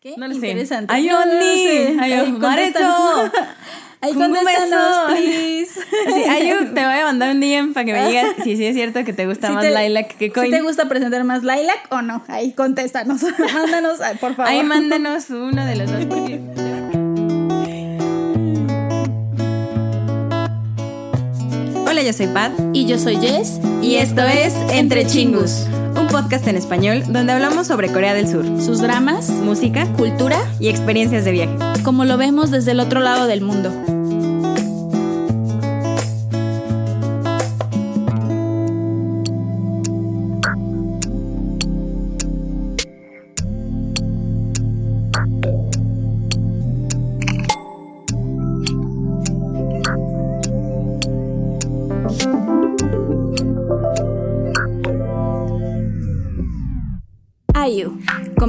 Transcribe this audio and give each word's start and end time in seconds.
¿Qué? 0.00 0.14
No 0.16 0.28
lo 0.28 0.34
sé. 0.34 0.46
Interesante. 0.48 0.94
Ay, 0.94 1.06
No, 1.08 1.24
no 1.24 1.32
Oni. 1.32 1.62
sé. 1.64 1.96
Ay, 2.00 2.12
contestan- 2.38 3.30
Kungu 4.00 4.14
contéstanos, 4.32 4.70
beso. 4.70 5.06
please. 5.08 5.80
Así, 6.06 6.22
Ayu, 6.30 6.66
te 6.74 6.84
voy 6.84 6.94
a 7.00 7.04
mandar 7.06 7.34
un 7.34 7.40
DM 7.40 7.72
para 7.74 7.84
que 7.84 7.92
me 7.94 8.06
digas 8.08 8.26
si 8.44 8.56
sí 8.56 8.64
es 8.64 8.76
cierto 8.76 9.02
que 9.04 9.12
te 9.12 9.26
gusta 9.26 9.48
Si 9.48 9.54
más 9.54 9.64
te- 9.64 9.70
Lilac 9.76 10.16
que 10.16 10.30
Coin. 10.30 10.46
Si 10.46 10.52
te 10.52 10.62
gusta 10.62 10.88
presentar 10.88 11.24
más 11.24 11.42
Lilac 11.42 11.88
o 11.90 12.00
no, 12.02 12.22
ahí 12.28 12.52
contéstanos. 12.52 13.22
Mándanos, 13.54 14.00
ay, 14.00 14.16
por 14.20 14.36
favor. 14.36 14.52
Ahí 14.52 14.62
mándanos 14.62 15.30
uno 15.30 15.66
de 15.66 15.74
los 15.74 15.90
dos. 15.90 16.04
porque- 16.06 16.38
Hola, 21.86 22.02
yo 22.02 22.12
soy 22.12 22.26
Pat 22.28 22.52
Y 22.72 22.86
yo 22.86 22.98
soy 22.98 23.16
Jess. 23.16 23.60
y 23.82 23.96
esto 23.96 24.22
es 24.22 24.54
Entre 24.72 25.06
Chingus, 25.06 25.66
un 26.08 26.12
podcast 26.12 26.46
en 26.46 26.56
español 26.56 27.02
donde 27.08 27.32
hablamos 27.32 27.66
sobre 27.66 27.92
Corea 27.92 28.14
del 28.14 28.28
Sur, 28.28 28.44
Sus 28.60 28.80
dramas, 28.80 29.28
música 29.28 29.86
cultura, 29.92 30.38
y 30.58 30.68
experiencias 30.68 31.24
de 31.24 31.32
viaje. 31.32 31.56
como 31.84 32.04
lo 32.04 32.16
vemos 32.16 32.50
desde 32.50 32.72
el 32.72 32.80
otro 32.80 33.00
lado 33.00 33.26
del 33.26 33.40
mundo. 33.42 33.97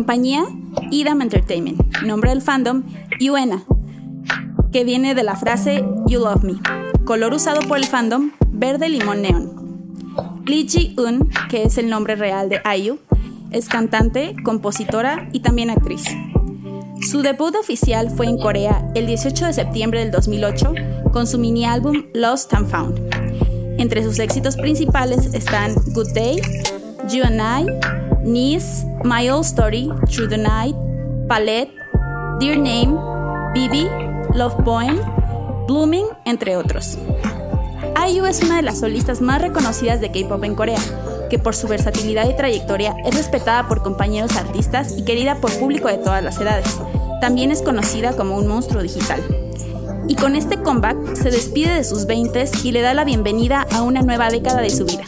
Compañía 0.09 0.43
Idam 0.89 1.21
Entertainment, 1.21 1.79
nombre 2.03 2.31
del 2.31 2.41
fandom 2.41 2.81
Yuena, 3.19 3.63
que 4.71 4.83
viene 4.83 5.13
de 5.13 5.21
la 5.21 5.35
frase 5.35 5.85
You 6.07 6.21
Love 6.21 6.41
Me, 6.41 6.53
color 7.05 7.31
usado 7.35 7.61
por 7.67 7.77
el 7.77 7.85
fandom 7.85 8.31
verde 8.47 8.89
limón 8.89 9.21
neón. 9.21 10.41
Lee 10.47 10.67
Ji-eun, 10.67 11.29
que 11.47 11.61
es 11.61 11.77
el 11.77 11.91
nombre 11.91 12.15
real 12.15 12.49
de 12.49 12.59
IU, 12.75 12.97
es 13.51 13.69
cantante, 13.69 14.35
compositora 14.43 15.29
y 15.31 15.41
también 15.41 15.69
actriz. 15.69 16.05
Su 17.07 17.21
debut 17.21 17.53
oficial 17.55 18.09
fue 18.09 18.25
en 18.25 18.39
Corea 18.39 18.91
el 18.95 19.05
18 19.05 19.45
de 19.45 19.53
septiembre 19.53 19.99
del 19.99 20.09
2008 20.09 20.73
con 21.13 21.27
su 21.27 21.37
mini 21.37 21.65
álbum 21.65 22.05
Lost 22.15 22.51
and 22.55 22.67
Found. 22.67 22.99
Entre 23.77 24.03
sus 24.03 24.17
éxitos 24.17 24.57
principales 24.57 25.35
están 25.35 25.75
Good 25.93 26.13
Day, 26.15 26.41
You 27.11 27.25
and 27.25 27.39
I, 27.39 28.08
Niece, 28.29 28.85
My 29.03 29.27
Old 29.29 29.43
Story, 29.43 29.89
Through 30.07 30.29
the 30.29 30.37
Night, 30.37 30.75
Palette, 31.27 31.71
Dear 32.39 32.57
Name, 32.57 32.95
Bibi, 33.53 33.87
Love 34.35 34.55
Poem, 34.63 34.99
Blooming, 35.67 36.05
entre 36.25 36.55
otros. 36.55 36.97
IU 38.07 38.25
es 38.25 38.41
una 38.43 38.57
de 38.57 38.61
las 38.61 38.79
solistas 38.79 39.19
más 39.19 39.41
reconocidas 39.41 39.99
de 39.99 40.11
K-pop 40.11 40.43
en 40.43 40.55
Corea, 40.55 40.79
que 41.29 41.39
por 41.39 41.55
su 41.55 41.67
versatilidad 41.67 42.29
y 42.29 42.35
trayectoria 42.35 42.95
es 43.03 43.15
respetada 43.15 43.67
por 43.67 43.81
compañeros 43.81 44.35
artistas 44.35 44.95
y 44.97 45.03
querida 45.03 45.41
por 45.41 45.51
público 45.59 45.87
de 45.87 45.97
todas 45.97 46.23
las 46.23 46.39
edades. 46.39 46.77
También 47.21 47.51
es 47.51 47.61
conocida 47.61 48.13
como 48.13 48.37
un 48.37 48.47
monstruo 48.47 48.81
digital. 48.81 49.21
Y 50.07 50.15
con 50.15 50.35
este 50.35 50.61
comeback 50.61 51.15
se 51.15 51.31
despide 51.31 51.73
de 51.73 51.83
sus 51.83 52.05
20 52.05 52.45
y 52.63 52.71
le 52.71 52.81
da 52.81 52.93
la 52.93 53.03
bienvenida 53.03 53.67
a 53.71 53.81
una 53.81 54.01
nueva 54.01 54.29
década 54.29 54.61
de 54.61 54.69
su 54.69 54.85
vida. 54.85 55.03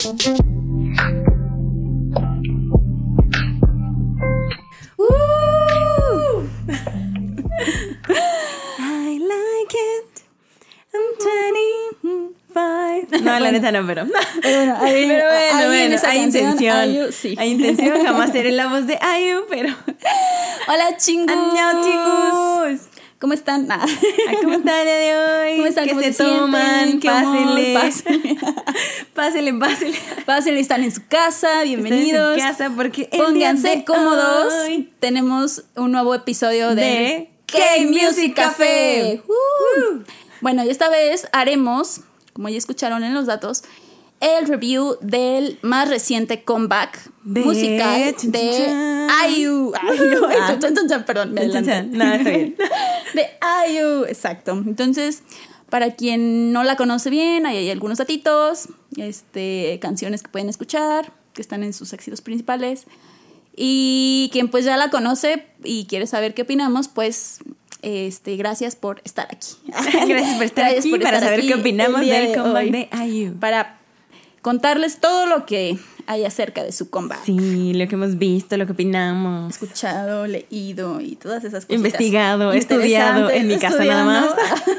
No, 13.33 13.39
la 13.39 13.51
neta 13.51 13.71
no, 13.71 13.85
pero. 13.85 14.05
Pero 14.41 14.57
bueno, 14.57 14.77
Pero 14.81 15.25
bueno, 15.29 15.67
bueno, 15.67 15.97
hay 16.03 16.19
canción, 16.19 16.51
intención. 16.51 17.11
Sí. 17.13 17.35
Hay 17.37 17.51
intención, 17.51 18.03
jamás 18.03 18.31
seré 18.31 18.51
la 18.51 18.67
voz 18.67 18.87
de 18.87 18.97
Ayu, 19.01 19.45
pero. 19.49 19.69
Hola 20.67 20.97
chingus. 20.97 21.35
¡Año, 21.35 21.83
chicos! 21.83 22.87
¿Cómo 23.19 23.33
están? 23.33 23.67
¿Cómo 24.41 24.53
están 24.55 24.79
el 24.79 24.85
día 24.85 24.97
de 24.97 25.15
hoy? 25.15 25.55
¿Cómo 25.57 25.67
están? 25.67 25.85
¿Qué 25.85 25.91
¿Cómo 25.91 26.01
se, 26.01 26.13
se 26.13 26.23
toman? 26.23 26.99
Pásenle. 26.99 27.73
Pásenle. 27.79 28.37
Pásenle, 29.13 29.53
pásenle. 29.53 29.97
Pásenle, 30.25 30.59
están 30.59 30.83
en 30.83 30.91
su 30.91 31.05
casa, 31.07 31.61
bienvenidos. 31.61 32.35
en 32.35 32.41
su 32.41 32.47
casa 32.47 32.71
porque 32.75 33.09
Pónganse 33.15 33.83
cómodos. 33.85 34.51
hoy 34.65 34.91
Tenemos 34.99 35.65
un 35.75 35.91
nuevo 35.91 36.15
episodio 36.15 36.69
de, 36.69 36.81
De 36.81 37.29
K-Music 37.45 38.33
Café. 38.35 39.21
Café. 39.21 39.23
Uh. 39.27 39.99
Bueno, 40.41 40.63
y 40.65 40.71
esta 40.71 40.89
vez 40.89 41.27
haremos, 41.31 42.01
como 42.33 42.49
ya 42.49 42.57
escucharon 42.57 43.03
en 43.03 43.13
los 43.13 43.25
datos, 43.25 43.63
el 44.19 44.47
review 44.47 44.97
del 45.01 45.57
más 45.63 45.89
reciente 45.89 46.43
comeback 46.43 47.11
De- 47.23 47.41
musical 47.41 48.15
de. 48.23 49.07
IU. 49.37 49.71
Perdón, 51.05 51.33
me 51.33 51.41
adelanté. 51.41 51.83
No, 51.83 52.13
está 52.13 52.29
bien. 52.29 52.55
de 53.15 53.27
IU, 53.71 54.05
exacto. 54.05 54.51
Entonces, 54.51 55.23
para 55.69 55.95
quien 55.95 56.51
no 56.51 56.63
la 56.63 56.75
conoce 56.75 57.09
bien, 57.09 57.45
ahí 57.45 57.57
hay 57.57 57.69
algunos 57.71 57.97
datitos, 57.97 58.69
este, 58.97 59.79
canciones 59.81 60.21
que 60.21 60.29
pueden 60.29 60.49
escuchar, 60.49 61.13
que 61.33 61.41
están 61.41 61.63
en 61.63 61.73
sus 61.73 61.93
éxitos 61.93 62.21
principales. 62.21 62.85
Y 63.55 64.29
quien 64.31 64.49
pues 64.49 64.63
ya 64.65 64.77
la 64.77 64.89
conoce 64.89 65.45
y 65.63 65.85
quiere 65.85 66.07
saber 66.07 66.33
qué 66.33 66.43
opinamos, 66.43 66.87
pues 66.87 67.39
este, 67.81 68.35
gracias 68.35 68.75
por 68.75 69.01
estar 69.03 69.27
aquí. 69.31 69.47
Gracias 70.07 70.35
por 70.35 70.45
estar 70.45 70.65
Gracias 70.65 70.85
aquí 70.85 70.91
por 70.91 71.01
para 71.01 71.17
estar 71.17 71.29
saber 71.29 71.39
aquí 71.39 71.47
qué 71.47 71.55
opinamos 71.55 72.01
del 72.01 72.27
de 72.27 72.37
comeback 72.37 72.71
de 72.71 73.05
IU. 73.07 73.39
Para 73.39 73.77
contarles 74.41 74.99
todo 74.99 75.25
lo 75.25 75.45
que 75.45 75.77
hay 76.07 76.25
acerca 76.25 76.63
de 76.63 76.71
su 76.71 76.89
comeback. 76.89 77.23
Sí, 77.23 77.73
lo 77.73 77.87
que 77.87 77.95
hemos 77.95 78.17
visto, 78.17 78.57
lo 78.57 78.65
que 78.65 78.73
opinamos. 78.73 79.53
escuchado, 79.53 80.27
leído 80.27 80.99
y 81.01 81.15
todas 81.15 81.43
esas 81.43 81.65
cosas. 81.65 81.77
Investigado, 81.77 82.51
estudiado, 82.51 83.29
en 83.29 83.47
mi 83.47 83.57
casa 83.57 83.83
nada 83.83 84.05
más. 84.05 84.35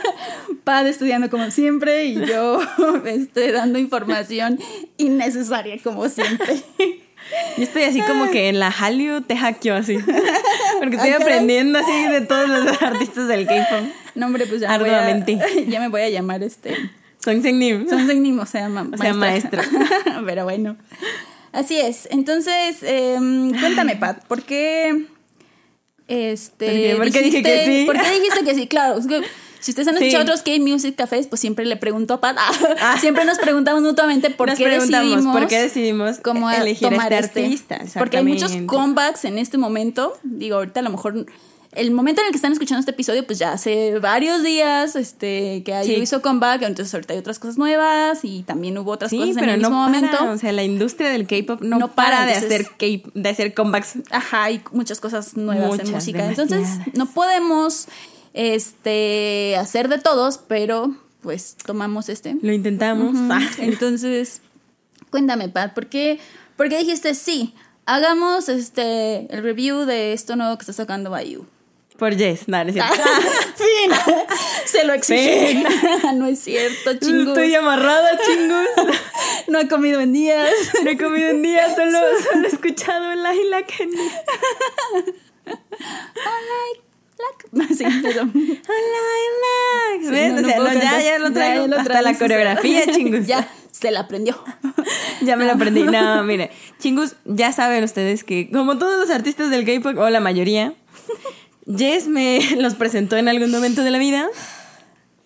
Pad 0.65 0.87
estudiando 0.87 1.29
como 1.31 1.51
siempre 1.51 2.05
y 2.05 2.25
yo 2.27 2.61
este, 3.07 3.53
dando 3.53 3.79
información 3.79 4.59
innecesaria 4.97 5.79
como 5.83 6.09
siempre. 6.09 6.63
Yo 7.57 7.63
estoy 7.65 7.83
así 7.85 8.01
como 8.03 8.31
que 8.31 8.49
en 8.49 8.59
la 8.59 8.71
Hallyu 8.71 9.21
te 9.23 9.37
así. 9.75 9.99
Porque 10.81 10.97
estoy 10.97 11.11
aprendiendo 11.13 11.79
así 11.79 12.07
de 12.09 12.21
todos 12.23 12.49
los 12.49 12.83
artistas 12.83 13.29
del 13.29 13.47
K-pop. 13.47 13.85
No, 14.15 14.27
hombre, 14.27 14.47
pues 14.47 14.61
ya 14.61 14.69
me, 14.71 14.79
voy 14.79 14.91
a, 14.91 14.99
Arduamente. 14.99 15.39
ya 15.69 15.81
me 15.81 15.89
voy 15.89 16.03
a 16.03 16.09
llamar 16.11 16.43
este. 16.43 16.77
Song 17.25 17.41
Nim. 17.59 17.89
Son 17.89 18.07
Nim, 18.23 18.39
o 18.41 18.47
sea, 18.47 18.69
ma- 18.69 18.89
O 18.93 18.97
sea, 18.97 19.15
maestra. 19.15 19.63
Pero 20.27 20.45
bueno. 20.45 20.77
Así 21.53 21.79
es. 21.79 22.09
Entonces, 22.11 22.79
em, 22.83 23.51
cuéntame, 23.59 23.97
Pat, 23.97 24.25
¿por 24.27 24.43
qué. 24.43 25.05
Este. 26.09 26.95
¿Por 26.97 27.11
qué 27.11 27.23
dije 27.23 27.39
dijiste- 27.39 27.43
que 27.43 27.65
sí? 27.65 27.85
¿Por 27.87 27.99
qué 28.01 28.11
dijiste 28.11 28.45
que 28.45 28.55
sí? 28.55 28.67
Claro. 28.67 28.99
es 28.99 29.07
que 29.07 29.23
si 29.63 29.71
ustedes 29.71 29.89
han 29.89 29.97
Sí. 29.97 30.05
escuchado 30.05 30.25
otros 30.25 30.43
K-Music 30.43 30.95
Cafés, 30.97 31.27
pues 31.29 31.41
siempre 31.41 31.65
le 31.65 31.77
pregunto 31.77 32.15
a 32.15 32.21
Pat. 32.21 32.37
Ah, 32.39 32.97
Siempre 33.01 33.25
nos 33.25 33.39
preguntamos 33.39 33.81
mutuamente 33.83 34.29
por 34.31 34.49
Nos 34.49 34.59
qué 34.59 34.69
decidimos. 34.69 35.25
por 35.35 35.47
qué 35.47 35.61
decidimos 35.63 36.19
cómo 36.21 36.51
elegir 36.51 36.89
a 36.89 36.91
tomar 36.91 37.13
este 37.13 37.47
este. 37.47 37.75
artista. 37.75 37.99
Porque 37.99 38.19
hay 38.19 38.25
muchos 38.25 38.53
comebacks 38.67 39.25
en 39.25 39.39
este 39.39 39.57
momento. 39.59 40.13
Digo, 40.25 40.57
ahorita 40.57 40.81
a 40.81 40.83
lo 40.83 40.91
mejor 40.91 41.27
el 41.75 41.91
momento 41.91 42.21
en 42.21 42.27
el 42.27 42.33
que 42.33 42.37
están 42.37 42.53
escuchando 42.53 42.81
este 42.81 42.91
episodio, 42.91 43.25
pues 43.27 43.39
ya 43.39 43.53
hace 43.53 43.99
varios 43.99 44.43
días 44.43 44.95
este, 44.95 45.63
que 45.65 45.73
Sí. 45.85 45.93
IU 45.95 46.03
hizo 46.03 46.21
comeback, 46.21 46.61
entonces 46.65 46.93
ahorita 46.93 47.15
hay 47.15 47.21
otras 47.21 47.39
cosas 47.39 47.57
nuevas 47.57 48.21
y 48.25 48.43
también 48.43 48.77
hubo 48.77 48.91
otras 48.91 49.11
Sí, 49.11 49.17
cosas 49.17 49.37
en 49.37 49.41
pero 49.41 49.53
el 49.55 49.63
no 49.63 49.71
mismo 49.71 49.87
para, 49.87 50.01
momento. 50.01 50.33
o 50.35 50.37
sea, 50.39 50.53
la 50.53 50.65
industria 50.65 51.09
del 51.09 51.27
K-pop 51.27 51.63
no, 51.63 51.79
No 51.79 51.89
para, 51.93 52.19
para, 52.19 52.27
de 52.27 52.35
entonces- 52.35 52.67
hacer 52.77 53.03
K 53.05 53.11
de 53.15 53.29
hacer 53.31 53.55
comebacks. 53.55 53.95
Ajá, 54.11 54.45
hay 54.45 54.61
muchas 54.73 55.01
cosas 55.01 55.35
nuevas 55.37 55.69
Muchas, 55.71 55.89
en 55.89 55.95
música. 55.95 56.27
Entonces, 56.29 56.69
no 56.93 57.07
podemos 57.07 57.87
este, 58.35 59.57
hacer 59.59 59.89
de 59.89 59.99
todos, 59.99 60.39
pero 60.39 60.95
pues 61.23 61.57
tomamos 61.65 62.09
este. 62.09 62.37
Lo 62.43 62.53
intentamos. 62.53 63.15
Ah. 63.31 63.41
Entonces, 63.59 64.43
cuéntame, 65.11 65.49
Pat, 65.49 65.75
¿por 65.75 65.87
qué, 65.87 66.19
por 66.57 66.69
qué 66.69 66.79
dijiste 66.79 67.15
sí? 67.15 67.55
Hagamos 67.85 68.49
este 68.49 69.33
el 69.35 69.43
review 69.43 69.85
de 69.85 70.13
esto 70.13 70.37
nuevo 70.37 70.57
que 70.57 70.63
está 70.63 70.73
sacando 70.73 71.19
IU. 71.19 71.47
Por 71.99 72.17
Jess, 72.17 72.49
no, 72.49 72.65
no 72.65 72.71
es 72.71 72.75
cierto. 72.75 72.95
fin. 73.57 73.93
Se 74.65 74.85
lo 74.85 74.93
exigí. 74.93 75.65
no 76.15 76.27
es 76.27 76.41
cierto, 76.41 76.95
chingus. 76.95 77.29
Estoy 77.29 77.55
amarrada, 77.55 78.19
chingus. 78.27 78.97
No 79.49 79.59
ha 79.59 79.67
comido 79.67 80.01
en 80.01 80.13
días. 80.13 80.49
No 80.85 80.91
he 80.91 80.97
comido 80.97 81.29
en 81.29 81.43
día, 81.43 81.75
solo, 81.75 81.99
solo 82.23 82.45
he 82.45 82.49
escuchado 82.49 83.15
Laila 83.15 83.67
Kenny. 87.51 87.67
Sí. 87.77 87.85
Laila. 87.85 88.29
¿Ves? 90.11 90.33
no, 90.33 90.39
o 90.39 90.43
no 90.43 90.49
sea, 90.49 90.57
puedo 90.57 90.73
no, 90.73 90.81
ya, 90.81 91.03
ya 91.03 91.19
lo 91.19 91.33
traigo. 91.33 91.67
ya 91.67 91.69
lo 91.69 91.77
Hasta 91.79 92.03
la 92.03 92.11
o 92.11 92.15
sea. 92.15 92.19
coreografía, 92.19 92.87
chingus. 92.93 93.27
Ya, 93.27 93.49
se 93.71 93.91
la 93.91 94.01
aprendió. 94.01 94.43
Ya 95.23 95.37
me 95.37 95.45
lo 95.45 95.53
aprendí. 95.53 95.85
No, 95.85 96.25
mire, 96.25 96.51
chingus, 96.81 97.15
ya 97.25 97.53
saben 97.53 97.85
ustedes 97.85 98.25
que, 98.25 98.51
como 98.51 98.77
todos 98.77 98.99
los 98.99 99.11
artistas 99.15 99.51
del 99.51 99.65
K-pop, 99.65 99.97
o 99.99 100.11
la 100.11 100.19
mayoría, 100.19 100.75
Jess 101.77 102.09
me 102.09 102.41
los 102.57 102.75
presentó 102.75 103.17
en 103.17 103.29
algún 103.29 103.53
momento 103.53 103.85
de 103.85 103.93
la 103.93 103.99
vida. 103.99 104.27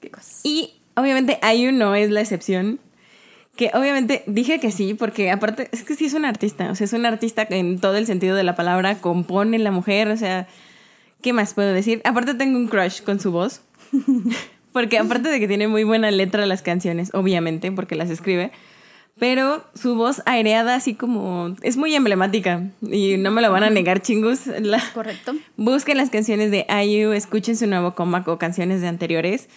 Qué 0.00 0.10
cosas. 0.10 0.40
Y 0.44 0.74
obviamente 0.96 1.38
Ayu 1.40 1.72
no 1.72 1.94
es 1.94 2.10
la 2.10 2.20
excepción. 2.20 2.78
Que 3.56 3.70
obviamente 3.72 4.22
dije 4.26 4.60
que 4.60 4.70
sí, 4.70 4.92
porque 4.92 5.30
aparte 5.30 5.70
es 5.72 5.82
que 5.82 5.94
sí 5.94 6.04
es 6.04 6.12
un 6.12 6.26
artista. 6.26 6.70
O 6.70 6.74
sea, 6.74 6.84
es 6.84 6.92
un 6.92 7.06
artista 7.06 7.46
que 7.46 7.56
en 7.56 7.80
todo 7.80 7.96
el 7.96 8.06
sentido 8.06 8.36
de 8.36 8.44
la 8.44 8.54
palabra 8.54 9.00
compone 9.00 9.58
la 9.58 9.70
mujer. 9.70 10.08
O 10.08 10.16
sea, 10.18 10.46
¿qué 11.26 11.32
más 11.32 11.54
puedo 11.54 11.72
decir? 11.74 12.00
Aparte 12.04 12.34
tengo 12.34 12.56
un 12.56 12.68
crush 12.68 13.02
con 13.02 13.18
su 13.18 13.32
voz. 13.32 13.60
porque 14.72 14.96
aparte 14.96 15.28
de 15.28 15.40
que 15.40 15.48
tiene 15.48 15.66
muy 15.66 15.82
buena 15.82 16.08
letra 16.12 16.46
las 16.46 16.62
canciones, 16.62 17.10
obviamente, 17.14 17.72
porque 17.72 17.96
las 17.96 18.10
escribe. 18.10 18.52
Pero 19.18 19.64
su 19.74 19.96
voz 19.96 20.22
aireada 20.24 20.76
así 20.76 20.94
como... 20.94 21.56
Es 21.62 21.76
muy 21.76 21.92
emblemática. 21.96 22.70
Y 22.80 23.16
no 23.16 23.32
me 23.32 23.42
lo 23.42 23.50
van 23.50 23.64
a 23.64 23.70
negar, 23.70 24.02
chingus. 24.02 24.46
La- 24.46 24.80
Correcto. 24.94 25.34
Busquen 25.56 25.96
las 25.96 26.10
canciones 26.10 26.52
de 26.52 26.64
IU, 26.84 27.10
escuchen 27.10 27.56
su 27.56 27.66
nuevo 27.66 27.96
comeback 27.96 28.28
o 28.28 28.38
canciones 28.38 28.80
de 28.80 28.86
anteriores. 28.86 29.48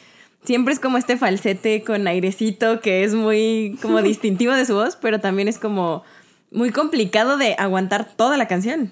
Siempre 0.43 0.73
es 0.73 0.79
como 0.79 0.97
este 0.97 1.17
falsete 1.17 1.83
con 1.83 2.07
airecito 2.07 2.79
que 2.81 3.03
es 3.03 3.13
muy 3.13 3.77
como 3.79 4.01
distintivo 4.01 4.53
de 4.53 4.65
su 4.65 4.73
voz, 4.73 4.95
pero 4.95 5.19
también 5.19 5.47
es 5.47 5.59
como 5.59 6.01
muy 6.49 6.71
complicado 6.71 7.37
de 7.37 7.53
aguantar 7.59 8.05
toda 8.15 8.37
la 8.37 8.47
canción. 8.47 8.91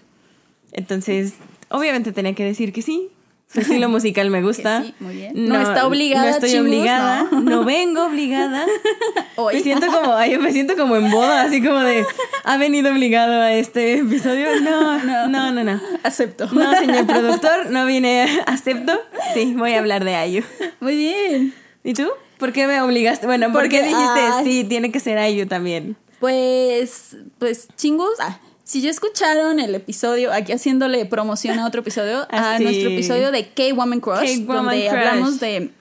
Entonces, 0.73 1.33
obviamente 1.69 2.11
tenía 2.11 2.33
que 2.33 2.43
decir 2.43 2.71
que 2.73 2.81
sí. 2.81 3.09
Su 3.51 3.61
estilo 3.61 3.87
musical 3.87 4.29
me 4.29 4.41
gusta. 4.43 4.83
sí, 4.83 4.93
muy 4.99 5.15
bien. 5.15 5.31
No 5.47 5.57
está 5.61 5.87
obligada, 5.87 6.25
No 6.25 6.29
estoy 6.31 6.49
chingus, 6.49 6.67
obligada. 6.67 7.23
no. 7.31 7.39
No. 7.39 7.63
vengo 7.63 8.03
obligada. 8.05 8.65
Hoy. 9.37 9.55
Me 9.55 9.61
siento 9.61 9.87
como, 9.87 10.13
ay, 10.15 10.37
me 10.37 10.51
siento 10.51 10.75
como 10.75 10.97
en 10.97 11.09
boda, 11.09 11.43
así 11.43 11.63
como 11.63 11.79
de, 11.79 12.03
¿ha 12.43 12.57
venido 12.57 12.91
obligado 12.91 13.39
a 13.41 13.53
este 13.53 13.99
episodio? 13.99 14.59
No, 14.61 14.97
no, 15.03 15.27
no, 15.29 15.51
no. 15.53 15.63
no. 15.63 15.81
Acepto. 16.03 16.47
No, 16.51 16.73
señor 16.77 17.05
productor, 17.07 17.69
no 17.69 17.85
vine, 17.85 18.27
acepto. 18.47 18.99
Sí, 19.33 19.53
voy 19.57 19.73
a 19.73 19.79
hablar 19.79 20.03
de 20.03 20.15
Ayu. 20.15 20.43
Muy 20.81 20.97
bien. 20.97 21.53
¿Y 21.85 21.93
tú? 21.93 22.09
¿Por 22.39 22.51
qué 22.51 22.67
me 22.67 22.81
obligaste? 22.81 23.27
Bueno, 23.27 23.47
¿por 23.53 23.61
Porque, 23.61 23.77
qué 23.79 23.83
dijiste 23.83 24.19
ay. 24.19 24.43
sí, 24.43 24.63
tiene 24.65 24.91
que 24.91 24.99
ser 24.99 25.17
Ayu 25.19 25.47
también? 25.47 25.95
Pues, 26.19 27.15
pues 27.39 27.67
chingus. 27.77 28.09
ah, 28.19 28.39
si 28.67 28.81
ya 28.81 28.89
escucharon 28.89 29.59
el 29.61 29.73
episodio, 29.75 30.33
aquí 30.33 30.51
haciéndole 30.51 31.05
promoción 31.05 31.57
a 31.59 31.65
otro 31.65 31.79
episodio, 31.81 32.19
a 32.29 32.55
Ah, 32.55 32.59
nuestro 32.59 32.89
episodio 32.89 33.31
de 33.31 33.47
K-Woman 33.49 34.01
Crush, 34.01 34.39
donde 34.41 34.87
Crush. 34.87 34.89
hablamos 34.89 35.39
de, 35.39 35.71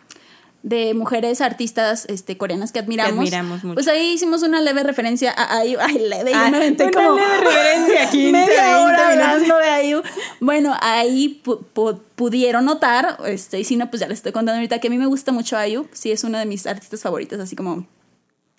de 0.62 0.94
mujeres 0.94 1.40
artistas 1.40 2.06
este, 2.08 2.36
coreanas 2.36 2.70
que 2.70 2.78
admiramos. 2.78 3.18
admiramos 3.18 3.64
mucho. 3.64 3.74
Pues 3.74 3.88
ahí 3.88 4.12
hicimos 4.12 4.42
una 4.44 4.60
leve 4.60 4.84
referencia 4.84 5.34
a 5.36 5.64
IU. 5.64 5.78
Ay, 5.82 5.98
leve, 5.98 6.32
Ah, 6.34 6.46
una 6.48 6.90
como 6.92 7.16
leve 7.16 7.40
referencia, 7.40 8.08
15, 8.10 8.32
media 8.32 8.62
20 8.76 8.84
hora 8.84 9.08
hablando 9.10 9.56
de 9.58 9.86
IU. 9.88 10.02
Bueno, 10.40 10.76
ahí 10.80 11.40
pu- 11.44 11.64
pu- 11.74 12.00
pudieron 12.14 12.64
notar, 12.66 13.18
este, 13.26 13.58
y 13.60 13.64
si 13.64 13.74
no, 13.76 13.90
pues 13.90 14.00
ya 14.00 14.06
les 14.08 14.18
estoy 14.18 14.30
contando 14.32 14.58
ahorita 14.58 14.78
que 14.78 14.86
a 14.86 14.90
mí 14.90 14.98
me 14.98 15.06
gusta 15.06 15.32
mucho 15.32 15.56
IU. 15.66 15.88
Sí, 15.92 16.12
es 16.12 16.22
una 16.24 16.38
de 16.38 16.46
mis 16.46 16.66
artistas 16.68 17.00
favoritas, 17.02 17.40
así 17.40 17.56
como 17.56 17.86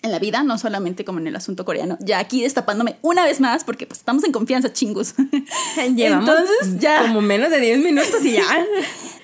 en 0.02 0.12
la 0.12 0.18
vida, 0.20 0.44
no 0.44 0.58
solamente 0.58 1.04
como 1.04 1.18
en 1.18 1.26
el 1.26 1.34
asunto 1.34 1.64
coreano. 1.64 1.98
Ya 2.00 2.20
aquí 2.20 2.42
destapándome 2.42 2.96
una 3.02 3.24
vez 3.24 3.40
más, 3.40 3.64
porque 3.64 3.84
pues 3.86 3.98
estamos 3.98 4.22
en 4.24 4.30
confianza, 4.32 4.72
chingus. 4.72 5.14
Llevamos 5.96 6.28
Entonces, 6.28 6.78
ya. 6.80 7.02
como 7.02 7.20
menos 7.20 7.50
de 7.50 7.58
10 7.60 7.80
minutos 7.80 8.24
y 8.24 8.32
ya. 8.32 8.42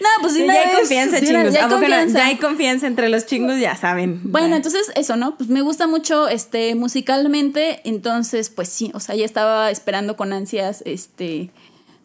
No, 0.00 0.09
pues 0.21 0.35
de 0.35 0.41
ya 0.41 0.44
una 0.47 0.55
hay 0.55 0.76
confianza, 0.76 1.21
de 1.21 1.31
una- 1.31 1.38
chingos. 1.38 1.55
ya 1.55 1.65
hay 1.65 1.71
confianza. 1.71 2.19
Ya 2.19 2.26
hay 2.26 2.37
confianza 2.37 2.87
entre 2.88 3.09
los 3.09 3.25
chingos, 3.26 3.59
ya 3.61 3.76
saben. 3.76 4.21
Bueno, 4.25 4.55
entonces 4.56 4.91
eso, 4.97 5.17
¿no? 5.17 5.37
Pues 5.38 5.49
me 5.49 5.62
gusta 5.62 5.87
mucho 5.87 6.29
este 6.29 6.75
musicalmente, 6.75 7.81
entonces 7.85 8.50
pues 8.50 8.69
sí, 8.69 8.91
o 8.93 9.00
sea, 9.00 9.15
ya 9.15 9.25
estaba 9.25 9.71
esperando 9.71 10.17
con 10.17 10.32
ansias 10.32 10.82
este 10.85 11.50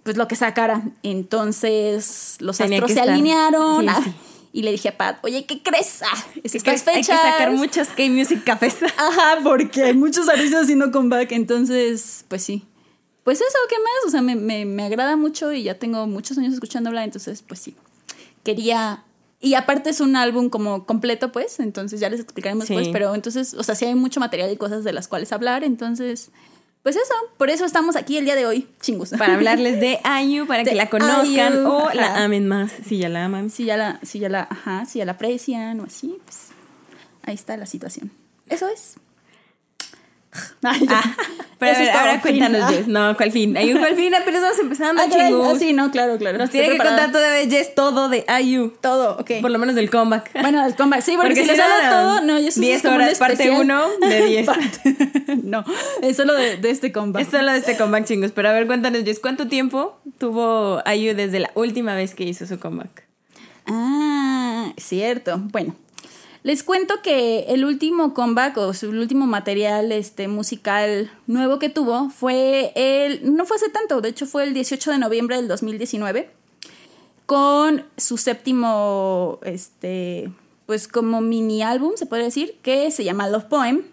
pues 0.04 0.16
lo 0.16 0.28
que 0.30 0.36
sacara. 0.36 0.84
Entonces 1.04 2.38
los 2.40 2.58
Tenía 2.58 2.78
astros 2.78 2.92
se 2.92 3.00
estar. 3.00 3.10
alinearon 3.14 3.82
Sí, 3.82 3.88
ah, 3.90 4.02
sí. 4.04 4.14
Y 4.52 4.64
le 4.64 4.72
dije 4.72 4.90
a 4.90 4.98
Pat, 4.98 5.20
"Oye, 5.24 5.46
¿qué 5.46 5.62
crees? 5.62 6.02
Ah, 6.04 6.18
es 6.44 6.56
Es 6.56 6.64
que 6.64 6.72
estas 6.72 6.96
hay 6.96 7.02
que 7.02 7.08
fechas. 7.08 7.22
sacar 7.22 7.52
muchos 7.52 7.88
K-Music 7.90 8.44
cafés. 8.44 8.78
Ajá, 8.98 9.40
porque 9.44 9.84
hay 9.84 9.94
muchos 9.94 10.28
artistas 10.30 10.64
haciendo 10.64 10.92
comeback, 10.92 11.32
entonces 11.34 12.26
pues 12.28 12.44
sí. 12.44 12.66
Pues 13.24 13.40
eso, 13.42 13.58
¿qué 13.70 13.76
más? 13.78 14.08
O 14.08 14.10
sea, 14.10 14.22
me, 14.22 14.36
me, 14.36 14.66
me 14.66 14.84
agrada 14.84 15.16
mucho 15.16 15.52
y 15.54 15.64
ya 15.64 15.76
tengo 15.78 16.08
muchos 16.08 16.38
años 16.40 16.54
escuchando 16.54 16.90
hablar, 16.90 17.04
entonces 17.04 17.44
pues 17.44 17.60
sí. 17.60 17.76
Quería 18.44 19.04
y 19.42 19.54
aparte 19.54 19.90
es 19.92 20.02
un 20.02 20.16
álbum 20.18 20.50
como 20.50 20.86
completo, 20.86 21.32
pues, 21.32 21.60
entonces 21.62 22.00
ya 22.02 22.10
les 22.10 22.20
explicaremos 22.20 22.66
Sí. 22.66 22.74
después, 22.74 22.92
pero 22.92 23.16
entonces, 23.16 23.54
o 23.54 23.64
sea, 23.64 23.74
sí 23.76 23.86
hay 23.86 23.96
mucho 23.96 24.20
material 24.20 24.52
y 24.52 24.58
cosas 24.58 24.84
de 24.84 24.92
las 24.92 25.08
cuales 25.08 25.32
hablar, 25.32 25.64
entonces, 25.64 26.32
pues 26.84 26.96
eso, 26.96 27.14
por 27.38 27.50
eso 27.50 27.66
estamos 27.66 27.96
aquí 27.96 28.18
el 28.18 28.26
día 28.26 28.36
de 28.36 28.46
hoy, 28.46 28.68
chingus. 28.82 29.12
Para 29.12 29.34
hablarles 29.36 29.80
de 29.80 30.00
Ayu, 30.04 30.48
para 30.48 30.64
que 30.64 30.76
la 30.76 30.90
conozcan 30.90 31.54
IU, 31.54 31.68
o 31.68 31.90
la 31.94 32.24
amen 32.24 32.48
más, 32.48 32.72
si 32.88 32.98
ya 32.98 33.10
la 33.10 33.26
aman. 33.26 33.50
Si 33.50 33.66
ya 33.66 33.78
la, 33.78 34.00
si 34.04 34.20
ya 34.20 34.30
la, 34.30 34.48
ajá, 34.50 34.86
si 34.86 35.00
ya 35.00 35.06
la 35.06 35.14
aprecian 35.14 35.80
o 35.80 35.84
así, 35.84 36.18
pues 36.24 36.50
ahí 37.24 37.36
está 37.36 37.58
la 37.58 37.66
situación. 37.66 38.12
Eso 38.48 38.68
es. 38.68 38.96
Ay. 40.64 40.86
Ah, 40.90 41.02
pero 41.58 41.72
Eso 41.74 41.82
a 41.82 41.84
ver, 41.84 41.92
todo, 41.92 42.00
ahora 42.02 42.22
cuéntanos, 42.22 42.62
Ah. 42.64 42.68
Jess. 42.70 42.88
No, 42.88 43.18
¿cuál 43.18 43.32
fin? 43.32 43.58
Hay 43.58 43.74
un 43.74 43.80
cuál 43.80 43.96
fin, 43.96 44.14
apenas 44.16 44.36
estamos 44.42 44.60
empezando, 44.60 45.02
Ah, 45.02 45.06
ah, 45.10 45.56
sí, 45.60 45.74
no, 45.74 45.92
claro, 45.92 46.18
claro. 46.18 46.38
Nos 46.38 46.52
tiene 46.52 46.70
que 46.70 46.78
contar 46.78 47.12
todavía 47.12 47.50
Jess 47.50 47.76
todo 47.76 48.08
de 48.10 48.24
Ayu. 48.28 48.74
todo, 48.80 49.18
ok. 49.20 49.32
Por 49.42 49.52
lo 49.52 49.60
menos 49.60 49.76
del 49.76 49.90
comeback. 49.90 50.32
Bueno, 50.42 50.66
el 50.66 50.76
comeback, 50.76 51.02
sí, 51.02 51.14
porque, 51.18 51.30
Porque 51.30 51.42
si 51.42 51.48
les 51.48 51.60
hablo 51.60 51.90
todo, 51.90 52.22
no, 52.22 52.40
yo 52.40 52.48
eso 52.48 52.62
10 52.62 52.76
es 52.78 52.82
como 52.84 52.96
un 52.96 53.02
horas, 53.02 53.18
parte 53.18 53.34
especial. 53.34 53.62
1 53.62 53.88
de 54.08 54.26
10. 54.26 54.46
Parte- 54.46 54.82
no, 55.44 55.66
es 56.02 56.16
solo 56.16 56.34
de, 56.34 56.58
de 56.58 56.70
este 56.70 56.92
comeback. 56.92 57.24
Es 57.24 57.30
solo 57.30 57.52
de 57.52 57.58
este 57.58 57.76
comeback, 57.76 58.06
chingos. 58.06 58.32
Pero 58.32 58.50
a 58.50 58.54
ver, 58.54 58.68
cuéntanos, 58.68 59.04
Jess, 59.04 59.20
¿cuánto 59.20 59.48
tiempo 59.48 60.00
tuvo 60.18 60.82
Ayu 60.86 61.14
desde 61.16 61.40
la 61.40 61.52
última 61.56 61.96
vez 61.96 62.14
que 62.16 62.24
hizo 62.24 62.46
su 62.46 62.60
comeback? 62.60 63.04
Ah, 63.66 64.72
cierto. 64.78 65.38
Bueno, 65.52 65.76
les 66.44 66.64
cuento 66.64 67.02
que 67.02 67.46
el 67.50 67.66
último 67.66 68.14
comeback 68.14 68.58
o 68.58 68.74
su 68.74 68.90
último 68.90 69.28
material 69.28 69.92
este, 69.92 70.28
musical 70.28 71.12
nuevo 71.28 71.60
que 71.60 71.70
tuvo 71.70 72.10
fue 72.10 72.72
el. 72.76 73.36
No 73.36 73.46
fue 73.46 73.58
hace 73.58 73.70
tanto, 73.70 74.00
de 74.02 74.10
hecho 74.10 74.26
fue 74.26 74.44
el 74.44 74.54
18 74.54 74.92
de 74.92 74.98
noviembre 75.00 75.36
del 75.36 75.48
2019. 75.48 76.30
Con 77.26 77.86
su 77.98 78.18
séptimo. 78.18 79.40
Este. 79.44 80.32
Pues 80.66 80.88
como 80.88 81.20
mini 81.20 81.64
álbum, 81.64 81.94
se 81.96 82.06
puede 82.06 82.24
decir, 82.24 82.56
que 82.62 82.92
se 82.92 83.04
llama 83.04 83.28
Love 83.28 83.46
Poem. 83.46 83.84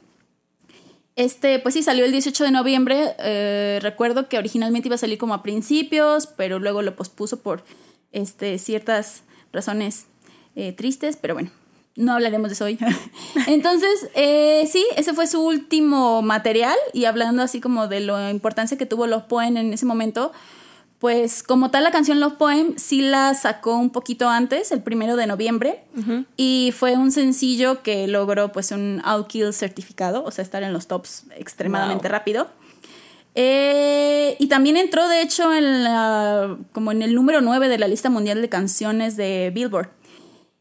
Este, 1.16 1.58
pues 1.58 1.74
sí, 1.74 1.82
salió 1.82 2.04
el 2.04 2.12
18 2.12 2.44
de 2.44 2.50
noviembre. 2.50 3.14
Eh, 3.18 3.78
recuerdo 3.80 4.28
que 4.28 4.36
originalmente 4.36 4.88
iba 4.88 4.96
a 4.96 4.98
salir 4.98 5.16
como 5.16 5.32
a 5.32 5.42
principios, 5.42 6.26
pero 6.26 6.58
luego 6.58 6.82
lo 6.82 6.94
pospuso 6.94 7.40
por 7.40 7.64
este, 8.12 8.58
ciertas 8.58 9.22
razones 9.52 10.04
eh, 10.54 10.72
tristes, 10.72 11.16
pero 11.16 11.32
bueno, 11.32 11.50
no 11.96 12.12
hablaremos 12.12 12.48
de 12.48 12.54
eso 12.54 12.64
hoy. 12.66 12.78
Entonces, 13.46 14.08
eh, 14.14 14.68
sí, 14.70 14.84
ese 14.96 15.14
fue 15.14 15.26
su 15.26 15.40
último 15.44 16.22
material 16.22 16.76
y 16.92 17.04
hablando 17.06 17.42
así 17.42 17.60
como 17.60 17.88
de 17.88 18.00
la 18.00 18.30
importancia 18.30 18.76
que 18.78 18.86
tuvo 18.86 19.06
Love 19.06 19.24
Poem 19.24 19.56
en 19.56 19.72
ese 19.72 19.86
momento, 19.86 20.32
pues 20.98 21.42
como 21.42 21.70
tal 21.70 21.84
la 21.84 21.90
canción 21.90 22.20
Love 22.20 22.34
Poem 22.34 22.74
sí 22.76 23.02
la 23.02 23.34
sacó 23.34 23.76
un 23.76 23.90
poquito 23.90 24.28
antes, 24.28 24.72
el 24.72 24.82
primero 24.82 25.16
de 25.16 25.26
noviembre, 25.26 25.84
y 26.38 26.72
fue 26.76 26.96
un 26.96 27.12
sencillo 27.12 27.82
que 27.82 28.06
logró 28.08 28.50
pues 28.52 28.70
un 28.72 29.02
Outkill 29.04 29.52
certificado, 29.52 30.24
o 30.24 30.30
sea, 30.30 30.42
estar 30.42 30.62
en 30.62 30.72
los 30.72 30.86
tops 30.86 31.24
extremadamente 31.36 32.04
Wow. 32.08 32.12
rápido. 32.12 32.48
Eh, 33.38 34.36
y 34.38 34.46
también 34.48 34.78
entró, 34.78 35.06
de 35.08 35.20
hecho, 35.20 35.52
en 35.52 35.84
la, 35.84 36.56
como 36.72 36.90
en 36.92 37.02
el 37.02 37.14
número 37.14 37.42
9 37.42 37.68
de 37.68 37.78
la 37.78 37.86
lista 37.88 38.08
mundial 38.08 38.40
de 38.40 38.48
canciones 38.48 39.16
de 39.16 39.50
Billboard. 39.54 39.90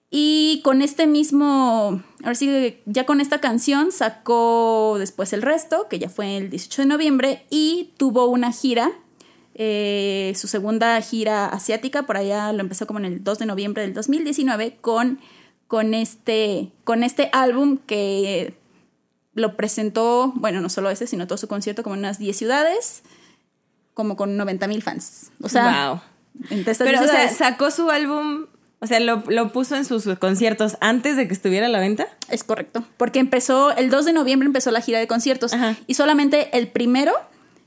Y 0.09 0.61
con 0.63 0.81
este 0.81 1.07
mismo, 1.07 2.03
ahora 2.23 2.35
sí, 2.35 2.81
ya 2.85 3.05
con 3.05 3.21
esta 3.21 3.41
canción 3.41 3.91
sacó 3.91 4.97
después 4.99 5.33
el 5.33 5.41
resto, 5.41 5.87
que 5.89 5.99
ya 5.99 6.09
fue 6.09 6.37
el 6.37 6.49
18 6.49 6.83
de 6.83 6.87
noviembre, 6.87 7.45
y 7.49 7.93
tuvo 7.97 8.27
una 8.27 8.51
gira, 8.51 8.91
eh, 9.55 10.33
su 10.35 10.47
segunda 10.47 11.01
gira 11.01 11.47
asiática, 11.47 12.03
por 12.03 12.17
allá 12.17 12.53
lo 12.53 12.61
empezó 12.61 12.87
como 12.87 12.99
en 12.99 13.05
el 13.05 13.23
2 13.23 13.39
de 13.39 13.45
noviembre 13.45 13.81
del 13.81 13.93
2019, 13.93 14.77
con, 14.79 15.19
con, 15.67 15.93
este, 15.93 16.71
con 16.83 17.03
este 17.03 17.29
álbum 17.33 17.77
que 17.77 18.55
lo 19.33 19.57
presentó, 19.57 20.31
bueno, 20.35 20.61
no 20.61 20.69
solo 20.69 20.89
ese, 20.89 21.07
sino 21.07 21.27
todo 21.27 21.37
su 21.37 21.47
concierto 21.47 21.83
como 21.83 21.95
en 21.95 21.99
unas 21.99 22.19
10 22.19 22.37
ciudades, 22.37 23.03
como 23.93 24.15
con 24.15 24.37
90 24.37 24.67
mil 24.67 24.81
fans. 24.81 25.31
O 25.41 25.49
sea, 25.49 25.89
wow. 25.89 26.01
Pero, 26.49 26.99
10 26.99 27.01
o 27.01 27.07
sea, 27.07 27.29
sacó 27.29 27.71
su 27.71 27.89
álbum, 27.89 28.47
o 28.79 28.87
sea, 28.87 28.99
lo, 28.99 29.23
lo 29.27 29.51
puso 29.51 29.75
en 29.75 29.85
sus 29.85 30.05
conciertos 30.19 30.77
antes 30.81 31.17
de 31.17 31.27
que 31.27 31.33
estuviera 31.33 31.67
a 31.67 31.69
la 31.69 31.79
venta. 31.79 32.07
Es 32.29 32.43
correcto. 32.43 32.83
Porque 32.97 33.19
empezó, 33.19 33.75
el 33.75 33.89
2 33.89 34.05
de 34.05 34.13
noviembre 34.13 34.47
empezó 34.47 34.71
la 34.71 34.81
gira 34.81 34.99
de 34.99 35.07
conciertos. 35.07 35.53
Ajá. 35.53 35.75
Y 35.87 35.95
solamente 35.95 36.55
el 36.57 36.67
primero 36.67 37.13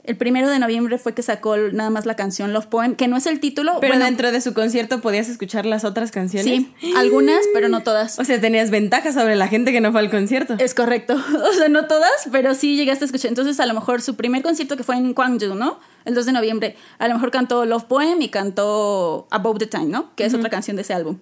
El 0.09 0.17
primero 0.17 0.49
de 0.49 0.59
noviembre 0.59 0.97
fue 0.97 1.13
que 1.13 1.23
sacó 1.23 1.59
nada 1.59 1.91
más 1.91 2.07
la 2.07 2.17
canción 2.17 2.55
Love 2.55 2.65
Poem, 2.65 2.95
que 2.95 3.09
no 3.09 3.19
es 3.19 3.27
el 3.27 3.41
título. 3.41 3.77
Pero 3.79 3.99
dentro 3.99 4.33
de 4.33 4.41
su 4.41 4.55
concierto 4.55 5.03
podías 5.03 5.29
escuchar 5.29 5.67
las 5.67 5.85
otras 5.85 6.11
canciones. 6.13 6.47
Sí, 6.81 6.95
algunas, 6.97 7.41
pero 7.53 7.69
no 7.69 7.83
todas. 7.83 8.19
O 8.19 8.25
sea, 8.25 8.41
tenías 8.41 8.71
ventaja 8.71 9.13
sobre 9.13 9.37
la 9.37 9.49
gente 9.49 9.71
que 9.71 9.83
no 9.83 9.93
fue 9.93 10.01
al 10.01 10.11
concierto. 10.11 10.57
Es 10.59 10.73
correcto. 10.73 11.15
O 11.49 11.53
sea, 11.53 11.69
no 11.69 11.87
todas, 11.87 12.11
pero 12.33 12.55
sí 12.55 12.75
llegaste 12.75 13.05
a 13.05 13.07
escuchar. 13.07 13.29
Entonces, 13.29 13.61
a 13.61 13.67
lo 13.67 13.75
mejor 13.75 14.01
su 14.01 14.17
primer 14.17 14.41
concierto 14.41 14.79
que 14.79 14.83
fue 14.83 14.97
en 14.97 15.13
Gwangju, 15.13 15.55
¿no? 15.55 15.79
El 16.07 16.15
2 16.15 16.25
de 16.25 16.33
noviembre, 16.33 16.77
a 16.99 17.07
lo 17.07 17.13
mejor 17.13 17.31
cantó 17.31 17.67
Love 17.67 17.85
Poem 17.85 18.23
y 18.23 18.31
cantó 18.31 19.29
Above 19.31 19.59
the 19.59 19.67
Time, 19.67 19.89
¿no? 19.89 20.15
Que 20.15 20.25
es 20.25 20.33
otra 20.33 20.49
canción 20.49 20.77
de 20.77 20.83
ese 20.83 20.95
álbum. 20.95 21.19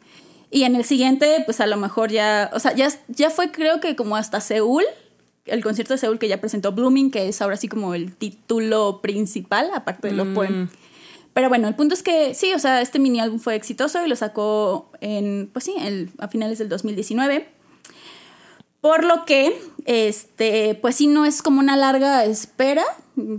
Y 0.51 0.63
en 0.63 0.77
el 0.77 0.85
siguiente, 0.85 1.43
pues 1.45 1.61
a 1.61 1.67
lo 1.67 1.77
mejor 1.77 2.13
ya, 2.13 2.51
o 2.53 2.61
sea, 2.61 2.73
ya, 2.73 2.89
ya 3.09 3.31
fue 3.31 3.51
creo 3.51 3.81
que 3.81 3.97
como 3.97 4.17
hasta 4.17 4.41
Seúl, 4.41 4.85
el 5.47 5.63
concierto 5.63 5.95
de 5.95 5.99
Seúl 5.99 6.19
que 6.19 6.29
ya 6.29 6.41
presentó 6.41 6.73
Blooming, 6.73 7.11
que 7.11 7.29
es 7.29 7.41
ahora 7.41 7.57
sí 7.57 7.69
como 7.69 7.95
el 7.95 8.15
título 8.15 9.01
principal, 9.01 9.71
aparte 9.75 10.09
de 10.09 10.15
lo 10.15 10.25
mm. 10.25 10.69
Pero 11.33 11.49
bueno, 11.51 11.69
el 11.69 11.75
punto 11.75 11.95
es 11.95 12.03
que 12.03 12.35
sí, 12.35 12.55
o 12.55 12.59
sea, 12.59 12.81
este 12.81 12.99
mini 12.99 13.21
álbum 13.21 13.39
fue 13.39 13.57
exitoso 13.57 14.05
y 14.05 14.09
lo 14.09 14.17
sacó 14.17 14.91
en, 15.01 15.51
pues 15.53 15.67
sí, 15.67 15.75
a 16.19 16.29
finales 16.29 16.59
del 16.59 16.71
2019. 16.71 17.47
Por 18.81 19.05
lo 19.05 19.27
que, 19.27 19.61
este, 19.85 20.79
pues 20.81 20.97
sí, 20.97 21.09
no 21.09 21.27
es 21.27 21.43
como 21.43 21.61
una 21.61 21.77
larga 21.77 22.25
espera, 22.25 22.85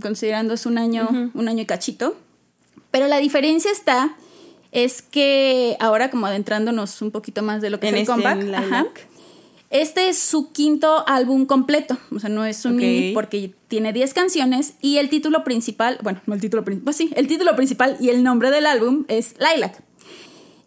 considerando 0.00 0.54
es 0.54 0.64
un 0.64 0.78
año, 0.78 1.08
un 1.34 1.48
año 1.48 1.62
y 1.62 1.66
cachito. 1.66 2.16
Pero 2.92 3.08
la 3.08 3.18
diferencia 3.18 3.72
está, 3.72 4.14
es 4.70 5.02
que 5.02 5.76
ahora 5.80 6.10
como 6.10 6.26
adentrándonos 6.26 7.02
un 7.02 7.10
poquito 7.10 7.42
más 7.42 7.60
de 7.62 7.70
lo 7.70 7.80
que 7.80 7.88
es 7.88 7.94
el 7.94 8.00
este 8.00 8.12
comeback, 8.12 9.08
este 9.70 10.08
es 10.08 10.18
su 10.18 10.50
quinto 10.50 11.06
álbum 11.06 11.44
completo, 11.44 11.98
o 12.10 12.18
sea, 12.18 12.30
no 12.30 12.44
es 12.44 12.64
un 12.64 12.76
mini 12.76 13.12
porque 13.12 13.52
tiene 13.68 13.92
10 13.92 14.14
canciones 14.14 14.74
y 14.80 14.96
el 14.96 15.10
título 15.10 15.44
principal, 15.44 15.98
bueno, 16.02 16.22
no 16.26 16.34
el 16.34 16.40
título 16.40 16.64
principal, 16.64 16.84
pues 16.84 16.96
sí, 16.96 17.10
el 17.14 17.26
título 17.26 17.54
principal 17.54 17.96
y 18.00 18.08
el 18.08 18.22
nombre 18.22 18.50
del 18.50 18.66
álbum 18.66 19.04
es 19.08 19.34
Lilac. 19.38 19.82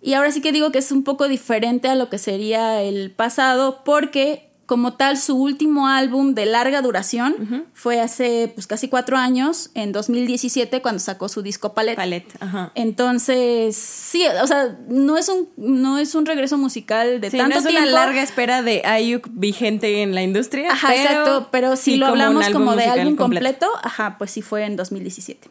Y 0.04 0.14
ahora 0.14 0.32
sí 0.32 0.42
que 0.42 0.52
digo 0.52 0.72
que 0.72 0.80
es 0.80 0.92
un 0.92 1.04
poco 1.04 1.28
diferente 1.28 1.88
a 1.88 1.96
lo 1.96 2.10
que 2.10 2.18
sería 2.18 2.82
el 2.82 3.12
pasado 3.12 3.84
porque 3.84 4.51
como 4.72 4.94
tal, 4.94 5.18
su 5.18 5.36
último 5.36 5.90
álbum 5.90 6.34
de 6.34 6.46
larga 6.46 6.82
duración 6.82 7.68
fue 7.74 8.00
hace 8.00 8.50
pues 8.56 8.68
casi 8.68 8.88
cuatro 8.88 9.18
años, 9.18 9.70
en 9.74 9.92
2017, 9.92 10.82
cuando 10.82 11.00
sacó 11.02 11.28
su 11.28 11.42
disco 11.42 11.74
Palette. 11.74 11.98
Palette, 11.98 12.34
ajá. 12.40 12.72
Entonces, 12.76 13.76
sí, 13.76 14.24
o 14.42 14.48
sea, 14.48 14.78
no 14.88 15.18
es 15.18 15.28
un, 15.28 15.50
no 15.58 15.98
es 15.98 16.16
un 16.16 16.26
regreso 16.26 16.58
musical 16.58 17.20
de 17.20 17.32
tanto 17.32 17.60
no 17.60 17.68
es 17.68 17.76
una 17.76 17.86
larga 17.86 18.22
espera 18.22 18.62
de 18.62 18.82
Ayuk 18.86 19.28
vigente 19.34 20.04
en 20.04 20.16
la 20.16 20.24
industria. 20.24 20.72
Ajá, 20.72 20.96
exacto, 20.96 21.50
pero 21.52 21.76
si 21.76 21.98
lo 21.98 22.06
hablamos 22.06 22.48
como, 22.48 22.78
de 22.78 22.86
álbum 22.86 23.18
completo, 23.18 23.68
ajá, 23.84 24.16
pues 24.18 24.32
sí 24.32 24.42
fue 24.42 24.64
en 24.64 24.78
2017. 24.78 25.50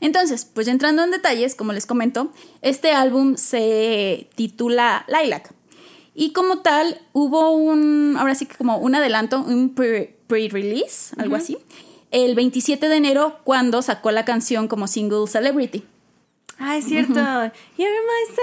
Entonces, 0.00 0.44
pues 0.44 0.66
entrando 0.66 1.04
en 1.04 1.12
detalles, 1.12 1.54
como 1.54 1.72
les 1.72 1.86
comento, 1.86 2.32
este 2.62 2.90
álbum 2.90 3.36
se 3.36 4.28
titula 4.34 5.06
Lilac. 5.06 5.54
Y 6.14 6.32
como 6.32 6.58
tal, 6.58 7.00
hubo 7.12 7.50
un, 7.50 8.16
ahora 8.18 8.34
sí 8.34 8.46
que 8.46 8.56
como 8.56 8.78
un 8.78 8.94
adelanto, 8.94 9.40
un 9.40 9.74
pre-release, 9.74 11.14
algo 11.18 11.36
así, 11.36 11.56
el 12.10 12.34
27 12.34 12.88
de 12.88 12.96
enero 12.96 13.38
cuando 13.44 13.82
sacó 13.82 14.10
la 14.10 14.24
canción 14.24 14.68
como 14.68 14.88
single 14.88 15.26
Celebrity. 15.28 15.84
Ah, 16.58 16.76
es 16.76 16.84
cierto. 16.84 17.14
You're 17.14 17.52
my 17.78 18.34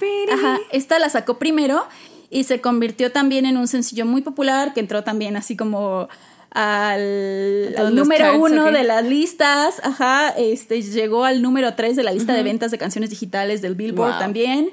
celebrity. 0.00 0.32
Ajá, 0.32 0.60
esta 0.70 0.98
la 0.98 1.08
sacó 1.08 1.38
primero 1.38 1.84
y 2.30 2.44
se 2.44 2.60
convirtió 2.60 3.10
también 3.10 3.46
en 3.46 3.56
un 3.56 3.66
sencillo 3.66 4.06
muy 4.06 4.22
popular 4.22 4.72
que 4.72 4.80
entró 4.80 5.02
también 5.02 5.36
así 5.36 5.56
como 5.56 6.08
al, 6.50 7.74
número 7.94 8.38
uno 8.40 8.70
de 8.72 8.82
las 8.82 9.04
listas, 9.04 9.80
ajá, 9.82 10.30
este 10.30 10.80
llegó 10.80 11.24
al 11.24 11.42
número 11.42 11.74
tres 11.74 11.96
de 11.96 12.02
la 12.02 12.12
lista 12.12 12.32
de 12.32 12.42
ventas 12.42 12.70
de 12.70 12.78
canciones 12.78 13.10
digitales 13.10 13.60
del 13.60 13.74
Billboard 13.74 14.18
también. 14.18 14.70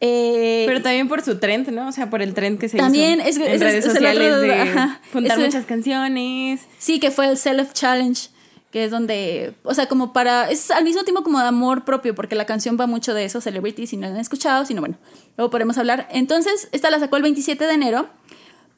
Eh, 0.00 0.64
Pero 0.66 0.82
también 0.82 1.08
por 1.08 1.22
su 1.22 1.38
trend, 1.38 1.68
¿no? 1.68 1.88
O 1.88 1.92
sea, 1.92 2.10
por 2.10 2.20
el 2.20 2.34
trend 2.34 2.58
que 2.58 2.68
se 2.68 2.76
también 2.76 3.20
hizo 3.20 3.28
es, 3.28 3.36
en 3.38 3.60
redes 3.60 3.84
sociales 3.84 4.40
de 4.40 4.88
juntar 5.12 5.38
muchas 5.38 5.64
canciones. 5.64 6.60
Sí, 6.78 7.00
que 7.00 7.10
fue 7.10 7.28
el 7.28 7.36
Self 7.36 7.72
Challenge, 7.72 8.28
que 8.70 8.84
es 8.84 8.90
donde, 8.90 9.54
o 9.62 9.72
sea, 9.72 9.86
como 9.86 10.12
para, 10.12 10.50
es 10.50 10.70
al 10.70 10.84
mismo 10.84 11.04
tiempo 11.04 11.22
como 11.22 11.38
de 11.38 11.46
amor 11.46 11.84
propio, 11.84 12.14
porque 12.14 12.34
la 12.34 12.44
canción 12.44 12.76
va 12.78 12.86
mucho 12.86 13.14
de 13.14 13.24
eso, 13.24 13.40
Celebrity, 13.40 13.86
si 13.86 13.96
no 13.96 14.06
la 14.06 14.14
han 14.14 14.20
escuchado, 14.20 14.66
sino 14.66 14.80
bueno, 14.80 14.96
luego 15.36 15.50
podemos 15.50 15.78
hablar. 15.78 16.08
Entonces, 16.10 16.68
esta 16.72 16.90
la 16.90 16.98
sacó 16.98 17.16
el 17.16 17.22
27 17.22 17.64
de 17.64 17.72
enero, 17.72 18.08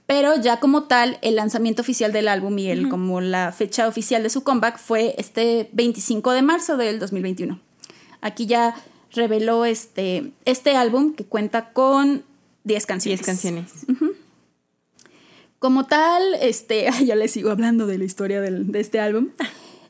pero 0.06 0.36
ya 0.40 0.60
como 0.60 0.84
tal, 0.84 1.18
el 1.22 1.36
lanzamiento 1.36 1.82
oficial 1.82 2.12
del 2.12 2.28
álbum 2.28 2.56
y 2.58 2.68
el, 2.68 2.88
como 2.88 3.20
la 3.20 3.50
fecha 3.52 3.88
oficial 3.88 4.22
de 4.22 4.30
su 4.30 4.44
comeback 4.44 4.78
fue 4.78 5.14
este 5.18 5.70
25 5.72 6.30
de 6.32 6.42
marzo 6.42 6.76
del 6.76 7.00
2021. 7.00 7.58
Aquí 8.20 8.46
ya 8.46 8.74
reveló 9.12 9.64
este, 9.64 10.32
este 10.44 10.76
álbum 10.76 11.14
que 11.14 11.24
cuenta 11.24 11.72
con 11.72 12.24
10 12.64 12.86
canciones. 12.86 13.20
10 13.20 13.26
canciones. 13.26 13.72
Como 15.58 15.86
tal, 15.86 16.22
este, 16.40 16.88
ya 17.04 17.16
les 17.16 17.30
sigo 17.30 17.50
hablando 17.50 17.86
de 17.86 17.98
la 17.98 18.04
historia 18.04 18.40
de 18.40 18.80
este 18.80 19.00
álbum. 19.00 19.30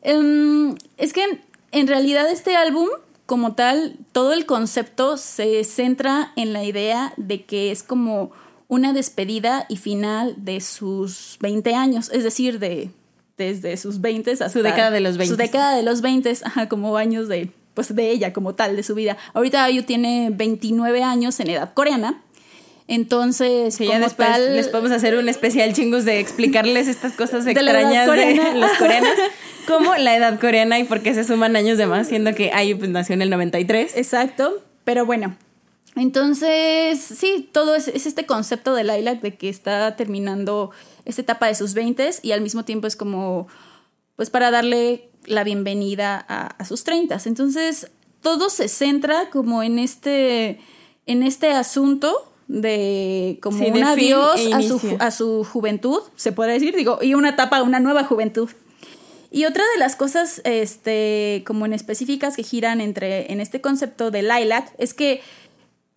Em, 0.03 0.77
es 0.97 1.13
que 1.13 1.41
en 1.73 1.87
realidad 1.87 2.31
este 2.31 2.55
álbum, 2.57 2.89
como 3.27 3.55
tal, 3.55 3.97
todo 4.13 4.33
el 4.33 4.47
concepto 4.47 5.17
se 5.17 5.65
centra 5.65 6.33
en 6.37 6.53
la 6.53 6.65
idea 6.65 7.13
de 7.17 7.45
que 7.45 7.73
es 7.73 7.83
como 7.83 8.31
una 8.69 8.93
despedida 8.93 9.67
y 9.69 9.77
final 9.77 10.35
de 10.39 10.61
sus 10.61 11.37
20 11.41 11.75
años, 11.75 12.11
es 12.13 12.25
decir, 12.25 12.59
de 12.59 12.91
desde 13.37 13.77
sus 13.77 14.01
20 14.01 14.31
hasta 14.31 14.49
su 14.49 14.63
década 14.63 14.91
de 14.91 15.01
los 15.01 15.19
20. 15.19 15.35
Su 15.35 15.37
década 15.37 15.77
de 15.77 15.83
los 15.83 16.01
20, 16.01 16.39
ajá, 16.43 16.69
como 16.69 16.97
años 16.97 17.29
de 17.29 17.51
pues 17.77 17.95
de 17.95 18.11
ella 18.11 18.33
como 18.33 18.55
tal, 18.55 18.75
de 18.75 18.83
su 18.83 18.97
vida. 18.97 19.17
Ahorita 19.35 19.63
Ayu 19.63 19.85
tiene 19.85 20.31
29 20.33 21.05
años 21.05 21.39
en 21.39 21.51
edad 21.51 21.73
coreana. 21.75 22.23
Entonces, 22.89 23.79
ya 23.79 23.99
después 23.99 24.29
les 24.39 24.69
podemos 24.69 24.93
hacer 24.93 25.17
un 25.17 25.29
especial 25.29 25.73
chingos 25.75 26.05
de 26.05 26.21
explicarles 26.21 26.89
estas 26.89 27.13
cosas 27.13 27.47
extrañas 27.47 28.07
de, 28.07 28.55
los 28.55 28.71
coreanos, 28.79 29.11
como 29.67 29.95
la 29.97 30.17
edad 30.17 30.41
coreana 30.41 30.79
y 30.79 30.85
por 30.85 31.03
qué 31.03 31.13
se 31.13 31.25
suman 31.25 31.55
años 31.57 31.79
de 31.79 31.87
más, 31.87 32.09
siendo 32.09 32.35
que 32.35 32.53
Ayu 32.53 32.79
pues, 32.79 32.91
nació 32.91 33.15
en 33.15 33.23
el 33.23 33.31
93. 33.31 33.97
Exacto, 33.97 34.63
pero 34.85 35.05
bueno. 35.05 35.37
Entonces, 35.97 37.01
sí, 37.01 37.49
todo 37.53 37.75
es, 37.75 37.89
este 37.89 38.25
concepto 38.25 38.75
de 38.75 38.85
Lilac 38.85 39.21
de 39.21 39.35
que 39.35 39.49
está 39.49 39.97
terminando 39.97 40.71
esta 41.05 41.23
etapa 41.23 41.47
de 41.47 41.55
sus 41.55 41.75
20 41.75 42.11
y 42.23 42.33
al 42.33 42.41
mismo 42.41 42.65
tiempo 42.65 42.87
es 42.87 42.97
como, 42.97 43.49
pues 44.15 44.31
para 44.31 44.51
darle 44.51 45.09
la 45.27 45.45
bienvenida 45.45 46.25
a, 46.29 46.65
sus 46.65 46.85
treintas. 46.85 47.27
Entonces, 47.27 47.91
todo 48.23 48.51
se 48.51 48.69
centra 48.69 49.31
como 49.31 49.63
en 49.63 49.79
este, 49.79 50.61
en 51.07 51.23
este 51.23 51.51
asunto 51.51 52.33
de 52.49 53.39
como 53.43 53.67
un 53.67 53.83
adiós 53.83 54.41
e 54.41 54.55
a, 54.55 54.63
su, 54.63 54.97
a 55.01 55.11
su 55.11 55.45
juventud, 55.45 56.01
se 56.15 56.33
puede 56.33 56.53
decir, 56.53 56.77
digo, 56.77 57.01
y 57.03 57.15
una 57.15 57.31
etapa, 57.31 57.63
una 57.63 57.81
nueva 57.81 58.05
juventud. 58.05 58.49
Y 59.31 59.45
otra 59.45 59.65
de 59.75 59.79
las 59.79 59.97
cosas, 59.97 60.41
este, 60.45 61.43
como 61.47 61.67
en 61.67 61.73
específicas 61.73 62.37
que 62.37 62.43
giran 62.43 62.81
entre, 62.81 63.33
en 63.33 63.41
este 63.41 63.61
concepto 63.61 64.11
de 64.11 64.23
Lilac, 64.23 64.73
es 64.79 64.95
que 64.95 65.21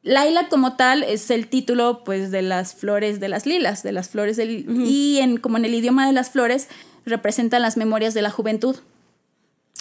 Lilac 0.02 0.50
como 0.50 0.76
tal 0.76 1.04
es 1.04 1.30
el 1.30 1.48
título, 1.48 2.04
pues, 2.04 2.32
de 2.32 2.42
las 2.42 2.74
flores 2.74 3.20
de 3.20 3.30
las 3.30 3.46
lilas, 3.46 3.84
de 3.84 3.92
las 3.92 4.10
flores 4.10 4.38
del, 4.38 4.66
y 4.86 5.20
en, 5.20 5.38
como 5.38 5.58
en 5.58 5.66
el 5.66 5.74
idioma 5.74 6.08
de 6.08 6.14
las 6.14 6.32
flores, 6.32 6.68
representan 7.06 7.62
las 7.62 7.78
memorias 7.78 8.14
de 8.14 8.22
la 8.22 8.32
juventud. 8.32 8.78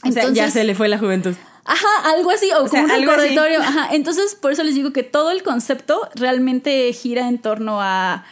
Entonces, 0.05 0.35
ya 0.35 0.51
se 0.51 0.65
le 0.65 0.75
fue 0.75 0.89
la 0.89 0.99
juventud. 0.99 1.35
Ajá, 1.65 1.87
algo 2.17 2.31
así, 2.31 2.51
o, 2.53 2.67
como 2.67 2.85
un 2.85 2.89
recordatorio. 2.89 3.61
Ajá, 3.61 3.89
entonces 3.93 4.35
por 4.35 4.53
eso 4.53 4.63
les 4.63 4.75
digo 4.75 4.93
que 4.93 5.03
todo 5.03 5.31
el 5.31 5.43
concepto 5.43 6.09
realmente 6.15 6.91
gira 6.95 7.29
en 7.29 7.39
torno 7.39 7.83
a, 7.83 8.25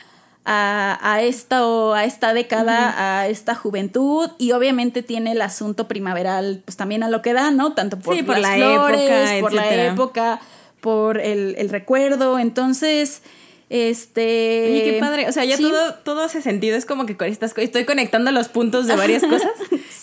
a, 0.47 1.21
esta, 1.23 1.59
a 1.95 2.05
esta 2.05 2.33
década, 2.33 3.21
a 3.21 3.29
esta 3.29 3.55
juventud, 3.55 4.31
y 4.39 4.53
obviamente 4.53 5.03
tiene 5.03 5.33
el 5.33 5.43
asunto 5.43 5.87
primaveral, 5.87 6.63
pues 6.65 6.77
también 6.77 7.03
a 7.03 7.11
lo 7.11 7.21
que 7.21 7.35
da, 7.35 7.51
¿no? 7.51 7.75
Tanto 7.75 7.99
por, 7.99 8.25
por 8.25 8.39
las 8.39 8.59
la 8.59 8.67
flores, 8.67 9.11
época, 9.11 9.41
por 9.41 9.53
la 9.53 9.87
época, 9.87 10.41
por 10.81 11.21
el, 11.21 11.57
el 11.59 11.69
recuerdo. 11.69 12.39
Entonces, 12.39 13.23
este. 13.69 14.71
Y 14.71 14.91
qué 14.93 14.99
padre. 15.01 15.29
O 15.29 15.33
sea, 15.33 15.45
ya 15.45 15.59
todo, 15.59 15.95
todo 15.95 16.23
hace 16.23 16.41
sentido. 16.41 16.77
Es 16.77 16.87
como 16.87 17.05
que 17.07 17.17
estoy 17.19 17.85
conectando 17.85 18.31
los 18.31 18.49
puntos 18.49 18.87
de 18.87 18.95
varias 18.97 19.23
cosas. 19.29 19.51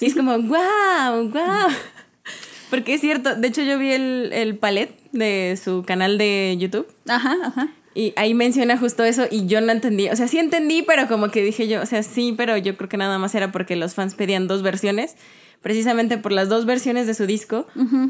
Y 0.03 0.07
es 0.07 0.15
como, 0.15 0.37
wow, 0.37 1.29
wow. 1.29 1.69
Porque 2.69 2.95
es 2.95 3.01
cierto. 3.01 3.35
De 3.35 3.47
hecho, 3.47 3.61
yo 3.61 3.77
vi 3.77 3.91
el, 3.91 4.31
el 4.33 4.57
palet 4.57 4.91
de 5.13 5.57
su 5.63 5.83
canal 5.83 6.17
de 6.17 6.57
YouTube. 6.59 6.87
Ajá, 7.07 7.37
ajá. 7.41 7.69
Y 7.95 8.13
ahí 8.17 8.33
menciona 8.33 8.77
justo 8.77 9.03
eso 9.03 9.27
y 9.31 9.45
yo 9.45 9.61
no 9.61 9.71
entendí. 9.71 10.09
O 10.09 10.15
sea, 10.15 10.27
sí 10.27 10.39
entendí, 10.39 10.81
pero 10.81 11.07
como 11.07 11.29
que 11.29 11.41
dije 11.41 11.69
yo, 11.69 11.81
o 11.81 11.85
sea, 11.85 12.03
sí, 12.03 12.33
pero 12.35 12.57
yo 12.57 12.75
creo 12.75 12.89
que 12.89 12.97
nada 12.97 13.17
más 13.17 13.33
era 13.33 13.51
porque 13.51 13.77
los 13.77 13.93
fans 13.93 14.15
pedían 14.15 14.47
dos 14.47 14.61
versiones 14.61 15.15
precisamente 15.61 16.17
por 16.17 16.33
las 16.33 16.49
dos 16.49 16.65
versiones 16.65 17.07
de 17.07 17.13
su 17.13 17.25
disco, 17.25 17.65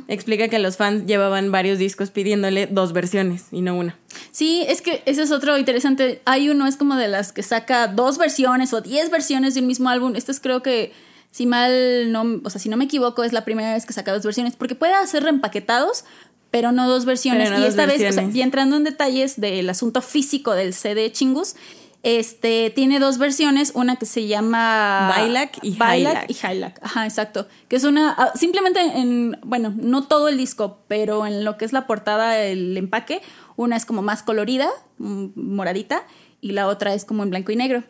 explica 0.08 0.48
que 0.48 0.58
los 0.58 0.76
fans 0.76 1.06
llevaban 1.06 1.52
varios 1.52 1.78
discos 1.78 2.10
pidiéndole 2.10 2.66
dos 2.66 2.94
versiones 2.94 3.46
y 3.52 3.62
no 3.62 3.76
una. 3.76 3.96
Sí, 4.32 4.66
es 4.68 4.82
que 4.82 5.04
eso 5.06 5.22
es 5.22 5.32
otro 5.32 5.56
interesante. 5.60 6.20
Hay 6.26 6.50
uno, 6.50 6.66
es 6.66 6.78
como 6.78 6.96
de 6.96 7.08
las 7.08 7.32
que 7.32 7.44
saca 7.44 7.88
dos 7.88 8.18
versiones 8.18 8.74
o 8.74 8.82
diez 8.82 9.12
versiones 9.12 9.54
de 9.54 9.62
un 9.62 9.68
mismo 9.68 9.90
álbum. 9.90 10.16
Esto 10.16 10.32
es 10.32 10.40
creo 10.40 10.64
que 10.64 10.94
Si 11.34 11.48
mal 11.48 12.12
no, 12.12 12.42
o 12.44 12.50
sea, 12.52 12.62
si 12.62 12.70
no 12.70 12.78
me 12.78 12.86
equivoco, 12.86 13.24
es 13.24 13.34
la 13.34 13.44
primera 13.44 13.74
vez 13.74 13.88
que 13.88 13.94
saca 13.94 14.14
dos 14.14 14.24
versiones, 14.24 14.56
porque 14.56 14.76
puede 14.76 14.94
hacer 14.94 15.24
reempaquetados, 15.24 16.06
pero 16.52 16.72
no 16.72 16.88
dos 16.88 17.06
versiones. 17.06 17.50
No 17.50 17.58
y 17.58 17.62
dos 17.62 17.70
esta 17.70 17.88
vez, 17.88 17.96
o 17.96 17.98
sea, 17.98 18.06
versiones. 18.08 18.36
y 18.36 18.42
entrando 18.44 18.76
en 18.78 18.84
detalles 18.84 19.42
del 19.42 19.68
asunto 19.68 20.04
físico 20.04 20.54
del 20.54 20.76
CD 20.76 21.12
Chingus, 21.12 21.56
este 22.04 22.70
tiene 22.70 23.00
dos 23.00 23.18
versiones, 23.18 23.72
una 23.74 23.96
que 23.96 24.06
se 24.06 24.28
llama 24.28 25.08
Bailac 25.10 25.58
y 25.64 25.76
Bailac 25.76 26.30
y 26.30 26.34
Hylac. 26.36 26.80
Ajá, 26.84 27.08
exacto. 27.08 27.48
Que 27.68 27.78
es 27.78 27.84
una 27.84 28.12
ah, 28.12 28.34
simplemente 28.36 28.80
en 28.80 29.40
bueno, 29.44 29.74
no 29.76 30.04
todo 30.04 30.28
el 30.28 30.38
disco, 30.38 30.84
pero 30.88 31.26
en 31.26 31.44
lo 31.44 31.58
que 31.58 31.66
es 31.66 31.74
la 31.74 31.88
portada, 31.88 32.38
el 32.44 32.78
empaque, 32.78 33.24
una 33.56 33.76
es 33.76 33.86
como 33.86 34.04
más 34.04 34.22
colorida, 34.22 34.70
mm, 35.00 35.30
moradita, 35.36 36.06
y 36.42 36.52
la 36.52 36.68
otra 36.68 36.94
es 36.94 37.06
como 37.06 37.24
en 37.24 37.32
blanco 37.32 37.52
y 37.52 37.56
negro. 37.56 37.84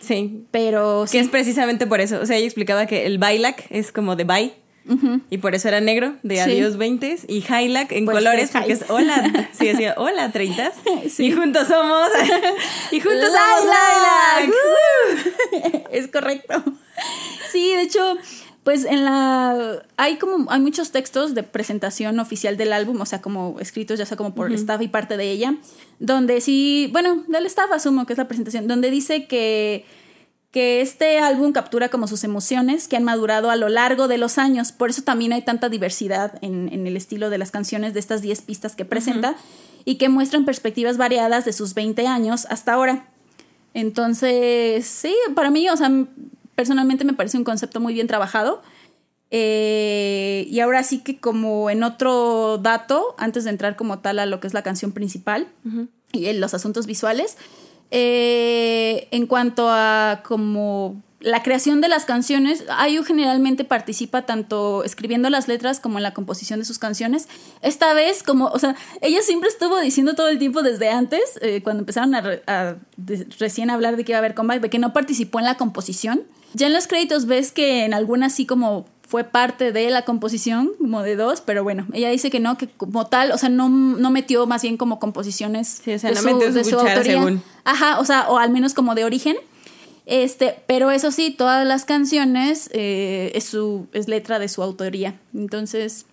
Sí. 0.00 0.44
Pero 0.50 1.04
Que 1.10 1.18
es 1.18 1.28
precisamente 1.28 1.86
por 1.86 2.00
eso. 2.00 2.20
O 2.20 2.26
sea, 2.26 2.36
ella 2.36 2.46
explicaba 2.46 2.86
que 2.86 3.06
el 3.06 3.18
Bailac 3.18 3.66
es 3.70 3.92
como 3.92 4.16
de 4.16 4.24
bye. 4.24 4.52
Y 5.28 5.36
por 5.36 5.54
eso 5.54 5.68
era 5.68 5.82
negro, 5.82 6.14
de 6.22 6.36
Sí. 6.36 6.40
adiós 6.40 6.78
20 6.78 7.18
y 7.28 7.42
Hylac 7.42 7.92
en 7.92 8.06
Pues 8.06 8.16
colores, 8.16 8.48
porque 8.50 8.72
es 8.72 8.88
hola. 8.88 9.48
Sí, 9.52 9.66
decía 9.66 9.94
hola 9.98 10.32
30 10.32 10.72
Sí. 11.10 11.26
Y 11.26 11.32
juntos 11.32 11.68
somos. 11.68 12.08
y 12.90 12.98
juntos 13.00 13.28
somos 13.30 13.64
Lilac. 13.64 14.54
Lilac. 15.52 15.88
es 15.92 16.08
correcto. 16.08 16.64
Sí, 17.52 17.74
de 17.74 17.82
hecho, 17.82 18.16
pues 18.68 18.84
en 18.84 19.06
la 19.06 19.82
hay 19.96 20.18
como 20.18 20.50
hay 20.52 20.60
muchos 20.60 20.90
textos 20.90 21.34
de 21.34 21.42
presentación 21.42 22.20
oficial 22.20 22.58
del 22.58 22.74
álbum, 22.74 23.00
o 23.00 23.06
sea, 23.06 23.22
como 23.22 23.58
escritos 23.60 23.98
ya 23.98 24.04
sea 24.04 24.18
como 24.18 24.34
por 24.34 24.48
el 24.48 24.56
staff 24.56 24.82
y 24.82 24.88
parte 24.88 25.16
de 25.16 25.30
ella, 25.30 25.56
donde 26.00 26.42
sí, 26.42 26.90
bueno, 26.92 27.24
del 27.28 27.46
staff 27.46 27.72
asumo 27.72 28.04
que 28.04 28.12
es 28.12 28.18
la 28.18 28.28
presentación, 28.28 28.68
donde 28.68 28.90
dice 28.90 29.26
que 29.26 29.86
que 30.50 30.82
este 30.82 31.18
álbum 31.18 31.52
captura 31.52 31.88
como 31.88 32.06
sus 32.08 32.24
emociones 32.24 32.88
que 32.88 32.98
han 32.98 33.04
madurado 33.04 33.48
a 33.48 33.56
lo 33.56 33.70
largo 33.70 34.06
de 34.06 34.18
los 34.18 34.36
años. 34.36 34.70
Por 34.70 34.90
eso 34.90 35.00
también 35.00 35.32
hay 35.32 35.40
tanta 35.40 35.70
diversidad 35.70 36.38
en, 36.42 36.68
en 36.70 36.86
el 36.86 36.94
estilo 36.94 37.30
de 37.30 37.38
las 37.38 37.50
canciones 37.50 37.94
de 37.94 38.00
estas 38.00 38.20
10 38.20 38.42
pistas 38.42 38.76
que 38.76 38.84
presenta 38.84 39.34
y 39.86 39.94
que 39.94 40.10
muestran 40.10 40.44
perspectivas 40.44 40.98
variadas 40.98 41.46
de 41.46 41.54
sus 41.54 41.72
20 41.72 42.06
años 42.06 42.46
hasta 42.50 42.74
ahora. 42.74 43.06
Entonces, 43.72 44.86
sí, 44.86 45.14
para 45.34 45.50
mí, 45.50 45.70
o 45.70 45.76
sea, 45.76 45.90
personalmente 46.58 47.04
me 47.04 47.12
parece 47.12 47.38
un 47.38 47.44
concepto 47.44 47.78
muy 47.78 47.94
bien 47.94 48.08
trabajado. 48.08 48.62
Eh, 49.30 50.44
y 50.50 50.58
ahora 50.58 50.82
sí 50.82 50.98
que 51.04 51.20
como 51.20 51.70
en 51.70 51.84
otro 51.84 52.58
dato, 52.58 53.14
antes 53.16 53.44
de 53.44 53.50
entrar 53.50 53.76
como 53.76 54.00
tal 54.00 54.18
a 54.18 54.26
lo 54.26 54.40
que 54.40 54.48
es 54.48 54.54
la 54.54 54.62
canción 54.62 54.90
principal 54.90 55.46
y 56.12 56.26
en 56.26 56.40
los 56.40 56.52
asuntos 56.54 56.86
visuales, 56.86 57.36
eh, 57.92 59.06
en 59.12 59.26
cuanto 59.28 59.68
a 59.70 60.22
como 60.26 61.00
la 61.20 61.42
creación 61.42 61.80
de 61.80 61.88
las 61.88 62.04
canciones, 62.04 62.64
Ayu 62.76 63.02
generalmente 63.04 63.64
participa 63.64 64.22
tanto 64.26 64.82
escribiendo 64.82 65.30
las 65.30 65.46
letras 65.46 65.78
como 65.80 65.98
en 65.98 66.02
la 66.04 66.14
composición 66.14 66.58
de 66.60 66.64
sus 66.64 66.78
canciones. 66.78 67.28
Esta 67.60 67.92
vez, 67.94 68.22
como, 68.22 68.46
o 68.46 68.58
sea, 68.58 68.74
ella 69.00 69.20
siempre 69.22 69.48
estuvo 69.48 69.78
diciendo 69.80 70.14
todo 70.14 70.28
el 70.28 70.38
tiempo 70.38 70.62
desde 70.62 70.88
antes, 70.90 71.22
eh, 71.42 71.60
cuando 71.62 71.80
empezaron 71.82 72.14
a, 72.14 72.20
re- 72.20 72.42
a 72.46 72.76
de- 72.96 73.26
recién 73.38 73.68
hablar 73.70 73.96
de 73.96 74.04
que 74.04 74.12
iba 74.12 74.18
a 74.18 74.20
haber 74.20 74.34
comeback, 74.34 74.62
de 74.62 74.70
que 74.70 74.78
no 74.78 74.92
participó 74.92 75.38
en 75.38 75.44
la 75.46 75.56
composición. 75.56 76.22
Ya 76.54 76.66
en 76.66 76.72
los 76.72 76.86
créditos 76.86 77.26
ves 77.26 77.52
que 77.52 77.84
en 77.84 77.94
algunas 77.94 78.34
sí 78.34 78.46
como 78.46 78.86
fue 79.06 79.24
parte 79.24 79.72
de 79.72 79.88
la 79.88 80.02
composición, 80.02 80.70
como 80.78 81.02
de 81.02 81.16
dos, 81.16 81.40
pero 81.40 81.64
bueno, 81.64 81.86
ella 81.94 82.10
dice 82.10 82.30
que 82.30 82.40
no, 82.40 82.58
que 82.58 82.68
como 82.68 83.06
tal, 83.06 83.32
o 83.32 83.38
sea, 83.38 83.48
no, 83.48 83.70
no 83.70 84.10
metió 84.10 84.46
más 84.46 84.60
bien 84.62 84.76
como 84.76 84.98
composiciones 85.00 85.80
Sí, 85.82 85.94
o 85.94 85.98
sea, 85.98 86.10
de 86.10 86.16
no 86.16 86.20
su, 86.22 86.26
metió 86.26 86.48
su 86.48 86.54
de 86.54 86.64
su 86.64 86.78
autoría. 86.78 87.02
según. 87.14 87.42
Ajá, 87.64 88.00
o 88.00 88.04
sea, 88.04 88.28
o 88.28 88.38
al 88.38 88.50
menos 88.50 88.74
como 88.74 88.94
de 88.94 89.04
origen. 89.04 89.36
Este, 90.04 90.56
pero 90.66 90.90
eso 90.90 91.10
sí, 91.10 91.30
todas 91.30 91.66
las 91.66 91.84
canciones 91.84 92.70
eh, 92.72 93.30
es 93.34 93.44
su 93.44 93.86
es 93.92 94.08
letra 94.08 94.38
de 94.38 94.48
su 94.48 94.62
autoría. 94.62 95.18
Entonces, 95.34 96.04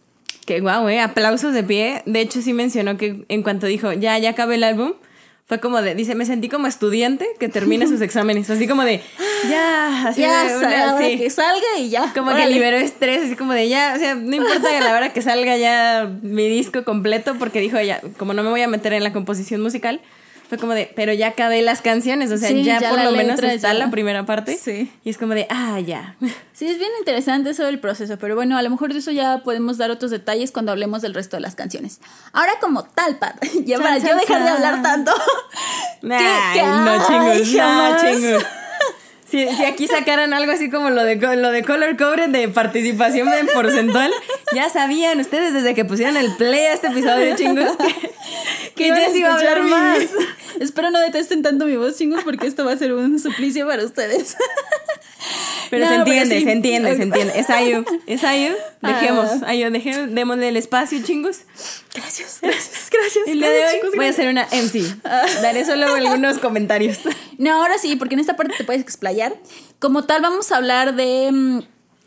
Que 0.46 0.60
guau, 0.62 0.88
eh. 0.90 1.00
Aplausos 1.00 1.54
de 1.54 1.64
pie. 1.64 2.02
De 2.06 2.22
hecho, 2.22 2.42
sí 2.42 2.54
mencionó 2.54 2.98
que 2.98 3.26
en 3.30 3.42
cuanto 3.44 3.68
dijo, 3.68 3.92
ya, 3.94 4.18
ya 4.20 4.32
acabé 4.32 4.56
el 4.56 4.64
álbum, 4.64 4.94
fue 5.48 5.60
como 5.60 5.82
de, 5.82 5.94
dice, 5.96 6.16
me 6.16 6.26
sentí 6.26 6.50
como 6.50 6.66
estudiante 6.68 7.28
que 7.40 7.50
termina 7.50 7.86
sus 7.88 8.02
exámenes. 8.08 8.50
Así 8.50 8.68
como 8.68 8.84
de, 8.84 9.02
ya, 9.50 10.08
así 10.08 10.22
ya, 10.22 10.44
de 10.46 10.58
una- 10.58 10.98
sí. 10.98 11.18
que 11.18 11.30
salga 11.30 11.78
y 11.78 11.90
ya. 11.90 12.12
Como 12.14 12.34
que 12.36 12.46
liberó 12.48 12.78
estrés, 12.78 13.26
así 13.26 13.36
como 13.36 13.54
de 13.54 13.70
ya, 13.70 13.94
o 13.96 14.00
sea, 14.00 14.16
no 14.16 14.36
importa 14.36 14.70
que 14.70 14.78
a 14.78 14.82
la 14.82 14.94
hora 14.96 15.14
que 15.14 15.22
salga 15.22 15.56
ya 15.58 16.10
mi 16.24 16.48
disco 16.48 16.84
completo, 16.84 17.36
porque 17.38 17.60
dijo 17.60 17.80
ya, 17.80 18.02
como 18.18 18.34
no 18.34 18.42
me 18.44 18.50
voy 18.50 18.62
a 18.62 18.68
meter 18.68 18.94
en 18.94 19.04
la 19.04 19.14
composición 19.14 19.62
musical, 19.62 20.02
fue 20.48 20.58
como 20.58 20.74
de, 20.74 20.92
pero 20.96 21.12
ya 21.14 21.28
acabé 21.30 21.62
las 21.62 21.82
canciones, 21.82 22.32
o 22.32 22.38
sea, 22.38 22.50
Sí, 22.50 22.64
ya, 22.64 22.80
ya 22.80 22.90
por 22.90 23.04
lo 23.04 23.12
menos 23.12 23.42
está 23.42 23.74
ya. 23.74 23.74
la 23.74 23.90
primera 23.92 24.26
parte. 24.26 24.58
Sí. 24.58 24.92
Y 25.04 25.10
es 25.10 25.18
como 25.18 25.34
de, 25.34 25.48
ah, 25.50 25.80
ya. 25.80 26.16
Sí, 26.54 26.68
es 26.68 26.78
bien 26.78 26.92
interesante 27.00 27.50
eso 27.50 27.66
del 27.66 27.80
proceso, 27.80 28.18
pero 28.18 28.34
bueno, 28.36 28.58
a 28.58 28.62
lo 28.62 28.70
mejor 28.70 28.94
de 28.94 29.00
eso 29.00 29.12
ya 29.12 29.40
podemos 29.44 29.78
dar 29.78 29.92
otros 29.92 30.10
detalles 30.10 30.52
cuando 30.54 30.72
hablemos 30.72 31.02
del 31.02 31.14
resto 31.14 31.36
de 31.36 31.42
las 31.42 31.54
canciones. 31.56 32.00
Ahora 32.32 32.54
como 32.62 32.84
tal, 32.86 33.18
Pat, 33.18 33.36
ya 33.66 33.76
Chan, 33.76 33.84
para 33.84 33.98
yo 33.98 34.08
chan, 34.08 34.18
dejar 34.20 34.44
de 34.44 34.50
hablar 34.50 34.82
tanto. 34.82 35.12
Ay, 36.10 36.54
qué- 36.54 36.62
no 36.64 36.92
ay, 36.92 37.00
chingus, 37.42 37.54
no 37.56 37.60
jamás? 37.62 38.46
Si, 39.36 39.46
si 39.54 39.66
aquí 39.66 39.86
sacaran 39.86 40.34
algo 40.34 40.54
así 40.54 40.70
como 40.70 40.90
lo 40.92 41.04
de, 41.04 41.18
lo 41.18 41.52
de 41.52 41.62
Color 41.62 41.98
Code 41.98 42.30
de 42.30 42.48
participación 42.48 43.28
en 43.34 43.48
porcentual, 43.48 44.10
ya 44.56 44.70
sabían 44.70 45.20
ustedes 45.20 45.54
desde 45.54 45.74
que 45.74 45.84
pusieron 45.84 46.16
el 46.16 46.38
play 46.38 46.68
a 46.68 46.74
este 46.74 46.88
episodio, 46.88 47.36
chingos, 47.36 47.76
que, 47.76 48.12
que 48.76 48.88
yo 48.88 48.96
les 48.96 49.14
iba 49.14 49.32
a 49.32 49.36
hablar 49.36 49.62
más. 49.64 50.04
Espero 50.62 50.90
no 50.90 51.02
detesten 51.02 51.42
tanto 51.42 51.66
mi 51.66 51.76
voz, 51.76 51.98
chingos, 51.98 52.24
porque 52.24 52.48
esto 52.48 52.64
va 52.64 52.72
a 52.72 52.78
ser 52.78 52.94
un 52.94 53.20
suplicio 53.20 53.68
para 53.68 53.84
ustedes. 53.84 54.38
Pero 55.70 55.86
No, 55.86 55.92
se 55.92 55.96
entiende, 55.98 56.38
sí. 56.40 56.44
se 56.46 56.52
entiende, 56.52 56.96
se 56.96 57.04
entiende. 57.04 57.34
Es 57.40 57.50
Ayu, 57.50 57.84
es 58.06 58.24
Ayu. 58.24 58.54
Dejemos, 58.82 59.30
Ah. 59.44 59.48
Ayu, 59.48 59.72
dejemos, 59.72 60.14
démosle 60.14 60.50
el 60.50 60.58
espacio, 60.58 61.02
chingos. 61.04 61.40
Gracias, 61.94 62.40
gracias, 62.42 62.90
gracias. 62.92 63.28
El 63.28 63.40
día 63.40 63.50
de 63.50 63.60
gracias, 63.60 63.74
hoy 63.74 63.80
chicos, 63.80 63.96
voy 63.96 64.06
a 64.06 64.10
hacer 64.10 64.28
una 64.30 64.48
MC. 64.52 64.96
Daré 65.42 65.66
solo 65.66 65.94
algunos 65.96 66.38
comentarios. 66.40 67.00
No, 67.38 67.54
ahora 67.62 67.78
sí, 67.78 67.96
porque 67.96 68.14
en 68.16 68.20
esta 68.20 68.36
parte 68.36 68.54
te 68.58 68.64
puedes 68.64 68.82
explayar. 68.82 69.36
Como 69.80 70.04
tal, 70.06 70.22
vamos 70.22 70.52
a 70.52 70.58
hablar 70.58 70.96
de 70.96 71.32
mm, 71.32 71.60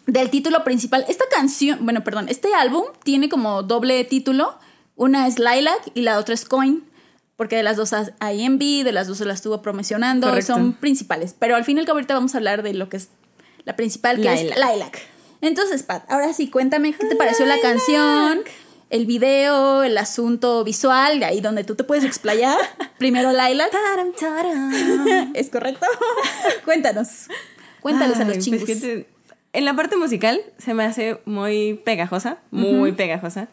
del 0.07 0.31
título 0.31 0.65
principal. 0.65 1.05
Esta 1.09 1.25
canción, 1.31 1.81
bueno, 1.83 2.03
perdón, 2.05 2.29
este 2.29 2.55
álbum 2.55 2.85
tiene 3.03 3.29
como 3.29 3.63
doble 3.63 4.03
título. 4.05 4.57
Una 4.97 5.27
es 5.29 5.39
Lilac 5.39 5.81
y 5.95 6.03
la 6.03 6.19
otra 6.19 6.35
es 6.35 6.45
Coin. 6.45 6.85
Porque 7.39 7.57
de 7.57 7.63
las 7.63 7.77
dos 7.79 7.95
hay 8.19 8.47
MV, 8.47 8.85
de 8.85 8.93
las 8.93 9.07
dos 9.07 9.17
se 9.17 9.25
la 9.25 9.33
estuvo 9.33 9.63
promocionando, 9.63 10.27
Correcto. 10.29 10.53
son 10.53 10.75
principales. 10.75 11.35
Pero 11.39 11.57
al 11.57 11.65
fin 11.65 11.79
y 11.79 11.81
al 11.81 11.87
cabo 11.87 11.97
ahorita 11.97 12.13
vamos 12.13 12.35
a 12.35 12.39
hablar 12.39 12.63
de 12.63 12.75
lo 12.75 12.91
que 12.91 12.99
es 12.99 13.09
la 13.65 13.75
principal, 13.77 14.17
que 14.17 14.23
Lilac. 14.23 14.37
es 14.37 14.57
Lilac. 14.75 14.99
Entonces, 15.41 15.83
Pat, 15.85 16.05
ahora 16.11 16.33
sí, 16.35 16.51
cuéntame 16.51 16.93
qué 16.93 17.07
te 17.07 17.15
pareció 17.17 17.47
la 17.47 17.59
canción, 17.61 18.41
el 18.91 19.07
video, 19.07 19.85
el 19.85 19.97
asunto 19.99 20.65
visual, 20.65 21.23
ahí 21.23 21.41
donde 21.41 21.63
tú 21.63 21.77
te 21.77 21.85
puedes 21.85 22.03
explayar. 22.05 22.59
Primero 22.99 23.31
Lilac. 23.31 23.71
Taram, 23.71 24.13
taram. 24.19 25.33
¿Es 25.35 25.49
correcto? 25.49 25.87
Cuéntanos. 26.65 27.29
Cuéntales 27.81 28.17
a 28.19 28.25
los 28.25 28.35
pues 28.35 28.45
chingos. 28.45 28.65
que 28.65 28.75
te- 28.77 29.09
En 29.53 29.65
la 29.65 29.75
parte 29.77 29.97
musical 29.97 30.41
se 30.59 30.75
me 30.75 30.85
hace 30.85 31.21
muy 31.25 31.75
pegajosa, 31.85 32.39
muy 32.51 32.91
pegajosa. 32.93 33.47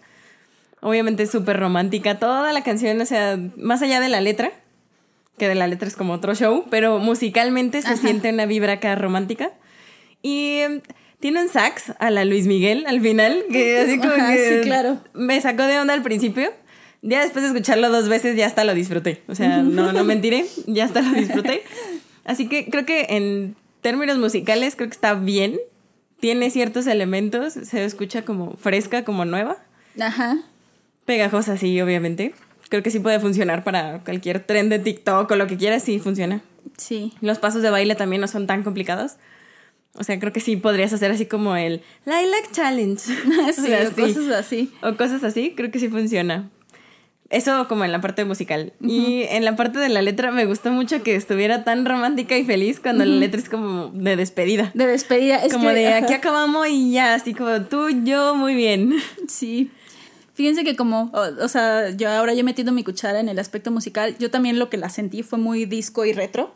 Obviamente 0.85 1.23
es 1.23 1.31
súper 1.31 1.59
romántica. 1.59 2.19
Toda 2.19 2.53
la 2.53 2.61
canción, 2.61 3.01
o 3.01 3.05
sea, 3.07 3.39
más 3.57 3.81
allá 3.81 3.99
de 3.99 4.07
la 4.07 4.21
letra, 4.21 4.51
que 5.35 5.47
de 5.47 5.55
la 5.55 5.65
letra 5.65 5.87
es 5.87 5.95
como 5.95 6.13
otro 6.13 6.35
show, 6.35 6.63
pero 6.69 6.99
musicalmente 6.99 7.81
se 7.81 7.87
Ajá. 7.87 7.97
siente 7.97 8.29
una 8.29 8.45
vibra 8.45 8.73
acá 8.73 8.93
romántica. 8.93 9.51
Y 10.21 10.57
em, 10.59 10.81
tiene 11.19 11.41
un 11.41 11.49
sax 11.49 11.93
a 11.97 12.11
la 12.11 12.23
Luis 12.23 12.45
Miguel 12.45 12.85
al 12.85 13.01
final, 13.01 13.45
que 13.51 13.79
así 13.81 13.97
como 13.97 14.11
Ajá, 14.13 14.31
que 14.31 14.61
sí, 14.61 14.61
claro. 14.61 14.99
me 15.15 15.41
sacó 15.41 15.63
de 15.63 15.79
onda 15.79 15.95
al 15.95 16.03
principio. 16.03 16.51
Ya 17.01 17.21
después 17.21 17.41
de 17.41 17.47
escucharlo 17.49 17.89
dos 17.89 18.07
veces 18.07 18.37
ya 18.37 18.45
hasta 18.45 18.63
lo 18.63 18.75
disfruté. 18.75 19.23
O 19.27 19.33
sea, 19.33 19.63
no, 19.63 19.91
no 19.91 20.03
mentiré, 20.03 20.45
ya 20.67 20.85
hasta 20.85 21.01
lo 21.01 21.13
disfruté. 21.13 21.63
Así 22.25 22.47
que 22.47 22.69
creo 22.69 22.85
que 22.85 23.07
en 23.09 23.55
términos 23.81 24.19
musicales 24.19 24.75
creo 24.75 24.87
que 24.89 24.93
está 24.93 25.15
bien. 25.15 25.57
Tiene 26.19 26.51
ciertos 26.51 26.85
elementos, 26.85 27.53
se 27.53 27.83
escucha 27.83 28.21
como 28.21 28.55
fresca, 28.57 29.03
como 29.03 29.25
nueva. 29.25 29.57
Ajá. 29.99 30.37
Pegajosa, 31.05 31.57
sí, 31.57 31.79
obviamente. 31.81 32.33
Creo 32.69 32.81
que 32.83 32.91
sí 32.91 32.99
puede 32.99 33.19
funcionar 33.19 33.63
para 33.63 34.03
cualquier 34.03 34.39
tren 34.39 34.69
de 34.69 34.79
TikTok 34.79 35.29
o 35.29 35.35
lo 35.35 35.47
que 35.47 35.57
quieras, 35.57 35.83
sí 35.83 35.99
funciona. 35.99 36.41
Sí. 36.77 37.13
Los 37.21 37.37
pasos 37.37 37.61
de 37.61 37.69
baile 37.69 37.95
también 37.95 38.21
no 38.21 38.27
son 38.27 38.47
tan 38.47 38.63
complicados. 38.63 39.13
O 39.97 40.03
sea, 40.03 40.19
creo 40.19 40.33
que 40.33 40.39
sí 40.39 40.57
podrías 40.57 40.91
hacer 40.91 41.11
así 41.11 41.25
como 41.25 41.55
el 41.55 41.81
Lilac 42.05 42.51
Challenge. 42.51 43.01
O 43.49 43.53
sí, 43.53 43.67
sea, 43.67 43.87
o 43.87 43.91
cosas 43.91 44.27
así. 44.31 44.71
O 44.81 44.95
cosas 44.95 45.23
así, 45.23 45.53
creo 45.55 45.71
que 45.71 45.79
sí 45.79 45.89
funciona. 45.89 46.49
Eso 47.29 47.67
como 47.67 47.85
en 47.85 47.91
la 47.91 48.01
parte 48.01 48.23
musical. 48.23 48.73
Y 48.79 49.23
en 49.29 49.45
la 49.45 49.55
parte 49.55 49.79
de 49.79 49.89
la 49.89 50.03
letra 50.03 50.31
me 50.31 50.45
gustó 50.45 50.71
mucho 50.71 51.01
que 51.01 51.15
estuviera 51.15 51.63
tan 51.63 51.85
romántica 51.85 52.37
y 52.37 52.45
feliz 52.45 52.79
cuando 52.79 53.03
la 53.03 53.15
letra 53.15 53.41
es 53.41 53.49
como 53.49 53.87
de 53.87 54.15
despedida. 54.15 54.71
De 54.75 54.85
despedida. 54.85 55.37
Es 55.37 55.53
como 55.53 55.69
que, 55.69 55.75
de 55.75 55.87
ajá, 55.87 56.05
aquí 56.05 56.13
acabamos 56.13 56.67
y 56.69 56.91
ya, 56.91 57.15
así 57.15 57.33
como 57.33 57.61
tú, 57.63 57.89
yo, 58.03 58.35
muy 58.35 58.53
bien. 58.53 58.93
Sí. 59.27 59.71
Fíjense 60.35 60.63
que 60.63 60.75
como, 60.75 61.09
o, 61.13 61.43
o 61.43 61.47
sea, 61.47 61.89
yo 61.91 62.09
ahora 62.09 62.33
yo 62.33 62.41
he 62.41 62.43
metido 62.43 62.71
mi 62.71 62.83
cuchara 62.83 63.19
en 63.19 63.29
el 63.29 63.39
aspecto 63.39 63.71
musical, 63.71 64.17
yo 64.19 64.29
también 64.29 64.59
lo 64.59 64.69
que 64.69 64.77
la 64.77 64.89
sentí 64.89 65.23
fue 65.23 65.39
muy 65.39 65.65
disco 65.65 66.05
y 66.05 66.13
retro. 66.13 66.53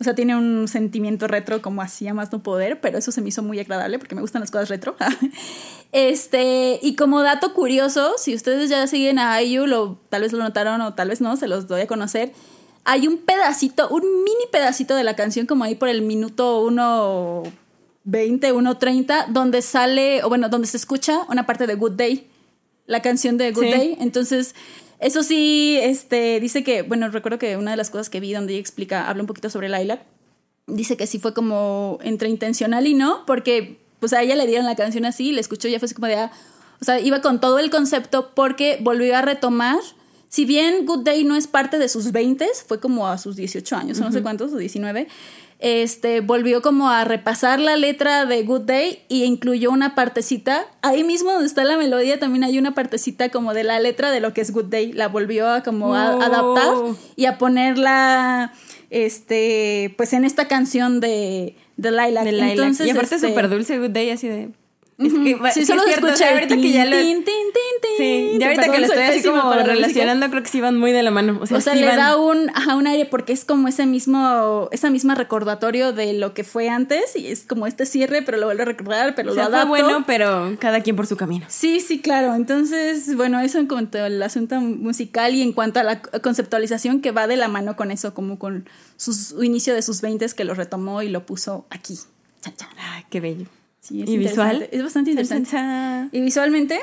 O 0.00 0.04
sea, 0.04 0.14
tiene 0.14 0.36
un 0.36 0.68
sentimiento 0.68 1.26
retro 1.26 1.60
como 1.60 1.82
así 1.82 2.06
a 2.06 2.14
más 2.14 2.30
no 2.32 2.42
poder, 2.42 2.80
pero 2.80 2.98
eso 2.98 3.10
se 3.10 3.20
me 3.20 3.28
hizo 3.30 3.42
muy 3.42 3.58
agradable 3.58 3.98
porque 3.98 4.14
me 4.14 4.20
gustan 4.20 4.40
las 4.40 4.50
cosas 4.50 4.68
retro. 4.68 4.96
este, 5.92 6.78
y 6.82 6.94
como 6.94 7.22
dato 7.22 7.52
curioso, 7.52 8.14
si 8.16 8.34
ustedes 8.34 8.70
ya 8.70 8.86
siguen 8.86 9.18
a 9.18 9.42
IU, 9.42 9.66
lo, 9.66 9.98
tal 10.08 10.22
vez 10.22 10.32
lo 10.32 10.38
notaron 10.38 10.80
o 10.82 10.94
tal 10.94 11.08
vez 11.08 11.20
no, 11.20 11.36
se 11.36 11.48
los 11.48 11.66
doy 11.66 11.80
a 11.82 11.86
conocer. 11.88 12.32
Hay 12.84 13.08
un 13.08 13.18
pedacito, 13.18 13.88
un 13.88 14.02
mini 14.22 14.46
pedacito 14.52 14.94
de 14.94 15.02
la 15.02 15.16
canción, 15.16 15.46
como 15.46 15.64
ahí 15.64 15.74
por 15.74 15.88
el 15.88 16.00
minuto 16.00 16.64
1.20, 16.70 17.50
1.30, 18.04 19.26
donde 19.28 19.62
sale, 19.62 20.22
o 20.22 20.28
bueno, 20.28 20.48
donde 20.48 20.68
se 20.68 20.76
escucha 20.76 21.26
una 21.28 21.44
parte 21.44 21.66
de 21.66 21.74
Good 21.74 21.92
Day, 21.92 22.30
la 22.88 23.00
canción 23.02 23.36
de 23.36 23.52
Good 23.52 23.70
Day. 23.70 23.96
Entonces, 24.00 24.56
eso 24.98 25.22
sí, 25.22 25.78
este, 25.80 26.40
dice 26.40 26.64
que, 26.64 26.82
bueno, 26.82 27.08
recuerdo 27.10 27.38
que 27.38 27.56
una 27.56 27.70
de 27.70 27.76
las 27.76 27.90
cosas 27.90 28.10
que 28.10 28.18
vi 28.18 28.32
donde 28.32 28.54
ella 28.54 28.60
explica, 28.60 29.08
habla 29.08 29.22
un 29.22 29.28
poquito 29.28 29.48
sobre 29.48 29.68
Lilac, 29.68 30.00
dice 30.66 30.96
que 30.96 31.06
sí 31.06 31.20
fue 31.20 31.32
como 31.32 31.98
entre 32.02 32.28
intencional 32.28 32.86
y 32.86 32.94
no, 32.94 33.24
porque 33.26 33.78
pues 34.00 34.12
a 34.12 34.22
ella 34.22 34.34
le 34.34 34.46
dieron 34.46 34.66
la 34.66 34.74
canción 34.74 35.04
así, 35.04 35.32
le 35.32 35.40
escuchó 35.40 35.68
y 35.68 35.72
ya 35.72 35.78
fue 35.78 35.86
así 35.86 35.94
como 35.94 36.08
de, 36.08 36.16
ah, 36.16 36.32
o 36.80 36.84
sea, 36.84 36.98
iba 36.98 37.20
con 37.20 37.40
todo 37.40 37.58
el 37.58 37.70
concepto 37.70 38.32
porque 38.34 38.78
volvió 38.80 39.16
a 39.16 39.22
retomar, 39.22 39.78
si 40.28 40.44
bien 40.44 40.86
Good 40.86 41.04
Day 41.04 41.24
no 41.24 41.36
es 41.36 41.46
parte 41.46 41.78
de 41.78 41.88
sus 41.88 42.10
20, 42.10 42.48
fue 42.66 42.80
como 42.80 43.06
a 43.08 43.18
sus 43.18 43.36
18 43.36 43.76
años, 43.76 44.00
no 44.00 44.12
sé 44.12 44.22
cuántos, 44.22 44.52
o 44.52 44.56
19, 44.56 45.08
este, 45.58 46.20
volvió 46.20 46.62
como 46.62 46.88
a 46.88 47.04
repasar 47.04 47.58
la 47.58 47.76
letra 47.76 48.26
de 48.26 48.42
Good 48.44 48.62
Day 48.62 49.02
y 49.08 49.24
incluyó 49.24 49.70
una 49.70 49.94
partecita. 49.94 50.66
Ahí 50.82 51.02
mismo 51.02 51.32
donde 51.32 51.46
está 51.46 51.64
la 51.64 51.76
melodía 51.76 52.18
también 52.20 52.44
hay 52.44 52.58
una 52.58 52.74
partecita 52.74 53.30
como 53.30 53.54
de 53.54 53.64
la 53.64 53.80
letra 53.80 54.10
de 54.10 54.20
lo 54.20 54.32
que 54.32 54.40
es 54.40 54.52
Good 54.52 54.66
Day. 54.66 54.92
La 54.92 55.08
volvió 55.08 55.48
a 55.48 55.62
como 55.62 55.94
a 55.94 56.12
adaptar 56.12 56.74
y 57.16 57.26
a 57.26 57.38
ponerla, 57.38 58.52
este, 58.90 59.94
pues 59.96 60.12
en 60.12 60.24
esta 60.24 60.46
canción 60.46 61.00
de, 61.00 61.56
de 61.76 61.90
Lilac. 61.90 62.26
Entonces, 62.26 62.86
y 62.86 62.90
aparte 62.90 63.16
este, 63.16 63.28
súper 63.28 63.48
dulce 63.48 63.78
Good 63.78 63.90
Day, 63.90 64.10
así 64.10 64.28
de... 64.28 64.50
Es 64.98 65.12
que, 65.12 65.38
sí, 65.52 65.64
solo 65.64 65.82
es 65.82 65.94
cierto, 65.94 66.08
ahorita 66.08 66.56
que 66.56 66.72
ya 66.72 66.84
lo... 66.84 66.96
Sí, 67.96 68.36
ya 68.38 68.46
ahorita 68.48 68.72
que 68.72 68.78
lo 68.80 68.86
estoy 68.86 69.02
así 69.02 69.28
como 69.28 69.52
relacionando, 69.52 70.28
creo 70.28 70.42
que 70.42 70.48
sí 70.48 70.60
van 70.60 70.76
muy 70.76 70.90
de 70.90 71.04
la 71.04 71.12
mano. 71.12 71.38
O 71.40 71.60
sea, 71.60 71.74
le 71.74 71.86
da 71.86 72.16
un, 72.16 72.50
ajá, 72.50 72.74
un 72.74 72.86
aire 72.88 73.04
porque 73.06 73.32
es 73.32 73.44
como 73.44 73.68
ese 73.68 73.86
mismo, 73.86 74.68
esa 74.72 74.90
misma 74.90 75.14
recordatorio 75.14 75.92
de 75.92 76.14
lo 76.14 76.34
que 76.34 76.42
fue 76.42 76.68
antes 76.68 77.14
y 77.14 77.28
es 77.28 77.44
como 77.44 77.68
este 77.68 77.86
cierre, 77.86 78.22
pero 78.22 78.38
lo 78.38 78.46
vuelve 78.46 78.62
a 78.62 78.66
recordar, 78.66 79.14
pero 79.14 79.34
lo 79.34 79.40
adapta. 79.40 79.64
bueno, 79.66 80.04
pero 80.04 80.56
cada 80.58 80.80
quien 80.80 80.96
por 80.96 81.06
su 81.06 81.16
camino. 81.16 81.46
Sí, 81.48 81.78
sí, 81.78 82.00
claro. 82.00 82.34
Entonces, 82.34 83.14
bueno, 83.16 83.38
eso 83.38 83.58
en 83.58 83.68
cuanto 83.68 83.98
al 83.98 84.20
asunto 84.20 84.60
musical 84.60 85.34
y 85.34 85.42
en 85.42 85.52
cuanto 85.52 85.78
a 85.78 85.84
la 85.84 86.02
conceptualización 86.02 87.00
que 87.00 87.12
va 87.12 87.28
de 87.28 87.36
la 87.36 87.46
mano 87.46 87.76
con 87.76 87.92
eso, 87.92 88.14
como 88.14 88.38
con 88.38 88.68
su 88.96 89.42
inicio 89.44 89.74
de 89.74 89.82
sus 89.82 90.00
20 90.00 90.26
que 90.34 90.44
lo 90.44 90.54
retomó 90.54 91.02
y 91.02 91.08
lo 91.08 91.24
puso 91.24 91.66
aquí. 91.70 91.98
Ay, 92.76 93.04
qué 93.10 93.20
bello. 93.20 93.46
Sí, 93.88 94.02
es 94.02 94.10
¿Y 94.10 94.18
visual? 94.18 94.68
Es 94.70 94.82
bastante 94.82 95.10
interesante. 95.10 96.08
¿Y 96.12 96.20
visualmente? 96.20 96.78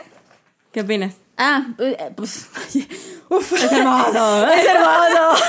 ¿Qué 0.72 0.82
opinas? 0.82 1.14
Ah, 1.38 1.68
eh, 1.78 1.98
pues. 2.16 2.48
Uf. 3.30 3.54
Es 3.54 3.72
hermoso. 3.72 4.48
es 4.52 4.66
hermoso. 4.66 5.44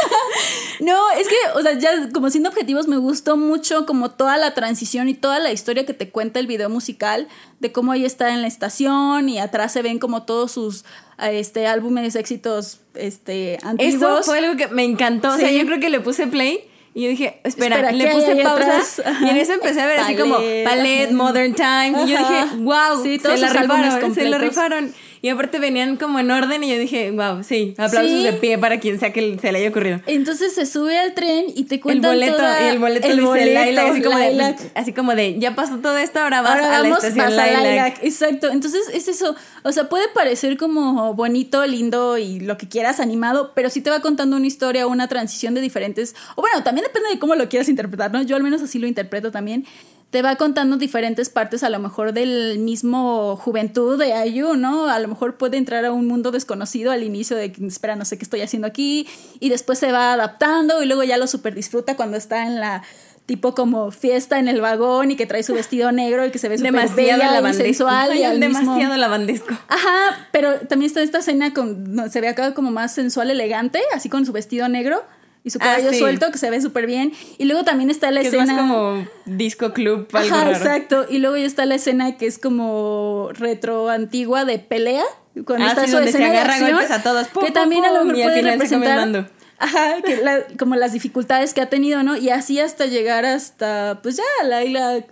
no, 0.80 1.10
es 1.12 1.28
que, 1.28 1.36
o 1.54 1.62
sea, 1.62 1.78
ya 1.78 2.10
como 2.10 2.28
siendo 2.30 2.48
objetivos, 2.48 2.88
me 2.88 2.96
gustó 2.96 3.36
mucho 3.36 3.86
como 3.86 4.10
toda 4.10 4.36
la 4.36 4.54
transición 4.54 5.08
y 5.08 5.14
toda 5.14 5.38
la 5.38 5.52
historia 5.52 5.86
que 5.86 5.94
te 5.94 6.10
cuenta 6.10 6.40
el 6.40 6.48
video 6.48 6.70
musical 6.70 7.28
de 7.60 7.70
cómo 7.70 7.94
ella 7.94 8.06
está 8.08 8.34
en 8.34 8.42
la 8.42 8.48
estación 8.48 9.28
y 9.28 9.38
atrás 9.38 9.72
se 9.72 9.82
ven 9.82 10.00
como 10.00 10.24
todos 10.24 10.50
sus 10.50 10.84
este 11.18 11.68
álbumes 11.68 12.16
éxitos 12.16 12.80
este 12.94 13.58
antiguos. 13.62 13.94
Eso 13.94 14.22
fue 14.24 14.38
algo 14.38 14.56
que 14.56 14.66
me 14.66 14.82
encantó. 14.82 15.34
O 15.34 15.36
sea, 15.36 15.52
yo 15.52 15.64
creo 15.66 15.78
que 15.78 15.90
le 15.90 16.00
puse 16.00 16.26
play 16.26 16.68
y 16.96 17.02
yo 17.02 17.10
dije, 17.10 17.40
espera, 17.44 17.92
le 17.92 18.10
puse 18.10 18.36
pausa 18.36 18.80
y 19.20 19.28
en 19.28 19.36
eso 19.36 19.52
empecé 19.52 19.82
a 19.82 19.86
ver 19.86 20.00
así 20.00 20.16
como 20.16 20.36
Ballet, 20.36 21.10
Modern 21.10 21.52
Time. 21.52 21.92
Y 22.06 22.08
yo 22.08 22.16
dije, 22.16 22.44
wow, 22.60 23.02
sí, 23.02 23.18
todos 23.18 23.38
se 23.38 23.44
la 23.44 23.52
rifaron, 23.52 24.14
se 24.14 24.24
lo 24.24 24.38
rifaron. 24.38 24.94
Y 25.26 25.28
aparte 25.28 25.58
venían 25.58 25.96
como 25.96 26.20
en 26.20 26.30
orden 26.30 26.62
y 26.62 26.68
yo 26.68 26.78
dije, 26.78 27.10
wow, 27.10 27.42
sí, 27.42 27.74
aplausos 27.78 28.22
de 28.22 28.32
pie 28.34 28.58
para 28.58 28.78
quien 28.78 29.00
sea 29.00 29.12
que 29.12 29.36
se 29.40 29.50
le 29.50 29.58
haya 29.58 29.70
ocurrido. 29.70 30.00
Entonces 30.06 30.54
se 30.54 30.66
sube 30.66 30.96
al 30.96 31.14
tren 31.14 31.46
y 31.52 31.64
te 31.64 31.80
cuentan 31.80 32.12
el 32.12 32.20
boleto, 32.20 32.36
toda, 32.36 32.70
el 32.70 32.78
boleto 32.78 33.08
el 33.08 33.20
boleto, 33.22 33.80
así, 33.80 34.02
como 34.02 34.18
De, 34.18 34.56
así 34.76 34.92
como 34.92 35.14
de, 35.16 35.36
ya 35.40 35.56
pasó 35.56 35.78
todo 35.78 35.98
esto, 35.98 36.20
ahora 36.20 36.42
vas 36.42 36.62
a 36.62 36.80
la 36.80 36.88
estación 36.90 37.28
Lilac. 37.28 37.98
Exacto, 38.04 38.52
entonces 38.52 38.82
es 38.94 39.08
eso, 39.08 39.34
o 39.64 39.72
sea, 39.72 39.88
puede 39.88 40.06
parecer 40.14 40.56
como 40.56 41.12
bonito, 41.14 41.66
lindo 41.66 42.18
y 42.18 42.38
lo 42.38 42.56
que 42.56 42.68
quieras, 42.68 43.00
animado, 43.00 43.50
pero 43.52 43.68
sí 43.68 43.80
te 43.80 43.90
va 43.90 43.98
contando 43.98 44.36
una 44.36 44.46
historia, 44.46 44.86
una 44.86 45.08
transición 45.08 45.54
de 45.54 45.60
diferentes, 45.60 46.14
o 46.36 46.40
bueno, 46.40 46.62
también 46.62 46.84
depende 46.84 47.08
de 47.08 47.18
cómo 47.18 47.34
lo 47.34 47.48
quieras 47.48 47.68
interpretar, 47.68 48.12
¿no? 48.12 48.22
Yo 48.22 48.36
al 48.36 48.44
menos 48.44 48.62
así 48.62 48.78
lo 48.78 48.86
interpreto 48.86 49.32
también 49.32 49.66
te 50.10 50.22
va 50.22 50.36
contando 50.36 50.76
diferentes 50.76 51.30
partes 51.30 51.62
a 51.62 51.70
lo 51.70 51.78
mejor 51.78 52.12
del 52.12 52.58
mismo 52.58 53.36
juventud 53.36 53.98
de 53.98 54.12
Ayu, 54.12 54.54
¿no? 54.54 54.88
A 54.88 54.98
lo 55.00 55.08
mejor 55.08 55.36
puede 55.36 55.56
entrar 55.56 55.84
a 55.84 55.92
un 55.92 56.06
mundo 56.06 56.30
desconocido 56.30 56.92
al 56.92 57.02
inicio 57.02 57.36
de, 57.36 57.52
espera, 57.66 57.96
no 57.96 58.04
sé 58.04 58.16
qué 58.16 58.24
estoy 58.24 58.40
haciendo 58.40 58.68
aquí, 58.68 59.08
y 59.40 59.48
después 59.48 59.78
se 59.78 59.90
va 59.90 60.12
adaptando 60.12 60.82
y 60.82 60.86
luego 60.86 61.02
ya 61.02 61.16
lo 61.16 61.26
super 61.26 61.54
disfruta 61.54 61.96
cuando 61.96 62.16
está 62.16 62.46
en 62.46 62.60
la 62.60 62.82
tipo 63.26 63.56
como 63.56 63.90
fiesta 63.90 64.38
en 64.38 64.46
el 64.46 64.60
vagón 64.60 65.10
y 65.10 65.16
que 65.16 65.26
trae 65.26 65.42
su 65.42 65.52
vestido 65.52 65.90
negro 65.90 66.24
y 66.24 66.30
que 66.30 66.38
se 66.38 66.48
ve 66.48 66.58
súper 66.58 66.72
demasiado 66.72 67.48
y 67.48 67.54
sensual 67.54 68.16
y 68.16 68.22
demasiado 68.38 68.96
lavandesco. 68.96 69.52
Ajá, 69.66 70.28
pero 70.30 70.60
también 70.60 70.86
está 70.86 71.02
esta 71.02 71.18
escena 71.18 71.52
con 71.52 72.08
se 72.08 72.20
ve 72.20 72.28
acá 72.28 72.54
como 72.54 72.70
más 72.70 72.94
sensual, 72.94 73.32
elegante, 73.32 73.82
así 73.92 74.08
con 74.08 74.24
su 74.24 74.32
vestido 74.32 74.68
negro 74.68 75.02
y 75.46 75.50
su 75.50 75.60
cabello 75.60 75.90
ah, 75.92 75.94
suelto 75.94 76.32
que 76.32 76.38
se 76.38 76.50
ve 76.50 76.60
súper 76.60 76.86
bien. 76.86 77.12
Y 77.38 77.44
luego 77.44 77.62
también 77.62 77.88
está 77.88 78.10
la 78.10 78.20
escena. 78.20 78.52
Es 78.52 78.58
como 78.58 79.06
disco 79.26 79.72
club, 79.72 80.08
algo 80.12 80.34
Ajá, 80.34 80.50
exacto. 80.50 81.06
Y 81.08 81.18
luego 81.18 81.36
ya 81.36 81.46
está 81.46 81.64
la 81.66 81.76
escena 81.76 82.16
que 82.16 82.26
es 82.26 82.40
como 82.40 83.28
retro 83.32 83.88
antigua 83.88 84.44
de 84.44 84.58
pelea. 84.58 85.04
Cuando 85.46 85.66
ah, 85.66 85.68
está 85.68 85.86
su 85.86 85.98
escena 85.98 86.26
se 86.26 86.32
de 86.32 86.38
acción, 86.38 86.78
a 86.90 87.00
todos. 87.00 87.28
que 87.28 87.52
también 87.52 87.84
a 87.84 87.92
lo 87.92 88.04
mejor 88.04 88.24
puede 88.24 88.42
representar. 88.42 89.30
Ajá, 89.58 90.02
que 90.04 90.56
como 90.58 90.74
las 90.74 90.92
dificultades 90.92 91.54
que 91.54 91.60
ha 91.60 91.68
tenido, 91.68 92.02
¿no? 92.02 92.16
Y 92.16 92.30
así 92.30 92.58
hasta 92.58 92.86
llegar 92.86 93.24
hasta, 93.24 94.00
pues 94.02 94.16
ya, 94.16 94.46
la 94.48 94.64
isla 94.64 95.04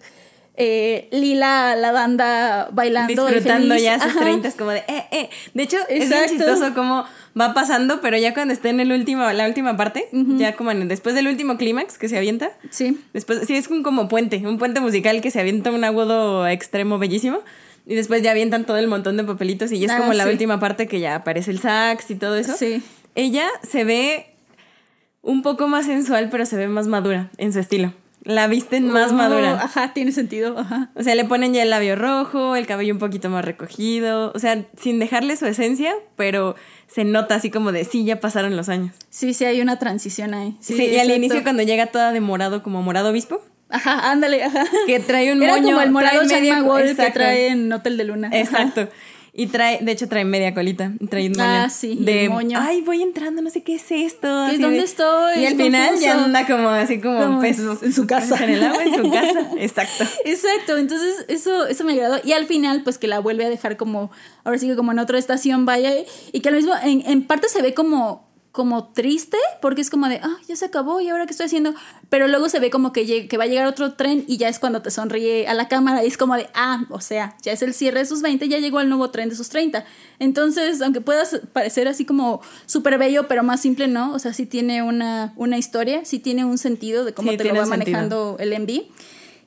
eh, 0.57 1.09
Lila, 1.11 1.77
la 1.77 1.93
banda 1.93 2.69
bailando. 2.73 3.27
Disfrutando 3.27 3.77
ya 3.77 4.01
sus 4.01 4.17
30 4.17 4.53
como 4.53 4.71
de, 4.71 4.85
eh, 4.89 5.07
eh. 5.11 5.31
De 5.53 5.63
hecho, 5.63 5.79
es 5.89 6.09
muy 6.09 6.29
chistoso 6.29 6.75
cómo 6.75 7.05
va 7.39 7.55
pasando, 7.55 8.01
pero 8.01 8.17
ya 8.17 8.35
cuando 8.35 8.55
esté 8.55 8.69
en 8.69 8.81
el 8.81 8.93
último, 8.93 9.31
la 9.33 9.47
última 9.47 9.77
parte, 9.77 10.09
ya 10.13 10.57
como 10.57 10.73
después 10.73 11.15
del 11.15 11.27
último 11.27 11.57
clímax 11.57 11.99
que 11.99 12.09
se 12.09 12.17
avienta. 12.17 12.53
Sí. 12.71 13.01
Después, 13.13 13.41
sí, 13.47 13.57
es 13.57 13.69
un 13.69 13.83
como 13.83 14.09
puente, 14.09 14.43
un 14.47 14.59
puente 14.59 14.81
musical 14.81 15.21
que 15.21 15.31
se 15.31 15.41
avienta 15.41 15.71
un 15.71 15.85
agudo 15.85 16.47
extremo 16.47 16.99
bellísimo. 16.99 17.41
Y 17.87 17.97
después 17.97 18.23
ya 18.23 18.31
avientan 18.31 18.65
todo 18.65 18.79
el 18.79 18.89
montón 18.89 19.19
de 19.19 19.25
papelitos 19.25 19.71
y 19.71 19.79
ya 19.79 19.87
es 19.87 19.93
ah, 19.93 19.99
como 19.99 20.15
la 20.15 20.27
última 20.27 20.59
parte 20.59 20.87
que 20.87 21.01
ya 21.01 21.17
aparece 21.17 21.51
el 21.51 21.59
sax 21.59 22.11
y 22.11 22.15
todo 22.15 22.37
eso. 22.37 22.57
Sí. 22.57 22.83
Ella 23.15 23.47
se 23.63 23.85
ve 23.85 24.27
un 25.21 25.43
poco 25.43 25.69
más 25.69 25.85
sensual, 25.85 26.31
pero 26.31 26.47
se 26.47 26.57
ve 26.57 26.67
más 26.67 26.87
madura 26.87 27.31
en 27.37 27.53
su 27.53 27.59
estilo 27.59 27.93
la 28.25 28.47
visten 28.47 28.89
más 28.89 29.13
oh, 29.13 29.15
madura. 29.15 29.63
Ajá, 29.63 29.93
tiene 29.93 30.11
sentido, 30.11 30.59
ajá. 30.59 30.91
O 30.95 31.03
sea, 31.03 31.15
le 31.15 31.25
ponen 31.25 31.53
ya 31.53 31.63
el 31.63 31.71
labio 31.71 31.95
rojo, 31.95 32.57
el 32.57 32.67
cabello 32.67 32.95
un 32.95 32.99
poquito 32.99 33.29
más 33.29 33.45
recogido, 33.45 34.33
o 34.35 34.39
sea, 34.39 34.65
sin 34.81 34.99
dejarle 34.99 35.37
su 35.37 35.47
esencia, 35.47 35.95
pero 36.17 36.57
se 36.87 37.05
nota 37.05 37.35
así 37.37 37.51
como 37.51 37.73
de, 37.73 37.85
sí, 37.85 38.05
ya 38.05 38.21
pasaron 38.21 38.57
los 38.57 38.69
años. 38.69 38.95
Sí, 39.11 39.35
sí, 39.35 39.45
hay 39.45 39.61
una 39.61 39.79
transición 39.79 40.35
ahí. 40.35 40.57
Sí, 40.61 40.75
y 40.75 40.99
al 40.99 41.11
inicio 41.11 41.43
cuando 41.43 41.63
llega 41.63 41.87
toda 41.87 42.13
de 42.13 42.21
morado, 42.21 42.63
como 42.63 42.83
morado 42.83 43.11
obispo. 43.11 43.41
Ajá, 43.71 44.11
ándale, 44.11 44.45
ajá. 44.45 44.65
Que 44.87 45.01
trae 45.01 45.33
un 45.33 45.43
Era 45.43 45.55
moño. 45.55 45.65
como 45.65 45.81
el 45.81 45.91
morado 45.91 46.21
trae 46.27 46.95
que 46.95 47.11
trae 47.11 47.49
en 47.49 47.73
Hotel 47.73 47.97
de 47.97 48.05
Luna. 48.05 48.31
Exacto. 48.33 48.89
Y 49.37 49.49
trae, 49.49 49.81
de 49.83 49.91
hecho 49.91 50.09
trae 50.09 50.25
media 50.25 50.55
colita, 50.55 50.93
trae 51.11 51.27
un 51.27 51.41
Ah, 51.41 51.69
sí, 51.69 51.99
de 52.01 52.29
moño. 52.29 52.57
Ay, 52.61 52.83
voy 52.83 53.03
entrando, 53.03 53.43
no 53.43 53.51
sé 53.51 53.65
qué 53.65 53.75
es 53.75 53.91
esto. 53.91 54.29
¿Dónde 54.29 54.85
estoy? 54.85 55.41
Y 55.41 55.47
al 55.47 55.57
final 55.57 55.99
ya 55.99 56.23
anda 56.23 56.47
como 56.47 56.69
así 56.69 57.01
como, 57.01 57.43
en 57.43 57.93
su 57.93 58.07
casa. 58.07 58.45
En 58.45 58.51
el 58.51 58.63
agua, 58.63 58.85
en 58.85 58.95
su 58.95 59.11
casa. 59.11 59.51
Exacto. 59.59 60.05
Exacto. 60.25 60.77
Entonces, 60.77 61.25
eso, 61.27 61.67
eso 61.67 61.83
me 61.83 61.95
agradó. 61.95 62.21
Y 62.23 62.31
al 62.31 62.47
final, 62.47 62.83
pues 62.85 62.97
que 62.97 63.09
la 63.09 63.19
vuelve 63.19 63.45
a 63.45 63.49
dejar 63.49 63.77
como, 63.77 64.13
ahora 64.45 64.57
sí 64.59 64.69
que 64.69 64.77
como 64.77 64.93
en 64.93 65.01
otra 65.01 65.19
estación 65.19 65.67
vaya. 65.67 65.93
Y 66.31 66.39
que 66.39 66.51
al 66.51 66.55
mismo, 66.55 66.73
en, 66.85 67.03
en 67.05 67.25
parte 67.25 67.49
se 67.49 67.61
ve 67.61 67.75
como 67.75 68.34
como 68.55 68.85
triste 68.85 69.37
porque 69.61 69.81
es 69.81 69.91
como 69.91 70.09
de, 70.09 70.21
ah, 70.23 70.37
ya 70.47 70.55
se 70.55 70.65
acabó 70.65 71.01
y 71.01 71.09
ahora 71.09 71.27
qué 71.27 71.33
estoy 71.33 71.47
haciendo. 71.47 71.75
Pero 72.09 72.29
luego 72.29 72.49
se 72.49 72.61
ve 72.61 72.71
como 72.71 72.93
que, 72.93 73.27
que 73.27 73.37
va 73.37 73.43
a 73.43 73.47
llegar 73.49 73.67
otro 73.67 73.95
tren 73.95 74.25
y 74.29 74.37
ya 74.37 74.49
es 74.49 74.61
cuando 74.61 74.81
te 74.81 74.93
sonríe 74.93 75.49
a 75.49 75.55
la 75.55 75.67
cámara 75.67 76.05
y 76.05 76.07
es 76.07 76.17
como 76.17 76.37
de, 76.37 76.47
ah, 76.55 76.85
o 76.91 77.01
sea, 77.01 77.37
ya 77.43 77.51
es 77.51 77.63
el 77.63 77.75
cierre 77.75 77.99
de 77.99 78.07
sus 78.07 78.23
20, 78.23 78.49
ya 78.49 78.61
llegó 78.61 78.79
el 78.79 78.89
nuevo 78.89 79.11
tren 79.11 79.29
de 79.29 79.35
sus 79.35 79.49
30. 79.49 79.85
Entonces, 80.21 80.81
aunque 80.83 81.01
pueda 81.01 81.25
parecer 81.53 81.89
así 81.89 82.05
como 82.05 82.43
súper 82.67 82.97
bello, 82.97 83.27
pero 83.27 83.43
más 83.43 83.61
simple, 83.61 83.89
¿no? 83.89 84.15
O 84.15 84.21
sea, 84.21 84.33
sí 84.33 84.47
tiene 84.47 84.85
una, 84.85 85.33
una 85.35 85.59
historia, 85.59 86.05
sí 86.05 86.21
tiene 86.21 86.45
un 86.45 86.57
sentido 86.57 87.05
de 87.05 87.13
cómo 87.13 87.37
te 87.37 87.43
lo 87.43 87.57
va 87.57 87.67
manejando 87.67 88.37
el 88.39 88.57
MV. 88.57 88.85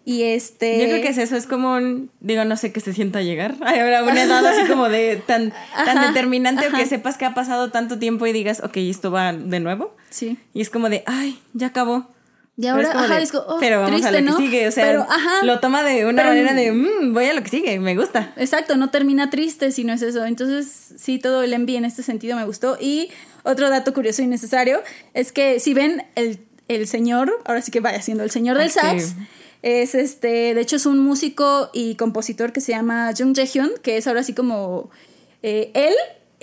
Y 0.09 0.23
este. 0.23 0.79
Yo 0.79 0.85
creo 0.85 1.01
que 1.01 1.09
es 1.09 1.17
eso, 1.17 1.35
es 1.35 1.47
como 1.47 1.73
un. 1.73 2.09
Digo, 2.21 2.45
no 2.45 2.55
sé 2.55 2.71
qué 2.71 2.79
se 2.79 2.93
sienta 2.93 3.21
llegar. 3.21 3.55
Hay 3.61 3.81
una 3.81 4.23
edad 4.23 4.45
así 4.45 4.65
como 4.65 4.87
de 4.87 5.21
tan, 5.27 5.51
tan 5.83 6.07
determinante 6.07 6.65
o 6.65 6.71
que 6.71 6.85
sepas 6.85 7.17
que 7.17 7.25
ha 7.25 7.33
pasado 7.33 7.71
tanto 7.71 7.99
tiempo 7.99 8.25
y 8.25 8.31
digas, 8.31 8.61
ok, 8.63 8.77
esto 8.77 9.11
va 9.11 9.33
de 9.33 9.59
nuevo. 9.59 9.93
Sí. 10.09 10.37
Y 10.53 10.61
es 10.61 10.69
como 10.69 10.87
de, 10.89 11.03
ay, 11.07 11.37
ya 11.51 11.67
acabó. 11.67 12.07
Y 12.55 12.67
ahora, 12.67 12.83
Pero 12.83 12.87
es 12.87 12.93
como 12.93 13.03
ajá, 13.05 13.15
de, 13.17 13.23
es 13.23 13.31
como, 13.33 13.43
oh, 13.49 13.57
pero 13.59 13.81
vamos 13.81 13.99
triste, 13.99 14.17
a 14.17 14.21
lo 14.21 14.31
¿no? 14.31 14.37
que 14.37 14.43
sigue, 14.43 14.67
o 14.67 14.71
sea, 14.71 14.85
Pero, 14.85 15.01
ajá, 15.03 15.43
lo 15.43 15.59
toma 15.59 15.83
de 15.83 16.05
una 16.05 16.23
pero- 16.23 16.29
manera 16.29 16.53
de, 16.53 16.71
"Mm, 16.71 17.13
voy 17.13 17.25
a 17.25 17.33
lo 17.33 17.43
que 17.43 17.49
sigue, 17.49 17.77
me 17.79 17.95
gusta. 17.97 18.31
Exacto, 18.37 18.77
no 18.77 18.89
termina 18.89 19.29
triste 19.29 19.73
si 19.73 19.83
no 19.83 19.91
es 19.91 20.01
eso. 20.01 20.23
Entonces, 20.25 20.93
sí, 20.97 21.19
todo 21.19 21.43
el 21.43 21.51
envío 21.51 21.77
en 21.77 21.83
este 21.85 22.01
sentido 22.01 22.37
me 22.37 22.45
gustó. 22.45 22.77
Y 22.79 23.09
otro 23.43 23.69
dato 23.69 23.93
curioso 23.93 24.21
y 24.21 24.27
necesario 24.27 24.81
es 25.13 25.33
que 25.33 25.59
si 25.59 25.73
ven 25.73 26.05
el, 26.15 26.39
el 26.69 26.87
señor, 26.87 27.31
ahora 27.43 27.61
sí 27.61 27.71
que 27.71 27.81
vaya 27.81 28.01
siendo 28.01 28.23
el 28.23 28.31
señor 28.31 28.57
del 28.57 28.71
sí. 28.71 28.79
sax, 28.79 29.15
es 29.67 29.95
este, 29.95 30.53
de 30.53 30.61
hecho 30.61 30.77
es 30.77 30.85
un 30.85 30.99
músico 30.99 31.69
y 31.73 31.95
compositor 31.95 32.53
que 32.53 32.61
se 32.61 32.71
llama 32.71 33.11
Jung 33.17 33.35
Jae-hyun, 33.35 33.71
que 33.81 33.97
es 33.97 34.07
ahora 34.07 34.23
sí 34.23 34.33
como 34.33 34.89
eh, 35.43 35.71
él 35.73 35.93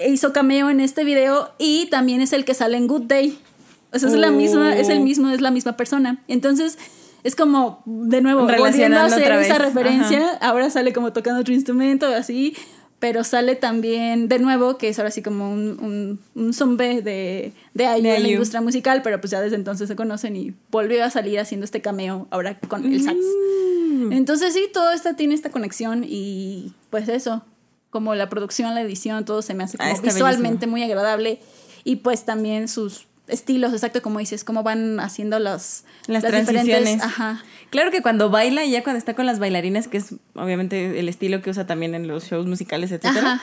hizo 0.06 0.32
cameo 0.32 0.68
en 0.70 0.80
este 0.80 1.04
video 1.04 1.52
y 1.58 1.87
también 1.87 2.20
es 2.20 2.32
el 2.32 2.44
que 2.44 2.52
sale 2.54 2.76
en 2.76 2.87
Good 2.87 3.02
Day. 3.02 3.38
O 3.92 3.98
sea, 3.98 4.08
es 4.08 4.14
la 4.16 4.28
Oh. 4.28 4.32
misma, 4.32 4.76
es 4.76 4.88
el 4.88 5.00
mismo, 5.00 5.30
es 5.30 5.40
la 5.40 5.50
misma 5.52 5.76
persona. 5.76 6.22
Entonces, 6.28 6.78
es 7.22 7.37
como, 7.37 7.82
de 7.87 8.20
nuevo, 8.20 8.40
volviendo 8.46 8.98
a 8.98 9.04
hacer 9.04 9.32
esa 9.32 9.56
referencia, 9.58 10.37
ahora 10.40 10.68
sale 10.68 10.92
como 10.92 11.12
tocando 11.12 11.40
otro 11.40 11.54
instrumento, 11.54 12.06
así, 12.06 12.54
pero 13.04 13.22
sale 13.22 13.54
también 13.54 14.28
de 14.28 14.38
nuevo, 14.38 14.78
que 14.78 14.88
es 14.88 14.98
ahora 14.98 15.10
sí 15.10 15.20
como 15.20 15.52
un, 15.52 15.78
un, 15.78 16.20
un 16.42 16.54
zombie 16.54 17.02
de, 17.02 17.52
de 17.74 17.84
IU 17.84 18.02
De 18.02 18.16
en 18.16 18.22
la 18.22 18.28
industria 18.30 18.62
musical, 18.62 19.02
pero 19.02 19.20
pues 19.20 19.30
ya 19.30 19.42
desde 19.42 19.56
entonces 19.56 19.88
se 19.88 19.94
conocen 19.94 20.36
y 20.36 20.54
volvió 20.70 21.04
a 21.04 21.10
salir 21.10 21.38
haciendo 21.38 21.66
este 21.66 21.82
cameo 21.82 22.26
ahora 22.30 22.58
con 22.60 22.82
el 22.90 23.02
sax. 23.02 23.18
Mm. 23.18 24.10
Entonces 24.10 24.54
sí, 24.54 24.68
todo 24.72 24.90
esto 24.90 25.14
tiene 25.16 25.34
esta 25.34 25.50
conexión 25.50 26.02
y 26.08 26.72
pues 26.88 27.06
eso, 27.10 27.42
como 27.90 28.14
la 28.14 28.30
producción, 28.30 28.74
la 28.74 28.80
edición, 28.80 29.26
todo 29.26 29.42
se 29.42 29.52
me 29.52 29.64
hace 29.64 29.76
Ah, 29.80 29.90
como 29.90 30.00
visualmente 30.00 30.66
muy 30.66 30.82
agradable 30.82 31.40
y 31.84 31.96
pues 31.96 32.24
también 32.24 32.68
sus 32.68 33.06
estilos, 33.28 33.74
exacto 33.74 34.00
como 34.00 34.18
dices, 34.18 34.44
cómo 34.44 34.62
van 34.62 34.98
haciendo 34.98 35.38
los, 35.40 35.84
Las, 36.06 36.24
diferentes- 36.24 36.46
transiciones. 36.46 37.02
ajá, 37.02 37.44
Claro 37.74 37.90
que 37.90 38.02
cuando 38.02 38.30
baila 38.30 38.64
y 38.64 38.70
ya 38.70 38.84
cuando 38.84 38.98
está 38.98 39.14
con 39.14 39.26
las 39.26 39.40
bailarinas, 39.40 39.88
que 39.88 39.96
es 39.96 40.14
obviamente 40.34 41.00
el 41.00 41.08
estilo 41.08 41.42
que 41.42 41.50
usa 41.50 41.66
también 41.66 41.96
en 41.96 42.06
los 42.06 42.24
shows 42.30 42.46
musicales, 42.46 42.92
etcétera, 42.92 43.32
Ajá. 43.32 43.42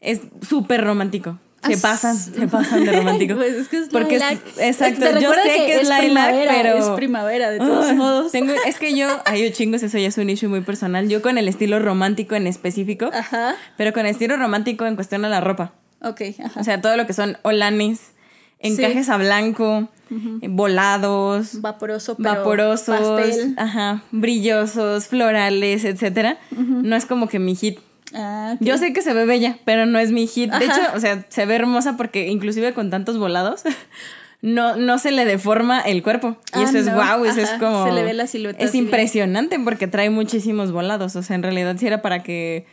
es 0.00 0.22
súper 0.46 0.82
romántico. 0.82 1.38
Se 1.64 1.74
Ah, 1.74 1.78
pasan, 1.80 2.16
se 2.16 2.48
pasan 2.48 2.84
de 2.84 2.90
romántico. 2.92 3.36
Pues 3.36 3.52
es 3.54 3.68
que 3.68 3.78
es 3.78 3.88
Porque 3.88 4.16
es- 4.16 4.22
exacto, 4.58 5.00
Te 5.00 5.20
yo 5.22 5.32
sé 5.32 5.42
que, 5.44 5.76
es, 5.76 5.82
lilac, 5.84 6.00
primavera, 6.00 6.52
pero 6.56 6.76
es 6.76 6.86
primavera 6.90 7.50
de 7.50 7.58
todos 7.58 7.94
modos. 7.94 8.32
tengo- 8.32 8.52
es 8.66 8.78
que 8.80 8.96
yo, 8.96 9.08
ay, 9.26 9.44
yo 9.44 9.50
chingos, 9.54 9.82
eso 9.84 9.96
ya 9.96 10.08
es 10.08 10.18
un 10.18 10.28
issue 10.28 10.48
muy 10.48 10.60
personal. 10.62 11.08
Yo 11.08 11.22
con 11.22 11.38
el 11.38 11.46
estilo 11.46 11.78
romántico 11.78 12.34
en 12.34 12.48
específico, 12.48 13.10
Ajá. 13.12 13.54
pero 13.76 13.92
con 13.92 14.06
estilo 14.06 14.36
romántico 14.36 14.86
en 14.86 14.96
cuestión 14.96 15.24
a 15.24 15.28
la 15.28 15.40
ropa. 15.40 15.72
Ok, 16.02 16.22
ajá. 16.44 16.60
O 16.60 16.64
sea, 16.64 16.80
todo 16.80 16.96
lo 16.96 17.06
que 17.06 17.12
son 17.12 17.38
olanes, 17.42 18.12
encajes 18.60 19.08
a 19.08 19.16
blanco, 19.16 19.88
eh, 20.10 20.48
volados, 20.48 21.60
vaporoso, 21.60 22.16
pero 22.16 22.30
vaporosos, 22.30 22.98
pastel. 23.00 23.54
ajá, 23.56 24.02
brillosos, 24.10 25.06
florales, 25.06 25.84
etcétera. 25.84 26.38
No 26.56 26.96
es 26.96 27.06
como 27.06 27.28
que 27.28 27.38
mi 27.38 27.54
hit. 27.54 27.78
Ah. 28.14 28.56
Yo 28.60 28.78
sé 28.78 28.92
que 28.92 29.02
se 29.02 29.12
ve 29.12 29.26
bella, 29.26 29.58
pero 29.64 29.84
no 29.84 29.98
es 29.98 30.12
mi 30.12 30.26
hit. 30.26 30.50
De 30.52 30.64
hecho, 30.64 30.80
o 30.94 31.00
sea, 31.00 31.26
se 31.28 31.44
ve 31.46 31.56
hermosa 31.56 31.96
porque 31.96 32.28
inclusive 32.28 32.72
con 32.72 32.88
tantos 32.90 33.18
volados 33.18 33.62
no, 34.40 34.76
no 34.76 34.98
se 34.98 35.10
le 35.10 35.24
deforma 35.24 35.80
el 35.80 36.02
cuerpo. 36.02 36.36
Y 36.54 36.60
Ah, 36.60 36.62
eso 36.62 36.78
es 36.78 36.92
guau, 36.92 37.24
eso 37.26 37.40
es 37.40 37.50
como... 37.60 37.84
se 37.84 37.92
le 37.92 38.02
ve 38.04 38.14
la 38.14 38.26
silueta 38.26 38.62
Es 38.62 38.70
así 38.70 38.78
impresionante 38.78 39.58
porque 39.60 39.86
trae 39.88 40.10
muchísimos 40.10 40.72
volados. 40.72 41.16
O 41.16 41.22
sea, 41.22 41.36
en 41.36 41.42
realidad 41.42 41.76
sí 41.78 41.86
era 41.86 42.00
para 42.02 42.22
que... 42.22 42.66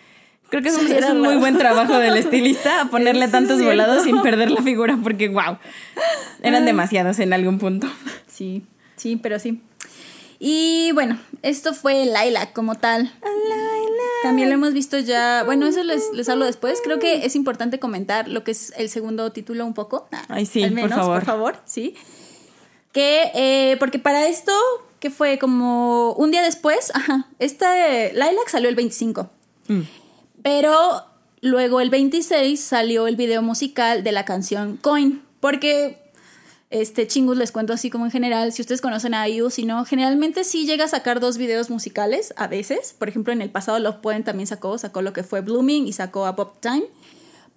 Creo 0.49 0.61
que 0.61 0.69
es 0.69 0.77
un, 0.77 0.87
es 0.91 1.13
muy 1.13 1.35
buen 1.37 1.57
trabajo 1.57 1.97
del 1.97 2.15
estilista 2.17 2.81
a 2.81 2.85
ponerle 2.89 3.27
tantos 3.27 3.57
cierto. 3.57 3.71
volados 3.71 4.03
sin 4.03 4.21
perder 4.21 4.51
la 4.51 4.61
figura 4.61 4.97
porque 5.01 5.29
wow. 5.29 5.57
Eran 6.41 6.65
demasiados 6.65 7.19
en 7.19 7.33
algún 7.33 7.57
punto. 7.59 7.87
Sí, 8.27 8.63
sí, 8.95 9.15
pero 9.15 9.39
sí. 9.39 9.61
Y 10.39 10.91
bueno, 10.93 11.17
esto 11.41 11.73
fue 11.73 12.05
Laila 12.05 12.51
como 12.53 12.75
tal. 12.75 13.11
También 14.23 14.49
lo 14.49 14.55
hemos 14.55 14.73
visto 14.73 14.99
ya. 14.99 15.43
Bueno, 15.43 15.65
eso 15.65 15.83
les, 15.83 16.03
les 16.13 16.27
hablo 16.29 16.45
después. 16.45 16.81
Creo 16.83 16.99
que 16.99 17.25
es 17.25 17.35
importante 17.35 17.79
comentar 17.79 18.27
lo 18.27 18.43
que 18.43 18.51
es 18.51 18.73
el 18.77 18.89
segundo 18.89 19.31
título 19.31 19.65
un 19.65 19.73
poco. 19.73 20.07
Ah, 20.11 20.25
Ay, 20.29 20.45
sí, 20.45 20.63
al 20.63 20.71
por 20.71 20.75
menos, 20.75 20.97
favor. 20.97 21.15
por 21.19 21.25
favor, 21.25 21.57
sí. 21.65 21.95
Que, 22.91 23.31
eh, 23.33 23.77
porque 23.79 23.99
para 23.99 24.27
esto, 24.27 24.51
que 24.99 25.09
fue 25.09 25.37
como 25.39 26.13
un 26.13 26.31
día 26.31 26.41
después, 26.43 26.91
ajá, 26.95 27.27
este 27.39 28.11
Lilac 28.13 28.47
salió 28.49 28.69
el 28.69 28.75
25. 28.75 29.29
Mm. 29.67 29.81
Pero 30.45 31.03
luego 31.41 31.81
el 31.81 31.89
26 31.89 32.59
salió 32.59 33.07
el 33.07 33.15
video 33.15 33.41
musical 33.41 34.03
de 34.03 34.11
la 34.11 34.25
canción 34.25 34.77
Coin. 34.77 35.23
Porque, 35.39 35.97
este, 36.69 37.07
chingus, 37.07 37.35
les 37.35 37.51
cuento 37.51 37.73
así 37.73 37.89
como 37.89 38.05
en 38.05 38.11
general, 38.11 38.53
si 38.53 38.61
ustedes 38.61 38.79
conocen 38.79 39.15
a 39.15 39.27
IU, 39.27 39.49
si 39.49 39.65
no, 39.65 39.85
generalmente 39.85 40.43
sí 40.43 40.67
llega 40.67 40.85
a 40.85 40.87
sacar 40.87 41.19
dos 41.19 41.39
videos 41.39 41.71
musicales 41.71 42.31
a 42.37 42.45
veces. 42.45 42.93
Por 42.93 43.09
ejemplo, 43.09 43.33
en 43.33 43.41
el 43.41 43.49
pasado 43.49 43.79
Love 43.79 43.95
Poem 44.03 44.23
también 44.23 44.45
sacó, 44.45 44.77
sacó 44.77 45.01
lo 45.01 45.13
que 45.13 45.23
fue 45.23 45.41
Blooming 45.41 45.87
y 45.87 45.93
sacó 45.93 46.27
a 46.27 46.35
Pop 46.35 46.57
Time. 46.59 46.85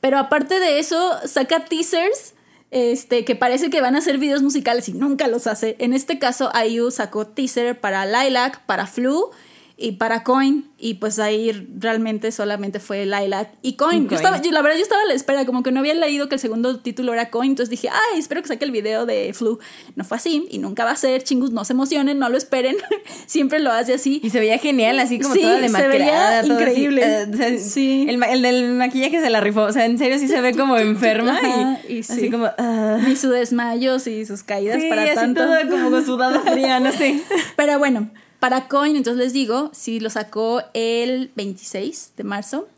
Pero 0.01 0.16
aparte 0.16 0.59
de 0.59 0.79
eso, 0.79 1.18
saca 1.27 1.66
teasers 1.66 2.33
este, 2.70 3.27
que 3.27 3.37
parece 3.37 3.68
que 3.68 3.83
van 3.83 3.96
a 3.96 4.01
ser 4.01 4.16
videos 4.16 4.40
musicales 4.40 4.88
y 4.88 4.94
nunca 4.94 5.29
los 5.29 5.46
hace. 5.46 5.77
En 5.79 5.92
este 5.92 6.18
caso, 6.18 6.51
IU 6.66 6.90
sacó 6.90 7.27
teaser 7.27 7.79
para 7.79 8.07
Lilac, 8.07 8.64
para 8.64 8.87
Flu 8.87 9.31
y 9.80 9.92
para 9.92 10.24
Coin. 10.24 10.64
Y 10.80 10.94
pues 10.94 11.18
ahí 11.18 11.50
realmente 11.78 12.30
solamente 12.30 12.78
fue 12.80 13.04
Lilac 13.06 13.50
y 13.62 13.74
Coin. 13.74 14.04
Y 14.04 14.08
Yo 14.08 14.16
estaba, 14.16 14.40
yo, 14.42 14.50
la 14.52 14.60
verdad, 14.62 14.76
yo 14.76 14.82
estaba 14.82 15.02
a 15.02 15.06
la 15.06 15.14
espera, 15.14 15.44
como 15.44 15.62
que 15.62 15.72
no 15.72 15.80
había 15.80 15.94
leído 15.94 16.28
que 16.28 16.34
el 16.36 16.40
segundo 16.40 16.78
título 16.80 17.12
era 17.12 17.30
Coin. 17.30 17.50
Entonces 17.52 17.70
dije, 17.70 17.88
ay, 17.88 18.18
espero 18.18 18.42
que 18.42 18.48
saque 18.48 18.64
el 18.64 18.70
video 18.72 19.06
de 19.06 19.32
Flu. 19.34 19.58
No 19.96 20.04
fue 20.04 20.16
así 20.18 20.46
y 20.50 20.58
nunca 20.58 20.84
va 20.84 20.90
a 20.92 20.96
ser. 20.96 21.22
Chingus, 21.24 21.50
no 21.52 21.64
se 21.64 21.72
emocionen, 21.72 22.18
no 22.18 22.28
lo 22.28 22.36
esperen. 22.36 22.76
Siempre 23.26 23.58
lo 23.60 23.72
hace 23.72 23.94
así. 23.94 24.20
Y 24.22 24.30
se 24.30 24.38
veía 24.40 24.58
genial, 24.58 24.98
así 25.00 25.18
como 25.20 25.34
Sí, 25.34 25.40
toda 25.42 25.56
se 25.56 25.62
demacrada. 25.62 25.92
veía 25.96 26.42
todo 26.42 26.52
así, 26.54 26.62
increíble. 26.62 27.02
eh, 27.04 27.26
o 27.32 27.36
sea, 27.36 27.58
Sí. 27.58 28.06
El, 28.08 28.22
el 28.22 28.42
del 28.42 28.72
maquillaje 28.74 29.20
se 29.20 29.30
la 29.30 29.40
rifó. 29.40 29.62
O 29.62 29.72
sea, 29.72 29.84
en 29.84 29.96
serio 29.98 30.18
sí 30.18 30.28
se 30.28 30.40
ve 30.40 30.54
como 30.54 30.76
enferma 30.78 31.36
Ajá, 31.38 31.80
y, 31.88 31.98
y 31.98 32.02
sí. 32.02 32.12
así 32.12 32.30
como. 32.30 32.46
ah. 32.58 32.98
Ni 33.06 33.16
sus 33.16 33.30
desmayos 33.32 34.06
y 34.06 34.26
sus 34.26 34.42
caídas 34.42 34.80
sí, 34.80 34.88
para 34.88 35.02
así 35.04 35.14
tanto. 35.14 35.42
toda 35.44 35.66
como 35.68 36.00
sudada 36.02 36.40
fría, 36.40 36.78
no 36.80 36.92
sé. 36.92 37.20
Pero 37.56 37.78
bueno, 37.78 38.10
para 38.40 38.68
Coin, 38.68 38.96
entonces 38.96 39.22
les 39.22 39.33
digo, 39.33 39.70
sí 39.74 40.01
lo 40.01 40.11
sacó 40.11 40.62
el 40.74 41.31
26 41.35 42.12
de 42.16 42.24
marzo. 42.24 42.68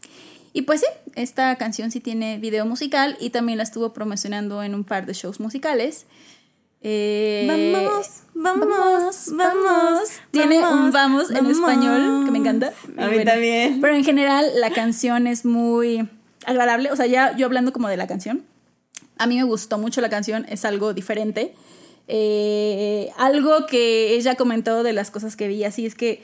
Y 0.52 0.62
pues 0.62 0.80
sí, 0.80 0.86
esta 1.14 1.54
canción 1.56 1.90
sí 1.90 2.00
tiene 2.00 2.38
video 2.38 2.66
musical 2.66 3.16
y 3.20 3.30
también 3.30 3.58
la 3.58 3.64
estuvo 3.64 3.92
promocionando 3.92 4.62
en 4.62 4.74
un 4.74 4.84
par 4.84 5.06
de 5.06 5.12
shows 5.12 5.38
musicales. 5.38 6.06
Eh, 6.82 7.44
Vamos, 7.46 8.22
vamos, 8.34 9.26
vamos. 9.32 10.00
Tiene 10.30 10.58
un 10.60 10.90
vamos, 10.90 10.92
vamos 10.92 11.30
en 11.30 11.36
vamos. 11.36 11.52
español 11.58 12.24
que 12.24 12.30
me 12.30 12.38
encanta. 12.38 12.72
A 12.96 13.08
mí 13.08 13.22
también. 13.24 13.80
Pero 13.82 13.94
en 13.94 14.02
general 14.02 14.46
la 14.56 14.70
canción 14.70 15.26
es 15.26 15.44
muy 15.44 16.08
agradable. 16.46 16.90
O 16.90 16.96
sea, 16.96 17.06
ya 17.06 17.36
yo 17.36 17.44
hablando 17.46 17.72
como 17.72 17.88
de 17.88 17.98
la 17.98 18.06
canción, 18.06 18.42
a 19.18 19.26
mí 19.26 19.36
me 19.36 19.44
gustó 19.44 19.76
mucho 19.76 20.00
la 20.00 20.08
canción, 20.08 20.46
es 20.48 20.64
algo 20.64 20.94
diferente. 20.94 21.54
Eh, 22.12 23.08
algo 23.16 23.66
que 23.66 24.14
ella 24.16 24.34
comentó 24.34 24.82
de 24.82 24.92
las 24.92 25.12
cosas 25.12 25.36
que 25.36 25.46
vi 25.46 25.62
así 25.62 25.86
es 25.86 25.94
que 25.94 26.22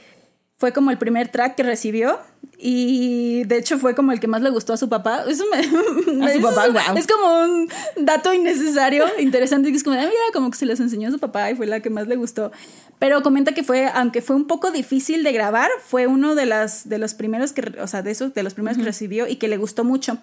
fue 0.59 0.73
como 0.73 0.91
el 0.91 0.99
primer 0.99 1.29
track 1.29 1.55
que 1.55 1.63
recibió 1.63 2.19
y 2.59 3.45
de 3.45 3.59
hecho 3.59 3.79
fue 3.79 3.95
como 3.95 4.11
el 4.11 4.19
que 4.19 4.27
más 4.27 4.43
le 4.43 4.51
gustó 4.51 4.73
a 4.73 4.77
su 4.79 4.89
papá. 4.89 5.25
Eso 5.29 5.45
me, 5.49 5.59
A 6.27 6.33
su 6.33 6.39
eso 6.39 6.49
papá, 6.49 6.67
es, 6.67 6.73
guau. 6.73 6.97
es 6.97 7.07
como 7.07 7.41
un 7.45 7.69
dato 7.99 8.33
innecesario, 8.35 9.05
interesante, 9.21 9.71
que 9.71 9.77
es 9.77 9.85
como, 9.85 9.95
"Ah, 9.97 10.01
mira, 10.01 10.13
como 10.33 10.51
que 10.51 10.59
se 10.59 10.67
les 10.67 10.81
enseñó 10.81 11.09
a 11.09 11.13
su 11.13 11.21
papá 11.21 11.51
y 11.53 11.55
fue 11.55 11.67
la 11.67 11.79
que 11.81 11.91
más 11.91 12.09
le 12.09 12.17
gustó. 12.17 12.51
Pero 12.99 13.23
comenta 13.23 13.53
que 13.53 13.63
fue, 13.63 13.87
aunque 13.95 14.23
fue 14.23 14.35
un 14.35 14.47
poco 14.47 14.73
difícil 14.73 15.23
de 15.23 15.31
grabar, 15.33 15.71
fue 15.87 16.07
uno 16.09 16.35
de, 16.35 16.47
las, 16.47 16.89
de 16.89 16.99
los 16.99 17.15
primeros 17.15 17.53
que, 17.53 17.63
o 17.81 17.87
sea, 17.87 18.03
de 18.03 18.11
esos, 18.11 18.35
de 18.35 18.43
los 18.43 18.55
primeros 18.55 18.79
que 18.79 18.85
recibió 18.85 19.29
y 19.29 19.37
que 19.37 19.47
le 19.47 19.57
gustó 19.59 19.85
mucho. 19.85 20.19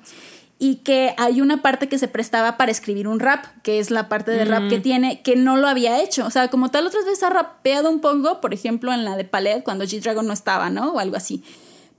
Y 0.60 0.78
que 0.78 1.14
hay 1.18 1.42
una 1.42 1.62
parte 1.62 1.90
que 1.90 1.98
se 1.98 2.08
prestaba 2.08 2.56
para 2.58 2.72
escribir 2.72 3.08
un 3.08 3.20
rap, 3.20 3.46
que 3.64 3.80
es 3.80 3.92
la 3.92 4.08
parte 4.08 4.32
de 4.32 4.46
rap 4.46 4.70
que 4.70 4.80
tiene, 4.80 5.22
que 5.22 5.36
no 5.36 5.58
lo 5.58 5.68
había 5.68 6.02
hecho. 6.02 6.26
O 6.26 6.30
sea, 6.30 6.48
como 6.48 6.72
tal, 6.72 6.88
otras 6.88 7.04
veces 7.06 7.24
ha 7.24 7.30
rapeado 7.30 7.90
un 7.90 8.00
poco, 8.00 8.40
por 8.40 8.54
ejemplo, 8.54 8.94
en 8.94 9.04
la 9.04 9.18
de 9.18 9.26
Palette, 9.26 9.64
cuando 9.64 9.84
G-Dragon 9.84 10.26
no 10.26 10.32
estaba, 10.32 10.70
¿no? 10.70 10.94
O 10.94 11.00
algo 11.00 11.18
así. 11.18 11.44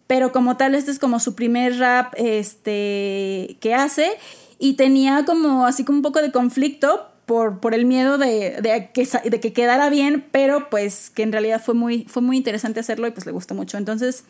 Pero 0.06 0.32
como 0.32 0.56
tal, 0.56 0.74
este 0.74 0.90
es 0.90 0.98
como 0.98 1.20
su 1.20 1.34
primer 1.34 1.78
rap 1.78 2.14
este, 2.16 3.56
que 3.60 3.74
hace. 3.74 4.12
Y 4.58 4.74
tenía 4.74 5.24
como 5.26 5.66
así 5.66 5.84
como 5.84 5.98
un 5.98 6.02
poco 6.02 6.22
de 6.22 6.30
conflicto 6.30 7.08
por, 7.26 7.60
por 7.60 7.74
el 7.74 7.86
miedo 7.86 8.18
de, 8.18 8.60
de 8.60 8.90
que, 8.92 9.08
de 9.28 9.40
que 9.40 9.52
quedara 9.52 9.88
bien, 9.90 10.24
pero 10.30 10.68
pues 10.70 11.10
que 11.10 11.22
en 11.22 11.32
realidad 11.32 11.62
fue 11.62 11.74
muy, 11.74 12.04
fue 12.04 12.22
muy 12.22 12.36
interesante 12.36 12.80
hacerlo 12.80 13.06
y 13.06 13.10
pues 13.10 13.26
le 13.26 13.32
gustó 13.32 13.54
mucho. 13.54 13.78
Entonces, 13.78 14.24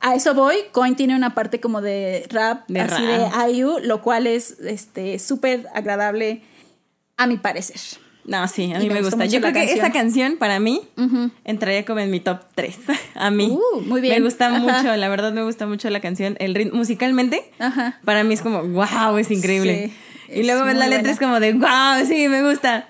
a 0.00 0.14
eso 0.14 0.34
voy. 0.34 0.56
Coin 0.72 0.94
tiene 0.96 1.16
una 1.16 1.34
parte 1.34 1.60
como 1.60 1.80
de 1.80 2.26
rap, 2.30 2.66
De 2.68 2.80
así 2.80 3.02
rap. 3.04 3.34
de 3.46 3.52
IU, 3.52 3.78
lo 3.82 4.02
cual 4.02 4.26
es 4.26 4.58
este 4.60 5.18
súper 5.18 5.66
agradable 5.74 6.42
a 7.16 7.26
mi 7.26 7.36
parecer. 7.38 7.80
No, 8.24 8.46
sí, 8.48 8.72
a 8.74 8.80
mí 8.80 8.88
me 8.90 9.02
gusta. 9.02 9.24
Yo 9.26 9.40
creo 9.40 9.52
que 9.52 9.60
canción. 9.60 9.78
esta 9.78 9.92
canción 9.92 10.36
para 10.36 10.58
mí 10.58 10.80
entraría 11.44 11.84
como 11.84 12.00
en 12.00 12.10
mi 12.10 12.18
top 12.18 12.40
3. 12.56 12.76
A 13.14 13.30
mí. 13.30 13.46
Uh, 13.56 13.80
muy 13.82 14.00
bien. 14.00 14.14
Me 14.16 14.20
gusta 14.24 14.48
Ajá. 14.48 14.58
mucho, 14.58 14.96
la 14.96 15.08
verdad 15.08 15.32
me 15.32 15.44
gusta 15.44 15.66
mucho 15.68 15.88
la 15.90 16.00
canción. 16.00 16.36
El 16.40 16.54
ritmo, 16.56 16.76
musicalmente, 16.78 17.48
Ajá. 17.60 18.00
para 18.04 18.24
mí 18.24 18.34
es 18.34 18.42
como, 18.42 18.62
wow, 18.64 19.16
es 19.18 19.30
increíble. 19.30 19.92
Sí, 20.26 20.32
y 20.34 20.40
es 20.40 20.46
luego 20.46 20.64
ves 20.64 20.74
la 20.76 20.86
letra, 20.88 21.02
buena. 21.02 21.12
es 21.12 21.18
como 21.20 21.38
de, 21.40 21.52
wow, 21.52 22.04
sí, 22.06 22.26
me 22.28 22.42
gusta. 22.48 22.88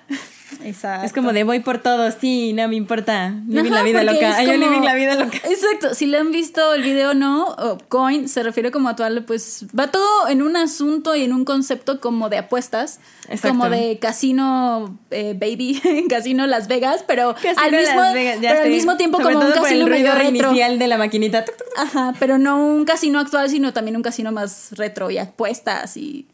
Exacto. 0.63 1.05
Es 1.05 1.13
como 1.13 1.33
de 1.33 1.43
voy 1.43 1.59
por 1.59 1.79
todo, 1.79 2.09
sí, 2.11 2.53
no 2.53 2.67
me 2.67 2.75
importa. 2.75 3.33
Living 3.47 3.71
Ajá, 3.71 3.75
la 3.75 3.83
vida 3.83 4.03
loca. 4.03 4.43
yo 4.45 4.53
living 4.53 4.81
la 4.81 4.95
vida 4.95 5.15
loca. 5.15 5.37
Exacto, 5.37 5.93
si 5.93 6.05
le 6.05 6.17
han 6.17 6.31
visto 6.31 6.73
el 6.73 6.83
video 6.83 7.13
no, 7.13 7.47
o 7.49 7.77
Coin 7.89 8.29
se 8.29 8.43
refiere 8.43 8.71
como 8.71 8.89
a 8.89 8.95
pues 9.25 9.65
va 9.77 9.91
todo 9.91 10.27
en 10.27 10.41
un 10.41 10.57
asunto 10.57 11.15
y 11.15 11.23
en 11.23 11.33
un 11.33 11.45
concepto 11.45 11.99
como 11.99 12.29
de 12.29 12.37
apuestas, 12.37 12.99
Exacto. 13.29 13.49
como 13.49 13.69
de 13.69 13.99
casino 13.99 14.97
eh, 15.11 15.33
baby, 15.39 15.81
casino 16.09 16.47
Las 16.47 16.67
Vegas, 16.67 17.03
pero 17.07 17.33
Casino 17.35 17.61
al 17.61 17.71
mismo, 17.71 18.01
Las 18.01 18.13
Vegas, 18.13 18.41
ya 18.41 18.49
pero 18.51 18.63
al 18.63 18.69
mismo 18.69 18.97
tiempo 18.97 19.17
Sobre 19.17 19.33
como 19.33 19.45
un 19.45 19.51
por 19.51 19.57
el 19.57 19.63
casino 19.63 19.87
medio 19.87 20.13
retro. 20.13 20.49
inicial 20.49 20.79
de 20.79 20.87
la 20.87 20.97
maquinita. 20.97 21.45
Ajá, 21.77 22.13
pero 22.19 22.37
no 22.37 22.65
un 22.65 22.85
casino 22.85 23.19
actual, 23.19 23.49
sino 23.49 23.73
también 23.73 23.95
un 23.95 24.03
casino 24.03 24.31
más 24.31 24.71
retro 24.71 25.11
y 25.11 25.17
apuestas 25.17 25.95
y 25.97 26.27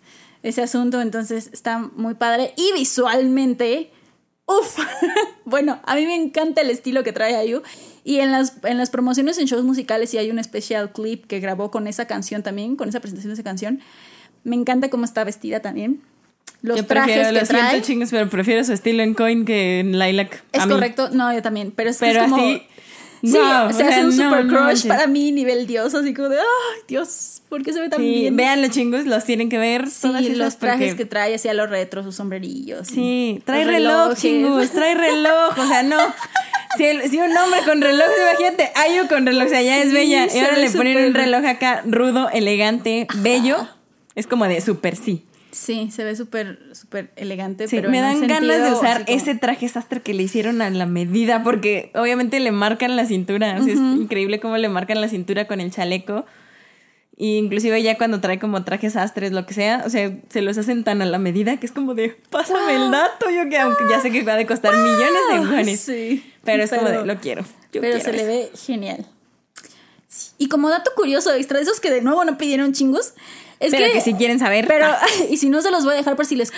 ese 0.43 0.61
asunto. 0.61 1.01
Entonces 1.01 1.49
está 1.51 1.79
muy 1.79 2.13
padre. 2.13 2.53
Y 2.57 2.71
visualmente, 2.73 3.91
uff, 4.45 4.77
bueno, 5.45 5.79
a 5.85 5.95
mí 5.95 6.05
me 6.05 6.15
encanta 6.15 6.61
el 6.61 6.69
estilo 6.69 7.03
que 7.03 7.13
trae 7.13 7.35
Ayu. 7.35 7.61
Y 8.03 8.19
en 8.19 8.31
las, 8.31 8.57
en 8.63 8.77
las 8.77 8.89
promociones 8.89 9.37
en 9.37 9.45
shows 9.45 9.63
musicales 9.63 10.09
sí 10.09 10.17
hay 10.17 10.29
un 10.29 10.39
especial 10.39 10.91
clip 10.91 11.25
que 11.25 11.39
grabó 11.39 11.71
con 11.71 11.87
esa 11.87 12.05
canción 12.05 12.43
también, 12.43 12.75
con 12.75 12.89
esa 12.89 12.99
presentación 12.99 13.29
de 13.29 13.35
esa 13.35 13.43
canción. 13.43 13.79
Me 14.43 14.55
encanta 14.55 14.89
cómo 14.89 15.05
está 15.05 15.23
vestida 15.23 15.61
también. 15.61 16.01
Los 16.61 16.77
yo 16.77 16.85
trajes 16.85 17.13
prefiero, 17.13 17.29
que 17.29 17.41
lo 17.41 17.47
trae. 17.47 17.83
siento 17.83 18.07
pero 18.09 18.29
prefiero 18.29 18.63
su 18.63 18.73
estilo 18.73 19.03
en 19.03 19.13
coin 19.13 19.45
que 19.45 19.79
en 19.79 19.97
lilac. 19.99 20.43
Es 20.51 20.65
correcto, 20.65 21.09
no, 21.11 21.33
yo 21.33 21.41
también, 21.41 21.71
pero 21.71 21.89
es, 21.89 21.99
que 21.99 22.05
Pero 22.05 22.23
es 22.23 22.31
como... 22.31 22.43
así. 22.43 22.63
Sí, 23.23 23.31
no, 23.37 23.71
se 23.71 23.83
hace 23.83 23.93
sea, 23.95 24.05
un 24.05 24.17
no, 24.17 24.23
super 24.23 24.45
no 24.45 24.65
crush 24.67 24.85
para 24.85 25.07
mí, 25.07 25.31
nivel 25.31 25.65
dios, 25.65 25.95
así 25.95 26.13
como 26.13 26.27
de, 26.29 26.37
ay, 26.39 26.81
Dios, 26.89 27.41
¿por 27.47 27.63
qué 27.63 27.71
se 27.71 27.79
ve 27.79 27.87
tan 27.87 27.99
Sí, 28.01 28.05
bien? 28.05 28.35
vean 28.35 28.61
los 28.61 28.71
chingos, 28.71 29.05
los 29.05 29.23
tienen 29.23 29.47
que 29.49 29.57
ver. 29.57 29.87
Sí, 29.89 30.01
todas 30.01 30.21
esas 30.23 30.37
los 30.37 30.57
trajes 30.57 30.89
porque- 30.89 31.03
que 31.03 31.05
trae, 31.09 31.33
así 31.35 31.47
a 31.47 31.53
los 31.53 31.69
retros, 31.69 32.03
sus 32.03 32.15
sombrerillos. 32.15 32.85
Sí, 32.87 33.41
trae 33.45 33.63
reloj, 33.63 34.13
chingus, 34.17 34.71
trae 34.71 34.93
reloj, 34.95 35.57
o 35.57 35.67
sea, 35.67 35.83
no. 35.83 35.97
Si, 36.75 36.83
el- 36.85 37.07
si 37.07 37.17
un 37.19 37.37
hombre 37.37 37.59
con 37.65 37.81
reloj, 37.81 38.07
imagínate, 38.31 38.71
Ayu 38.75 39.07
con 39.07 39.27
reloj, 39.27 39.45
o 39.45 39.49
sea, 39.49 39.61
ya 39.61 39.77
es 39.83 39.93
bella. 39.93 40.25
Y 40.33 40.39
ahora 40.39 40.57
le 40.57 40.71
ponen 40.71 41.05
un 41.05 41.13
reloj 41.13 41.45
acá 41.45 41.83
rudo, 41.85 42.29
elegante, 42.33 43.05
bello. 43.17 43.67
Es 44.15 44.25
como 44.25 44.45
de 44.47 44.59
súper 44.59 44.95
sí. 44.95 45.23
Sí, 45.53 45.91
se 45.91 46.03
ve 46.03 46.15
súper, 46.15 46.59
súper 46.73 47.11
elegante, 47.15 47.67
Sí, 47.67 47.75
pero 47.75 47.89
me 47.91 48.01
dan 48.01 48.25
ganas 48.27 48.63
de 48.63 48.71
usar 48.73 49.05
como- 49.05 49.17
ese 49.17 49.35
traje 49.35 49.69
sastre 49.69 50.01
que 50.01 50.13
le 50.15 50.23
hicieron 50.23 50.61
a 50.63 50.69
la 50.71 50.85
medida, 50.87 51.43
porque 51.43 51.91
obviamente 51.93 52.39
le 52.39 52.51
marcan 52.51 52.95
la 52.95 53.05
cintura. 53.05 53.57
o 53.59 53.63
sea, 53.63 53.73
Es 53.73 53.79
increíble 53.79 54.39
cómo 54.39 54.57
le 54.57 54.67
marcan 54.67 54.99
la 54.99 55.07
cintura 55.07 55.45
con 55.47 55.61
el 55.61 55.71
chaleco. 55.71 56.25
Y 57.15 57.37
inclusive 57.37 57.83
ya 57.83 57.95
cuando 57.99 58.19
trae 58.19 58.39
como 58.39 58.63
trajes 58.63 58.93
sastres, 58.93 59.31
lo 59.31 59.45
que 59.45 59.53
sea, 59.53 59.83
o 59.85 59.89
sea, 59.91 60.11
se 60.29 60.41
los 60.41 60.57
hacen 60.57 60.83
tan 60.83 61.03
a 61.03 61.05
la 61.05 61.19
medida 61.19 61.57
que 61.57 61.67
es 61.67 61.71
como 61.71 61.93
de, 61.93 62.17
pásame 62.31 62.73
el 62.75 62.89
dato, 62.89 63.29
yo 63.29 63.47
que 63.47 63.59
aunque 63.59 63.83
ya 63.87 64.01
sé 64.01 64.09
que 64.09 64.23
va 64.23 64.33
a 64.33 64.45
costar 64.47 64.73
millones 64.75 65.21
de 65.31 65.35
yuanes. 65.37 65.79
Sí, 65.79 66.33
Pero 66.43 66.63
es 66.63 66.71
como 66.71 66.85
pero- 66.87 67.01
de, 67.01 67.05
lo 67.05 67.19
quiero. 67.21 67.43
yo 67.71 67.79
pero 67.81 67.99
quiero 67.99 67.99
se 68.03 68.11
le 68.13 68.17
eso". 68.17 68.27
ve 68.27 68.57
genial. 68.57 69.05
Y 70.39 70.47
como 70.47 70.69
dato 70.69 70.91
curioso 70.95 71.31
extra, 71.33 71.57
de 71.59 71.63
esos 71.63 71.79
que 71.79 71.91
de 71.91 72.01
nuevo 72.01 72.25
no 72.25 72.37
pidieron 72.39 72.73
chingos, 72.73 73.13
es 73.63 73.71
Pero 73.71 73.87
que, 73.87 73.93
que 73.93 74.01
si 74.01 74.13
quieren 74.13 74.39
saber. 74.39 74.67
Pero, 74.67 74.85
ah, 74.87 74.99
y 75.29 75.37
si 75.37 75.49
no 75.49 75.61
se 75.61 75.71
los 75.71 75.83
voy 75.83 75.93
a 75.93 75.97
dejar 75.97 76.15
por 76.15 76.25
si 76.25 76.35
les 76.35 76.51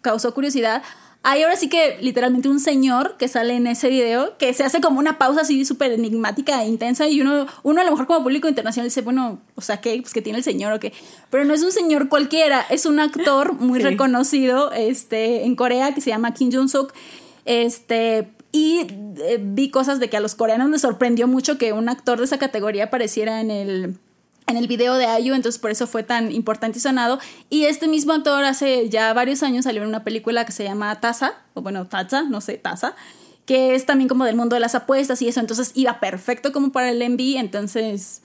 causó 0.00 0.32
curiosidad, 0.34 0.82
hay 1.24 1.42
ahora 1.42 1.54
sí 1.56 1.68
que 1.68 1.98
literalmente 2.00 2.48
un 2.48 2.58
señor 2.58 3.16
que 3.16 3.28
sale 3.28 3.54
en 3.54 3.68
ese 3.68 3.88
video 3.88 4.36
que 4.38 4.52
se 4.54 4.64
hace 4.64 4.80
como 4.80 4.98
una 4.98 5.18
pausa 5.18 5.42
así 5.42 5.64
súper 5.64 5.92
enigmática 5.92 6.62
e 6.64 6.66
intensa 6.68 7.06
y 7.06 7.20
uno, 7.20 7.46
uno 7.62 7.80
a 7.80 7.84
lo 7.84 7.92
mejor 7.92 8.08
como 8.08 8.24
público 8.24 8.48
internacional 8.48 8.88
dice, 8.88 9.02
bueno, 9.02 9.40
o 9.54 9.60
sea, 9.60 9.80
¿qué? 9.80 10.00
Pues 10.00 10.12
que 10.12 10.20
tiene 10.22 10.38
el 10.38 10.44
señor 10.44 10.72
o 10.72 10.80
qué. 10.80 10.92
Pero 11.30 11.44
no 11.44 11.54
es 11.54 11.62
un 11.62 11.70
señor 11.70 12.08
cualquiera, 12.08 12.66
es 12.70 12.86
un 12.86 12.98
actor 12.98 13.54
muy 13.54 13.78
Sí. 13.82 13.84
reconocido 13.84 14.72
este, 14.72 15.44
en 15.44 15.54
Corea 15.54 15.94
que 15.94 16.00
se 16.00 16.10
llama 16.10 16.34
Kim 16.34 16.50
Jong-suk. 16.52 16.92
Este, 17.44 18.28
y 18.50 18.86
eh, 19.18 19.38
vi 19.40 19.70
cosas 19.70 20.00
de 20.00 20.10
que 20.10 20.16
a 20.16 20.20
los 20.20 20.34
coreanos 20.34 20.70
les 20.70 20.80
sorprendió 20.80 21.28
mucho 21.28 21.56
que 21.56 21.72
un 21.72 21.88
actor 21.88 22.18
de 22.18 22.24
esa 22.24 22.38
categoría 22.38 22.84
apareciera 22.84 23.40
en 23.40 23.50
el, 23.50 23.96
en 24.46 24.56
el 24.56 24.66
video 24.66 24.94
de 24.94 25.06
Ayu, 25.06 25.34
entonces 25.34 25.60
por 25.60 25.70
eso 25.70 25.86
fue 25.86 26.02
tan 26.02 26.32
importante 26.32 26.78
y 26.78 26.80
sonado. 26.80 27.18
Y 27.48 27.64
este 27.64 27.88
mismo 27.88 28.12
actor 28.12 28.44
hace 28.44 28.88
ya 28.88 29.12
varios 29.12 29.42
años 29.42 29.64
salió 29.64 29.82
en 29.82 29.88
una 29.88 30.04
película 30.04 30.44
que 30.44 30.52
se 30.52 30.64
llama 30.64 31.00
Taza, 31.00 31.34
o 31.54 31.62
bueno, 31.62 31.86
Taza, 31.86 32.22
no 32.22 32.40
sé, 32.40 32.58
Taza, 32.58 32.94
que 33.46 33.74
es 33.74 33.86
también 33.86 34.08
como 34.08 34.24
del 34.24 34.36
mundo 34.36 34.54
de 34.54 34.60
las 34.60 34.74
apuestas 34.74 35.22
y 35.22 35.28
eso, 35.28 35.40
entonces 35.40 35.72
iba 35.74 36.00
perfecto 36.00 36.52
como 36.52 36.72
para 36.72 36.90
el 36.90 36.98
MV, 37.08 37.38
entonces 37.38 38.22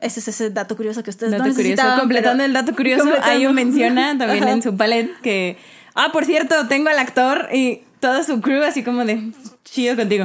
ese 0.00 0.20
es 0.20 0.28
ese 0.28 0.50
dato 0.50 0.76
curioso 0.76 1.02
que 1.02 1.10
ustedes 1.10 1.30
Dato 1.30 1.44
no 1.46 1.54
curioso. 1.54 1.82
Completando 1.98 2.42
el 2.42 2.52
dato 2.52 2.74
curioso. 2.74 3.08
Ayu 3.22 3.52
menciona 3.52 4.18
también 4.18 4.42
Ajá. 4.42 4.52
en 4.52 4.62
su 4.62 4.76
palet 4.76 5.08
que, 5.22 5.56
ah, 5.94 6.10
por 6.12 6.24
cierto, 6.24 6.66
tengo 6.66 6.88
al 6.88 6.98
actor 6.98 7.48
y 7.52 7.82
toda 8.00 8.24
su 8.24 8.40
crew 8.40 8.64
así 8.64 8.82
como 8.82 9.04
de 9.04 9.30
chido 9.72 9.96
contigo. 9.96 10.24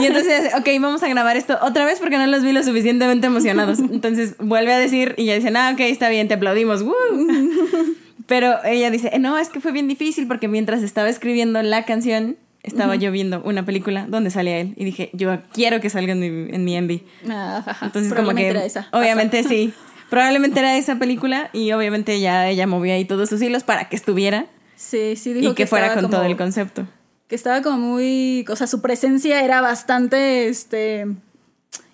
Y 0.00 0.04
entonces, 0.06 0.52
ok, 0.56 0.68
vamos 0.80 1.02
a 1.02 1.08
grabar 1.08 1.36
esto 1.36 1.58
otra 1.62 1.84
vez 1.84 1.98
porque 1.98 2.16
no 2.16 2.26
los 2.26 2.42
vi 2.42 2.52
lo 2.52 2.62
suficientemente 2.62 3.26
emocionados. 3.26 3.78
Entonces 3.92 4.36
vuelve 4.38 4.72
a 4.72 4.78
decir 4.78 5.14
y 5.16 5.24
ya 5.24 5.34
dicen, 5.34 5.56
ah, 5.56 5.70
ok, 5.74 5.80
está 5.80 6.08
bien, 6.08 6.28
te 6.28 6.34
aplaudimos. 6.34 6.82
¡Woo! 6.82 6.92
Pero 8.26 8.62
ella 8.64 8.90
dice, 8.90 9.10
"Eh, 9.12 9.18
no, 9.18 9.38
es 9.38 9.48
que 9.48 9.60
fue 9.60 9.72
bien 9.72 9.88
difícil 9.88 10.26
porque 10.26 10.48
mientras 10.48 10.82
estaba 10.82 11.08
escribiendo 11.08 11.62
la 11.62 11.84
canción, 11.84 12.36
estaba 12.62 12.94
yo 12.96 13.10
viendo 13.10 13.40
una 13.42 13.64
película 13.64 14.06
donde 14.08 14.30
salía 14.30 14.58
él. 14.58 14.74
Y 14.76 14.84
dije, 14.84 15.08
yo 15.14 15.38
quiero 15.52 15.80
que 15.80 15.88
salga 15.88 16.12
en 16.12 16.20
mi, 16.20 16.54
en 16.54 16.64
mi 16.64 16.78
MV. 16.80 17.00
Ah, 17.30 17.78
Entonces, 17.82 18.12
como 18.12 18.34
que. 18.34 18.48
era 18.48 18.64
esa, 18.64 18.88
obviamente 18.92 19.42
sí. 19.44 19.72
Probablemente 20.10 20.60
era 20.60 20.76
esa 20.76 20.96
película 20.96 21.50
y 21.52 21.72
obviamente 21.72 22.20
ya 22.20 22.48
ella 22.48 22.66
movía 22.66 22.94
ahí 22.94 23.04
todos 23.04 23.28
sus 23.28 23.40
hilos 23.42 23.62
para 23.64 23.88
que 23.88 23.96
estuviera 23.96 24.46
Sí, 24.76 25.16
sí, 25.16 25.32
dijo 25.32 25.52
y 25.52 25.54
que, 25.54 25.66
fuera 25.66 25.88
con 25.94 26.04
como- 26.04 26.16
todo 26.16 26.24
el 26.24 26.36
concepto. 26.36 26.86
Que 27.28 27.34
estaba 27.34 27.62
como 27.62 27.78
muy, 27.78 28.44
o 28.48 28.56
sea, 28.56 28.66
su 28.66 28.80
presencia 28.80 29.44
era 29.44 29.60
bastante, 29.60 30.48
este, 30.48 31.06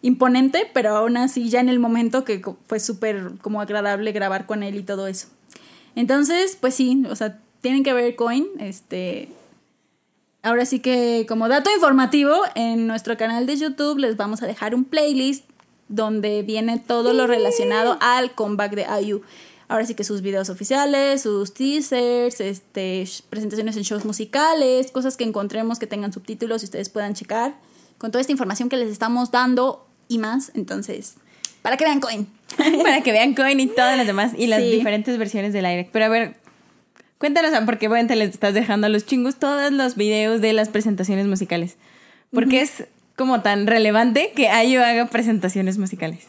imponente, 0.02 0.70
pero 0.72 0.96
aún 0.96 1.16
así 1.16 1.48
ya 1.48 1.60
en 1.60 1.68
el 1.68 1.78
momento 1.78 2.24
que 2.24 2.42
fue 2.66 2.78
súper 2.78 3.32
como 3.40 3.60
agradable 3.60 4.12
grabar 4.12 4.46
con 4.46 4.62
él 4.62 4.76
y 4.76 4.82
todo 4.82 5.06
eso. 5.06 5.28
Entonces, 5.96 6.58
pues 6.60 6.74
sí, 6.74 7.04
o 7.08 7.16
sea, 7.16 7.38
tienen 7.60 7.82
que 7.82 7.94
ver 7.94 8.14
Coin, 8.14 8.46
este, 8.58 9.28
ahora 10.42 10.66
sí 10.66 10.80
que 10.80 11.24
como 11.26 11.48
dato 11.48 11.70
informativo, 11.70 12.34
en 12.54 12.86
nuestro 12.86 13.16
canal 13.16 13.46
de 13.46 13.56
YouTube 13.56 13.98
les 13.98 14.16
vamos 14.16 14.42
a 14.42 14.46
dejar 14.46 14.74
un 14.74 14.84
playlist 14.84 15.48
donde 15.88 16.42
viene 16.42 16.78
todo 16.78 17.14
lo 17.14 17.26
relacionado 17.26 17.96
al 18.00 18.34
comeback 18.34 18.74
de 18.74 18.86
IU. 19.02 19.22
Ahora 19.74 19.86
sí 19.86 19.96
que 19.96 20.04
sus 20.04 20.22
videos 20.22 20.50
oficiales, 20.50 21.22
sus 21.22 21.52
teasers, 21.52 22.40
este, 22.40 23.04
presentaciones 23.28 23.76
en 23.76 23.82
shows 23.82 24.04
musicales, 24.04 24.92
cosas 24.92 25.16
que 25.16 25.24
encontremos 25.24 25.80
que 25.80 25.88
tengan 25.88 26.12
subtítulos 26.12 26.62
y 26.62 26.66
ustedes 26.66 26.90
puedan 26.90 27.14
checar. 27.14 27.56
Con 27.98 28.12
toda 28.12 28.20
esta 28.20 28.30
información 28.30 28.68
que 28.68 28.76
les 28.76 28.88
estamos 28.88 29.32
dando 29.32 29.84
y 30.06 30.18
más, 30.18 30.52
entonces, 30.54 31.14
para 31.60 31.76
que 31.76 31.84
vean 31.84 31.98
Coin. 31.98 32.28
para 32.84 33.00
que 33.00 33.10
vean 33.10 33.34
Coin 33.34 33.58
y 33.58 33.66
todas 33.66 33.96
las 33.96 34.06
demás 34.06 34.30
y 34.38 34.46
las 34.46 34.60
Sí. 34.62 34.70
diferentes 34.70 35.18
versiones 35.18 35.52
del 35.52 35.64
aire. 35.66 35.88
Pero 35.92 36.04
a 36.04 36.08
ver, 36.08 36.36
cuéntanos, 37.18 37.50
porque 37.66 37.88
obviamente 37.88 38.14
les 38.14 38.30
estás 38.30 38.54
dejando 38.54 38.86
a 38.86 38.90
los 38.90 39.06
chingos 39.06 39.40
todos 39.40 39.72
los 39.72 39.96
videos 39.96 40.40
de 40.40 40.52
las 40.52 40.68
presentaciones 40.68 41.26
musicales. 41.26 41.78
Porque 42.32 42.60
es 42.60 42.84
como 43.16 43.40
tan 43.42 43.66
relevante 43.66 44.30
que 44.36 44.50
Ayu 44.50 44.78
haga 44.82 45.06
presentaciones 45.06 45.78
musicales. 45.78 46.28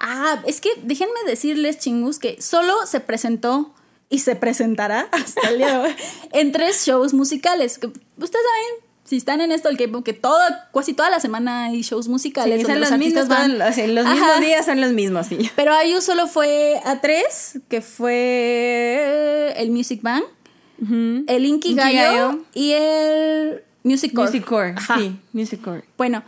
Ah, 0.00 0.42
es 0.46 0.60
que 0.60 0.70
déjenme 0.82 1.12
decirles, 1.26 1.78
chingus, 1.78 2.18
que 2.18 2.40
solo 2.40 2.74
se 2.86 3.00
presentó 3.00 3.74
y 4.08 4.20
se 4.20 4.34
presentará 4.34 5.08
hasta 5.12 5.48
el 5.50 5.58
día 5.58 5.68
de 5.72 5.76
hoy 5.88 5.94
en 6.32 6.52
tres 6.52 6.84
shows 6.86 7.12
musicales. 7.14 7.78
Que 7.78 7.86
ustedes 7.86 8.04
saben, 8.16 8.84
si 9.04 9.16
están 9.16 9.40
en 9.40 9.52
esto 9.52 9.68
el 9.68 9.76
K-pop, 9.76 10.04
que 10.04 10.12
toda, 10.12 10.70
casi 10.72 10.94
toda 10.94 11.10
la 11.10 11.20
semana 11.20 11.64
hay 11.66 11.82
shows 11.82 12.08
musicales. 12.08 12.60
Sí, 12.60 12.66
son 12.66 12.80
los 12.80 12.90
los 12.90 12.98
mismos, 12.98 13.28
van. 13.28 13.58
todos- 13.58 13.70
o 13.70 13.72
sea, 13.74 13.86
los 13.88 14.06
Ajá. 14.06 14.14
mismos 14.14 14.40
días 14.40 14.66
son 14.66 14.80
los 14.80 14.92
mismos, 14.92 15.26
sí. 15.26 15.50
Pero 15.56 15.72
IU 15.84 16.00
solo 16.00 16.26
fue 16.28 16.80
a 16.84 17.00
tres, 17.00 17.58
que 17.68 17.80
fue 17.80 19.54
el 19.56 19.70
Music 19.70 20.00
Bank, 20.02 20.24
el 21.26 21.44
Inkigayo 21.44 22.30
Inkigayo. 22.32 22.44
y 22.54 22.72
el 22.72 23.62
Music 23.82 24.12
Core. 24.14 24.28
Music 24.30 24.44
Core, 24.46 24.74
Ajá. 24.76 24.98
sí, 24.98 25.16
Music 25.32 25.60
Core. 25.62 25.84
Bueno, 25.98 26.22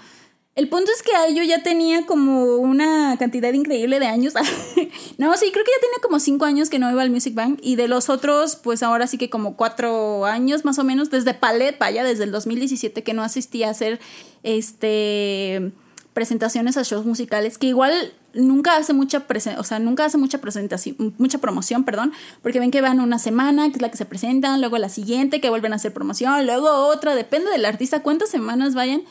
el 0.55 0.69
punto 0.69 0.91
es 0.95 1.03
que 1.03 1.35
yo 1.35 1.43
ya 1.43 1.63
tenía 1.63 2.05
como 2.05 2.57
una 2.57 3.17
cantidad 3.19 3.53
increíble 3.53 3.99
de 4.01 4.07
años. 4.07 4.35
no, 5.19 5.37
sí, 5.37 5.51
creo 5.51 5.65
que 5.65 5.71
ya 5.71 5.81
tenía 5.81 5.99
como 6.03 6.21
cinco 6.21 6.45
años 6.45 6.69
que 6.69 6.79
no 6.79 6.91
iba 6.91 7.01
al 7.01 7.11
Music 7.11 7.35
Bank. 7.35 7.59
Y 7.63 7.77
de 7.77 7.89
los 7.89 8.11
otros, 8.11 8.57
pues 8.57 8.83
ahora 8.83 9.07
sí 9.07 9.17
que 9.17 9.31
como 9.31 9.57
cuatro 9.57 10.27
años 10.27 10.65
más 10.65 10.79
o 10.79 10.85
menos, 10.85 11.09
desde 11.11 11.33
Palet, 11.33 11.79
vaya, 11.79 12.05
desde 12.05 12.25
el 12.25 12.33
2017 12.33 13.03
que 13.03 13.15
no 13.15 13.23
asistía 13.23 13.69
a 13.69 13.71
hacer 13.71 13.99
este 14.43 15.73
presentaciones 16.13 16.77
a 16.77 16.83
shows 16.83 17.07
musicales, 17.07 17.57
que 17.57 17.69
igual 17.69 18.13
nunca 18.35 18.77
hace 18.77 18.93
mucha 18.93 19.27
presen- 19.27 19.57
o 19.59 19.65
sea, 19.65 19.79
nunca 19.79 20.05
hace 20.05 20.19
mucha 20.19 20.43
presentación, 20.43 21.15
mucha 21.17 21.39
promoción, 21.39 21.85
perdón, 21.85 22.13
porque 22.43 22.61
ven 22.61 22.71
que 22.71 22.83
van 22.83 23.01
una 23.01 23.19
semana, 23.19 23.69
que 23.71 23.77
es 23.77 23.83
la 23.83 23.91
que 23.91 23.97
se 23.97 24.05
presentan, 24.05 24.61
luego 24.61 24.77
la 24.77 24.91
siguiente, 24.91 25.41
que 25.41 25.49
vuelven 25.49 25.73
a 25.73 25.77
hacer 25.77 25.95
promoción, 25.95 26.45
luego 26.45 26.69
otra, 26.89 27.15
depende 27.15 27.51
del 27.51 27.65
artista 27.65 28.03
cuántas 28.03 28.29
semanas 28.29 28.75
vayan, 28.75 29.03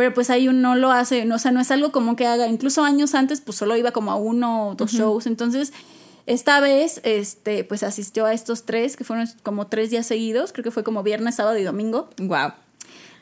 pero 0.00 0.14
pues 0.14 0.30
ahí 0.30 0.48
uno 0.48 0.70
no 0.70 0.76
lo 0.76 0.92
hace, 0.92 1.26
no, 1.26 1.34
o 1.34 1.38
sea, 1.38 1.52
no 1.52 1.60
es 1.60 1.70
algo 1.70 1.92
como 1.92 2.16
que 2.16 2.26
haga, 2.26 2.48
incluso 2.48 2.84
años 2.84 3.14
antes, 3.14 3.42
pues 3.42 3.58
solo 3.58 3.76
iba 3.76 3.90
como 3.90 4.10
a 4.10 4.16
uno 4.16 4.68
o 4.68 4.74
dos 4.74 4.92
shows, 4.92 5.26
entonces 5.26 5.74
Esta 6.24 6.60
vez, 6.60 7.00
este, 7.04 7.64
pues 7.64 7.82
asistió 7.82 8.24
a 8.24 8.32
estos 8.32 8.64
tres, 8.64 8.96
que 8.96 9.04
fueron 9.04 9.28
como 9.42 9.66
tres 9.66 9.90
días 9.90 10.06
seguidos, 10.06 10.52
creo 10.52 10.64
que 10.64 10.70
fue 10.70 10.84
como 10.84 11.02
viernes, 11.02 11.34
sábado 11.34 11.58
y 11.58 11.64
domingo. 11.64 12.08
Wow. 12.18 12.52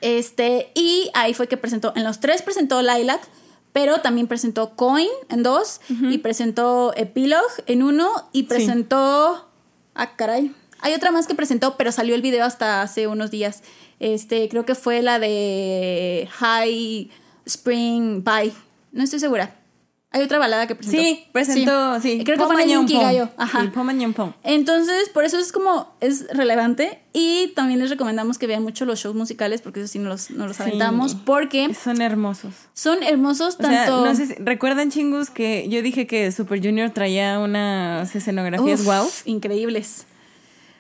Este, 0.02 0.70
y 0.74 1.10
ahí 1.14 1.34
fue 1.34 1.48
que 1.48 1.56
presentó, 1.56 1.92
en 1.96 2.04
los 2.04 2.20
tres 2.20 2.42
presentó 2.42 2.80
Lilac, 2.80 3.20
pero 3.72 4.00
también 4.00 4.28
presentó 4.28 4.76
Coin 4.76 5.08
en 5.30 5.42
dos, 5.42 5.80
y 5.88 6.18
presentó 6.18 6.92
Epilogue 6.96 7.42
en 7.66 7.82
uno, 7.82 8.10
y 8.32 8.44
presentó... 8.44 9.48
Ah, 9.94 10.14
caray. 10.14 10.54
Hay 10.80 10.94
otra 10.94 11.10
más 11.10 11.26
que 11.26 11.34
presentó, 11.34 11.76
pero 11.76 11.92
salió 11.92 12.14
el 12.14 12.22
video 12.22 12.44
hasta 12.44 12.82
hace 12.82 13.06
unos 13.06 13.30
días. 13.30 13.62
Este, 14.00 14.48
creo 14.48 14.64
que 14.64 14.74
fue 14.74 15.02
la 15.02 15.18
de 15.18 16.28
High 16.32 17.10
Spring 17.46 18.22
Bye. 18.24 18.52
No 18.92 19.02
estoy 19.04 19.18
segura. 19.20 19.54
Hay 20.10 20.22
otra 20.22 20.38
balada 20.38 20.66
que 20.66 20.74
presentó. 20.74 21.02
Sí, 21.02 21.24
presentó, 21.32 22.00
sí. 22.00 22.22
Creo 22.24 22.38
que 22.38 22.44
fue 22.46 22.62
en 22.62 22.86
Gallo. 22.86 23.28
Ajá. 23.36 23.60
Sí. 23.60 23.70
Entonces, 24.42 25.10
por 25.10 25.24
eso 25.26 25.38
es 25.38 25.52
como, 25.52 25.94
es 26.00 26.26
relevante. 26.32 27.02
Y 27.12 27.48
también 27.54 27.78
les 27.80 27.90
recomendamos 27.90 28.38
que 28.38 28.46
vean 28.46 28.62
mucho 28.62 28.86
los 28.86 29.00
shows 29.00 29.14
musicales, 29.14 29.60
porque 29.60 29.80
eso 29.80 29.88
sí 29.92 29.98
no 29.98 30.08
los, 30.08 30.30
no 30.30 30.46
los 30.46 30.56
Sí. 30.56 30.62
aventamos, 30.62 31.14
porque 31.14 31.74
Son 31.74 32.00
hermosos. 32.00 32.54
son 32.72 33.02
hermosos 33.02 33.56
O 33.56 33.62
sea, 33.62 33.84
tanto... 33.84 34.04
no 34.06 34.14
sé 34.14 34.26
si- 34.28 34.34
¿recuerdan 34.36 34.90
chingus 34.90 35.28
que 35.28 35.68
yo 35.68 35.82
dije 35.82 36.06
que 36.06 36.32
Super 36.32 36.58
Junior 36.62 36.88
traía 36.90 37.38
unas 37.38 38.14
escenografías 38.16 38.80
Uf, 38.80 38.86
wow? 38.86 39.06
increíbles. 39.26 40.06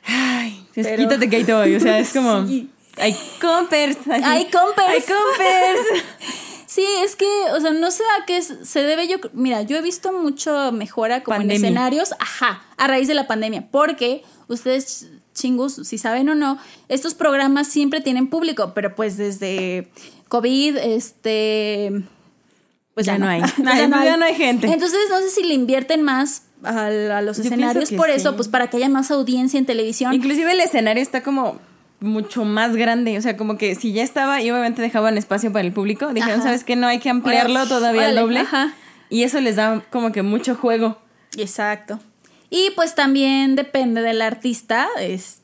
Ay, 0.08 0.66
es- 0.74 0.86
Pero- 0.86 1.02
quítate 1.04 1.30
que 1.30 1.36
hay 1.36 1.44
todo, 1.44 1.60
o 1.62 1.80
sea, 1.80 1.98
es 2.00 2.12
como 2.12 2.46
Sí. 2.46 2.68
hay 2.96 3.12
compers. 3.40 3.96
Hay 4.08 4.44
compers. 4.46 4.88
Hay 4.88 5.02
compers. 5.02 6.04
Sí, 6.70 6.84
es 7.02 7.16
que, 7.16 7.24
o 7.56 7.60
sea, 7.60 7.70
no 7.70 7.90
sé 7.90 8.02
a 8.20 8.26
qué 8.26 8.42
se 8.42 8.82
debe 8.82 9.08
yo. 9.08 9.16
Mira, 9.32 9.62
yo 9.62 9.78
he 9.78 9.80
visto 9.80 10.12
mucho 10.12 10.70
mejora 10.70 11.24
como 11.24 11.38
Pandemia. 11.38 11.56
en 11.56 11.64
escenarios, 11.64 12.10
ajá, 12.20 12.62
a 12.76 12.86
raíz 12.86 13.08
de 13.08 13.14
la 13.14 13.26
pandemia, 13.26 13.68
porque 13.70 14.22
ustedes 14.48 15.08
chingus, 15.32 15.80
si 15.88 15.96
saben 15.96 16.28
o 16.28 16.34
no, 16.34 16.58
estos 16.88 17.14
programas 17.14 17.68
siempre 17.68 18.02
tienen 18.02 18.28
público, 18.28 18.72
pero 18.74 18.94
pues 18.94 19.16
desde 19.16 19.90
COVID, 20.28 20.76
este. 20.76 22.02
Pues 22.92 23.06
Ya 23.06 23.16
no 23.18 23.26
hay. 23.28 23.40
Pues 23.56 23.66
Ay, 23.66 23.88
ya 24.04 24.16
no 24.18 24.24
hay 24.26 24.34
gente. 24.34 24.66
Entonces, 24.66 24.98
no 25.08 25.20
sé 25.20 25.30
si 25.30 25.44
le 25.44 25.54
invierten 25.54 26.02
más 26.02 26.42
a, 26.62 26.86
a 26.86 27.22
los 27.22 27.36
Yo 27.38 27.44
escenarios 27.44 27.92
por 27.92 28.10
eso, 28.10 28.36
pues 28.36 28.48
para 28.48 28.68
que 28.68 28.78
haya 28.78 28.88
más 28.88 29.10
audiencia 29.10 29.58
en 29.58 29.66
televisión. 29.66 30.12
Inclusive 30.14 30.52
el 30.52 30.60
escenario 30.60 31.02
está 31.02 31.22
como 31.22 31.58
mucho 32.00 32.44
más 32.44 32.76
grande, 32.76 33.18
o 33.18 33.22
sea, 33.22 33.36
como 33.36 33.58
que 33.58 33.74
si 33.74 33.92
ya 33.92 34.02
estaba 34.02 34.40
y 34.40 34.50
obviamente 34.50 34.82
dejaban 34.82 35.18
espacio 35.18 35.52
para 35.52 35.66
el 35.66 35.72
público, 35.72 36.12
dijeron, 36.12 36.36
Ajá. 36.40 36.44
¿sabes 36.44 36.64
qué? 36.64 36.76
No 36.76 36.86
hay 36.86 37.00
que 37.00 37.10
ampliarlo 37.10 37.66
todavía 37.66 38.08
al 38.08 38.16
doble. 38.16 38.40
ajá. 38.40 38.74
Y 39.10 39.22
eso 39.22 39.40
les 39.40 39.56
da 39.56 39.82
como 39.90 40.12
que 40.12 40.22
mucho 40.22 40.54
juego. 40.54 40.98
Exacto. 41.36 41.98
Y 42.50 42.70
pues 42.76 42.94
también 42.94 43.56
depende 43.56 44.00
del 44.02 44.22
artista, 44.22 44.86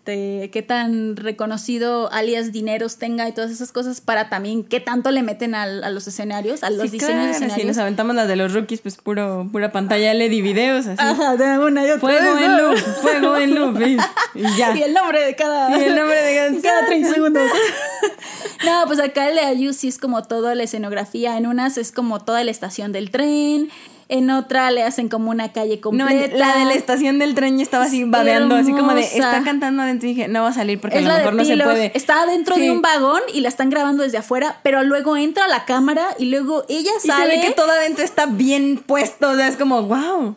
este, 0.08 0.50
qué 0.50 0.60
tan 0.60 1.16
reconocido 1.16 2.12
alias 2.12 2.52
dineros 2.52 2.98
tenga 2.98 3.26
y 3.26 3.32
todas 3.32 3.50
esas 3.50 3.72
cosas 3.72 4.02
para 4.02 4.28
también 4.28 4.62
qué 4.62 4.78
tanto 4.78 5.10
le 5.10 5.22
meten 5.22 5.54
al- 5.54 5.82
a 5.82 5.88
los 5.88 6.06
escenarios, 6.06 6.62
a 6.62 6.68
los 6.68 6.82
Sí, 6.90 6.98
diseños 6.98 7.08
de 7.08 7.14
claro, 7.14 7.28
Si 7.30 7.36
escenarios. 7.44 7.66
nos 7.68 7.78
aventamos 7.78 8.14
las 8.14 8.28
de 8.28 8.36
los 8.36 8.52
rookies, 8.52 8.82
pues 8.82 8.96
puro, 8.98 9.48
pura 9.50 9.72
pantalla 9.72 10.12
LED 10.12 10.30
y 10.30 10.42
videos, 10.42 10.86
así. 10.86 10.98
Ajá, 11.02 11.36
de 11.36 11.58
una 11.58 11.86
y 11.86 11.90
otra 11.90 12.00
Fuego 12.00 12.34
vez, 12.34 12.44
en 12.44 12.50
¿no? 12.52 12.58
loop, 12.72 12.78
fuego 13.00 13.36
en 13.38 13.54
loop. 13.54 13.80
Y, 13.80 13.96
y 14.40 14.56
ya. 14.58 14.76
Y 14.76 14.82
el 14.82 14.92
nombre 14.92 15.24
de 15.24 15.34
cada, 15.36 15.70
Y 15.80 15.84
el 15.84 15.96
nombre 15.96 16.20
de 16.20 16.36
cada- 16.36 16.60
cada 16.80 16.86
30 16.86 17.08
segundos. 17.14 17.42
no, 18.66 18.82
pues 18.86 19.00
acá 19.00 19.28
el 19.30 19.36
de 19.36 19.40
Ayu 19.42 19.72
sí 19.72 19.88
es 19.88 19.96
como 19.98 20.22
toda 20.22 20.54
la 20.54 20.64
escenografía. 20.64 21.38
En 21.38 21.46
unas 21.46 21.78
es 21.78 21.92
como 21.92 22.20
toda 22.20 22.44
la 22.44 22.50
estación 22.50 22.92
del 22.92 23.10
tren. 23.10 23.70
En 24.10 24.28
otra 24.28 24.70
le 24.70 24.82
hacen 24.82 25.08
como 25.08 25.30
una 25.30 25.52
calle 25.52 25.76
No, 25.76 25.80
completa. 25.80 26.36
la 26.36 26.58
de 26.58 26.66
la 26.66 26.74
estación 26.74 27.18
del 27.18 27.34
tren 27.34 27.56
yo 27.56 27.62
estaba 27.62 27.84
así 27.84 28.04
babeando, 28.04 28.54
así 28.54 28.70
como 28.72 28.92
de, 28.92 29.00
está 29.00 29.40
cantando 29.42 29.82
dije, 30.00 30.28
no 30.28 30.42
va 30.42 30.48
a 30.48 30.52
salir 30.52 30.80
porque 30.80 30.98
es 30.98 31.06
a 31.06 31.08
lo 31.08 31.14
mejor 31.18 31.34
no 31.34 31.44
se 31.44 31.56
puede. 31.56 31.92
Está 31.96 32.26
dentro 32.26 32.54
Sí. 32.54 32.62
de 32.62 32.70
un 32.70 32.82
vagón 32.82 33.20
y 33.32 33.40
la 33.40 33.48
están 33.48 33.70
grabando 33.70 34.02
desde 34.02 34.18
afuera, 34.18 34.60
pero 34.62 34.82
luego 34.82 35.16
entra 35.16 35.48
la 35.48 35.64
cámara 35.64 36.08
y 36.18 36.26
luego 36.26 36.64
ella 36.68 36.90
Y 37.02 37.06
sale. 37.06 37.30
se 37.32 37.36
ve 37.40 37.46
que 37.46 37.52
todo 37.52 37.70
adentro 37.70 38.04
está 38.04 38.26
bien 38.26 38.82
puesto, 38.86 39.30
o 39.30 39.34
sea, 39.36 39.48
es 39.48 39.56
como, 39.56 39.82
wow. 39.82 40.36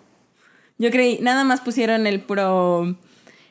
Yo 0.78 0.92
creí, 0.92 1.20
nada 1.22 1.44
más 1.44 1.62
pusieron 1.62 2.06
el 2.08 2.20
puro, 2.20 2.96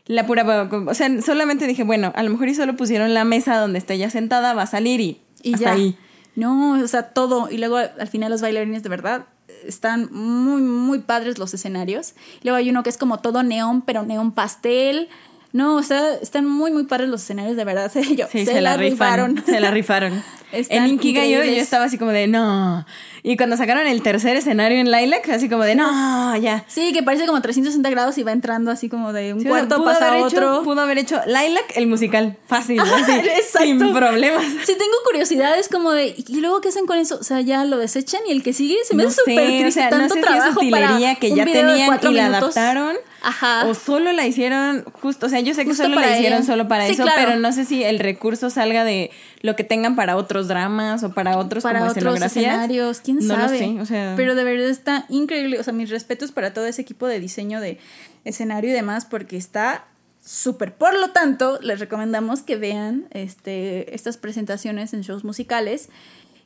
la 0.06 0.26
pura, 0.26 0.68
o 0.86 0.94
sea, 0.94 1.20
solamente 1.22 1.66
dije, 1.66 1.82
bueno, 1.82 2.12
a 2.14 2.22
lo 2.22 2.30
mejor 2.30 2.48
y 2.48 2.54
solo 2.54 2.76
pusieron 2.76 3.14
la 3.14 3.24
mesa 3.24 3.56
donde 3.58 3.78
está 3.78 3.94
ella 3.94 4.10
sentada, 4.10 4.54
va 4.54 4.62
a 4.62 4.66
salir 4.66 5.00
y, 5.00 5.20
y 5.42 5.54
hasta 5.54 5.66
ya. 5.66 5.72
ahí. 5.72 5.96
No, 6.36 6.72
o 6.80 6.86
sea, 6.86 7.02
todo. 7.14 7.48
Y 7.50 7.58
luego 7.58 7.78
al 7.78 8.08
final 8.08 8.30
los 8.30 8.42
bailarines 8.42 8.82
de 8.82 8.90
verdad 8.90 9.24
están 9.66 10.08
muy, 10.12 10.60
muy 10.60 10.98
padres 10.98 11.38
los 11.38 11.52
escenarios. 11.54 12.12
Luego 12.42 12.58
hay 12.58 12.68
uno 12.70 12.82
que 12.82 12.90
es 12.90 12.98
como 12.98 13.18
todo 13.20 13.42
neón, 13.42 13.80
pero 13.82 14.04
neón 14.04 14.32
pastel. 14.32 15.08
No, 15.56 15.76
o 15.76 15.82
sea, 15.82 16.12
están 16.20 16.44
muy, 16.44 16.70
muy 16.70 16.84
padres 16.84 17.08
los 17.08 17.22
escenarios, 17.22 17.56
de 17.56 17.64
verdad. 17.64 17.90
Yo, 18.14 18.26
Sí, 18.30 18.44
se, 18.44 18.60
la 18.60 18.76
rifaron. 18.76 19.42
Se 19.46 19.58
la 19.58 19.70
rifaron. 19.70 20.22
En 20.52 20.86
Inkigayo 20.86 21.42
yo 21.44 21.60
estaba 21.60 21.84
así 21.86 21.98
como 21.98 22.12
de, 22.12 22.28
no. 22.28 22.86
Y 23.22 23.36
cuando 23.36 23.56
sacaron 23.56 23.86
el 23.86 24.00
tercer 24.02 24.36
escenario 24.36 24.78
en 24.78 24.90
Lilac, 24.92 25.28
así 25.30 25.48
como 25.48 25.64
de, 25.64 25.74
no, 25.74 26.36
ya. 26.36 26.64
Sí, 26.68 26.92
que 26.92 27.02
parece 27.02 27.26
como 27.26 27.40
360 27.42 27.90
grados 27.90 28.16
y 28.18 28.22
va 28.22 28.32
entrando 28.32 28.70
así 28.70 28.88
como 28.88 29.12
de 29.12 29.34
un 29.34 29.40
Sí, 29.40 29.48
cuarto 29.48 29.82
pasa 29.82 30.12
a 30.12 30.16
hecho- 30.18 30.26
otro. 30.26 30.62
pudo 30.62 30.82
haber 30.82 30.98
hecho 30.98 31.20
Lilac 31.26 31.72
el 31.74 31.86
musical. 31.88 32.36
Fácil, 32.46 32.80
así, 32.80 33.12
sin 33.58 33.78
problemas. 33.92 34.44
Sí, 34.64 34.74
tengo 34.78 34.94
curiosidades 35.04 35.68
como 35.68 35.92
de, 35.92 36.14
¿y 36.16 36.40
luego 36.40 36.60
qué 36.60 36.68
hacen 36.68 36.86
con 36.86 36.98
eso? 36.98 37.18
O 37.20 37.24
sea, 37.24 37.40
ya 37.40 37.64
lo 37.64 37.78
desechan 37.78 38.20
y 38.28 38.32
el 38.32 38.42
que 38.42 38.52
sigue 38.52 38.76
se 38.84 38.94
me 38.94 39.02
No 39.02 39.08
hace 39.08 39.20
súper 39.20 39.36
sé, 39.38 39.46
triste. 39.60 39.68
o 39.68 39.72
sea, 39.72 39.88
tanto 39.90 40.02
no 40.02 40.08
sé 40.08 40.14
si 40.14 40.18
es 40.20 40.24
trabajo 40.26 40.60
para 40.70 41.16
que 41.18 41.30
un 41.32 41.36
ya 41.36 41.44
tenían 41.44 41.98
y 42.02 42.14
la 42.14 42.26
adaptaron. 42.26 42.96
Ajá. 43.28 43.66
O 43.66 43.74
solo 43.74 44.12
la 44.12 44.24
hicieron 44.24 44.84
justo, 44.84 45.26
o 45.26 45.28
sea, 45.28 45.40
yo 45.40 45.52
sé 45.52 45.62
que 45.64 45.70
Justo 45.70 45.82
solo 45.82 45.96
la 45.96 46.16
hicieron 46.16 46.38
ella. 46.38 46.46
solo 46.46 46.68
para 46.68 46.86
Sí, 46.86 46.92
eso, 46.92 47.02
claro. 47.02 47.20
pero 47.20 47.40
no 47.40 47.52
sé 47.52 47.64
si 47.64 47.82
el 47.82 47.98
recurso 47.98 48.50
salga 48.50 48.84
de 48.84 49.10
lo 49.42 49.56
que 49.56 49.64
tengan 49.64 49.96
para 49.96 50.16
otros 50.16 50.46
dramas 50.46 51.02
o 51.02 51.12
para 51.12 51.36
otros 51.36 51.64
para 51.64 51.80
como 51.80 51.90
otros 51.90 52.22
escenarios, 52.22 53.00
quién 53.00 53.18
no 53.18 53.34
sabe. 53.34 53.58
Lo 53.58 53.74
sé, 53.74 53.80
o 53.80 53.84
sea, 53.84 54.14
Pero 54.16 54.36
de 54.36 54.44
verdad 54.44 54.68
está 54.68 55.06
increíble. 55.08 55.58
O 55.58 55.64
sea, 55.64 55.72
mis 55.72 55.90
respetos 55.90 56.30
para 56.30 56.54
todo 56.54 56.66
ese 56.66 56.82
equipo 56.82 57.08
de 57.08 57.18
diseño 57.18 57.60
de 57.60 57.80
escenario 58.24 58.70
y 58.70 58.72
demás, 58.72 59.06
porque 59.06 59.36
está 59.36 59.86
súper. 60.24 60.74
Por 60.74 60.94
lo 60.96 61.10
tanto, 61.10 61.58
les 61.62 61.80
recomendamos 61.80 62.42
que 62.42 62.54
vean 62.54 63.08
este, 63.10 63.92
estas 63.92 64.18
presentaciones 64.18 64.92
en 64.92 65.00
shows 65.00 65.24
musicales. 65.24 65.88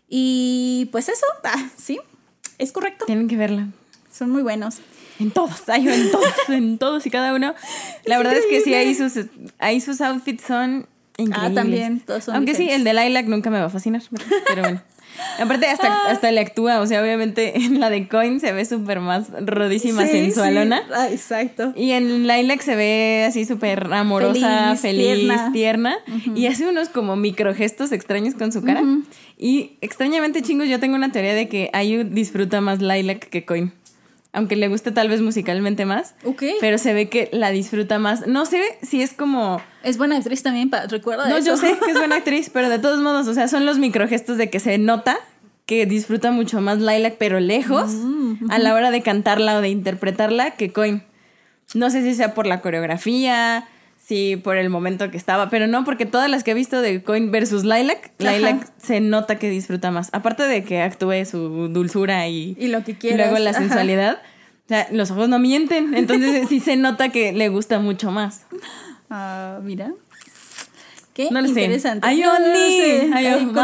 Y 0.08 0.88
pues 0.92 1.10
eso, 1.10 1.26
ah, 1.44 1.68
sí, 1.76 2.00
es 2.56 2.72
correcto. 2.72 3.04
tienen 3.04 3.28
que 3.28 3.36
verla. 3.36 3.68
Son 4.10 4.30
muy 4.30 4.42
buenos. 4.42 4.78
En 5.20 5.30
todos, 5.30 5.68
hay 5.68 5.86
en 5.88 6.10
todos, 6.10 6.32
en 6.48 6.78
todos 6.78 7.06
y 7.06 7.10
cada 7.10 7.34
uno. 7.34 7.54
La 8.04 8.18
verdad 8.18 8.34
es 8.36 8.46
que 8.46 8.60
sí, 8.62 8.74
ahí 8.74 8.94
sus, 8.94 9.12
ahí 9.58 9.80
sus 9.80 10.00
outfits 10.00 10.42
son 10.44 10.86
increíbles. 11.18 11.50
Ah, 11.52 11.54
también, 11.54 12.00
todos 12.00 12.24
son 12.24 12.34
Aunque 12.36 12.54
sí, 12.54 12.68
el 12.70 12.82
de 12.84 12.94
Lilac 12.94 13.26
nunca 13.26 13.50
me 13.50 13.58
va 13.60 13.66
a 13.66 13.70
fascinar, 13.70 14.02
pero 14.48 14.62
bueno. 14.62 14.82
Aparte, 15.38 15.66
hasta, 15.66 15.88
Ah. 15.88 15.98
hasta 16.10 16.30
le 16.30 16.40
actúa, 16.40 16.80
o 16.80 16.86
sea, 16.86 17.02
obviamente 17.02 17.58
en 17.58 17.78
la 17.80 17.90
de 17.90 18.08
Coin 18.08 18.40
se 18.40 18.52
ve 18.52 18.64
súper 18.64 19.00
más 19.00 19.26
rodísima, 19.44 20.06
Sí, 20.06 20.12
sensualona. 20.12 20.78
sí. 20.78 20.92
Ah, 20.94 21.08
exacto. 21.10 21.72
Y 21.76 21.90
en 21.90 22.26
Lilac 22.26 22.62
se 22.62 22.74
ve 22.76 23.24
así 23.28 23.44
súper 23.44 23.92
amorosa, 23.92 24.76
Feliz, 24.76 24.80
feliz, 24.80 25.26
tierna. 25.26 25.52
tierna. 25.52 25.96
Y 26.34 26.46
hace 26.46 26.66
unos 26.66 26.88
como 26.88 27.16
microgestos 27.16 27.92
extraños 27.92 28.34
con 28.34 28.50
su 28.52 28.62
cara. 28.62 28.82
Y 29.36 29.72
extrañamente, 29.82 30.40
chingos, 30.42 30.68
yo 30.68 30.80
tengo 30.80 30.94
una 30.94 31.12
teoría 31.12 31.34
de 31.34 31.48
que 31.48 31.68
Ayu 31.74 32.04
disfruta 32.04 32.60
más 32.62 32.80
Lilac 32.80 33.28
que 33.28 33.44
Coin. 33.44 33.72
Aunque 34.32 34.54
le 34.54 34.68
guste 34.68 34.92
tal 34.92 35.08
vez 35.08 35.20
musicalmente 35.20 35.86
más. 35.86 36.14
Ok. 36.24 36.44
Pero 36.60 36.78
se 36.78 36.94
ve 36.94 37.08
que 37.08 37.28
la 37.32 37.50
disfruta 37.50 37.98
más. 37.98 38.26
No 38.28 38.46
sé 38.46 38.62
si 38.80 39.02
es 39.02 39.12
como... 39.12 39.60
Es 39.82 39.98
buena 39.98 40.16
actriz 40.16 40.42
también, 40.44 40.70
recuerda 40.88 41.28
No, 41.28 41.36
eso. 41.36 41.46
yo 41.48 41.56
sé 41.56 41.76
que 41.84 41.90
es 41.90 41.98
buena 41.98 42.16
actriz, 42.16 42.48
pero 42.52 42.68
de 42.68 42.78
todos 42.78 43.00
modos, 43.00 43.26
o 43.26 43.34
sea, 43.34 43.48
son 43.48 43.66
los 43.66 43.78
microgestos 43.78 44.38
de 44.38 44.48
que 44.48 44.60
se 44.60 44.78
nota 44.78 45.16
que 45.66 45.84
disfruta 45.86 46.30
mucho 46.32 46.60
más 46.60 46.78
Lilac, 46.78 47.16
pero 47.18 47.40
lejos, 47.40 47.90
Mm, 47.92 48.50
a 48.50 48.58
la 48.58 48.74
hora 48.74 48.90
de 48.90 49.02
cantarla 49.02 49.56
o 49.56 49.60
de 49.60 49.68
interpretarla, 49.68 50.52
que 50.52 50.72
Coin. 50.72 51.02
No 51.74 51.90
sé 51.90 52.02
si 52.02 52.14
sea 52.14 52.34
por 52.34 52.46
la 52.46 52.60
coreografía, 52.60 53.66
si 54.10 54.36
por 54.36 54.56
el 54.56 54.70
momento 54.70 55.08
que 55.12 55.16
estaba, 55.16 55.50
pero 55.50 55.68
no, 55.68 55.84
porque 55.84 56.04
todas 56.04 56.28
las 56.28 56.42
que 56.42 56.50
he 56.50 56.54
visto 56.54 56.82
de 56.82 57.00
Coin 57.04 57.30
versus 57.30 57.62
Lilac, 57.62 58.10
Ajá. 58.18 58.32
Lilac 58.32 58.66
se 58.82 58.98
nota 59.00 59.38
que 59.38 59.48
disfruta 59.48 59.92
más. 59.92 60.08
Aparte 60.10 60.42
de 60.42 60.64
que 60.64 60.82
actúe 60.82 61.24
su 61.24 61.68
dulzura 61.68 62.26
y, 62.26 62.56
Y 62.58 62.66
lo 62.66 62.82
que 62.82 62.98
quieras. 62.98 63.28
luego 63.30 63.38
la 63.44 63.50
ajá. 63.50 63.60
sensualidad. 63.60 64.20
O 64.66 64.68
sea, 64.68 64.88
los 64.90 65.12
ojos 65.12 65.28
no 65.28 65.38
mienten, 65.38 65.94
entonces 65.94 66.46
sí 66.48 66.58
se 66.58 66.74
nota 66.74 67.10
que 67.10 67.32
le 67.32 67.48
gusta 67.50 67.78
mucho 67.78 68.10
más. 68.10 68.46
Ah, 69.10 69.60
mira. 69.62 69.92
Qué 71.14 71.28
No 71.30 71.40
lo 71.40 71.46
sé. 71.46 71.60
interesante. 71.62 72.04
Ay, 72.08 72.20
No, 72.20 72.36
no 72.36 72.46
lo 72.48 72.54
sé. 72.54 73.10
Ay. 73.14 73.26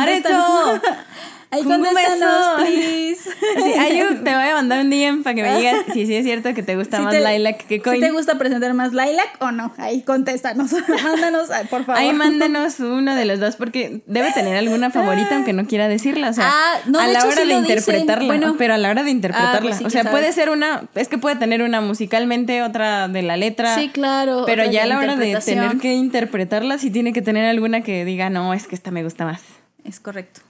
Ahí 1.51 1.63
contéstanos, 1.63 2.47
please. 2.59 3.21
Sí, 3.57 3.73
Ayu, 3.79 4.07
te 4.25 4.35
voy 4.35 4.49
a 4.49 4.55
mandar 4.55 4.81
un 4.85 4.91
DM 4.91 5.23
para 5.23 5.35
que 5.35 5.43
me 5.43 5.57
digas 5.57 5.77
si 5.93 6.05
sí 6.07 6.15
es 6.15 6.25
cierto 6.25 6.53
que 6.55 6.63
te 6.63 6.77
gusta 6.77 6.97
Si 6.99 7.03
más 7.05 7.15
te- 7.15 7.21
Lilac 7.21 7.67
que 7.67 7.77
Si 7.77 7.81
Coin. 7.81 8.01
te 8.01 8.11
gusta 8.11 8.37
presentar 8.37 8.75
más 8.75 8.91
Lilac 8.93 9.37
o 9.41 9.53
no, 9.53 9.73
ahí 9.79 10.03
contéstanos. 10.03 10.73
Mándanos, 11.05 11.49
por 11.71 11.85
favor. 11.85 12.01
Ahí 12.01 12.13
mándenos 12.13 12.81
uno 12.81 13.15
de 13.15 13.25
los 13.25 13.39
dos 13.41 13.57
porque 13.57 14.03
debe 14.07 14.33
tener 14.33 14.57
alguna 14.57 14.91
favorita 14.91 15.37
aunque 15.37 15.53
no 15.53 15.67
quiera 15.67 15.89
decirla, 15.89 16.31
o 16.31 16.33
sea, 16.33 16.49
Ah, 16.51 16.79
no, 16.87 16.99
a 16.99 17.07
la 17.07 17.19
hecho 17.21 17.29
hora 17.29 17.43
sí 17.43 17.49
de 17.49 17.55
interpretarla, 17.55 18.27
Bueno. 18.27 18.55
pero 18.59 18.75
a 18.75 18.79
la 18.79 18.91
hora 18.91 19.03
de 19.05 19.11
interpretarla, 19.11 19.57
Ah, 19.59 19.61
pues 19.63 19.77
sí, 19.79 19.85
o 19.85 19.91
sea, 19.91 20.11
puede 20.11 20.33
ser 20.33 20.51
una, 20.51 20.83
es 20.95 21.09
que 21.09 21.19
puede 21.19 21.37
tener 21.37 21.63
una 21.63 21.81
musicalmente, 21.81 22.63
otra 22.63 23.09
de 23.09 23.23
la 23.23 23.37
letra. 23.37 23.75
Sí, 23.77 23.89
claro, 23.89 24.43
Pero 24.47 24.65
ya 24.71 24.83
a 24.83 24.87
la 24.87 24.99
hora 24.99 25.17
de 25.17 25.37
tener 25.37 25.79
que 25.79 25.95
interpretarla, 25.95 26.79
sí 26.79 26.91
tiene 26.91 27.13
que 27.13 27.23
tener 27.23 27.47
alguna 27.47 27.83
que 27.83 28.05
diga, 28.05 28.31
no, 28.31 28.53
es 28.55 28.67
que 28.67 28.75
esta 28.75 28.91
me 28.91 29.03
gusta 29.05 29.25
más. 29.25 29.43
Es 29.85 30.01
correcto. 30.01 30.41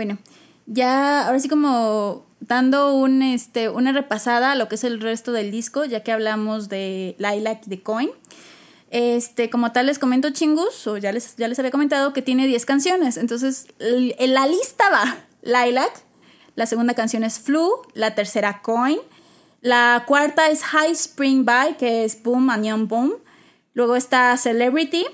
Bueno, 0.00 0.16
ya 0.64 1.26
ahora 1.26 1.38
sí 1.40 1.50
como 1.50 2.24
dando 2.40 2.94
un 2.94 3.20
este 3.20 3.68
una 3.68 3.92
repasada 3.92 4.52
a 4.52 4.54
lo 4.54 4.66
que 4.66 4.76
es 4.76 4.84
el 4.84 4.98
resto 4.98 5.30
del 5.30 5.50
disco, 5.50 5.84
ya 5.84 6.02
que 6.02 6.10
hablamos 6.10 6.70
de 6.70 7.16
Lilac 7.18 7.64
de 7.66 7.82
Coin. 7.82 8.08
Este, 8.88 9.50
como 9.50 9.72
tal 9.72 9.84
les 9.84 9.98
comento 9.98 10.30
chingus, 10.30 10.86
o 10.86 10.96
ya 10.96 11.12
les, 11.12 11.36
ya 11.36 11.48
les 11.48 11.58
había 11.58 11.70
comentado 11.70 12.14
que 12.14 12.22
tiene 12.22 12.46
10 12.46 12.64
canciones. 12.64 13.18
Entonces, 13.18 13.66
en 13.78 14.32
la 14.32 14.46
lista 14.46 14.88
va 14.88 15.18
Lilac, 15.42 15.92
la 16.54 16.64
segunda 16.64 16.94
canción 16.94 17.22
es 17.22 17.38
Flu, 17.38 17.70
la 17.92 18.14
tercera 18.14 18.62
Coin, 18.62 19.00
la 19.60 20.04
cuarta 20.06 20.48
es 20.48 20.62
High 20.62 20.92
Spring 20.92 21.44
By, 21.44 21.76
que 21.76 22.06
es 22.06 22.22
Boom 22.22 22.48
and 22.48 22.88
Boom. 22.88 23.16
Luego 23.74 23.96
está 23.96 24.34
Celebrity. 24.38 25.04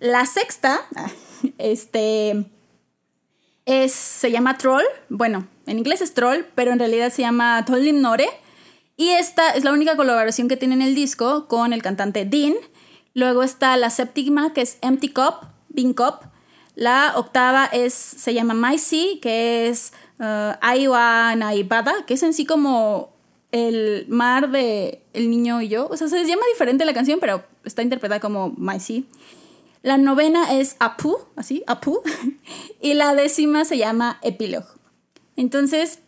La 0.00 0.26
sexta, 0.26 0.80
este, 1.58 2.50
es, 3.66 3.92
se 3.92 4.30
llama 4.30 4.58
Troll. 4.58 4.84
Bueno, 5.08 5.46
en 5.66 5.78
inglés 5.78 6.00
es 6.00 6.14
Troll, 6.14 6.44
pero 6.54 6.72
en 6.72 6.78
realidad 6.78 7.10
se 7.10 7.22
llama 7.22 7.64
Tollim 7.64 8.00
Nore. 8.00 8.28
Y 8.96 9.10
esta 9.10 9.50
es 9.50 9.64
la 9.64 9.72
única 9.72 9.96
colaboración 9.96 10.48
que 10.48 10.56
tiene 10.56 10.74
en 10.74 10.82
el 10.82 10.94
disco 10.94 11.48
con 11.48 11.72
el 11.72 11.82
cantante 11.82 12.24
Dean. 12.24 12.54
Luego 13.14 13.42
está 13.42 13.76
la 13.76 13.90
séptima, 13.90 14.52
que 14.52 14.62
es 14.62 14.78
Empty 14.82 15.08
Cup, 15.08 15.46
Bean 15.68 15.94
Cup. 15.94 16.20
La 16.74 17.14
octava 17.16 17.66
es, 17.66 17.94
se 17.94 18.34
llama 18.34 18.54
My 18.54 18.78
Sea, 18.78 19.20
que 19.22 19.68
es 19.68 19.92
uh, 20.18 20.56
Aiwa 20.60 21.34
que 22.06 22.14
es 22.14 22.22
en 22.22 22.34
sí 22.34 22.44
como 22.44 23.14
el 23.52 24.06
mar 24.08 24.50
de 24.50 25.02
El 25.12 25.30
Niño 25.30 25.60
y 25.62 25.68
Yo. 25.68 25.86
O 25.88 25.96
sea, 25.96 26.08
se 26.08 26.24
llama 26.24 26.42
diferente 26.52 26.84
la 26.84 26.92
canción, 26.92 27.20
pero 27.20 27.44
está 27.64 27.82
interpretada 27.82 28.20
como 28.20 28.52
My 28.56 28.80
Sea. 28.80 29.02
La 29.84 29.98
novena 29.98 30.54
es 30.54 30.76
Apu, 30.78 31.18
así, 31.36 31.62
Apu. 31.66 32.00
y 32.80 32.94
la 32.94 33.14
décima 33.14 33.66
se 33.66 33.76
llama 33.76 34.18
Epílogo. 34.22 34.66
Entonces, 35.36 35.98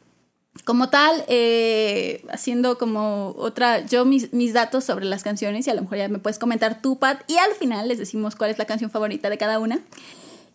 como 0.65 0.89
tal, 0.89 1.23
eh, 1.29 2.25
haciendo 2.31 2.79
como 2.79 3.35
otra, 3.37 3.85
yo 3.85 4.07
mis, 4.07 4.33
mis 4.33 4.55
datos 4.55 4.85
sobre 4.85 5.05
las 5.05 5.23
canciones 5.23 5.67
y 5.67 5.71
a 5.71 5.75
lo 5.75 5.83
mejor 5.83 5.99
ya 5.99 6.09
me 6.09 6.19
puedes 6.19 6.39
comentar 6.39 6.81
tú, 6.81 6.99
Pat, 6.99 7.21
y 7.27 7.37
al 7.37 7.53
final 7.53 7.89
les 7.89 7.99
decimos 7.99 8.35
cuál 8.35 8.51
es 8.51 8.57
la 8.57 8.65
canción 8.65 8.91
favorita 8.91 9.29
de 9.29 9.37
cada 9.37 9.59
una. 9.59 9.81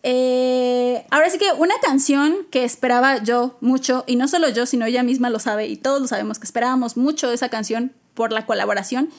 Eh, 0.02 1.06
ahora 1.12 1.30
sí 1.30 1.38
que 1.38 1.52
una 1.56 1.76
canción 1.80 2.34
que 2.50 2.64
esperaba 2.64 3.22
yo 3.22 3.56
mucho, 3.60 4.02
y 4.08 4.16
no 4.16 4.26
solo 4.26 4.48
yo, 4.48 4.66
sino 4.66 4.84
ella 4.86 5.04
misma 5.04 5.30
lo 5.30 5.38
sabe, 5.38 5.68
y 5.68 5.76
todos 5.76 6.00
lo 6.00 6.08
sabemos 6.08 6.40
que 6.40 6.44
esperábamos 6.44 6.96
mucho 6.96 7.30
esa 7.30 7.50
canción 7.50 7.92
por 8.14 8.32
la 8.32 8.46
colaboración, 8.46 9.10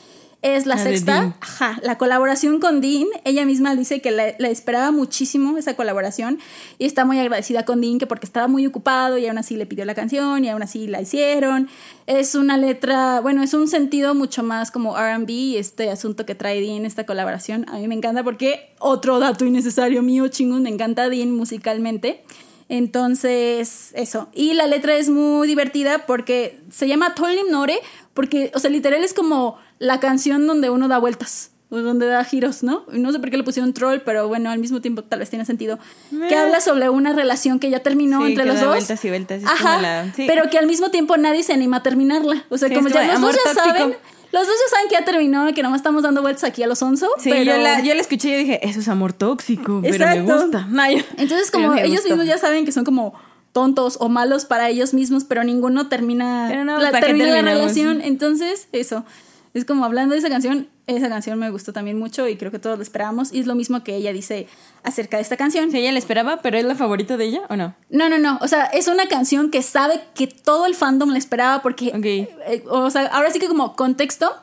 es 0.43 0.65
la, 0.65 0.77
sexta. 0.77 1.35
Ajá, 1.39 1.79
la 1.83 1.97
colaboración 1.97 2.59
con 2.59 2.81
Dean. 2.81 3.07
Ella 3.23 3.45
misma 3.45 3.75
dice 3.75 4.01
que 4.01 4.11
la, 4.11 4.35
la 4.37 4.49
esperaba 4.49 4.91
muchísimo 4.91 5.57
esa 5.57 5.75
colaboración 5.75 6.37
y 6.77 6.85
está 6.85 7.05
muy 7.05 7.17
agradecida 7.17 7.63
con 7.63 7.81
Dean 7.81 7.97
que 7.97 8.07
porque 8.07 8.25
estaba 8.25 8.47
muy 8.47 8.67
ocupado 8.67 9.17
y 9.17 9.25
aún 9.25 9.37
así 9.37 9.55
le 9.55 9.65
pidió 9.65 9.85
la 9.85 9.95
canción 9.95 10.43
y 10.43 10.49
aún 10.49 10.61
así 10.61 10.87
la 10.87 11.01
hicieron. 11.01 11.69
Es 12.07 12.35
una 12.35 12.57
letra, 12.57 13.21
bueno, 13.21 13.41
es 13.41 13.53
un 13.53 13.69
sentido 13.69 14.13
mucho 14.15 14.43
más 14.43 14.69
como 14.69 14.97
RB, 14.97 15.57
este 15.57 15.89
asunto 15.89 16.25
que 16.25 16.35
trae 16.35 16.59
Dean, 16.59 16.85
esta 16.85 17.05
colaboración. 17.05 17.65
A 17.69 17.77
mí 17.77 17.87
me 17.87 17.95
encanta 17.95 18.23
porque 18.23 18.73
otro 18.79 19.19
dato 19.19 19.45
innecesario 19.45 20.01
mío, 20.01 20.27
chingón, 20.27 20.63
me 20.63 20.69
encanta 20.69 21.07
Dean 21.09 21.31
musicalmente. 21.31 22.23
Entonces, 22.69 23.91
eso. 23.93 24.29
Y 24.33 24.53
la 24.53 24.67
letra 24.67 24.95
es 24.95 25.09
muy 25.09 25.47
divertida 25.47 26.05
porque 26.05 26.59
se 26.71 26.87
llama 26.87 27.13
Tolim 27.13 27.49
Nore, 27.51 27.77
porque, 28.13 28.51
o 28.55 28.59
sea, 28.59 28.69
literal 28.69 29.03
es 29.03 29.13
como 29.13 29.57
la 29.79 29.99
canción 29.99 30.45
donde 30.47 30.69
uno 30.69 30.87
da 30.87 30.97
vueltas, 30.99 31.51
donde 31.69 32.05
da 32.05 32.23
giros, 32.23 32.61
¿no? 32.61 32.83
No 32.91 33.11
sé 33.11 33.19
por 33.19 33.31
qué 33.31 33.37
le 33.37 33.43
pusieron 33.43 33.73
troll, 33.73 33.99
pero 34.05 34.27
bueno, 34.27 34.51
al 34.51 34.59
mismo 34.59 34.79
tiempo 34.81 35.03
tal 35.03 35.19
vez 35.19 35.29
tiene 35.31 35.43
sentido. 35.45 35.79
Que 36.11 36.35
Eh. 36.35 36.37
habla 36.37 36.61
sobre 36.61 36.89
una 36.89 37.13
relación 37.13 37.57
que 37.59 37.69
ya 37.71 37.79
terminó 37.79 38.21
Sí, 38.21 38.27
entre 38.33 38.43
que 38.43 38.49
los 38.49 38.59
da 38.59 38.65
dos. 38.67 38.75
vueltas 38.75 39.03
y 39.05 39.09
vueltas, 39.09 39.43
Ajá, 39.45 39.81
la- 39.81 40.13
sí. 40.13 40.25
pero 40.27 40.49
que 40.51 40.59
al 40.59 40.67
mismo 40.67 40.91
tiempo 40.91 41.17
nadie 41.17 41.41
se 41.43 41.53
anima 41.53 41.77
a 41.77 41.83
terminarla. 41.83 42.45
O 42.49 42.57
sea, 42.59 42.69
Sí, 42.69 42.75
como 42.75 42.89
ya 42.89 43.11
los 43.13 43.21
dos 43.21 43.35
ya 43.45 43.53
saben. 43.55 43.95
Los 44.31 44.47
dos 44.47 44.55
ya 44.65 44.75
saben 44.75 44.87
que 44.89 44.95
ya 44.95 45.05
terminó, 45.05 45.51
que 45.53 45.61
nomás 45.61 45.77
estamos 45.79 46.01
dando 46.01 46.21
vueltas 46.23 46.43
aquí 46.43 46.63
a 46.63 46.67
los 46.67 46.81
onzo. 46.81 47.07
Sí, 47.19 47.29
pero... 47.29 47.55
yo, 47.55 47.57
la, 47.61 47.81
yo 47.83 47.93
la 47.93 48.01
escuché 48.01 48.29
y 48.29 48.35
dije, 48.43 48.67
eso 48.67 48.79
es 48.79 48.87
amor 48.87 49.13
tóxico, 49.13 49.79
pero 49.83 50.05
me 50.05 50.11
Exacto. 50.17 50.33
gusta. 50.43 50.67
No, 50.69 50.89
yo- 50.91 51.03
Entonces, 51.17 51.51
como 51.51 51.73
ellos 51.75 51.89
gustó. 52.01 52.09
mismos 52.09 52.25
ya 52.25 52.37
saben 52.39 52.65
que 52.65 52.71
son 52.71 52.83
como 52.83 53.13
tontos 53.53 53.97
o 54.01 54.09
malos 54.09 54.45
para 54.45 54.67
ellos 54.69 54.93
mismos, 54.93 55.23
pero 55.23 55.43
ninguno 55.43 55.87
termina, 55.87 56.47
Pero 56.49 56.65
no, 56.65 56.79
la, 56.79 56.91
¿para 56.91 56.99
qué 56.99 57.13
termina 57.13 57.41
la 57.41 57.41
relación. 57.41 58.01
Entonces, 58.01 58.67
eso. 58.73 59.05
Es 59.53 59.65
como 59.65 59.85
hablando 59.85 60.13
de 60.13 60.19
esa 60.19 60.29
canción, 60.29 60.67
esa 60.87 61.09
canción 61.09 61.37
me 61.37 61.51
gustó 61.51 61.73
también 61.73 61.99
mucho 61.99 62.27
y 62.27 62.37
creo 62.37 62.49
que 62.49 62.57
todos 62.57 62.75
la 62.79 62.83
esperábamos. 62.83 63.31
Y 63.31 63.39
es 63.39 63.45
lo 63.45 63.53
mismo 63.53 63.83
que 63.83 63.95
ella 63.95 64.11
dice 64.11 64.47
acerca 64.81 65.17
de 65.17 65.21
esta 65.21 65.37
canción. 65.37 65.69
Sí, 65.69 65.77
ella 65.77 65.91
la 65.91 65.99
esperaba, 65.99 66.41
pero 66.41 66.57
es 66.57 66.65
la 66.65 66.73
favorita 66.73 67.17
de 67.17 67.25
ella 67.25 67.41
o 67.49 67.55
no? 67.55 67.75
No, 67.91 68.09
no, 68.09 68.17
no. 68.17 68.39
O 68.41 68.47
sea, 68.47 68.65
es 68.65 68.87
una 68.87 69.05
canción 69.05 69.51
que 69.51 69.61
sabe 69.61 70.01
que 70.15 70.25
todo 70.25 70.65
el 70.65 70.73
fandom 70.73 71.11
la 71.11 71.19
esperaba 71.19 71.61
porque. 71.61 71.89
Ok. 71.89 72.05
eh, 72.05 72.63
o 72.67 72.89
sea, 72.89 73.05
ahora 73.05 73.29
sí 73.29 73.37
que 73.37 73.47
como 73.47 73.75
contexto, 73.75 74.33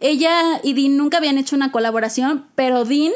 ella 0.00 0.60
y 0.64 0.74
Dean 0.74 0.96
nunca 0.96 1.18
habían 1.18 1.38
hecho 1.38 1.54
una 1.54 1.70
colaboración, 1.70 2.46
pero 2.56 2.84
Dean 2.84 3.12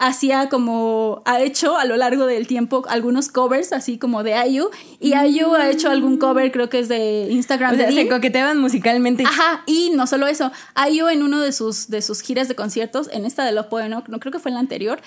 hacía 0.00 0.48
como. 0.48 1.22
Ha 1.26 1.40
hecho 1.40 1.76
a 1.76 1.84
lo 1.84 1.96
largo 1.96 2.26
del 2.26 2.48
tiempo 2.48 2.82
algunos 2.88 3.28
covers, 3.28 3.72
así 3.72 3.98
como 3.98 4.24
de 4.24 4.34
Ayu. 4.34 4.70
Y 4.98 5.12
Ayu 5.12 5.54
ha 5.54 5.70
hecho 5.70 5.88
algún 5.90 6.18
cover, 6.18 6.50
creo 6.50 6.68
que 6.68 6.80
es 6.80 6.88
de 6.88 7.28
Instagram 7.30 7.74
O 7.74 7.76
sea, 7.76 7.86
de 7.86 7.92
se 7.92 8.08
coqueteaban 8.08 8.58
musicalmente. 8.58 9.22
Ajá, 9.24 9.62
y 9.66 9.90
no 9.94 10.06
solo 10.08 10.26
eso, 10.26 10.50
Ayu 10.74 11.08
en 11.08 11.22
uno 11.22 11.40
de 11.40 11.52
sus, 11.52 11.88
de 11.88 12.02
sus 12.02 12.22
giras 12.22 12.48
de 12.48 12.56
conciertos, 12.56 13.08
en 13.12 13.24
esta 13.24 13.44
de 13.44 13.52
Love 13.52 13.66
Poem, 13.66 13.90
no, 13.90 14.02
no 14.08 14.18
creo 14.18 14.32
que 14.32 14.38
fue 14.38 14.50
en 14.50 14.54
la 14.54 14.60
anterior, 14.60 15.00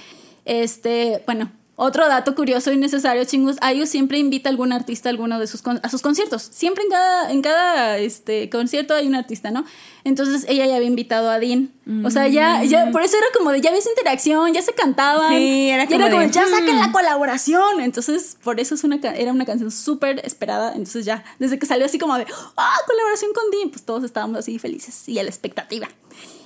este, 0.45 1.21
bueno, 1.25 1.51
otro 1.75 2.07
dato 2.07 2.35
curioso 2.35 2.71
y 2.71 2.77
necesario, 2.77 3.25
chingus, 3.25 3.57
Ayu 3.61 3.87
siempre 3.87 4.19
invita 4.19 4.47
a 4.47 4.51
algún 4.51 4.71
artista 4.71 5.09
a 5.09 5.11
alguno 5.11 5.39
de 5.39 5.47
sus, 5.47 5.63
a 5.65 5.89
sus 5.89 6.01
conciertos, 6.03 6.43
siempre 6.43 6.83
en 6.83 6.89
cada, 6.91 7.31
en 7.31 7.41
cada 7.41 7.97
este, 7.97 8.47
concierto 8.49 8.93
hay 8.93 9.07
un 9.07 9.15
artista, 9.15 9.49
¿no? 9.49 9.65
Entonces 10.03 10.45
ella 10.47 10.67
ya 10.67 10.75
había 10.75 10.87
invitado 10.87 11.29
a 11.31 11.39
Dean, 11.39 11.71
o 12.05 12.11
sea, 12.11 12.27
ya, 12.27 12.63
ya, 12.63 12.91
por 12.91 13.01
eso 13.01 13.17
era 13.17 13.25
como 13.35 13.51
de, 13.51 13.59
ya 13.61 13.71
ves 13.71 13.87
interacción, 13.87 14.53
ya 14.53 14.61
se 14.61 14.73
cantaban, 14.73 15.33
Sí, 15.35 15.69
era 15.69 15.85
y 15.85 15.87
como 15.87 16.07
de, 16.09 16.29
ya 16.29 16.45
saquen 16.47 16.75
"Hmm". 16.75 16.79
la 16.79 16.91
colaboración, 16.91 17.79
entonces 17.81 18.37
por 18.43 18.59
eso 18.59 18.75
es 18.75 18.83
una, 18.83 18.97
era 18.97 19.31
una 19.31 19.45
canción 19.45 19.71
súper 19.71 20.21
esperada, 20.25 20.69
entonces 20.73 21.05
ya, 21.05 21.23
desde 21.39 21.57
que 21.57 21.65
salió 21.65 21.85
así 21.87 21.97
como 21.97 22.17
de, 22.17 22.27
ah, 22.55 22.75
colaboración 22.85 23.31
con 23.33 23.49
Dean, 23.49 23.69
pues 23.71 23.83
todos 23.83 24.03
estábamos 24.03 24.37
así 24.37 24.59
felices 24.59 25.09
y 25.09 25.17
a 25.17 25.23
la 25.23 25.29
expectativa. 25.29 25.87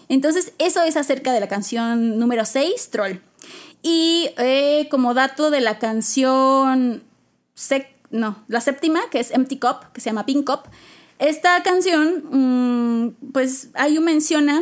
Entonces 0.10 0.54
eso 0.58 0.82
es 0.84 0.96
acerca 0.96 1.34
de 1.34 1.42
la 1.42 1.50
canción 1.50 2.18
número 2.18 2.46
6, 2.46 2.92
Troll. 2.92 3.18
Y 3.82 4.30
eh, 4.38 4.88
como 4.90 5.14
dato 5.14 5.50
de 5.52 5.62
la 5.62 5.80
canción, 5.80 7.04
sec- 7.56 7.88
no, 8.10 8.44
la 8.48 8.62
séptima, 8.62 9.02
que 9.12 9.20
es 9.20 9.32
Empty 9.32 9.60
Cup, 9.60 9.92
que 9.94 10.02
se 10.02 10.10
llama 10.10 10.26
Pink 10.26 10.46
Cup, 10.46 10.62
esta 11.20 11.62
canción, 11.64 12.24
mm, 12.32 13.32
pues 13.34 13.70
Ayu 13.74 14.02
menciona, 14.02 14.62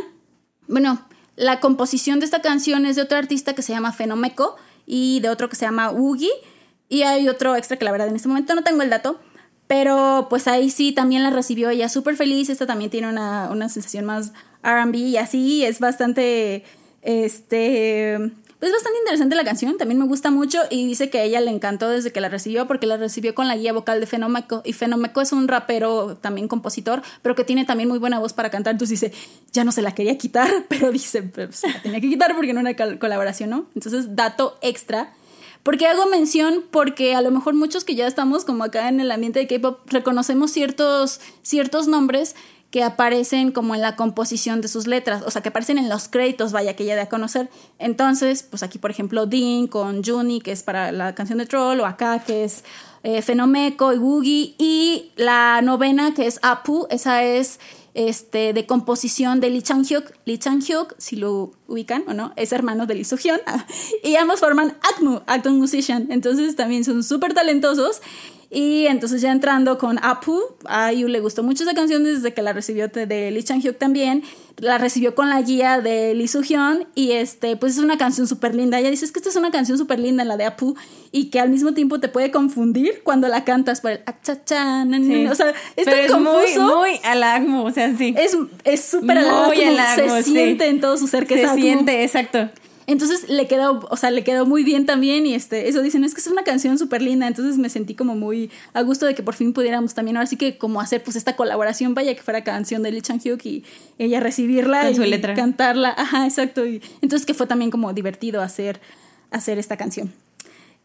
bueno, 0.67 1.05
la 1.35 1.59
composición 1.59 2.19
de 2.19 2.25
esta 2.25 2.41
canción 2.41 2.85
es 2.85 2.95
de 2.95 3.01
otro 3.01 3.17
artista 3.17 3.53
que 3.53 3.61
se 3.61 3.73
llama 3.73 3.91
Fenomeco 3.91 4.55
y 4.85 5.19
de 5.19 5.29
otro 5.29 5.49
que 5.49 5.55
se 5.57 5.65
llama 5.65 5.91
Ugi. 5.91 6.31
Y 6.87 7.01
hay 7.01 7.27
otro 7.27 7.55
extra 7.55 7.77
que 7.77 7.83
la 7.85 7.91
verdad 7.91 8.07
en 8.07 8.15
este 8.15 8.27
momento 8.29 8.55
no 8.55 8.63
tengo 8.63 8.81
el 8.83 8.89
dato. 8.89 9.19
Pero 9.67 10.27
pues 10.29 10.47
ahí 10.47 10.69
sí 10.69 10.91
también 10.93 11.23
la 11.23 11.31
recibió 11.31 11.71
ella 11.71 11.89
súper 11.89 12.15
feliz. 12.15 12.49
Esta 12.49 12.67
también 12.67 12.91
tiene 12.91 13.09
una, 13.09 13.49
una 13.51 13.67
sensación 13.67 14.05
más 14.05 14.31
RB 14.63 14.95
y 14.95 15.17
así. 15.17 15.65
Es 15.65 15.79
bastante. 15.79 16.63
Este. 17.01 18.31
Pues 18.65 18.73
bastante 18.73 18.97
interesante 18.97 19.35
la 19.35 19.43
canción. 19.43 19.77
También 19.77 19.99
me 19.99 20.07
gusta 20.07 20.31
mucho. 20.31 20.57
Y 20.71 20.87
dice 20.87 21.11
que 21.11 21.19
a 21.19 21.23
ella 21.23 21.39
le 21.39 21.51
encantó 21.51 21.87
desde 21.87 22.11
que 22.11 22.19
la 22.19 22.29
recibió. 22.29 22.65
Porque 22.65 22.87
la 22.87 22.97
recibió 22.97 23.35
con 23.35 23.47
la 23.47 23.55
guía 23.55 23.73
vocal 23.73 23.99
de 23.99 24.07
Fenomeco. 24.07 24.63
Y 24.65 24.73
Fenomeco 24.73 25.21
es 25.21 25.31
un 25.33 25.47
rapero, 25.47 26.17
también 26.17 26.47
compositor. 26.47 27.03
Pero 27.21 27.35
que 27.35 27.43
tiene 27.43 27.65
también 27.65 27.89
muy 27.89 27.99
buena 27.99 28.17
voz 28.17 28.33
para 28.33 28.49
cantar. 28.49 28.71
Entonces 28.73 28.99
dice, 28.99 29.15
ya 29.51 29.63
no 29.65 29.71
se 29.71 29.83
la 29.83 29.93
quería 29.93 30.17
quitar. 30.17 30.49
Pero 30.67 30.91
dice, 30.91 31.21
pues 31.21 31.61
la 31.61 31.79
tenía 31.83 32.01
que 32.01 32.09
quitar 32.09 32.33
porque 32.35 32.53
no 32.53 32.61
era 32.61 32.75
col- 32.75 32.97
colaboración, 32.97 33.51
¿no? 33.51 33.67
Entonces, 33.75 34.15
dato 34.15 34.57
extra. 34.63 35.13
Porque 35.61 35.85
hago 35.85 36.07
mención 36.07 36.63
porque 36.71 37.13
a 37.13 37.21
lo 37.21 37.29
mejor 37.29 37.53
muchos 37.53 37.83
que 37.83 37.93
ya 37.93 38.07
estamos 38.07 38.45
como 38.45 38.63
acá 38.63 38.89
en 38.89 38.99
el 38.99 39.11
ambiente 39.11 39.37
de 39.37 39.45
K-pop 39.47 39.79
reconocemos 39.91 40.49
ciertos, 40.51 41.19
ciertos 41.43 41.87
nombres 41.87 42.35
que 42.75 42.83
aparecen 42.83 43.53
como 43.53 43.73
en 43.73 43.79
la 43.79 43.95
composición 43.95 44.59
de 44.59 44.67
sus 44.67 44.85
letras, 44.85 45.23
o 45.25 45.31
sea, 45.31 45.41
que 45.41 45.47
aparecen 45.47 45.77
en 45.77 45.87
los 45.87 46.09
créditos, 46.09 46.51
vaya, 46.51 46.75
que 46.75 46.83
ella 46.83 46.95
de 46.95 47.03
a 47.03 47.07
conocer. 47.07 47.49
Entonces, 47.79 48.43
pues 48.43 48.63
aquí, 48.63 48.79
por 48.79 48.91
ejemplo, 48.91 49.27
Dean 49.27 49.67
con 49.67 50.03
Juni, 50.03 50.41
que 50.41 50.51
es 50.51 50.61
para 50.61 50.91
la 50.91 51.15
canción 51.15 51.37
de 51.37 51.45
Troll, 51.45 51.79
o 51.79 51.85
acá, 51.85 52.19
que 52.19 52.43
es 52.43 52.65
eh, 53.03 53.21
Fenomeco 53.21 53.93
y 53.93 53.97
Woogie, 53.97 54.55
y 54.57 55.13
la 55.15 55.61
novena, 55.61 56.13
que 56.13 56.27
es 56.27 56.37
Apu, 56.41 56.85
esa 56.89 57.23
es 57.23 57.61
este, 57.93 58.51
de 58.51 58.65
composición 58.65 59.39
de 59.39 59.51
Lee 59.51 59.61
Chang-hyuk. 59.61 60.11
Lee 60.25 60.37
Chang-hyuk, 60.37 60.95
si 60.97 61.15
lo 61.15 61.53
ubican 61.67 62.03
o 62.09 62.13
no, 62.13 62.33
es 62.35 62.51
hermano 62.51 62.87
de 62.87 62.95
Lee 62.95 63.05
Soo-hyun. 63.05 63.39
y 64.03 64.17
ambos 64.17 64.41
forman 64.41 64.77
ACMU, 64.81 65.21
Acton 65.27 65.57
Musician. 65.57 66.07
Entonces 66.09 66.57
también 66.57 66.83
son 66.83 67.05
súper 67.05 67.33
talentosos. 67.33 68.01
Y 68.49 68.85
entonces 68.87 69.21
ya 69.21 69.31
entrando 69.31 69.77
con 69.77 69.97
Apu, 70.03 70.39
a 70.65 70.91
Yu 70.93 71.07
le 71.07 71.19
gustó 71.19 71.43
mucho 71.43 71.63
esa 71.63 71.73
canción 71.73 72.03
desde 72.03 72.33
que 72.33 72.41
la 72.41 72.53
recibió 72.53 72.87
de 72.87 73.31
Lee 73.31 73.43
Chang-hyuk 73.43 73.77
también. 73.77 74.23
La 74.57 74.77
recibió 74.77 75.15
con 75.15 75.29
la 75.29 75.41
guía 75.41 75.81
de 75.81 76.13
Lee 76.13 76.27
Soo-hyun 76.27 76.87
y 76.95 77.11
este, 77.11 77.57
pues 77.57 77.73
es 77.73 77.83
una 77.83 77.97
canción 77.97 78.27
súper 78.27 78.55
linda. 78.55 78.79
Ella 78.79 78.89
dice, 78.89 79.03
es 79.03 79.11
que 79.11 79.19
esta 79.19 79.29
es 79.29 79.35
una 79.35 79.51
canción 79.51 79.77
súper 79.77 79.99
linda, 79.99 80.23
la 80.23 80.37
de 80.37 80.45
Apu, 80.45 80.75
y 81.11 81.25
que 81.29 81.41
al 81.41 81.49
mismo 81.49 81.73
tiempo 81.73 81.99
te 81.99 82.07
puede 82.07 82.31
confundir 82.31 83.01
cuando 83.03 83.27
la 83.27 83.43
cantas 83.43 83.81
por 83.81 83.91
el 83.91 84.01
sí. 84.05 85.27
O 85.27 85.35
sea, 85.35 85.49
es 85.75 85.85
Pero 85.85 85.95
es 85.97 86.17
muy, 86.17 86.57
muy 86.57 86.99
alagmo, 87.03 87.65
o 87.65 87.71
sea, 87.71 87.93
sí. 87.97 88.15
Es 88.17 88.85
súper 88.85 89.17
alagmo, 89.17 89.53
se 89.53 90.23
siente 90.23 90.67
en 90.67 90.79
todo 90.79 90.97
su 90.97 91.07
ser 91.07 91.27
que 91.27 91.45
se 91.45 91.53
siente, 91.55 92.03
exacto. 92.03 92.49
Entonces 92.87 93.29
le 93.29 93.47
quedó, 93.47 93.85
o 93.89 93.97
sea, 93.97 94.11
le 94.11 94.23
quedó 94.23 94.45
muy 94.45 94.63
bien 94.63 94.85
también 94.85 95.25
y 95.25 95.33
este, 95.33 95.67
eso 95.67 95.81
dicen, 95.81 96.03
es 96.03 96.13
que 96.13 96.21
es 96.21 96.27
una 96.27 96.43
canción 96.43 96.77
súper 96.77 97.01
linda, 97.01 97.27
entonces 97.27 97.57
me 97.57 97.69
sentí 97.69 97.95
como 97.95 98.15
muy 98.15 98.51
a 98.73 98.81
gusto 98.81 99.07
de 99.07 99.15
que 99.15 99.23
por 99.23 99.33
fin 99.33 99.53
pudiéramos 99.53 99.95
también, 99.95 100.17
ahora 100.17 100.27
sí 100.27 100.37
que 100.37 100.57
como 100.57 100.79
hacer 100.81 101.03
pues 101.03 101.15
esta 101.15 101.35
colaboración, 101.35 101.95
vaya 101.95 102.13
que 102.13 102.21
fuera 102.21 102.43
canción 102.43 102.83
de 102.83 102.91
Lee 102.91 103.01
Chang-hyuk 103.01 103.43
y 103.43 103.63
ella 103.97 104.19
recibirla 104.19 104.91
y 104.91 105.21
cantarla, 105.35 105.95
ajá, 105.97 106.25
exacto, 106.25 106.65
y 106.65 106.81
entonces 107.01 107.25
que 107.25 107.33
fue 107.33 107.47
también 107.47 107.71
como 107.71 107.91
divertido 107.93 108.41
hacer, 108.41 108.79
hacer 109.31 109.57
esta 109.57 109.77
canción. 109.77 110.13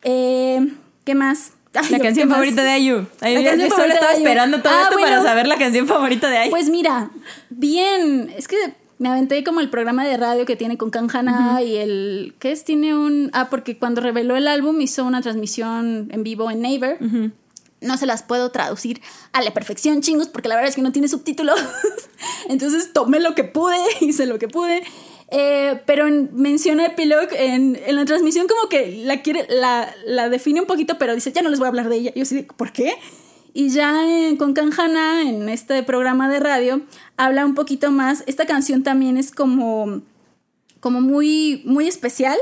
Eh, 0.03 0.73
¿Qué 1.05 1.15
más? 1.15 1.53
la 1.91 1.99
canción 2.01 2.29
favorita 2.29 2.63
de 2.63 2.71
Ayu. 2.71 3.07
la 3.21 3.45
canción 3.45 3.71
solo 3.71 3.93
estaba 3.93 4.13
esperando 4.13 4.61
todo 4.61 4.73
ah, 4.73 4.83
esto 4.85 5.01
para 5.01 5.23
saber 5.23 5.47
la 5.47 5.57
canción 5.57 5.87
favorita 5.87 6.29
de 6.29 6.39
Ayu. 6.39 6.51
Pues 6.51 6.69
mira, 6.69 7.11
bien, 7.49 8.33
es 8.37 8.49
que 8.49 8.57
me 9.01 9.09
aventé 9.09 9.43
como 9.43 9.61
el 9.61 9.71
programa 9.71 10.05
de 10.05 10.19
radio 10.19 10.45
que 10.45 10.57
tiene 10.57 10.77
con 10.77 10.91
Kanjana 10.91 11.63
y 11.63 11.77
el... 11.77 12.35
¿Qué 12.39 12.53
es? 12.53 12.65
Tiene 12.65 12.95
un... 12.95 13.31
Ah, 13.33 13.49
porque 13.49 13.79
cuando 13.79 14.03
reveló 14.03 14.37
el 14.37 14.47
álbum 14.47 14.79
hizo 14.83 15.07
una 15.07 15.23
transmisión 15.23 16.11
en 16.13 16.23
vivo 16.23 16.51
en 16.51 16.61
Naver. 16.61 16.99
No 17.81 17.97
se 17.97 18.05
las 18.05 18.23
puedo 18.23 18.51
traducir 18.51 19.01
a 19.33 19.41
la 19.41 19.55
perfección, 19.55 20.03
chingos, 20.03 20.29
porque 20.29 20.51
la 20.51 20.55
verdad 20.55 20.69
es 20.69 20.77
que 20.77 20.83
no 20.83 20.93
tiene 20.93 21.09
subtítulos. 21.09 21.59
Entonces 22.51 22.93
tomé 22.93 23.21
lo 23.21 23.35
que 23.35 23.43
pude, 23.43 23.79
hice 24.03 24.27
lo 24.27 24.39
que 24.39 24.49
pude. 24.49 24.83
Eh, 25.31 25.81
pero 25.87 26.05
menciona 26.33 26.85
Epilogue 26.85 27.29
en, 27.33 27.81
en, 27.87 27.97
la 27.97 28.05
transmisión 28.05 28.49
como 28.49 28.69
que 28.69 29.01
la 29.07 29.23
quiere, 29.23 29.47
la, 29.49 29.95
la 30.05 30.29
define 30.29 30.61
un 30.61 30.67
poquito, 30.67 30.99
pero 30.99 31.15
dice, 31.15 31.33
ya 31.33 31.41
no 31.41 31.49
les 31.49 31.59
voy 31.59 31.65
a 31.65 31.69
hablar 31.71 31.89
de 31.89 31.97
ella. 31.97 32.13
Yo 32.15 32.27
sí, 32.27 32.47
¿por 32.55 32.71
qué? 32.71 32.93
Y 33.53 33.71
ya 33.71 34.05
con 34.39 34.55
Kanjana, 34.55 35.23
en 35.23 35.49
este 35.49 35.83
programa 35.83 36.29
de 36.29 36.39
radio, 36.39 36.83
habla 37.17 37.45
un 37.45 37.55
poquito 37.55 37.91
más. 37.91 38.23
Esta 38.27 38.47
canción 38.47 38.83
también 38.83 39.17
es 39.17 39.33
como, 39.33 40.03
como 40.81 41.01
muy, 41.01 41.63
muy 41.65 41.89
especial 41.89 42.39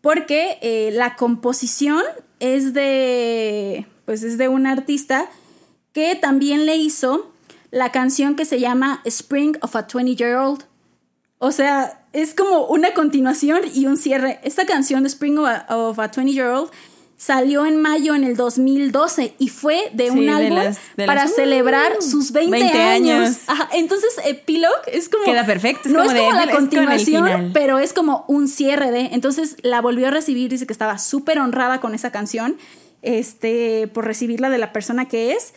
porque 0.00 0.58
eh, 0.62 0.90
la 0.92 1.16
composición 1.16 2.02
es 2.40 2.72
de, 2.72 3.86
pues 4.06 4.22
es 4.22 4.38
de 4.38 4.48
un 4.48 4.66
artista 4.66 5.30
que 5.92 6.14
también 6.14 6.66
le 6.66 6.76
hizo 6.76 7.30
la 7.70 7.92
canción 7.92 8.34
que 8.34 8.44
se 8.44 8.58
llama 8.58 9.02
Spring 9.04 9.56
of 9.60 9.76
a 9.76 9.82
20 9.82 10.16
Year 10.16 10.36
Old. 10.36 10.64
O 11.38 11.52
sea, 11.52 12.06
es 12.12 12.34
como 12.34 12.66
una 12.66 12.92
continuación 12.92 13.60
y 13.72 13.86
un 13.86 13.96
cierre. 13.96 14.40
Esta 14.42 14.66
canción 14.66 15.04
de 15.04 15.08
Spring 15.08 15.38
of 15.38 15.46
a, 15.98 16.04
a 16.04 16.08
20 16.08 16.32
Year 16.32 16.48
Old 16.48 16.70
salió 17.20 17.66
en 17.66 17.76
mayo 17.76 18.14
en 18.14 18.24
el 18.24 18.34
2012 18.34 19.34
y 19.38 19.48
fue 19.48 19.90
de 19.92 20.10
un 20.10 20.30
álbum 20.30 20.58
para 20.96 21.28
celebrar 21.28 21.92
uh, 21.98 22.02
sus 22.02 22.32
20, 22.32 22.56
años. 22.80 23.40
entonces 23.74 24.08
Epilogue 24.24 24.72
es 24.86 25.10
como... 25.10 25.26
Queda 25.26 25.44
perfecto. 25.44 25.90
no 25.90 26.02
es 26.02 26.14
como 26.14 26.32
la 26.32 26.50
continuación, 26.50 27.50
pero 27.52 27.78
es 27.78 27.92
como 27.92 28.24
un 28.26 28.48
cierre 28.48 28.90
de... 28.90 29.10
Entonces 29.12 29.56
la 29.60 29.82
volvió 29.82 30.08
a 30.08 30.10
recibir, 30.10 30.48
dice 30.48 30.66
que 30.66 30.72
estaba 30.72 30.96
súper 30.96 31.38
honrada 31.40 31.78
con 31.78 31.94
esa 31.94 32.10
canción, 32.10 32.56
este, 33.02 33.86
por 33.88 34.06
recibirla 34.06 34.48
de 34.48 34.56
la 34.56 34.72
persona 34.72 35.06
que 35.06 35.32
es. 35.32 35.52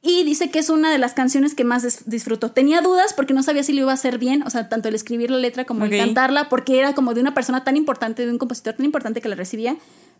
Y 0.00 0.22
dice 0.22 0.52
que 0.52 0.60
es 0.60 0.70
una 0.70 0.92
de 0.92 0.98
las 0.98 1.14
canciones 1.14 1.56
que 1.56 1.64
más 1.64 2.08
disfrutó. 2.08 2.52
Tenía 2.52 2.80
dudas 2.80 3.12
porque 3.12 3.34
no 3.34 3.42
sabía 3.42 3.64
si 3.64 3.72
lo 3.72 3.80
iba 3.80 3.90
a 3.90 3.94
hacer 3.94 4.18
bien, 4.18 4.44
o 4.44 4.50
sea, 4.50 4.68
tanto 4.68 4.88
el 4.88 4.94
escribir 4.94 5.32
la 5.32 5.38
letra 5.38 5.64
como 5.64 5.84
el 5.84 5.90
cantarla, 5.90 6.48
porque 6.48 6.78
era 6.78 6.94
como 6.94 7.12
de 7.12 7.20
una 7.20 7.34
persona 7.34 7.64
tan 7.64 7.76
importante, 7.76 8.24
de 8.24 8.30
un 8.30 8.38
compositor 8.38 8.74
tan 8.74 8.84
importante 8.84 9.20
que 9.20 9.28
la 9.28 9.34
recibía 9.34 9.76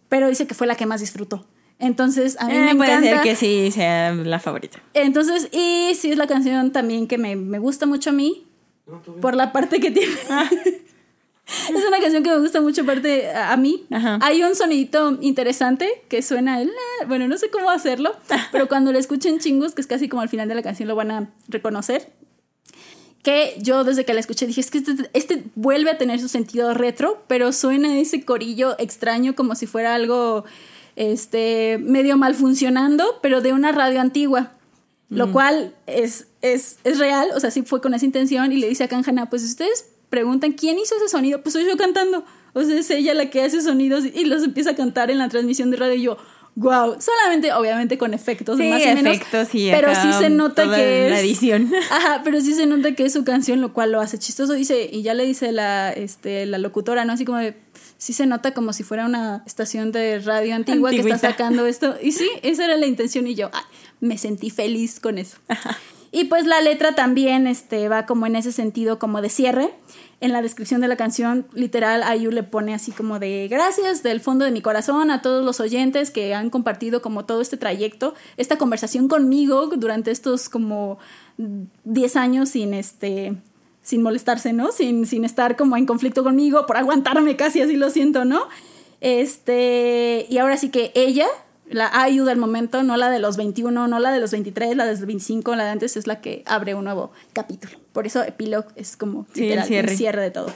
pero 0.09 0.29
dice 0.29 0.47
que 0.47 0.55
fue 0.55 0.67
la 0.67 0.75
que 0.75 0.87
más 0.87 1.01
disfrutó. 1.01 1.47
Entonces, 1.79 2.37
a 2.41 2.47
mí 2.47 2.57
eh, 2.57 2.61
me 2.63 2.75
puede 2.75 2.91
encanta. 2.91 3.09
ser 3.09 3.21
que 3.23 3.37
sí 3.37 3.71
sea 3.71 4.13
la 4.13 4.41
favorita. 4.41 4.81
Entonces, 4.95 5.49
y 5.53 5.95
sí 5.95 6.11
es 6.11 6.19
la 6.19 6.27
canción 6.27 6.73
también 6.73 7.07
que 7.07 7.19
me, 7.19 7.37
gusta 7.59 7.87
mucho 7.87 8.11
a 8.11 8.13
mí, 8.13 8.47
por 9.21 9.37
la 9.37 9.53
parte 9.53 9.79
que 9.79 9.91
tiene. 9.91 10.15
Ah. 10.29 10.49
es 11.47 11.85
una 11.87 12.01
canción 12.01 12.23
que 12.23 12.31
me 12.31 12.39
gusta 12.41 12.61
mucho 12.61 12.85
parte 12.85 13.31
a, 13.31 13.57
mí. 13.57 13.87
Hay 14.21 14.43
un 14.43 14.57
sonidito 14.57 15.19
interesante 15.21 15.89
que 16.09 16.21
suena 16.23 16.61
el... 16.61 16.73
Bueno, 17.07 17.29
no 17.29 17.39
sé 17.39 17.49
cómo 17.49 17.71
hacerlo, 17.71 18.17
pero 18.53 18.67
cuando 18.67 18.93
lo 18.93 18.99
escuchen 18.99 19.39
chingos, 19.39 19.75
que 19.75 19.81
es 19.81 19.87
casi 19.87 20.09
como 20.09 20.23
al 20.23 20.29
final 20.29 20.49
de 20.49 20.57
la 20.57 20.63
canción, 20.63 20.89
lo 20.89 20.97
van 20.97 21.13
a 21.13 21.31
reconocer 21.49 22.11
que 23.23 23.57
yo 23.61 23.85
desde 23.85 24.05
que 24.05 24.15
la 24.15 24.21
escuché 24.21 24.47
dije, 24.47 24.61
es 24.61 24.71
que 24.71 24.79
este, 24.79 25.11
este, 25.13 25.45
vuelve 25.55 25.91
a 25.91 25.99
tener 25.99 26.21
su 26.21 26.29
sentido 26.29 26.73
retro, 26.75 27.23
pero 27.27 27.53
suena 27.53 27.99
ese 27.99 28.25
corillo 28.25 28.77
extraño 28.79 29.35
como 29.35 29.55
si 29.55 29.67
fuera 29.67 29.95
algo 29.95 30.45
este, 30.97 31.79
medio 31.79 32.17
mal 32.17 32.35
funcionando, 32.35 33.19
pero 33.23 33.41
de 33.41 33.53
una 33.53 33.73
radio 33.73 34.01
antigua. 34.01 34.53
Lo 35.11 35.33
cual 35.33 35.75
es, 35.87 36.27
es, 36.43 36.81
es, 36.85 36.99
real, 36.99 37.29
o 37.35 37.41
sea, 37.41 37.51
sí 37.51 37.63
fue 37.63 37.81
con 37.81 37.95
esa 37.95 38.05
intención 38.05 38.53
y 38.53 38.57
le 38.57 38.69
dice 38.69 38.85
a 38.85 38.89
Kanjana, 38.89 39.31
pues 39.31 39.43
ustedes 39.43 39.89
preguntan 40.11 40.53
quién 40.53 40.79
hizo 40.79 40.97
ese 40.97 41.09
sonido, 41.09 41.43
pues 41.43 41.55
soy 41.55 41.65
yo 41.65 41.79
cantando. 41.79 42.25
O 42.53 42.63
sea, 42.63 42.79
es 42.79 42.91
ella 42.91 43.15
la 43.15 43.31
que 43.31 43.43
hace 43.43 43.63
sonidos 43.63 44.05
y 44.05 44.27
los 44.27 44.43
empieza 44.43 44.71
a 44.71 44.75
cantar 44.75 45.11
en 45.11 45.17
la 45.17 45.31
transmisión 45.31 45.71
de 45.71 45.79
radio 45.79 45.95
y 45.95 46.03
yo, 46.03 46.19
wow, 46.59 46.97
solamente 47.01 47.53
obviamente 47.53 47.99
con 47.99 48.15
efectos 48.15 48.59
más 48.59 48.83
o 48.83 48.95
menos, 48.95 49.19
pero 49.31 49.95
sí 49.95 50.13
se 50.19 50.29
nota 50.29 50.65
que 50.75 51.09
es 51.09 51.21
edición. 51.21 51.71
Ajá, 51.91 52.23
pero 52.25 52.41
sí 52.41 52.53
se 52.55 52.67
nota 52.67 52.93
que 52.93 53.05
es 53.05 53.13
su 53.13 53.25
canción, 53.25 53.61
lo 53.61 53.73
cual 53.73 53.93
lo 53.93 54.01
hace 54.01 54.19
chistoso. 54.19 54.55
Dice 54.55 54.89
y 54.91 55.03
ya 55.03 55.15
le 55.15 55.25
dice 55.25 55.53
la 55.53 55.93
este 55.93 56.47
la 56.47 56.59
locutora, 56.59 57.05
no 57.05 57.13
así 57.13 57.25
como 57.25 57.39
de 57.39 57.55
sí 57.97 58.13
se 58.13 58.27
nota 58.27 58.55
como 58.55 58.73
si 58.73 58.83
fuera 58.83 59.07
una 59.07 59.45
estación 59.47 59.93
de 59.93 60.19
radio 60.19 60.57
antigua 60.57 60.91
que 60.91 60.99
está 60.99 61.19
sacando 61.19 61.67
esto. 61.69 61.95
Y 62.03 62.11
sí, 62.11 62.29
esa 62.43 62.65
era 62.65 62.77
la 62.77 62.87
intención 62.87 63.29
y 63.29 63.37
yo 63.37 63.51
me 64.01 64.19
sentí 64.19 64.51
feliz 64.51 64.99
con 64.99 65.19
eso. 65.19 65.39
Y 66.11 66.25
pues 66.25 66.47
la 66.47 66.61
letra 66.61 66.95
también 66.95 67.47
este, 67.47 67.89
va 67.89 68.07
como 68.07 68.27
en 68.27 68.35
ese 68.35 68.51
sentido 68.51 68.99
como 68.99 69.21
de 69.21 69.29
cierre 69.29 69.75
en 70.21 70.33
la 70.33 70.43
descripción 70.43 70.81
de 70.81 70.89
la 70.89 70.97
canción, 70.97 71.47
literal, 71.53 72.03
Ayu 72.03 72.31
le 72.33 72.43
pone 72.43 72.75
así 72.75 72.91
como 72.91 73.19
de 73.19 73.47
gracias 73.49 74.03
del 74.03 74.21
fondo 74.21 74.45
de 74.45 74.51
mi 74.51 74.61
corazón 74.61 75.11
a 75.11 75.23
todos 75.23 75.45
los 75.45 75.61
oyentes 75.61 76.11
que 76.11 76.35
han 76.35 76.51
compartido 76.51 77.03
como 77.03 77.25
todo 77.25 77.41
este 77.41 77.57
trayecto, 77.57 78.15
esta 78.37 78.59
conversación 78.59 79.07
conmigo 79.07 79.69
durante 79.77 80.11
estos 80.11 80.49
como 80.49 80.99
10 81.85 82.17
años 82.17 82.49
sin 82.51 82.75
este 82.75 83.37
sin 83.89 84.03
molestarse, 84.03 84.53
¿no? 84.53 84.71
Sin, 84.71 85.07
sin 85.07 85.25
estar 85.25 85.57
como 85.57 85.75
en 85.79 85.87
conflicto 85.87 86.23
conmigo, 86.23 86.67
por 86.67 86.77
aguantarme 86.77 87.37
casi, 87.37 87.63
así 87.63 87.75
lo 87.75 87.89
siento, 87.89 88.27
¿no? 88.27 88.47
Este, 89.01 90.27
y 90.29 90.37
ahora 90.37 90.59
sí 90.59 90.69
que 90.69 90.93
ella, 90.95 91.27
la 91.71 92.09
IU 92.09 92.25
del 92.25 92.39
momento, 92.39 92.83
no 92.83 92.97
la 92.97 93.11
de 93.11 93.19
los 93.19 93.37
21, 93.37 93.89
no 93.89 93.99
la 93.99 94.11
de 94.11 94.21
los 94.21 94.31
23, 94.31 94.77
la 94.77 94.85
de 94.85 94.93
los 94.93 95.01
25, 95.01 95.55
la 95.57 95.65
de 95.65 95.71
antes 95.71 95.97
es 95.97 96.07
la 96.07 96.21
que 96.21 96.43
abre 96.47 96.75
un 96.75 96.85
nuevo 96.85 97.11
capítulo. 97.33 97.79
Por 97.93 98.07
eso 98.07 98.23
epílogo 98.23 98.69
es 98.77 98.97
como 98.97 99.27
el, 99.35 99.63
cierre. 99.65 100.23
de 100.23 100.31
todo. 100.31 100.53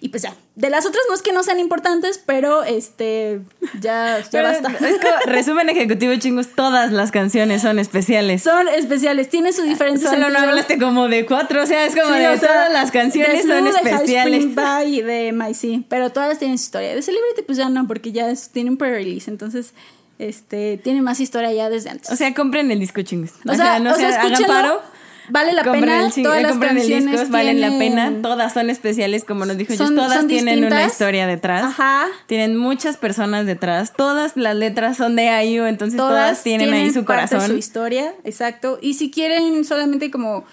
Y 0.00 0.08
pues 0.08 0.24
ya, 0.24 0.34
de 0.56 0.68
las 0.68 0.84
otras 0.84 1.02
no 1.08 1.14
es 1.14 1.22
que 1.22 1.32
no 1.32 1.42
sean 1.42 1.60
importantes, 1.60 2.18
pero 2.24 2.64
este 2.64 3.40
ya, 3.80 4.18
ya 4.30 4.42
basta. 4.42 4.70
Es 4.80 4.96
resumen 5.26 5.68
ejecutivo 5.68 6.14
chingos, 6.16 6.48
todas 6.48 6.92
las 6.92 7.10
canciones 7.10 7.62
son 7.62 7.78
especiales. 7.78 8.42
Son 8.42 8.68
especiales, 8.68 9.30
tienen 9.30 9.52
su 9.52 9.62
diferencia. 9.62 10.10
Solo 10.10 10.28
no 10.30 10.38
hablaste 10.38 10.78
como 10.78 11.08
de 11.08 11.24
cuatro, 11.24 11.62
o 11.62 11.66
sea, 11.66 11.86
es 11.86 11.94
como 11.94 12.14
de 12.14 12.36
todas 12.38 12.72
las 12.72 12.90
canciones 12.90 13.46
son 13.46 13.66
especiales. 13.66 14.54
De 14.54 14.84
y 14.86 15.02
de 15.02 15.32
My 15.32 15.54
C, 15.54 15.82
pero 15.88 16.10
todas 16.10 16.38
tienen 16.38 16.58
su 16.58 16.64
historia. 16.64 16.94
De 16.94 17.02
Celebrity 17.02 17.42
pues 17.42 17.58
ya 17.58 17.68
no, 17.68 17.86
porque 17.86 18.12
ya 18.12 18.28
es, 18.30 18.50
tiene 18.50 18.70
un 18.70 18.76
pre-release, 18.76 19.30
entonces 19.30 19.72
este, 20.18 20.78
tiene 20.78 21.02
más 21.02 21.20
historia 21.20 21.52
ya 21.52 21.68
desde 21.70 21.90
antes. 21.90 22.10
O 22.10 22.16
sea, 22.16 22.32
compren 22.34 22.70
el 22.70 22.78
disco 22.78 23.02
chingos. 23.02 23.32
O, 23.46 23.54
sea, 23.54 23.78
no 23.78 23.94
se 23.94 24.06
hagan 24.06 24.44
paro. 24.46 24.80
Vale 25.28 25.52
la 25.52 25.62
pena. 25.62 26.10
todas 26.10 26.42
las 26.42 26.58
canciones 26.58 27.20
el 27.20 27.26
valen 27.28 27.60
la 27.60 27.70
pena. 27.78 28.12
Todas 28.22 28.52
son 28.52 28.70
especiales, 28.70 29.24
como 29.24 29.46
nos 29.46 29.56
dijo 29.56 29.74
son, 29.74 29.94
Todas 29.94 30.26
tienen 30.26 30.64
una 30.64 30.84
historia 30.84 31.26
detrás. 31.26 31.64
Ajá. 31.64 32.06
Tienen 32.26 32.56
muchas 32.56 32.96
personas 32.96 33.46
detrás. 33.46 33.92
Todas 33.94 34.36
las 34.36 34.56
letras 34.56 34.96
son 34.96 35.16
de 35.16 35.44
IU, 35.44 35.66
entonces 35.66 35.96
todas, 35.96 36.42
tienen, 36.42 36.72
ahí 36.72 36.92
su 36.92 37.04
corazón. 37.04 37.46
su 37.46 37.56
historia, 37.56 38.14
exacto. 38.24 38.78
Y 38.82 38.94
si 38.94 39.10
quieren 39.10 39.64
solamente 39.64 40.10
como 40.10 40.44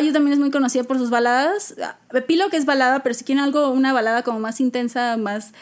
IU 0.00 0.12
también 0.12 0.32
es 0.32 0.38
muy 0.38 0.50
conocida 0.50 0.84
por 0.84 0.98
sus 0.98 1.10
baladas. 1.10 1.74
Pilo 2.26 2.48
que 2.50 2.56
es 2.56 2.64
balada, 2.64 3.02
pero 3.02 3.14
si 3.14 3.24
quieren 3.24 3.44
algo, 3.44 3.70
una 3.70 3.92
balada 3.92 4.22
como 4.22 4.40
más 4.40 4.60
intensa, 4.60 5.16
más 5.16 5.52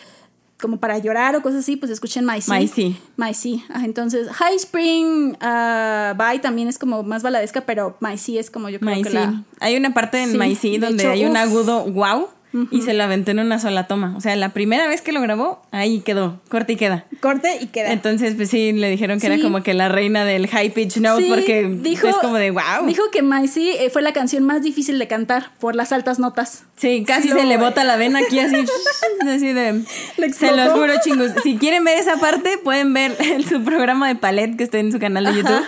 como 0.63 0.79
para 0.79 0.97
llorar 0.97 1.37
o 1.37 1.43
cosas 1.43 1.61
así, 1.61 1.77
pues 1.77 1.91
escuchen 1.91 2.25
My 2.25 2.41
Sea. 2.41 2.59
My 2.59 2.69
Sea. 2.69 2.93
My 3.17 3.35
Sea. 3.35 3.59
Ajá, 3.69 3.85
entonces, 3.85 4.29
High 4.31 4.57
Spring 4.57 5.33
uh, 5.35 6.17
Bye 6.17 6.39
también 6.41 6.69
es 6.69 6.79
como 6.79 7.03
más 7.03 7.23
baladesca, 7.23 7.63
pero 7.63 7.99
My 8.01 8.17
Sea 8.17 8.41
es 8.41 8.51
como 8.51 8.71
yo 8.71 8.81
creo 8.81 8.95
My 8.95 9.03
que 9.03 9.11
Sea. 9.11 9.31
la... 9.33 9.43
Hay 9.61 9.77
una 9.77 9.93
parte 9.93 10.23
en 10.23 10.31
Sí, 10.31 10.39
My 10.39 10.55
Sea 10.55 10.79
donde 10.79 11.03
hecho, 11.03 11.13
hay 11.13 11.27
un 11.27 11.37
agudo 11.37 11.85
wow 11.85 12.29
y 12.71 12.83
se 12.83 12.93
lo 12.93 13.03
aventó 13.05 13.31
en 13.31 13.39
una 13.39 13.59
sola 13.59 13.87
toma. 13.87 14.15
O 14.17 14.21
sea, 14.21 14.37
la 14.37 14.51
primera 14.51 14.87
vez 14.87 15.01
que 15.01 15.13
lo 15.13 15.21
grabó, 15.23 15.63
ahí 15.71 16.01
quedó, 16.01 16.41
corta 16.51 16.73
y 16.73 16.77
queda. 16.77 17.05
Corte 17.21 17.57
y 17.61 17.67
queda. 17.69 17.93
Entonces, 17.93 18.35
pues 18.37 18.51
sí, 18.51 18.73
le 18.73 18.91
dijeron 18.91 19.19
que 19.21 19.27
Sí. 19.29 19.33
era 19.33 19.43
como 19.43 19.63
que 19.63 19.73
la 19.75 19.89
reina 19.89 20.25
del 20.25 20.47
high 20.49 20.71
pitch 20.75 20.99
note 20.99 21.23
Sí, 21.25 21.29
porque 21.31 21.67
dijo- 21.81 22.07
es 22.09 22.17
como 22.17 22.37
de 22.37 22.51
wow. 22.51 22.87
Dijo 22.87 23.03
que 23.11 23.21
Sea 23.49 23.83
eh, 23.85 23.91
fue 23.91 24.03
la 24.03 24.13
canción 24.13 24.45
más 24.45 24.63
difícil 24.63 24.99
de 24.99 25.07
cantar 25.09 25.51
por 25.61 25.75
las 25.75 25.93
altas 25.93 26.19
notas. 26.19 26.65
Sí, 26.77 27.05
casi 27.07 27.29
Sí, 27.29 27.35
se 27.35 27.45
le 27.45 27.57
bota 27.57 27.85
la 27.85 27.97
vena 27.97 28.21
aquí 28.21 28.39
así, 28.39 28.57
así 29.29 29.53
de... 29.53 29.83
Le 30.19 30.33
Se 30.33 30.55
los 30.55 30.73
juro, 30.73 30.93
chingos. 31.03 31.31
Si 31.43 31.57
quieren 31.57 31.85
ver 31.85 31.99
esa 31.99 32.17
parte, 32.19 32.59
pueden 32.59 32.93
ver 32.93 33.17
en 33.21 33.43
su 33.49 33.63
programa 33.63 34.09
de 34.09 34.17
Palette 34.17 34.57
que 34.57 34.65
está 34.65 34.79
en 34.79 34.93
su 34.93 34.99
canal 34.99 35.25
de 35.25 35.35
YouTube. 35.35 35.65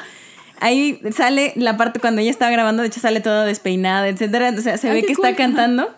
Ahí 0.60 1.00
sale 1.14 1.52
la 1.56 1.76
parte 1.76 1.98
cuando 2.00 2.20
ella 2.20 2.30
estaba 2.30 2.50
grabando, 2.50 2.82
de 2.82 2.88
hecho 2.88 3.00
sale 3.00 3.20
todo 3.20 3.44
despeinada, 3.44 4.08
etcétera. 4.08 4.52
O 4.56 4.60
sea, 4.62 4.78
se 4.78 4.88
Ay, 4.88 5.00
ve 5.00 5.06
que 5.06 5.14
cool. 5.14 5.26
está 5.26 5.36
cantando 5.36 5.88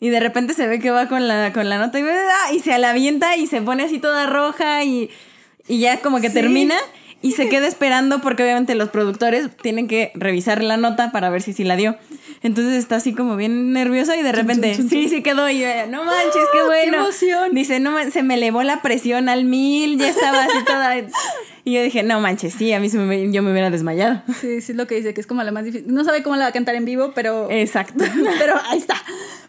y 0.00 0.08
de 0.08 0.18
repente 0.20 0.54
se 0.54 0.66
ve 0.66 0.78
que 0.80 0.90
va 0.90 1.08
con 1.08 1.28
la, 1.28 1.52
con 1.52 1.68
la 1.68 1.78
nota 1.78 1.98
y, 2.00 2.02
¡ah! 2.02 2.52
y 2.52 2.60
se 2.60 2.76
la 2.78 2.90
avienta 2.90 3.36
y 3.36 3.46
se 3.46 3.60
pone 3.62 3.82
así 3.84 3.98
toda 3.98 4.26
roja 4.26 4.82
y, 4.84 5.10
y 5.68 5.78
ya 5.80 5.98
como 6.00 6.20
que 6.20 6.28
Sí. 6.28 6.34
termina 6.34 6.76
y 7.22 7.32
se 7.32 7.48
queda 7.50 7.66
esperando 7.66 8.22
porque 8.22 8.42
obviamente 8.42 8.74
los 8.74 8.88
productores 8.88 9.54
tienen 9.60 9.88
que 9.88 10.10
revisar 10.14 10.62
la 10.64 10.78
nota 10.78 11.12
para 11.12 11.28
ver 11.28 11.42
si 11.42 11.52
sí 11.52 11.64
la 11.64 11.76
dio. 11.76 11.96
Entonces 12.42 12.74
está 12.74 12.96
así 12.96 13.12
como 13.14 13.36
bien 13.36 13.72
nerviosa 13.74 14.16
y 14.16 14.22
de 14.22 14.32
repente, 14.32 14.74
sí, 14.74 15.08
sí 15.10 15.22
quedó 15.22 15.50
y 15.50 15.58
ella, 15.62 15.86
no 15.86 16.04
manches, 16.04 16.32
qué 16.32 16.40
¡Ah, 16.40 16.48
qué 16.52 16.62
bueno. 16.62 16.96
emoción! 17.00 17.54
Dice, 17.54 17.80
no, 17.80 17.96
se 18.10 18.22
me 18.22 18.34
elevó 18.34 18.62
la 18.62 18.80
presión 18.80 19.28
al 19.28 19.44
mil, 19.44 19.98
ya 19.98 20.08
estaba 20.08 20.44
así 20.44 20.64
toda. 20.66 20.96
Y 21.64 21.72
yo 21.74 21.82
dije, 21.82 22.02
no 22.02 22.18
manches, 22.20 22.54
sí, 22.54 22.72
a 22.72 22.80
mí 22.80 22.88
se 22.88 22.96
me- 22.96 23.30
yo 23.30 23.42
me 23.42 23.50
hubiera 23.52 23.68
desmayado. 23.68 24.22
Sí, 24.40 24.62
sí 24.62 24.72
es 24.72 24.76
lo 24.78 24.86
que 24.86 24.94
dice, 24.94 25.12
que 25.12 25.20
es 25.20 25.26
como 25.26 25.42
la 25.42 25.52
más 25.52 25.64
difícil. 25.64 25.92
No 25.92 26.02
sabe 26.02 26.22
cómo 26.22 26.36
la 26.36 26.44
va 26.44 26.48
a 26.48 26.52
cantar 26.52 26.74
en 26.76 26.86
vivo, 26.86 27.12
pero... 27.14 27.48
Exacto. 27.50 28.02
pero 28.38 28.54
ahí 28.70 28.78
está. 28.78 28.94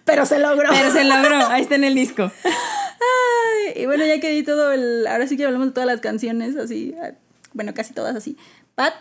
Pero 0.03 0.25
se 0.25 0.39
logró. 0.39 0.67
Pero 0.69 0.91
se 0.91 1.05
logró, 1.05 1.47
ahí 1.47 1.61
está 1.61 1.75
en 1.75 1.85
el 1.85 1.95
disco. 1.95 2.29
Ay, 2.43 3.81
y 3.83 3.85
bueno, 3.85 4.05
ya 4.05 4.19
que 4.19 4.29
di 4.31 4.43
todo 4.43 4.71
el... 4.73 5.07
Ahora 5.07 5.27
sí 5.27 5.37
que 5.37 5.45
hablamos 5.45 5.67
de 5.67 5.73
todas 5.73 5.87
las 5.87 6.01
canciones, 6.01 6.55
así. 6.57 6.93
ah, 7.01 7.11
Bueno, 7.53 7.73
casi 7.73 7.93
todas 7.93 8.15
así. 8.17 8.35
Pat, 8.75 8.93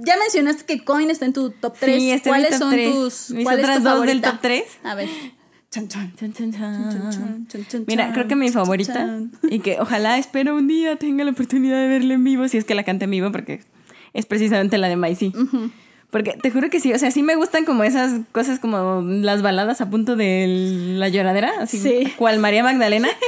ya 0.00 0.16
mencionaste 0.18 0.64
que 0.64 0.84
Coin 0.84 1.10
está 1.10 1.24
en 1.26 1.32
tu 1.32 1.50
top 1.50 1.74
3. 1.78 1.96
Sí, 2.02 2.10
está 2.10 2.30
en 2.30 2.34
mi 2.36 2.42
¿Cuáles 2.42 2.50
top 2.50 2.58
son 2.68 2.70
tres. 2.72 2.94
tus... 2.94 3.30
Mis 3.30 3.44
cuál 3.44 3.58
es 3.58 3.64
otras 3.64 3.78
tu 3.78 3.84
dos 3.84 3.92
del 4.06 4.20
favorita? 4.20 4.30
top 4.32 4.40
tres. 4.40 4.64
A 4.84 4.94
ver. 4.94 5.08
Chan, 5.70 5.88
chan. 5.88 6.12
Chan, 6.16 7.84
Mira, 7.86 8.12
creo 8.12 8.28
que 8.28 8.36
mi 8.36 8.50
favorita, 8.50 9.20
y 9.50 9.58
que 9.58 9.78
ojalá 9.80 10.16
espero 10.18 10.56
un 10.56 10.68
día 10.68 10.96
tenga 10.96 11.24
la 11.24 11.32
oportunidad 11.32 11.78
de 11.80 11.88
verla 11.88 12.14
en 12.14 12.24
vivo, 12.24 12.48
si 12.48 12.56
es 12.56 12.64
que 12.64 12.74
la 12.74 12.82
cante 12.84 13.04
en 13.04 13.10
vivo, 13.10 13.30
porque 13.32 13.60
es 14.14 14.24
precisamente 14.26 14.78
la 14.78 14.88
de 14.88 14.96
Maisy. 14.96 15.32
Porque 16.10 16.32
te 16.40 16.50
juro 16.50 16.70
que 16.70 16.80
sí, 16.80 16.92
o 16.94 16.98
sea, 16.98 17.10
sí 17.10 17.22
me 17.22 17.34
gustan 17.34 17.64
como 17.64 17.82
esas 17.84 18.20
cosas 18.32 18.58
como 18.60 19.02
las 19.02 19.42
baladas 19.42 19.80
a 19.80 19.90
punto 19.90 20.16
de 20.16 20.46
la 20.96 21.08
lloradera, 21.08 21.52
así 21.60 21.78
Sí. 21.78 22.12
cual 22.16 22.38
María 22.38 22.62
Magdalena. 22.62 23.08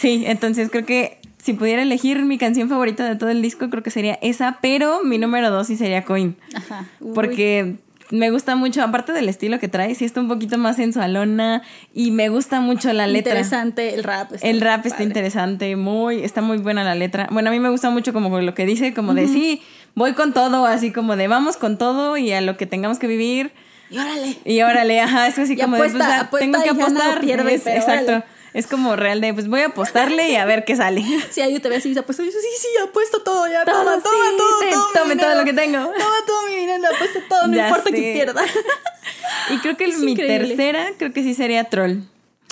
Sí, 0.00 0.22
entonces 0.26 0.68
creo 0.70 0.86
que 0.86 1.18
si 1.42 1.52
pudiera 1.54 1.82
elegir 1.82 2.22
mi 2.24 2.36
canción 2.38 2.68
favorita 2.68 3.08
de 3.08 3.16
todo 3.16 3.30
el 3.30 3.40
disco, 3.42 3.70
creo 3.70 3.82
que 3.82 3.90
sería 3.90 4.18
esa, 4.22 4.58
pero 4.60 5.02
mi 5.04 5.18
número 5.18 5.50
dos 5.50 5.66
sí 5.68 5.76
sería 5.76 6.04
Coin. 6.04 6.36
Ajá. 6.54 6.86
Uy. 7.00 7.12
Porque 7.14 7.76
me 8.10 8.30
gusta 8.30 8.56
mucho, 8.56 8.82
aparte 8.82 9.12
del 9.12 9.28
estilo 9.28 9.58
que 9.58 9.68
trae, 9.68 9.94
sí 9.94 10.04
está 10.04 10.20
un 10.20 10.28
poquito 10.28 10.56
más 10.58 10.76
sensualona 10.76 11.62
y 11.94 12.10
me 12.10 12.28
gusta 12.30 12.60
mucho 12.60 12.92
la 12.92 13.06
letra. 13.06 13.32
Interesante 13.34 13.94
el 13.94 14.02
rap. 14.02 14.32
está 14.32 14.48
El 14.48 14.60
rap 14.60 14.86
está 14.86 15.02
interesante, 15.02 15.76
muy, 15.76 16.24
está 16.24 16.40
muy 16.40 16.58
buena 16.58 16.84
la 16.84 16.94
letra. 16.94 17.28
Bueno, 17.30 17.50
a 17.50 17.52
mí 17.52 17.60
me 17.60 17.68
gusta 17.68 17.90
mucho 17.90 18.12
como 18.12 18.40
lo 18.40 18.54
que 18.54 18.64
dice, 18.66 18.94
como 18.94 19.14
de 19.14 19.28
sí, 19.28 19.62
voy 19.94 20.14
con 20.14 20.32
todo, 20.32 20.64
así 20.66 20.90
como 20.90 21.16
de 21.16 21.28
vamos 21.28 21.56
con 21.56 21.76
todo 21.78 22.16
y 22.16 22.32
a 22.32 22.40
lo 22.40 22.56
que 22.56 22.66
tengamos 22.66 22.98
que 22.98 23.06
vivir. 23.06 23.52
Y 23.90 23.98
órale. 23.98 24.36
Y 24.44 24.60
órale, 24.62 25.00
ajá, 25.00 25.28
es 25.28 25.38
así 25.38 25.52
Y 25.54 25.56
como 25.56 25.76
apuesta, 25.76 25.98
de 25.98 26.04
pues, 26.04 26.20
apuesta 26.20 26.38
tengo 26.38 26.62
que 26.62 26.70
apostar. 26.82 27.20
pierde, 27.20 27.54
Es- 27.54 27.62
pero 27.62 27.76
exacto. 27.78 28.10
órale. 28.12 28.24
Es 28.54 28.66
como 28.66 28.96
real 28.96 29.20
de 29.20 29.34
pues 29.34 29.46
voy 29.48 29.60
a 29.60 29.66
apostarle 29.66 30.30
y 30.30 30.36
a 30.36 30.44
ver 30.44 30.64
qué 30.64 30.74
sale. 30.76 31.04
Si 31.30 31.40
ahí 31.40 31.58
te 31.60 31.68
ves 31.68 31.84
y 31.86 31.90
dice, 31.90 32.02
pues 32.02 32.18
yo 32.18 32.24
sí, 32.24 32.30
sí, 32.32 32.68
apuesto 32.82 33.20
todo 33.22 33.46
ya. 33.46 33.64
Todo, 33.64 33.84
toma, 33.84 33.96
sí, 33.96 34.02
toma, 34.02 34.36
todo, 34.38 34.58
te- 34.60 34.70
todo 34.72 34.86
tome 34.94 35.16
todo 35.16 35.34
lo 35.34 35.44
que 35.44 35.52
tengo. 35.52 35.78
Toma 35.78 36.14
todo 36.26 36.46
mi 36.48 36.54
dinero, 36.56 36.82
apuesto 36.94 37.18
todo, 37.28 37.46
no 37.46 37.54
Ya 37.56 37.68
importa 37.68 37.90
sé. 37.90 37.96
que 37.96 38.12
pierda. 38.14 38.42
Y 39.50 39.58
creo 39.58 39.76
que 39.76 39.88
mi 39.96 40.14
tercera, 40.14 40.88
creo 40.98 41.12
que 41.12 41.22
sí 41.22 41.32
sería 41.34 41.64
Troll. 41.64 42.00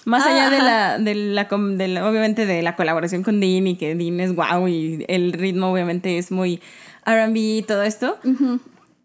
Más 0.06 0.24
Ah, 0.24 0.30
allá 0.30 0.50
de 0.50 0.58
la, 0.62 0.98
de 0.98 1.14
la, 1.14 1.48
com- 1.48 1.76
de 1.76 1.88
la- 1.88 2.08
obviamente 2.08 2.46
de 2.46 2.62
la 2.62 2.76
colaboración 2.76 3.22
con 3.22 3.40
Dean 3.40 3.66
y 3.66 3.76
que 3.76 3.94
Dean 3.94 4.20
es 4.20 4.34
wow 4.34 4.68
y 4.68 5.04
el 5.08 5.32
ritmo 5.32 5.72
obviamente 5.72 6.16
es 6.16 6.30
muy 6.30 6.60
R&B 7.04 7.38
y 7.38 7.62
todo 7.62 7.82
esto. 7.82 8.18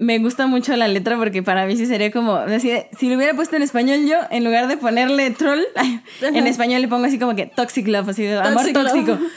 Me 0.02 0.18
gusta 0.18 0.47
mucho 0.47 0.76
la 0.76 0.88
letra 0.88 1.16
porque 1.16 1.43
para 1.43 1.68
mí 1.68 1.78
sí 1.78 1.86
sería 1.86 2.10
como, 2.10 2.34
así 2.34 2.72
si 2.97 3.08
lo 3.08 3.18
hubiera 3.18 3.36
puesto 3.36 3.56
en 3.56 3.62
español 3.62 3.99
yo, 4.08 4.18
en 4.32 4.43
lugar 4.43 4.68
de 4.68 4.76
ponerle 4.76 5.30
troll, 5.30 5.62
en 6.24 6.47
español 6.47 6.82
le 6.82 6.88
pongo 6.88 7.06
así 7.06 7.20
como 7.20 7.36
que 7.36 7.45
toxic 7.45 7.88
love, 7.88 8.10
así 8.10 8.24
de 8.24 8.39
amor 8.39 8.66
love. 8.66 8.74
tóxico. 8.74 9.20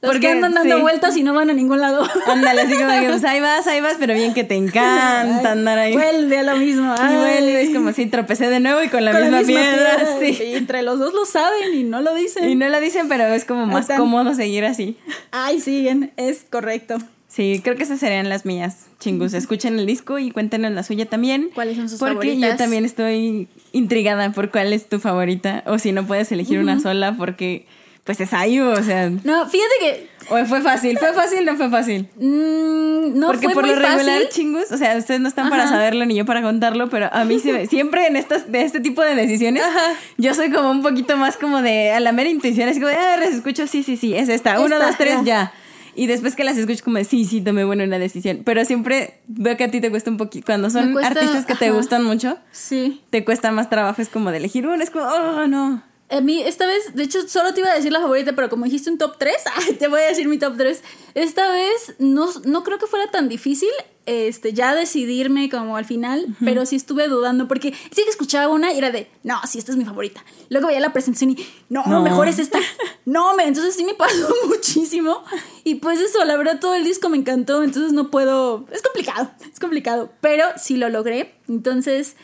Los 0.00 0.18
que 0.18 0.28
andan 0.28 0.54
dando 0.54 0.76
sí. 0.76 0.82
vueltas 0.82 1.16
y 1.16 1.22
no 1.22 1.34
van 1.34 1.50
a 1.50 1.54
ningún 1.54 1.80
lado. 1.80 2.04
Ándale, 2.26 2.62
así 2.62 2.74
como 2.74 3.00
que 3.00 3.08
pues 3.08 3.24
ahí 3.24 3.40
vas, 3.40 3.66
ahí 3.68 3.80
vas, 3.80 3.96
pero 3.98 4.14
bien 4.14 4.34
que 4.34 4.42
te 4.42 4.56
encanta 4.56 5.52
andar 5.52 5.78
ahí. 5.78 5.92
Vuelve 5.92 6.38
a 6.38 6.42
lo 6.42 6.56
mismo. 6.56 6.94
Y 6.96 7.00
ay. 7.00 7.16
vuelve, 7.16 7.62
es 7.62 7.70
como 7.70 7.92
si 7.92 8.06
tropecé 8.06 8.48
de 8.48 8.58
nuevo 8.60 8.82
y 8.82 8.88
con 8.88 9.04
la 9.04 9.12
Con 9.12 9.22
misma, 9.22 9.42
piedra. 9.44 9.96
piedra. 9.96 10.18
Sí. 10.20 10.42
Y 10.42 10.54
entre 10.54 10.82
los 10.82 10.98
dos 10.98 11.14
lo 11.14 11.26
saben 11.26 11.74
y 11.74 11.84
no 11.84 12.00
lo 12.00 12.14
dicen. 12.14 12.48
Y 12.48 12.54
no 12.56 12.68
lo 12.68 12.80
dicen, 12.80 13.08
pero 13.08 13.24
es 13.26 13.44
como 13.44 13.66
más 13.66 13.82
están. 13.82 13.98
cómodo 13.98 14.34
seguir 14.34 14.64
así. 14.64 14.96
Ay, 15.32 15.60
siguen, 15.60 16.12
es 16.16 16.44
correcto. 16.48 16.98
Sí, 17.28 17.60
creo 17.62 17.76
que 17.76 17.82
esas 17.82 18.00
serían 18.00 18.28
las 18.30 18.46
mías. 18.46 18.86
Chingus, 19.00 19.34
escuchen 19.34 19.78
el 19.78 19.84
disco 19.86 20.18
y 20.18 20.30
cuéntenos 20.30 20.72
la 20.72 20.82
suya 20.82 21.06
también. 21.06 21.50
¿Cuáles 21.54 21.76
son 21.76 21.88
sus 21.88 21.98
Porque 21.98 22.14
favoritas? 22.14 22.50
yo 22.52 22.56
también 22.56 22.84
estoy 22.86 23.48
intrigada 23.72 24.32
por 24.32 24.50
cuál 24.50 24.72
es 24.72 24.88
tu 24.88 24.98
favorita. 24.98 25.62
O 25.66 25.78
si 25.78 25.92
no 25.92 26.06
puedes 26.06 26.32
elegir 26.32 26.58
una 26.58 26.80
sola, 26.80 27.14
porque 27.18 27.66
pues 28.04 28.18
es 28.22 28.32
Ayu, 28.32 28.64
o 28.64 28.82
sea. 28.82 29.10
No, 29.10 29.46
fíjate 29.46 29.74
que 29.80 30.08
O 30.30 30.42
fue 30.46 30.62
fácil, 30.62 30.96
fue 30.98 31.12
fácil, 31.12 31.44
no 31.44 31.56
fue 31.56 31.68
fácil. 31.68 32.08
mm, 32.16 33.18
no 33.18 33.26
porque 33.26 33.46
fue 33.46 33.54
por 33.54 33.66
muy 33.66 33.74
lo 33.74 33.80
regular, 33.80 34.22
fácil. 34.22 34.28
chingus, 34.30 34.72
o 34.72 34.78
sea, 34.78 34.96
ustedes 34.96 35.20
no 35.20 35.28
están 35.28 35.50
para 35.50 35.68
saberlo 35.68 36.06
ni 36.06 36.14
yo 36.16 36.24
para 36.24 36.40
contarlo, 36.40 36.88
pero 36.88 37.10
a 37.12 37.24
mí 37.26 37.38
se 37.38 37.52
me- 37.52 37.66
siempre 37.68 38.06
en 38.06 38.16
estas, 38.16 38.50
de 38.50 38.62
este 38.62 38.80
tipo 38.80 39.02
de 39.02 39.14
decisiones, 39.14 39.62
Ajá. 39.62 39.92
yo 40.16 40.32
soy 40.34 40.50
como 40.50 40.70
un 40.70 40.82
poquito 40.82 41.18
más 41.18 41.36
como 41.36 41.60
de 41.60 41.90
a 41.90 42.00
la 42.00 42.12
mera 42.12 42.30
intuición, 42.30 42.68
así 42.70 42.80
como 42.80 42.88
de, 42.88 42.96
ah, 42.96 43.22
escucho, 43.24 43.66
sí, 43.66 43.82
sí, 43.82 43.98
sí, 43.98 44.14
es 44.14 44.30
esta, 44.30 44.58
uno, 44.60 44.78
dos, 44.78 44.96
tres, 44.96 45.16
ya. 45.18 45.22
ya. 45.24 45.52
Y 45.98 46.06
después 46.06 46.36
que 46.36 46.44
las 46.44 46.56
escucho 46.56 46.84
como 46.84 47.02
sí, 47.02 47.24
sí, 47.24 47.40
tomé 47.40 47.64
buena 47.64 47.82
una 47.84 47.98
decisión. 47.98 48.42
Pero 48.44 48.64
siempre 48.64 49.20
veo 49.26 49.56
que 49.56 49.64
a 49.64 49.70
ti 49.70 49.80
te 49.80 49.90
cuesta 49.90 50.10
un 50.10 50.16
poquito, 50.16 50.46
cuando 50.46 50.70
son 50.70 50.92
cuesta, 50.92 51.10
artistas 51.12 51.44
que 51.44 51.56
te 51.56 51.70
gustan 51.72 52.04
mucho, 52.04 52.38
Sí. 52.52 53.02
te 53.10 53.24
cuesta 53.24 53.50
más 53.50 53.68
trabajo, 53.68 54.00
es 54.00 54.08
como 54.08 54.30
de 54.30 54.36
elegir 54.36 54.66
uno, 54.66 54.82
es 54.82 54.90
como, 54.90 55.04
oh, 55.06 55.46
no. 55.48 55.82
A 56.10 56.20
mí, 56.22 56.40
esta 56.42 56.66
vez, 56.66 56.94
de 56.94 57.02
hecho, 57.02 57.28
solo 57.28 57.52
te 57.52 57.60
iba 57.60 57.70
a 57.70 57.74
decir 57.74 57.92
la 57.92 58.00
favorita, 58.00 58.32
pero 58.34 58.48
como 58.48 58.64
dijiste 58.64 58.90
un 58.90 58.96
top 58.98 59.16
3, 59.18 59.34
te 59.78 59.88
voy 59.88 60.00
a 60.00 60.06
decir 60.06 60.26
mi 60.28 60.38
top 60.38 60.56
3. 60.56 60.82
Esta 61.14 61.50
vez 61.50 61.94
no, 61.98 62.28
no 62.44 62.62
creo 62.64 62.78
que 62.78 62.86
fuera 62.86 63.10
tan 63.10 63.28
difícil 63.28 63.68
este, 64.06 64.54
ya 64.54 64.74
decidirme 64.74 65.50
como 65.50 65.76
al 65.76 65.84
final, 65.84 66.24
pero 66.42 66.64
sí 66.64 66.76
estuve 66.76 67.08
dudando, 67.08 67.46
porque 67.46 67.74
sí 67.90 68.04
que 68.04 68.08
escuchaba 68.08 68.48
una 68.48 68.72
y 68.72 68.78
era 68.78 68.90
de, 68.90 69.10
no, 69.22 69.38
sí, 69.46 69.58
esta 69.58 69.72
es 69.72 69.76
mi 69.76 69.84
favorita. 69.84 70.24
Luego 70.48 70.68
veía 70.68 70.80
la 70.80 70.94
presentación 70.94 71.32
y, 71.32 71.46
no, 71.68 71.84
No. 71.84 72.02
mejor 72.02 72.26
es 72.28 72.38
esta. 72.38 72.58
No, 73.04 73.34
me, 73.34 73.44
entonces 73.44 73.74
sí 73.74 73.84
me 73.84 73.94
pasó 73.94 74.28
muchísimo. 74.48 75.22
Y 75.64 75.76
pues 75.76 75.98
eso, 76.00 76.22
la 76.26 76.36
verdad, 76.36 76.58
todo 76.60 76.74
el 76.74 76.84
disco 76.84 77.08
me 77.08 77.16
encantó, 77.16 77.62
entonces 77.62 77.92
no 77.92 78.10
puedo. 78.10 78.66
Es 78.70 78.82
complicado, 78.82 79.30
es 79.50 79.58
complicado, 79.58 80.10
pero 80.20 80.44
sí 80.56 80.76
lo 80.76 80.88
logré. 80.88 81.34
Entonces. 81.48 82.16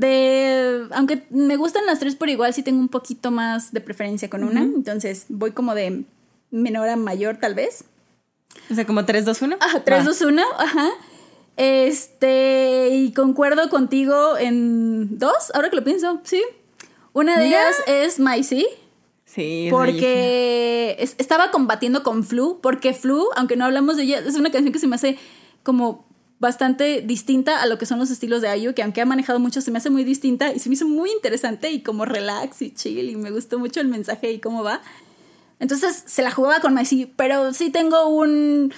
De. 0.00 0.86
Aunque 0.92 1.26
me 1.30 1.56
gustan 1.56 1.86
las 1.86 1.98
tres 1.98 2.16
por 2.16 2.28
igual, 2.28 2.52
sí 2.52 2.62
tengo 2.62 2.78
un 2.80 2.88
poquito 2.88 3.30
más 3.30 3.72
de 3.72 3.80
preferencia 3.80 4.28
con 4.30 4.44
una. 4.44 4.60
Entonces 4.62 5.26
voy 5.28 5.52
como 5.52 5.74
de 5.74 6.04
menor 6.50 6.88
a 6.88 6.96
mayor, 6.96 7.38
tal 7.38 7.54
vez. 7.54 7.84
O 8.70 8.74
sea, 8.74 8.86
como 8.86 9.04
3, 9.04 9.24
2, 9.24 9.42
1. 9.42 9.56
Ajá, 9.60 9.84
3, 9.84 10.04
2, 10.04 10.20
1, 10.22 10.42
ajá. 10.58 10.88
Este. 11.56 12.88
Y 12.92 13.12
concuerdo 13.12 13.68
contigo 13.68 14.36
en 14.38 15.18
dos, 15.18 15.50
ahora 15.54 15.70
que 15.70 15.76
lo 15.76 15.84
pienso, 15.84 16.20
sí. 16.24 16.42
Una 17.12 17.38
de 17.38 17.46
Mira. 17.46 17.60
ellas 17.60 17.76
es 17.86 18.18
My 18.18 18.42
Sea. 18.42 18.64
Sí, 19.24 19.66
es. 19.66 19.72
Porque 19.72 20.96
es- 20.98 21.14
estaba 21.18 21.50
combatiendo 21.50 22.02
con 22.02 22.24
Flu, 22.24 22.60
porque 22.62 22.94
Flu, 22.94 23.28
aunque 23.36 23.56
no 23.56 23.64
hablamos 23.64 23.96
de 23.96 24.04
ella, 24.04 24.18
es 24.20 24.36
una 24.36 24.50
canción 24.50 24.72
que 24.72 24.78
se 24.78 24.86
me 24.86 24.96
hace 24.96 25.18
como 25.62 26.05
bastante 26.38 27.00
distinta 27.00 27.62
a 27.62 27.66
lo 27.66 27.78
que 27.78 27.86
son 27.86 27.98
los 27.98 28.10
estilos 28.10 28.42
de 28.42 28.48
Ayu, 28.48 28.74
que 28.74 28.82
aunque 28.82 29.00
ha 29.00 29.06
manejado 29.06 29.38
mucho, 29.38 29.60
se 29.60 29.70
me 29.70 29.78
hace 29.78 29.90
muy 29.90 30.04
distinta 30.04 30.52
y 30.52 30.58
se 30.58 30.68
me 30.68 30.74
hizo 30.74 30.86
muy 30.86 31.10
interesante 31.10 31.70
y 31.70 31.82
como 31.82 32.04
relax 32.04 32.62
y 32.62 32.72
chill 32.72 33.08
y 33.08 33.16
me 33.16 33.30
gustó 33.30 33.58
mucho 33.58 33.80
el 33.80 33.88
mensaje 33.88 34.32
y 34.32 34.38
cómo 34.38 34.62
va. 34.62 34.82
Entonces 35.58 36.04
se 36.06 36.22
la 36.22 36.30
jugaba 36.30 36.60
con 36.60 36.74
My 36.74 37.12
pero 37.16 37.54
sí 37.54 37.70
tengo 37.70 38.08
un, 38.08 38.72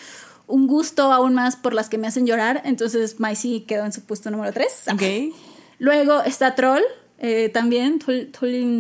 un 0.47 0.67
gusto 0.67 1.13
aún 1.13 1.35
más 1.35 1.57
por 1.57 1.75
las 1.75 1.89
que 1.89 1.99
me 1.99 2.07
hacen 2.07 2.27
llorar, 2.27 2.63
entonces 2.65 3.19
My 3.19 3.35
quedó 3.67 3.85
en 3.85 3.93
su 3.93 4.03
puesto 4.03 4.31
número 4.31 4.53
3. 4.53 4.85
Ok. 4.93 5.35
Luego 5.81 6.23
está 6.23 6.55
Troll, 6.55 6.83
eh, 7.19 7.49
también, 7.49 7.99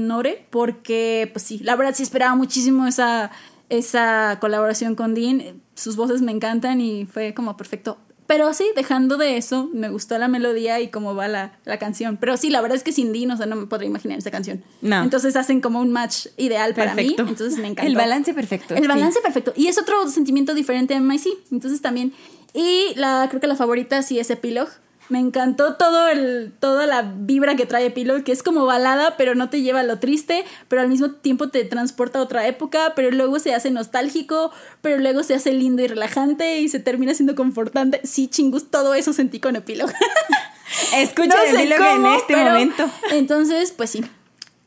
Nore, 0.06 0.46
porque, 0.50 1.28
pues 1.32 1.44
sí, 1.44 1.58
la 1.58 1.74
verdad 1.74 1.94
sí 1.94 2.04
esperaba 2.04 2.34
muchísimo 2.36 2.86
esa, 2.86 3.30
esa 3.68 4.38
colaboración 4.40 4.94
con 4.94 5.14
Dean. 5.14 5.60
Sus 5.74 5.96
voces 5.96 6.22
me 6.22 6.32
encantan 6.32 6.80
y 6.80 7.06
fue 7.06 7.34
como 7.34 7.56
perfecto. 7.56 7.98
Pero 8.28 8.52
sí, 8.52 8.66
dejando 8.76 9.16
de 9.16 9.38
eso, 9.38 9.70
me 9.72 9.88
gustó 9.88 10.18
la 10.18 10.28
melodía 10.28 10.80
y 10.80 10.88
cómo 10.88 11.14
va 11.14 11.28
la, 11.28 11.58
la 11.64 11.78
canción. 11.78 12.18
Pero 12.18 12.36
sí, 12.36 12.50
la 12.50 12.60
verdad 12.60 12.76
es 12.76 12.84
que 12.84 12.92
sin 12.92 13.10
Dean, 13.14 13.30
o 13.30 13.38
sea, 13.38 13.46
no 13.46 13.56
me 13.56 13.66
podría 13.66 13.88
imaginar 13.88 14.18
esa 14.18 14.30
canción. 14.30 14.62
No. 14.82 15.02
Entonces 15.02 15.34
hacen 15.34 15.62
como 15.62 15.80
un 15.80 15.92
match 15.92 16.26
ideal 16.36 16.74
para 16.74 16.94
mí. 16.94 17.16
Entonces 17.18 17.56
me 17.56 17.68
encanta. 17.68 17.86
El 17.86 17.96
balance 17.96 18.34
perfecto. 18.34 18.74
El 18.74 18.86
balance 18.86 19.18
perfecto. 19.22 19.54
Y 19.56 19.68
es 19.68 19.78
otro 19.78 20.10
sentimiento 20.10 20.52
diferente 20.52 20.94
a 20.94 21.00
MIC. 21.00 21.26
Entonces 21.50 21.80
también. 21.80 22.12
Y 22.52 22.92
la, 22.96 23.28
creo 23.30 23.40
que 23.40 23.46
la 23.46 23.56
favorita 23.56 24.02
sí 24.02 24.18
es 24.18 24.28
Epilogue 24.28 24.72
me 25.08 25.18
encantó 25.18 25.74
todo 25.74 26.08
el, 26.08 26.52
toda 26.60 26.86
la 26.86 27.02
vibra 27.02 27.56
que 27.56 27.66
trae 27.66 27.86
Epilogue, 27.86 28.24
que 28.24 28.32
es 28.32 28.42
como 28.42 28.66
balada, 28.66 29.16
pero 29.16 29.34
no 29.34 29.48
te 29.48 29.62
lleva 29.62 29.80
a 29.80 29.84
lo 29.84 29.98
triste, 29.98 30.44
pero 30.68 30.82
al 30.82 30.88
mismo 30.88 31.12
tiempo 31.12 31.48
te 31.48 31.64
transporta 31.64 32.18
a 32.18 32.22
otra 32.22 32.46
época, 32.46 32.92
pero 32.94 33.10
luego 33.10 33.38
se 33.38 33.54
hace 33.54 33.70
nostálgico, 33.70 34.52
pero 34.82 34.98
luego 34.98 35.22
se 35.22 35.34
hace 35.34 35.52
lindo 35.52 35.82
y 35.82 35.88
relajante 35.88 36.60
y 36.60 36.68
se 36.68 36.80
termina 36.80 37.14
siendo 37.14 37.34
confortante. 37.34 38.00
Sí, 38.04 38.28
chingus, 38.28 38.70
todo 38.70 38.94
eso 38.94 39.12
sentí 39.12 39.40
con 39.40 39.56
Epilogue. 39.56 39.94
Escucha 40.94 41.28
no 41.28 42.06
en 42.06 42.06
este 42.14 42.36
momento. 42.36 42.90
Entonces, 43.10 43.72
pues 43.72 43.90
sí. 43.90 44.04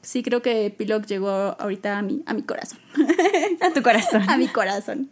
Sí, 0.02 0.24
creo 0.24 0.42
que 0.42 0.66
Epilogue 0.66 1.06
llegó 1.06 1.30
ahorita 1.30 1.98
a 1.98 2.02
mi, 2.02 2.24
a 2.26 2.34
mi 2.34 2.42
corazón. 2.42 2.80
a 3.62 3.72
tu 3.72 3.84
corazón. 3.84 4.24
a 4.30 4.38
mi 4.38 4.48
corazón. 4.48 5.12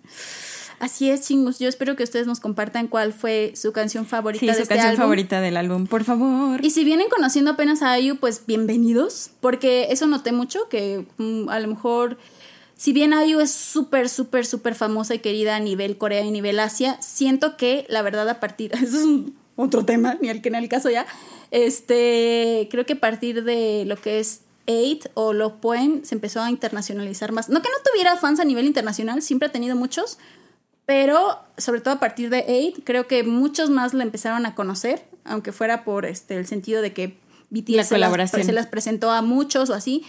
Así 0.79 1.09
es, 1.09 1.27
chingos. 1.27 1.59
Yo 1.59 1.67
espero 1.67 1.95
que 1.97 2.03
ustedes 2.03 2.25
nos 2.25 2.39
compartan 2.39 2.87
cuál 2.87 3.11
fue 3.11 3.51
su 3.55 3.73
canción 3.73 4.05
favorita 4.05 4.45
de 4.45 4.53
su 4.53 4.61
este 4.61 4.75
canción 4.75 4.95
favorita 4.95 5.41
del 5.41 5.57
álbum, 5.57 5.87
por 5.87 6.05
favor. 6.05 6.63
Y 6.63 6.69
si 6.69 6.85
vienen 6.85 7.09
conociendo 7.09 7.51
apenas 7.51 7.81
a 7.81 7.99
IU, 7.99 8.15
pues 8.15 8.43
bienvenidos, 8.47 9.31
porque 9.41 9.87
eso 9.91 10.07
noté 10.07 10.31
mucho, 10.31 10.69
que 10.69 11.05
mm, 11.17 11.49
a 11.49 11.59
lo 11.59 11.67
mejor, 11.67 12.17
si 12.77 12.93
bien 12.93 13.13
IU 13.13 13.41
es 13.41 13.51
súper, 13.51 14.07
súper, 14.07 14.45
súper 14.45 14.73
famosa 14.73 15.15
y 15.15 15.19
querida 15.19 15.57
a 15.57 15.59
nivel 15.59 15.97
Corea 15.97 16.21
y 16.21 16.31
nivel 16.31 16.59
Asia, 16.61 16.97
siento 17.01 17.57
que 17.57 17.85
la 17.89 18.01
verdad 18.01 18.29
a 18.29 18.39
partir, 18.39 18.71
eso 18.81 18.97
es 18.97 19.05
otro 19.57 19.83
tema, 19.83 20.17
ni 20.21 20.29
al 20.29 20.41
que 20.41 20.47
en 20.47 20.55
el 20.55 20.69
caso 20.69 20.89
ya, 20.89 21.05
este, 21.51 22.69
creo 22.71 22.85
que 22.85 22.93
a 22.93 22.99
partir 23.01 23.43
de 23.43 23.83
lo 23.85 23.97
que 23.97 24.21
es 24.21 24.41
Eight 24.65 25.07
o 25.15 25.33
Love 25.33 25.55
Poem 25.59 26.03
se 26.03 26.15
empezó 26.15 26.41
a 26.41 26.49
internacionalizar 26.49 27.31
más. 27.31 27.49
No 27.49 27.61
que 27.61 27.69
no 27.69 27.77
tuviera 27.91 28.15
fans 28.15 28.39
a 28.39 28.45
nivel 28.45 28.65
internacional, 28.65 29.21
siempre 29.21 29.49
ha 29.49 29.51
tenido 29.51 29.75
muchos, 29.75 30.19
pero 30.89 31.37
sobre 31.55 31.81
todo 31.81 31.93
a 31.93 31.99
partir 31.99 32.31
de 32.31 32.45
Eight, 32.47 32.79
creo 32.83 33.05
que 33.05 33.21
muchos 33.21 33.69
más 33.69 33.93
la 33.93 34.01
empezaron 34.01 34.47
a 34.47 34.55
conocer, 34.55 35.05
aunque 35.23 35.51
fuera 35.51 35.83
por 35.83 36.03
este 36.03 36.35
el 36.35 36.47
sentido 36.47 36.81
de 36.81 36.93
que 36.93 37.15
BTS 37.51 37.89
se 37.89 37.99
las, 38.53 38.65
presentó 38.65 39.11
a 39.11 39.21
muchos 39.21 39.69
o 39.69 39.75
así. 39.75 40.03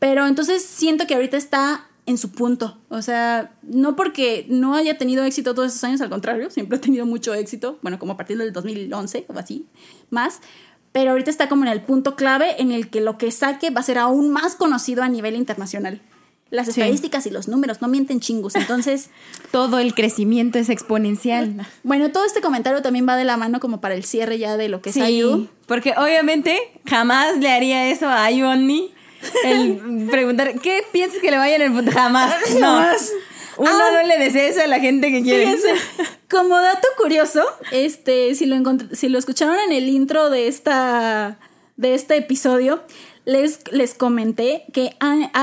Pero 0.00 0.26
entonces 0.26 0.64
siento 0.64 1.06
que 1.06 1.14
ahorita 1.14 1.36
está 1.36 1.86
en 2.06 2.18
su 2.18 2.32
punto. 2.32 2.76
O 2.88 3.02
sea, 3.02 3.52
no 3.62 3.94
porque 3.94 4.46
no 4.48 4.74
haya 4.74 4.98
tenido 4.98 5.22
éxito 5.22 5.54
todos 5.54 5.70
esos 5.70 5.84
años, 5.84 6.00
al 6.00 6.10
contrario, 6.10 6.50
siempre 6.50 6.78
ha 6.78 6.80
tenido 6.80 7.06
mucho 7.06 7.32
éxito, 7.32 7.78
bueno, 7.82 8.00
como 8.00 8.14
a 8.14 8.16
partir 8.16 8.36
del 8.36 8.52
2011 8.52 9.26
o 9.28 9.38
así, 9.38 9.68
más. 10.10 10.40
Pero 10.90 11.12
ahorita 11.12 11.30
está 11.30 11.48
como 11.48 11.62
en 11.66 11.70
el 11.70 11.82
punto 11.82 12.16
clave 12.16 12.60
en 12.60 12.72
el 12.72 12.90
que 12.90 13.00
lo 13.00 13.16
que 13.16 13.30
saque 13.30 13.70
va 13.70 13.78
a 13.78 13.84
ser 13.84 13.98
aún 13.98 14.30
más 14.30 14.56
conocido 14.56 15.04
a 15.04 15.08
nivel 15.08 15.36
internacional. 15.36 16.00
Las 16.56 16.68
estadísticas 16.68 17.26
y 17.26 17.30
los 17.30 17.48
números 17.48 17.80
no 17.80 17.88
mienten 17.88 18.20
chingos, 18.20 18.56
entonces... 18.56 19.10
todo 19.50 19.78
el 19.78 19.94
crecimiento 19.94 20.58
es 20.58 20.68
exponencial. 20.68 21.66
Bueno, 21.82 22.10
todo 22.10 22.24
este 22.24 22.40
comentario 22.40 22.82
también 22.82 23.08
va 23.08 23.16
de 23.16 23.24
la 23.24 23.36
mano 23.36 23.60
como 23.60 23.80
para 23.80 23.94
el 23.94 24.04
cierre 24.04 24.38
ya 24.38 24.56
de 24.56 24.68
lo 24.68 24.82
que 24.82 24.90
es 24.90 24.94
sí, 24.94 25.48
Porque 25.66 25.94
obviamente 25.96 26.58
jamás 26.86 27.38
le 27.38 27.50
haría 27.50 27.90
eso 27.90 28.06
a 28.06 28.24
Ayu 28.24 28.46
El 29.44 30.08
preguntar, 30.10 30.60
¿qué 30.60 30.82
piensas 30.92 31.20
que 31.20 31.30
le 31.30 31.38
vaya 31.38 31.56
en 31.56 31.62
el 31.62 31.72
futuro? 31.72 31.92
Jamás. 31.92 32.34
No. 32.60 32.82
Uno 33.58 33.70
ah. 33.70 33.90
no 33.94 34.02
le 34.06 34.18
desea 34.18 34.48
eso 34.48 34.60
a 34.60 34.66
la 34.66 34.78
gente 34.78 35.10
que 35.10 35.22
quiere. 35.22 35.46
Fíjense, 35.46 35.70
como 36.28 36.60
dato 36.60 36.86
curioso, 36.98 37.42
este, 37.72 38.34
si 38.34 38.44
lo, 38.44 38.56
si 38.92 39.08
lo 39.08 39.18
escucharon 39.18 39.56
en 39.58 39.72
el 39.72 39.88
intro 39.88 40.28
de 40.28 40.48
esta 40.48 41.38
de 41.76 41.94
este 41.94 42.16
episodio, 42.16 42.82
les, 43.26 43.60
les 43.72 43.92
comenté 43.92 44.64
que 44.72 44.96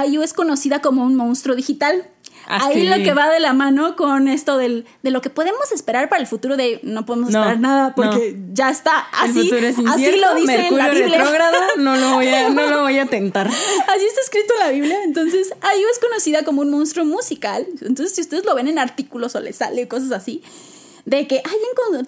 IU 0.10 0.24
es 0.24 0.34
conocida 0.34 0.82
como 0.82 1.04
un 1.04 1.16
monstruo 1.16 1.56
digital. 1.56 2.10
Ah, 2.48 2.66
Ahí 2.66 2.88
lo 2.88 2.96
que 2.98 3.14
va 3.14 3.30
de 3.30 3.40
la 3.40 3.54
mano 3.54 3.96
con 3.96 4.28
esto 4.28 4.58
del, 4.58 4.86
de 5.02 5.12
lo 5.12 5.22
que 5.22 5.30
podemos 5.30 5.72
esperar 5.72 6.10
para 6.10 6.22
el 6.22 6.28
futuro 6.28 6.58
de 6.58 6.82
no 6.84 7.06
podemos 7.06 7.30
esperar 7.30 7.58
nada 7.58 7.96
porque 7.96 8.36
ya 8.52 8.70
está 8.70 8.98
así, 9.14 9.50
así 9.88 10.20
lo 10.20 10.36
dice 10.36 10.68
en 10.68 10.78
la 10.78 10.90
Biblia. 10.90 11.24
no 11.78 11.96
lo 11.96 12.16
voy 12.16 12.28
a, 12.28 12.50
no 12.50 12.68
lo 12.68 12.82
voy 12.82 12.98
a 12.98 13.06
tentar. 13.06 13.48
Así 13.88 14.06
está 14.06 14.22
escrito 14.22 14.54
en 14.56 14.60
la 14.60 14.72
Biblia. 14.72 15.04
Entonces, 15.04 15.54
IU 15.62 15.88
es 15.92 16.00
conocida 16.00 16.44
como 16.44 16.62
un 16.62 16.70
monstruo 16.70 17.06
musical. 17.06 17.66
Entonces, 17.82 18.16
si 18.16 18.22
ustedes 18.22 18.44
lo 18.44 18.56
ven 18.56 18.68
en 18.68 18.80
artículos 18.80 19.36
o 19.36 19.40
les 19.40 19.58
sale 19.58 19.88
cosas 19.88 20.12
así, 20.12 20.42
de 21.06 21.28
que, 21.28 21.42
ay, 21.44 21.58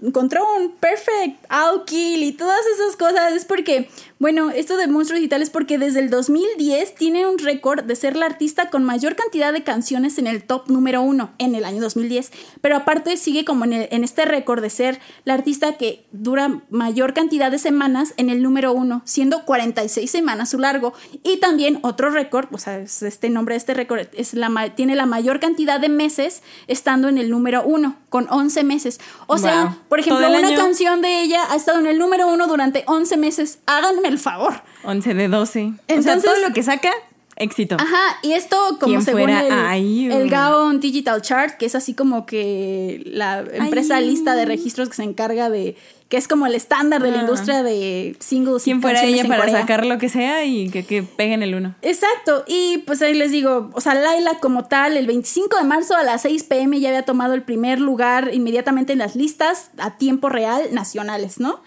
encontró 0.02 0.46
un 0.56 0.72
perfect 0.72 1.46
kill 1.86 2.24
y 2.24 2.32
todas 2.32 2.62
esas 2.76 2.96
cosas, 2.96 3.34
es 3.34 3.46
porque 3.46 3.90
bueno, 4.18 4.50
esto 4.50 4.78
de 4.78 4.88
Monstruo 4.88 5.18
Digital 5.18 5.42
es 5.42 5.50
porque 5.50 5.78
desde 5.78 6.00
el 6.00 6.10
2010 6.10 6.96
tiene 6.96 7.28
un 7.28 7.38
récord 7.38 7.84
de 7.84 7.98
ser 7.98 8.16
la 8.16 8.26
artista 8.26 8.70
con 8.70 8.86
mayor 8.86 9.18
cantidad 9.18 9.52
de 9.52 9.64
canciones 9.64 10.18
en 10.18 10.26
el 10.26 10.42
top 10.44 10.70
número 10.70 11.02
uno 11.02 11.32
en 11.38 11.54
el 11.54 11.66
año 11.66 11.82
2010. 11.82 12.32
Pero 12.62 12.78
aparte 12.78 13.18
sigue 13.18 13.44
como 13.44 13.66
en, 13.66 13.74
este 13.74 14.24
récord 14.24 14.62
de 14.62 14.70
ser 14.70 15.02
la 15.26 15.34
artista 15.34 15.74
que 15.74 16.06
dura 16.14 16.62
mayor 16.70 17.14
cantidad 17.14 17.52
de 17.52 17.60
semanas 17.60 18.14
en 18.16 18.30
el 18.30 18.42
número 18.42 18.72
uno, 18.72 19.02
siendo 19.04 19.44
46 19.44 20.10
semanas 20.10 20.50
su 20.52 20.60
largo. 20.60 20.94
Y 21.24 21.38
también 21.38 21.80
otro 21.82 22.10
récord, 22.10 22.48
o 22.54 22.58
sea, 22.58 22.80
este 22.80 23.30
nombre 23.30 23.56
de 23.56 23.58
este 23.58 23.74
récord 23.74 24.08
es 24.14 24.34
la, 24.34 24.50
tiene 24.76 24.96
la 24.96 25.06
mayor 25.06 25.42
cantidad 25.42 25.82
de 25.82 25.90
meses 25.90 26.42
estando 26.68 27.10
en 27.10 27.18
el 27.18 27.30
número 27.30 27.64
uno, 27.66 27.98
con 28.08 28.28
11 28.30 28.64
meses. 28.64 29.02
O 29.28 29.38
sea, 29.38 29.78
por 29.90 30.00
ejemplo, 30.00 30.26
una 30.26 30.56
canción 30.56 31.02
de 31.02 31.22
ella 31.22 31.42
ha 31.50 31.56
estado 31.58 31.80
en 31.80 31.88
el 31.88 32.00
número 32.00 32.30
uno 32.30 32.48
durante 32.48 32.86
11 32.88 33.18
meses. 33.18 33.60
Háganme 33.66 34.06
el 34.16 34.20
favor. 34.20 34.54
11 34.84 35.14
de 35.14 35.28
12. 35.28 35.74
Entonces, 35.88 36.24
todo 36.24 36.48
lo 36.48 36.54
que 36.54 36.64
saca, 36.64 36.92
éxito. 37.36 37.76
Ajá, 37.80 38.18
y 38.24 38.34
esto 38.34 38.78
como 38.80 39.02
según 39.02 39.30
el, 39.30 40.12
el 40.12 40.30
Gaon 40.30 40.80
Digital 40.80 41.22
Chart, 41.22 41.58
que 41.58 41.66
es 41.66 41.76
así 41.76 41.94
como 41.94 42.26
que 42.26 43.04
la 43.06 43.44
empresa 43.54 44.00
lista 44.00 44.36
de 44.36 44.46
registros 44.46 44.90
que 44.90 44.96
se 44.96 45.04
encarga 45.04 45.50
de 45.50 45.76
que 46.10 46.18
es 46.18 46.28
como 46.28 46.46
el 46.46 46.54
estándar 46.54 47.02
de 47.02 47.10
la 47.12 47.22
industria 47.22 47.64
de 47.64 48.16
singles. 48.20 48.64
¿Quién 48.64 48.80
fuera 48.82 49.04
ella 49.04 49.28
para 49.28 49.50
sacar 49.50 49.86
lo 49.86 49.98
que 49.98 50.08
sea 50.08 50.46
y 50.46 50.70
que, 50.70 50.86
que 50.86 51.02
peguen 51.02 51.42
el 51.42 51.56
uno? 51.56 51.76
Exacto, 51.82 52.44
y 52.48 52.80
pues 52.86 53.02
ahí 53.02 53.16
les 53.16 53.32
digo, 53.32 53.72
o 53.74 53.82
sea, 53.82 53.96
Laila 53.96 54.40
como 54.40 54.66
tal, 54.66 54.98
el 54.98 55.08
25 55.08 55.58
de 55.58 55.64
marzo 55.64 55.96
a 55.96 56.04
las 56.04 56.22
6 56.22 56.44
pm 56.44 56.80
ya 56.80 56.90
había 56.90 57.04
tomado 57.04 57.34
el 57.34 57.42
primer 57.42 57.80
lugar 57.80 58.30
inmediatamente 58.34 58.94
en 58.94 59.00
las 59.00 59.16
listas 59.16 59.72
a 59.80 59.98
tiempo 59.98 60.30
real 60.30 60.62
nacionales, 60.72 61.40
¿no? 61.40 61.62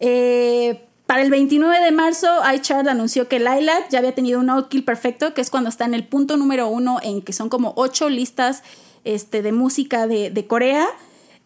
Eh, 0.00 0.88
para 1.06 1.20
el 1.22 1.30
29 1.30 1.84
de 1.84 1.92
marzo, 1.92 2.28
iChart 2.54 2.88
anunció 2.88 3.28
que 3.28 3.38
Lilac 3.38 3.90
ya 3.90 3.98
había 3.98 4.14
tenido 4.14 4.40
un 4.40 4.48
outkill 4.48 4.84
perfecto, 4.84 5.34
que 5.34 5.42
es 5.42 5.50
cuando 5.50 5.68
está 5.68 5.84
en 5.84 5.92
el 5.92 6.06
punto 6.06 6.38
número 6.38 6.66
uno, 6.68 6.98
en 7.02 7.20
que 7.20 7.34
son 7.34 7.50
como 7.50 7.74
ocho 7.76 8.08
listas 8.08 8.62
este, 9.04 9.42
de 9.42 9.52
música 9.52 10.06
de, 10.06 10.46
Corea. 10.48 10.88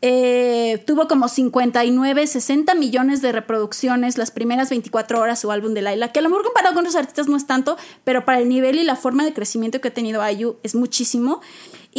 Eh, 0.01 0.81
tuvo 0.87 1.09
como 1.09 1.27
59, 1.27 2.29
60 2.29 2.75
millones 2.75 3.21
de 3.21 3.33
reproducciones 3.33 4.17
las 4.17 4.31
primeras 4.31 4.71
24 4.71 5.21
horas 5.21 5.41
su 5.41 5.51
álbum 5.51 5.75
de 5.75 5.83
Laila, 5.83 6.13
que 6.13 6.21
a 6.21 6.23
lo 6.23 6.29
mejor 6.29 6.45
comparado 6.45 6.77
con 6.77 6.85
otros 6.85 6.95
artistas 6.95 7.27
no 7.27 7.37
es 7.37 7.49
tanto, 7.49 7.77
pero 8.05 8.25
para 8.25 8.39
el 8.39 8.49
nivel 8.49 8.79
y 8.79 8.85
la 8.85 8.95
forma 8.95 9.25
de 9.25 9.33
crecimiento 9.33 9.81
que 9.81 9.89
ha 9.89 9.95
tenido 9.95 10.23
IU 10.31 10.57
es 10.63 10.77
muchísimo. 10.77 11.41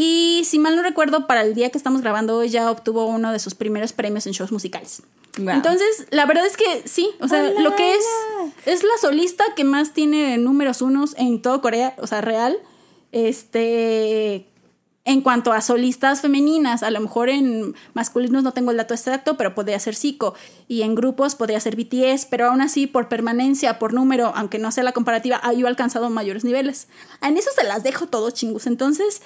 Y 0.01 0.45
si 0.45 0.59
mal 0.59 0.77
no 0.77 0.81
recuerdo, 0.81 1.27
para 1.27 1.41
el 1.41 1.53
día 1.53 1.71
que 1.71 1.77
estamos 1.77 1.99
grabando 1.99 2.37
hoy 2.37 2.47
ya 2.47 2.71
obtuvo 2.71 3.05
uno 3.05 3.33
de 3.33 3.39
sus 3.39 3.53
primeros 3.53 3.91
premios 3.91 4.25
en 4.27 4.31
shows 4.31 4.49
musicales. 4.49 5.03
Entonces, 5.35 6.07
la 6.09 6.25
verdad 6.25 6.45
es 6.45 6.55
que 6.55 6.83
sí, 6.87 7.09
o 7.19 7.27
sea, 7.27 7.43
lo 7.43 7.75
que 7.75 7.95
es 7.95 8.05
es 8.65 8.83
la 8.83 8.97
solista 9.01 9.43
que 9.57 9.65
más 9.65 9.91
tiene 9.91 10.37
números 10.37 10.81
unos 10.81 11.15
en 11.17 11.41
todo 11.41 11.59
Corea, 11.59 11.95
o 11.97 12.07
sea, 12.07 12.21
real. 12.21 12.57
Este, 13.11 14.47
en 15.03 15.19
cuanto 15.19 15.51
a 15.51 15.59
solistas 15.59 16.21
femeninas, 16.21 16.81
a 16.81 16.91
lo 16.91 17.01
mejor 17.01 17.27
en 17.27 17.75
masculinos 17.93 18.41
no 18.41 18.53
tengo 18.53 18.71
el 18.71 18.77
dato 18.77 18.93
exacto, 18.93 19.35
pero 19.35 19.53
podría 19.53 19.79
ser 19.79 19.95
Zico. 19.95 20.33
Y 20.69 20.83
en 20.83 20.95
grupos 20.95 21.35
podría 21.35 21.59
ser 21.59 21.75
BTS, 21.75 22.25
pero 22.29 22.45
aún 22.45 22.61
así, 22.61 22.87
por 22.87 23.09
permanencia, 23.09 23.79
por 23.79 23.93
número, 23.93 24.31
aunque 24.33 24.59
no 24.59 24.71
sea 24.71 24.85
la 24.85 24.93
comparativa, 24.93 25.41
ha 25.43 25.49
alcanzado 25.49 26.09
mayores 26.09 26.45
niveles. 26.45 26.87
En 27.21 27.35
eso 27.35 27.49
se 27.53 27.65
las 27.65 27.83
dejo 27.83 28.07
todo, 28.07 28.31
chingus. 28.31 28.65
Entonces, 28.65 29.21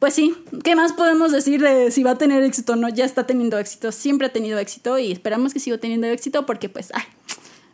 pues 0.00 0.14
sí, 0.14 0.34
¿qué 0.64 0.74
más 0.74 0.94
podemos 0.94 1.30
decir 1.30 1.60
de 1.60 1.90
si 1.90 2.02
va 2.02 2.12
a 2.12 2.18
tener 2.18 2.42
éxito 2.42 2.72
o 2.72 2.76
no? 2.76 2.88
Ya 2.88 3.04
está 3.04 3.26
teniendo 3.26 3.58
éxito, 3.58 3.92
siempre 3.92 4.26
ha 4.28 4.32
tenido 4.32 4.58
éxito 4.58 4.98
y 4.98 5.12
esperamos 5.12 5.52
que 5.52 5.60
siga 5.60 5.76
teniendo 5.76 6.06
éxito 6.06 6.46
porque 6.46 6.70
pues, 6.70 6.90
ay, 6.94 7.02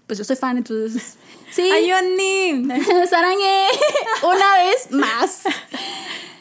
pues 0.08 0.18
yo 0.18 0.24
soy 0.24 0.34
fan, 0.34 0.58
entonces... 0.58 1.14
Sí. 1.52 1.70
¡Ayoni! 1.70 2.66
¡Sarañe! 3.08 3.66
Una 4.24 4.64
vez 4.64 4.90
más. 4.90 5.42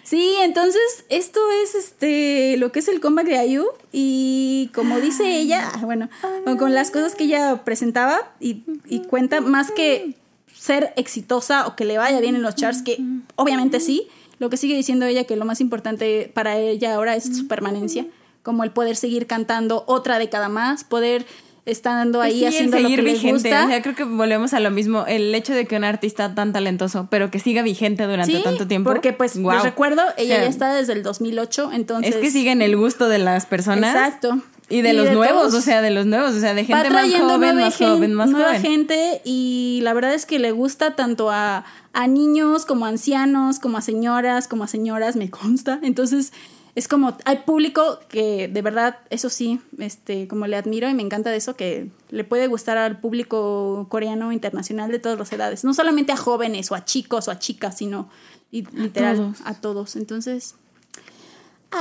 Sí, 0.03 0.35
entonces 0.41 1.05
esto 1.09 1.39
es 1.63 1.75
este 1.75 2.57
lo 2.57 2.71
que 2.71 2.79
es 2.79 2.87
el 2.87 2.99
comeback 2.99 3.27
de 3.27 3.37
Ayu 3.37 3.65
y 3.91 4.71
como 4.73 4.99
dice 4.99 5.37
ella, 5.37 5.71
ah, 5.71 5.81
bueno, 5.83 6.09
con 6.57 6.73
las 6.73 6.89
cosas 6.89 7.13
que 7.13 7.25
ella 7.25 7.63
presentaba 7.63 8.33
y, 8.39 8.63
y 8.87 9.01
cuenta 9.01 9.39
más 9.41 9.69
que 9.71 10.15
ser 10.55 10.93
exitosa 10.95 11.67
o 11.67 11.75
que 11.75 11.85
le 11.85 11.99
vaya 11.99 12.19
bien 12.19 12.35
en 12.35 12.41
los 12.41 12.55
charts, 12.55 12.81
que 12.81 12.99
obviamente 13.35 13.79
sí, 13.79 14.07
lo 14.39 14.49
que 14.49 14.57
sigue 14.57 14.75
diciendo 14.75 15.05
ella 15.05 15.23
que 15.25 15.35
lo 15.35 15.45
más 15.45 15.61
importante 15.61 16.31
para 16.33 16.57
ella 16.57 16.95
ahora 16.95 17.15
es 17.15 17.23
su 17.37 17.47
permanencia, 17.47 18.05
como 18.43 18.63
el 18.63 18.71
poder 18.71 18.95
seguir 18.95 19.27
cantando 19.27 19.83
otra 19.87 20.19
década 20.19 20.49
más, 20.49 20.83
poder 20.83 21.25
estando 21.65 22.21
ahí 22.21 22.41
Pues 22.41 22.53
Sí, 22.53 22.57
haciendo 22.57 22.77
lo 22.79 22.89
que 22.89 23.01
vigente. 23.01 23.31
gusta. 23.31 23.65
O 23.65 23.67
sea, 23.69 23.81
creo 23.81 23.95
que 23.95 24.03
volvemos 24.03 24.53
a 24.53 24.59
lo 24.59 24.69
mismo. 24.69 25.05
El 25.07 25.33
hecho 25.33 25.51
de 25.53 25.65
que 25.65 25.75
un 25.75 25.83
artista 25.83 26.35
tan 26.35 26.53
talentoso, 26.53 27.07
pero 27.09 27.31
que 27.31 27.39
siga 27.39 27.63
vigente 27.63 28.03
durante 28.03 28.35
Sí, 28.37 28.43
tanto 28.43 28.67
tiempo. 28.67 28.89
porque 28.91 29.13
pues 29.13 29.35
les 29.35 29.63
recuerdo, 29.63 30.03
ella 30.17 30.35
O 30.35 30.37
sea, 30.37 30.43
ya 30.43 30.49
está 30.49 30.75
desde 30.75 30.93
el 30.93 31.01
2008, 31.01 31.71
entonces... 31.73 32.13
Es 32.15 32.21
que 32.21 32.29
siguen 32.29 32.61
el 32.61 32.77
gusto 32.77 33.09
de 33.09 33.17
las 33.17 33.47
personas. 33.47 33.95
Exacto. 33.95 34.41
Y 34.69 34.81
de 34.81 34.89
Y 34.91 34.93
los 34.93 35.05
de 35.05 35.13
nuevos, 35.13 35.41
todos. 35.49 35.53
o 35.55 35.61
sea, 35.61 35.81
de 35.81 35.91
los 35.91 36.05
nuevos, 36.07 36.33
o 36.35 36.39
sea, 36.39 36.53
de 36.55 36.65
gente 36.65 36.89
más 36.89 37.03
joven, 37.11 37.21
nueva, 37.39 37.53
más 37.53 37.77
joven, 37.77 38.13
más 38.15 38.29
nueva 38.31 38.47
joven. 38.47 38.61
gente 38.61 39.21
y 39.23 39.79
la 39.83 39.93
verdad 39.93 40.13
es 40.15 40.25
que 40.25 40.39
le 40.39 40.51
gusta 40.51 40.95
tanto 40.95 41.29
a, 41.29 41.65
a 41.93 42.07
niños 42.07 42.65
como 42.65 42.85
a 42.85 42.89
ancianos, 42.89 43.59
como 43.59 43.77
a 43.77 43.81
señoras, 43.81 44.47
como 44.47 44.63
a 44.63 44.67
señoras, 44.67 45.15
me 45.15 45.29
consta. 45.29 45.79
Entonces 45.83 46.33
es 46.73 46.87
como, 46.87 47.15
hay 47.25 47.37
público 47.45 47.99
que 48.09 48.47
de 48.47 48.61
verdad, 48.63 48.97
eso 49.11 49.29
sí, 49.29 49.61
este, 49.77 50.27
como 50.27 50.47
le 50.47 50.57
admiro 50.57 50.89
y 50.89 50.93
me 50.95 51.03
encanta 51.03 51.29
de 51.29 51.37
eso, 51.37 51.55
que 51.55 51.89
le 52.09 52.23
puede 52.23 52.47
gustar 52.47 52.77
al 52.77 52.99
público 52.99 53.85
coreano 53.89 54.31
internacional 54.31 54.91
de 54.91 54.97
todas 54.99 55.17
las 55.19 55.31
edades, 55.31 55.63
no 55.63 55.73
solamente 55.75 56.11
a 56.11 56.17
jóvenes 56.17 56.71
o 56.71 56.75
a 56.75 56.83
chicos 56.83 57.27
o 57.27 57.31
a 57.31 57.37
chicas, 57.39 57.77
sino 57.77 58.09
y- 58.51 58.63
literal 58.73 59.15
todos. 59.17 59.37
a 59.45 59.53
todos. 59.53 59.95
Entonces, 59.95 60.55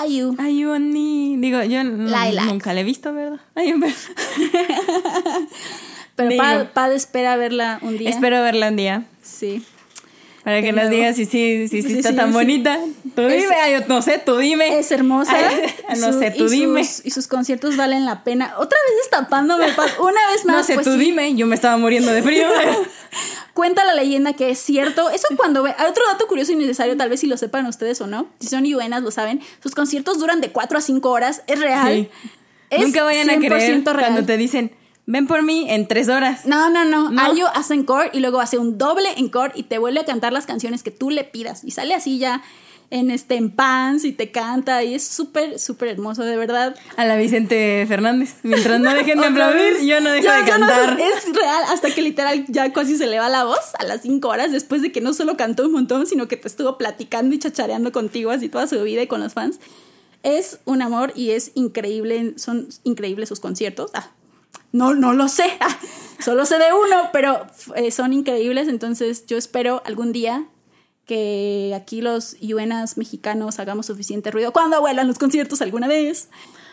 Ayu. 0.01 0.35
Ay, 0.39 0.65
Oni. 0.65 1.37
Digo, 1.39 1.63
yo 1.63 1.85
nunca 1.85 2.75
la 2.75 2.81
he 2.81 2.85
visto, 2.85 3.13
¿verdad? 3.13 3.41
Pero. 6.17 6.37
Pad, 6.37 6.67
Pad 6.73 6.93
espera 6.93 7.37
verla 7.37 7.79
un 7.83 7.99
día. 7.99 8.11
Espero 8.11 8.41
verla 8.43 8.69
un 8.69 8.77
día. 8.77 9.05
Sí. 9.23 9.65
Para 10.45 10.61
que 10.61 10.73
nos 10.73 10.91
digas 10.91 11.17
si 11.17 11.25
sí, 11.25 11.69
si, 11.69 11.81
Sí, 11.83 11.97
está 11.97 12.11
sí, 12.11 12.17
tan 12.17 12.29
sí. 12.29 12.35
bonita. 12.35 12.79
Tú 13.17 13.23
Es- 13.23 13.43
dime, 13.43 13.55
ay, 13.63 13.73
yo 13.81 13.87
no 13.89 14.03
sé, 14.03 14.19
tú 14.19 14.37
dime. 14.37 14.79
Es 14.79 14.91
hermosa. 14.93 15.35
Ay, 15.35 15.99
no 15.99 16.13
Su- 16.13 16.19
sé, 16.19 16.31
tú 16.33 16.45
y 16.47 16.51
dime. 16.51 16.85
Sus, 16.85 17.07
y 17.07 17.11
sus 17.11 17.29
conciertos 17.29 17.77
valen 17.79 18.05
la 18.05 18.25
pena. 18.25 18.53
Otra 18.59 18.79
vez 18.87 18.97
destapándome. 19.05 19.65
Una 20.01 20.27
vez 20.33 20.45
más. 20.45 20.57
no 20.57 20.63
sé, 20.63 20.75
pues 20.75 20.85
tú 20.85 20.99
dime. 20.99 21.35
Yo 21.35 21.47
me 21.47 21.55
estaba 21.55 21.79
muriendo 21.79 22.13
de 22.13 22.23
frío. 22.23 22.47
Cuenta 23.55 23.85
la 23.85 23.95
leyenda 23.95 24.33
que 24.35 24.51
es 24.51 24.59
cierto. 24.59 25.09
Eso 25.11 25.29
cuando 25.37 25.63
ve. 25.63 25.75
Hay 25.79 25.87
otro 25.89 26.03
dato 26.11 26.27
curioso 26.27 26.53
y 26.53 26.57
necesario, 26.57 26.97
tal 26.97 27.09
vez 27.09 27.21
si 27.21 27.27
lo 27.27 27.37
sepan 27.37 27.65
ustedes 27.67 28.01
o 28.01 28.07
no. 28.07 28.27
Si 28.41 28.49
son 28.49 28.65
yuenas, 28.65 29.03
lo 29.03 29.11
saben. 29.13 29.41
Sus 29.63 29.75
conciertos 29.75 30.19
duran 30.19 30.41
de 30.41 30.51
4 30.51 30.77
a 30.77 30.81
5 30.81 31.11
horas. 31.11 31.43
Es 31.47 31.61
real. 31.61 32.11
Es 32.71 32.81
Nunca 32.83 33.05
vayan 33.05 33.31
a 33.31 33.37
creer 33.39 33.53
100% 33.83 33.85
real. 33.85 33.99
cuando 33.99 34.25
te 34.27 34.37
dicen, 34.37 34.73
ven 35.07 35.27
por 35.27 35.43
mí 35.43 35.67
en 35.69 35.87
tres 35.89 36.09
horas. 36.09 36.47
No, 36.47 36.71
no, 36.71 36.85
no. 36.85 37.11
No. 37.11 37.23
Ayo 37.23 37.47
hace 37.55 37.75
encore 37.75 38.11
y 38.13 38.21
luego 38.21 38.41
hace 38.41 38.59
un 38.59 38.79
doble 38.79 39.09
encore 39.19 39.53
y 39.55 39.65
te 39.65 39.79
vuelve 39.79 40.01
a 40.01 40.05
cantar 40.05 40.33
las 40.33 40.47
canciones 40.47 40.83
que 40.83 40.91
tú 40.91 41.11
le 41.11 41.25
pidas. 41.25 41.65
Y 41.65 41.71
sale 41.73 41.95
así 41.95 42.19
ya 42.19 42.43
en 42.91 43.11
este 43.11 43.35
en 43.37 43.51
pants 43.51 44.05
y 44.05 44.13
te 44.13 44.31
canta 44.31 44.85
y 44.85 44.95
es 44.95 45.03
súper, 45.09 45.59
súper 45.59 45.89
hermoso, 45.89 46.23
de 46.23 46.37
verdad. 46.37 46.77
A 46.97 47.05
la 47.05 47.17
Vicente 47.17 47.85
Fernández. 47.89 48.37
Mientras 48.43 48.79
no 48.79 48.95
dejen 48.95 49.21
de 49.21 49.27
aplaudir, 49.29 49.81
yo 49.85 50.01
no 50.01 50.11
dejo 50.11 50.25
Ya, 50.25 50.37
de 50.37 50.43
no- 50.43 50.49
cantar. 50.49 51.01
es 51.01 51.35
real, 51.35 51.63
hasta 51.71 51.91
que 51.91 52.03
literal 52.03 52.45
ya 52.49 52.73
casi 52.73 52.97
se 52.97 53.07
le 53.07 53.19
va 53.19 53.29
la 53.29 53.45
voz 53.45 53.75
a 53.79 53.85
las 53.85 54.03
5 54.03 54.29
horas 54.29 54.53
después 54.53 54.81
de 54.83 54.93
que 54.93 55.01
no 55.01 55.13
solo 55.15 55.37
cantó 55.37 55.65
un 55.65 55.73
montón, 55.73 56.07
sino 56.07 56.29
que 56.29 56.37
te 56.37 56.47
estuvo 56.47 56.79
platicando 56.79 57.35
y 57.35 57.39
chachareando 57.39 57.91
contigo 57.91 58.31
así 58.31 58.49
toda 58.49 58.67
su 58.67 58.81
vida 58.83 59.03
y 59.03 59.07
con 59.07 59.21
los 59.21 59.33
fans. 59.33 59.59
Es 60.23 60.61
un 60.65 60.81
amor 60.81 61.13
y 61.17 61.31
es 61.31 61.51
increíble, 61.55 62.35
son 62.37 62.69
increíbles 62.85 63.29
sus 63.29 63.41
conciertos. 63.41 63.91
Ah, 63.95 64.11
no, 64.75 64.93
no 64.95 65.13
lo 65.15 65.29
sé, 65.29 65.45
solo 66.19 66.45
sé 66.47 66.59
de 66.59 66.73
uno, 66.73 67.11
pero 67.13 67.47
eh, 67.77 67.91
son 67.93 68.13
increíbles, 68.13 68.67
entonces 68.69 69.25
yo 69.27 69.37
espero 69.39 69.83
algún 69.87 70.13
día 70.13 70.45
que 71.07 71.73
aquí 71.77 72.01
los 72.01 72.39
yuenas 72.41 72.97
mexicanos 72.97 73.59
hagamos 73.61 73.87
suficiente 73.87 74.31
ruido 74.31 74.53
cuando 74.53 74.81
vuelan 74.81 75.07
los 75.07 75.19
conciertos 75.19 75.61
alguna 75.63 75.87
vez 75.87 76.29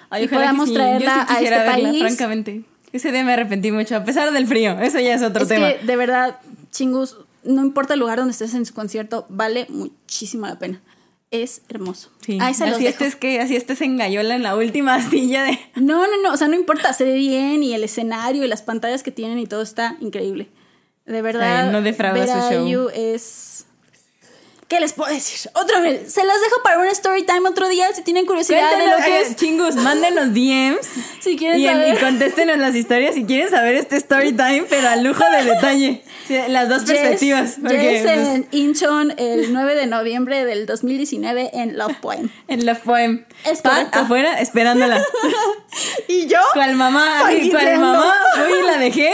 Ay, 0.09 0.23
y 0.23 0.27
podamos 0.27 0.69
sí. 0.69 0.73
traerla 0.73 1.15
Yo 1.15 1.21
sí 1.21 1.27
a 1.29 1.41
este 1.41 1.49
verla, 1.49 1.71
país. 1.89 1.99
francamente. 1.99 2.63
Ese 2.91 3.11
día 3.11 3.23
me 3.23 3.33
arrepentí 3.33 3.71
mucho, 3.71 3.95
a 3.95 4.03
pesar 4.03 4.31
del 4.31 4.47
frío. 4.47 4.79
Eso 4.79 4.99
ya 4.99 5.13
es 5.13 5.21
otro 5.21 5.43
es 5.43 5.47
tema. 5.49 5.73
que 5.73 5.85
de 5.85 5.95
verdad, 5.95 6.39
chingus, 6.71 7.17
no 7.43 7.61
importa 7.61 7.93
el 7.93 7.99
lugar 8.01 8.17
donde 8.19 8.31
estés 8.31 8.53
en 8.53 8.65
su 8.65 8.73
concierto, 8.73 9.25
vale 9.29 9.67
muchísimo 9.69 10.47
la 10.47 10.57
pena. 10.59 10.81
Es 11.31 11.61
hermoso. 11.69 12.11
Sí. 12.19 12.37
Ahí 12.41 12.53
se 12.53 12.65
así 12.65 12.83
dejo. 12.83 12.89
estés 12.89 13.15
que 13.15 13.39
así 13.39 13.55
estés 13.55 13.79
en 13.81 13.97
gallola 13.97 14.35
en 14.35 14.43
la 14.43 14.55
última 14.55 15.01
silla 15.09 15.43
de 15.43 15.57
No, 15.75 16.05
no, 16.05 16.21
no, 16.21 16.33
o 16.33 16.37
sea, 16.37 16.49
no 16.49 16.55
importa, 16.55 16.91
se 16.93 17.05
ve 17.05 17.13
bien 17.13 17.63
y 17.63 17.73
el 17.73 17.83
escenario 17.83 18.43
y 18.43 18.47
las 18.47 18.61
pantallas 18.61 19.01
que 19.01 19.11
tienen 19.11 19.39
y 19.39 19.47
todo 19.47 19.61
está 19.61 19.95
increíble. 20.01 20.49
De 21.05 21.21
verdad, 21.21 21.71
no 21.71 21.81
defrauda 21.81 22.49
su 22.49 22.53
show. 22.53 22.67
IU 22.67 22.89
es... 22.93 23.50
¿Qué 24.71 24.79
les 24.79 24.93
puedo 24.93 25.13
decir? 25.13 25.51
Otra 25.53 25.81
vez, 25.81 26.13
se 26.13 26.23
las 26.23 26.39
dejo 26.39 26.63
para 26.63 26.79
un 26.79 26.85
story 26.87 27.23
time 27.25 27.41
otro 27.49 27.67
día 27.67 27.87
si 27.93 28.03
tienen 28.03 28.25
curiosidad 28.25 28.77
de 28.77 28.87
lo 28.87 29.03
que 29.03 29.19
es. 29.19 29.35
chingus, 29.35 29.75
mándenos 29.75 30.27
DMs 30.33 30.87
Si 31.19 31.35
quieren 31.35 31.59
y, 31.59 31.65
saber. 31.65 31.93
y 31.93 31.97
contéstenos 31.97 32.57
las 32.57 32.73
historias 32.73 33.15
si 33.15 33.25
quieren 33.25 33.49
saber 33.49 33.75
este 33.75 33.97
story 33.97 34.31
time, 34.31 34.63
pero 34.69 34.87
a 34.87 34.95
lujo 34.95 35.25
de 35.29 35.43
detalle. 35.43 36.03
Las 36.47 36.69
dos 36.69 36.83
Jess- 36.83 36.87
perspectivas. 36.87 37.57
porque, 37.61 37.79
Jess 37.79 38.01
pues, 38.03 38.17
en 38.29 38.47
Incheon 38.51 39.13
el 39.17 39.51
9 39.51 39.75
de 39.75 39.87
noviembre 39.87 40.45
del 40.45 40.65
2019 40.65 41.49
en 41.53 41.77
Love 41.77 41.95
Poem. 42.01 42.29
en 42.47 42.65
Love 42.65 42.79
Poem. 42.79 43.25
Es 43.43 43.61
Pat 43.61 43.93
afuera 43.93 44.39
esperándola. 44.39 45.03
¿Y 46.07 46.27
yo? 46.27 46.37
¿Cuál 46.53 46.75
mamá? 46.75 47.25
Ay, 47.25 47.49
¿Cuál 47.49 47.63
Fangirleando. 47.63 47.85
mamá? 47.87 48.13
Fui 48.35 48.61
la 48.65 48.77
dejé. 48.77 49.11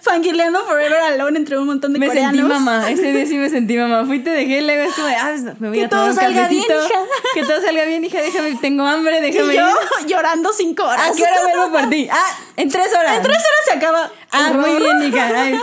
Fangirleando 0.00 0.64
Forever 0.64 0.98
Alone 1.00 1.38
entre 1.38 1.58
un 1.58 1.66
montón 1.66 1.92
de 1.92 1.98
me 1.98 2.06
coreanos. 2.06 2.34
sentí 2.36 2.48
mamá. 2.48 2.90
Ese 2.90 3.12
día 3.12 3.26
sí 3.26 3.36
me 3.36 3.50
sentí 3.50 3.76
mamá. 3.76 4.04
Fui 4.06 4.20
te 4.20 4.30
dejé. 4.30 4.62
Es 4.82 4.94
como 4.94 5.06
de, 5.06 5.14
ah, 5.16 5.34
me 5.58 5.68
voy 5.68 5.78
Que 5.78 5.84
a 5.84 5.88
tomar 5.88 6.04
todo 6.04 6.10
un 6.14 6.16
salga 6.20 6.48
bien, 6.48 6.62
cafecito. 6.64 6.86
hija. 6.86 7.00
Que 7.34 7.42
todo 7.42 7.60
salga 7.60 7.84
bien, 7.84 8.04
hija. 8.04 8.20
Déjame, 8.20 8.56
tengo 8.60 8.84
hambre, 8.84 9.20
déjame 9.20 9.52
Y 9.54 9.56
yo 9.56 9.68
ir. 9.68 10.06
llorando 10.06 10.52
cinco 10.52 10.84
horas. 10.84 11.10
¿A 11.10 11.14
qué 11.14 11.22
hora 11.22 11.42
vuelvo 11.56 11.78
por 11.78 11.88
ti? 11.90 12.08
Ah, 12.12 12.38
en 12.56 12.68
tres 12.70 12.92
horas. 12.94 13.16
En 13.16 13.22
tres 13.22 13.36
horas 13.38 13.64
se 13.66 13.72
acaba. 13.72 14.10
Ah, 14.32 14.52
muy 14.54 14.76
bien, 14.76 15.02
hija. 15.04 15.42
Ay, 15.42 15.58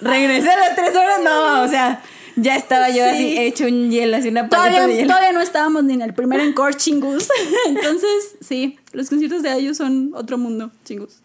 regresé 0.00 0.50
a 0.50 0.58
las 0.58 0.74
tres 0.76 0.90
horas. 0.96 1.20
No, 1.22 1.62
o 1.62 1.68
sea, 1.68 2.02
ya 2.36 2.56
estaba 2.56 2.88
yo 2.88 3.04
Sí. 3.04 3.10
así 3.10 3.38
hecho 3.38 3.64
un 3.64 3.90
hielo, 3.90 4.16
así 4.16 4.28
una 4.28 4.48
Todavía, 4.48 4.86
de 4.86 4.94
hielo. 4.96 5.08
todavía 5.08 5.32
no 5.32 5.40
estábamos 5.40 5.84
ni 5.84 5.94
en 5.94 6.02
el 6.02 6.14
primer 6.14 6.40
encore 6.40 6.74
chingus. 6.74 7.28
Entonces, 7.66 8.36
sí, 8.40 8.78
los 8.92 9.08
conciertos 9.08 9.42
de 9.42 9.52
ellos 9.54 9.76
son 9.76 10.12
otro 10.14 10.38
mundo, 10.38 10.70
chingus. 10.84 11.18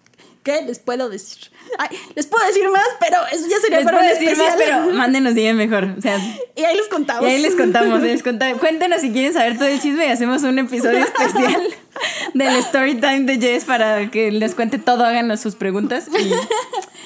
¿Qué 0.43 0.61
les 0.61 0.79
puedo 0.79 1.09
decir? 1.09 1.51
Ay, 1.77 1.97
les 2.15 2.25
puedo 2.27 2.45
decir 2.47 2.67
más, 2.69 2.85
pero 2.99 3.17
eso 3.31 3.45
ya 3.47 3.57
sería 3.59 3.77
Les 3.77 3.85
para 3.85 3.97
puedo 3.99 4.11
un 4.11 4.19
decir 4.19 4.37
más, 4.37 4.47
especial. 4.49 4.81
pero 4.85 4.95
mándenos 4.97 5.33
bien 5.33 5.55
mejor. 5.57 5.87
O 5.97 6.01
sea, 6.01 6.17
Y 6.55 6.63
ahí 6.63 6.75
les 6.75 6.87
contamos. 6.87 7.23
y 7.23 7.33
ahí 7.33 7.41
les 7.41 7.55
contamos, 7.55 8.01
les 8.01 8.23
contamos. 8.23 8.59
Cuéntenos 8.59 9.01
si 9.01 9.11
quieren 9.11 9.33
saber 9.33 9.57
todo 9.57 9.67
el 9.67 9.79
chisme 9.79 10.05
y 10.07 10.09
hacemos 10.09 10.43
un 10.43 10.57
episodio 10.59 10.99
especial 10.99 11.61
del 12.33 12.55
story 12.57 12.95
time 12.95 13.21
de 13.21 13.39
Jess 13.39 13.65
para 13.65 14.09
que 14.11 14.31
les 14.31 14.55
cuente 14.55 14.77
todo, 14.79 15.03
háganos 15.05 15.39
sus 15.39 15.55
preguntas 15.55 16.05
y 16.07 16.31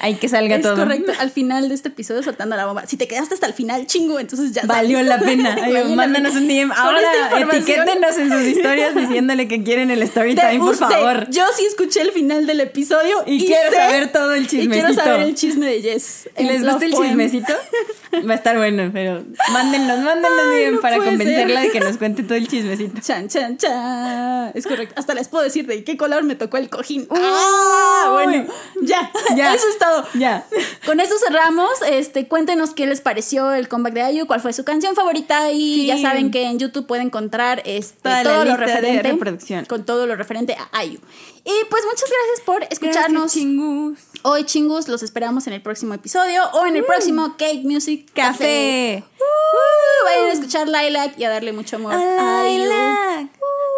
hay 0.00 0.14
que 0.16 0.28
salga 0.28 0.56
Es 0.56 0.62
todo. 0.62 0.76
correcto. 0.76 1.12
Al 1.18 1.30
final 1.30 1.68
de 1.68 1.74
este 1.74 1.88
episodio 1.88 2.22
soltando 2.22 2.56
la 2.56 2.66
bomba. 2.66 2.86
Si 2.86 2.96
te 2.96 3.06
quedaste 3.06 3.34
hasta 3.34 3.46
el 3.46 3.54
final, 3.54 3.86
chingo, 3.86 4.18
entonces 4.18 4.52
ya 4.52 4.62
Valió 4.64 4.98
sabes. 4.98 5.08
la 5.08 5.18
pena. 5.20 5.56
Ay, 5.62 5.72
Valió 5.72 5.94
mándanos 5.96 6.34
un 6.34 6.48
DM. 6.48 6.72
Ahora 6.72 6.98
etiquétenos 7.40 8.16
en 8.18 8.30
sus 8.32 8.42
historias 8.42 8.94
diciéndole 8.94 9.48
que 9.48 9.62
quieren 9.62 9.90
el 9.90 10.02
story 10.02 10.34
de 10.34 10.40
time, 10.42 10.58
por 10.58 10.76
favor. 10.76 11.26
Yo 11.30 11.44
sí 11.56 11.64
escuché 11.66 12.00
el 12.02 12.12
final 12.12 12.46
del 12.46 12.60
episodio 12.60 13.22
Y 13.26 13.46
quiero 13.46 13.70
sé- 13.70 13.76
saber 13.76 14.12
todo 14.12 14.32
el 14.32 14.46
Y 14.52 14.68
quiero 14.68 14.92
saber 14.94 15.20
el 15.22 15.34
chisme 15.34 15.66
de 15.66 15.82
Jess. 15.82 16.28
Les 16.38 16.64
gusta 16.64 16.84
el 16.84 16.92
chismecito, 16.92 17.52
va 18.28 18.32
a 18.32 18.36
estar 18.36 18.56
bueno, 18.56 18.90
pero 18.92 19.24
mándennos 19.52 19.98
Ay, 19.98 20.58
bien 20.58 20.74
no 20.74 20.80
para 20.80 20.96
convencerla 20.96 21.60
ser. 21.62 21.66
de 21.66 21.70
que 21.70 21.80
nos 21.80 21.96
cuente 21.98 22.22
todo 22.22 22.34
el 22.34 22.48
chismecito. 22.48 23.00
Chan, 23.00 23.28
chan, 23.28 23.56
chan. 23.56 24.52
Es 24.54 24.66
correcto. 24.66 24.94
Hasta 24.98 25.14
les 25.14 25.28
puedo 25.28 25.44
decir 25.44 25.66
de 25.66 25.82
qué 25.84 25.96
color 25.96 26.22
me 26.24 26.34
tocó 26.34 26.56
el 26.56 26.68
cojín. 26.70 27.06
Ah, 27.10 28.10
bueno. 28.12 28.46
Ya, 28.82 29.10
Ya. 29.36 29.54
Eso 29.54 29.66
es 29.68 29.78
todo. 29.78 30.06
Ya. 30.14 30.44
Con 30.86 31.00
esto 31.00 31.14
cerramos. 31.26 31.70
Este, 31.88 32.28
cuéntenos 32.28 32.70
qué 32.74 32.86
les 32.86 33.00
pareció 33.00 33.52
el 33.52 33.68
comeback 33.68 33.94
de 33.94 34.02
Ayu, 34.02 34.26
cuál 34.26 34.40
fue 34.40 34.52
su 34.52 34.64
canción 34.64 34.94
favorita 34.94 35.50
y 35.52 35.72
Sí. 35.82 35.86
ya 35.86 35.98
saben 35.98 36.30
que 36.30 36.44
en 36.44 36.58
YouTube 36.58 36.86
pueden 36.86 37.06
encontrar 37.06 37.62
este, 37.64 38.00
Toda 38.02 38.22
todo 38.22 38.44
lo 38.44 38.50
de 38.52 38.56
referente 38.56 39.02
reproducción. 39.10 39.64
con 39.64 39.84
todo 39.84 40.06
lo 40.06 40.16
referente 40.16 40.54
a 40.54 40.68
Ayu. 40.78 40.98
Y 41.44 41.52
pues 41.70 41.82
muchas 41.84 42.08
gracias 42.08 42.40
por 42.46 42.62
escucharnos. 42.70 43.22
Gracias, 43.22 43.32
chingus. 43.32 43.98
Hoy 44.22 44.44
chingus, 44.44 44.86
los 44.86 45.02
esperamos 45.02 45.46
en 45.48 45.54
el 45.54 45.62
próximo 45.62 45.92
episodio 45.94 46.42
o 46.52 46.66
en 46.66 46.76
el 46.76 46.84
próximo 46.84 47.34
Cake 47.36 47.62
Music 47.64 48.01
Café. 48.14 49.02
Café. 49.02 49.04
Uh, 49.18 50.04
vayan 50.04 50.30
a 50.30 50.32
escuchar 50.32 50.68
Lilac 50.68 51.18
y 51.18 51.24
a 51.24 51.30
darle 51.30 51.52
mucho 51.52 51.76
amor 51.76 51.94
a. 51.94 52.44
Lilac. 52.44 53.30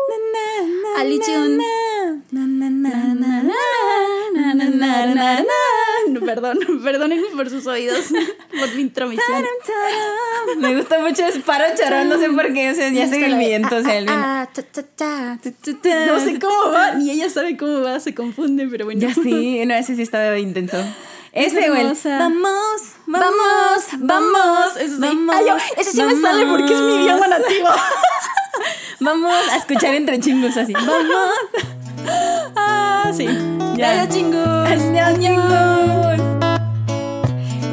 Na, 0.08 0.16
na, 0.32 0.66
na, 0.66 1.00
Ali 1.00 1.18
na, 1.18 1.24
Chun. 1.24 1.58
na, 1.58 2.46
na, 2.46 2.46
na, 2.46 2.68
na, 2.70 3.14
na, 3.14 3.42
Na, 3.42 4.54
na, 4.54 4.54
na, 4.54 4.64
na, 4.64 5.06
na, 5.06 5.14
na, 5.14 5.36
na. 5.40 5.44
Perdón. 6.24 6.58
perdón, 6.58 6.82
perdónenme 6.82 7.28
por 7.34 7.50
sus 7.50 7.66
oídos, 7.66 8.06
por 8.58 8.74
mi 8.74 8.82
intromisión. 8.82 9.44
Me 10.58 10.76
gusta 10.76 10.98
mucho 11.00 11.24
es 11.26 11.38
paro 11.38 11.64
charón, 11.76 12.08
no 12.08 12.18
sé 12.18 12.28
por 12.30 12.52
qué, 12.52 12.70
o 12.70 12.74
sea, 12.74 12.90
ya 12.90 13.08
sé 13.08 13.24
el 13.24 13.36
viento, 13.38 13.76
o 13.76 13.82
sea, 13.82 13.96
el 13.96 14.06
viento. 14.06 14.26
Ah. 14.26 14.48
No 16.06 16.20
sé 16.20 16.38
cómo 16.38 16.72
va, 16.72 16.92
ni 16.92 17.10
ella 17.10 17.28
sabe 17.30 17.56
cómo 17.56 17.80
va, 17.80 18.00
se 18.00 18.14
confunde, 18.14 18.66
pero 18.70 18.84
bueno. 18.84 19.00
Ya 19.00 19.14
sí, 19.14 19.64
no, 19.66 19.74
ese 19.74 19.96
sí 19.96 20.02
estaba 20.02 20.38
intenso. 20.38 20.76
Ese 21.34 21.68
güey. 21.68 21.82
Vamos, 22.18 22.82
Vamos, 23.06 23.84
vamos. 23.98 24.76
Eso 24.76 24.96
sí. 25.00 25.26
Ay, 25.32 25.44
yo- 25.46 25.56
ese 25.76 25.90
sí 25.92 26.02
me 26.02 26.14
sale 26.20 26.46
porque 26.46 26.72
es 26.72 26.80
mi 26.80 26.94
idioma 27.04 27.26
nativo. 27.26 27.68
Vamos 29.00 29.32
a 29.50 29.56
escuchar 29.56 29.94
entre 29.94 30.18
chingos 30.20 30.56
así. 30.56 30.72
Vamos. 30.72 31.32
Ah, 32.56 33.10
sí. 33.14 33.26
Ya. 33.76 34.08
Chingos. 34.08 34.68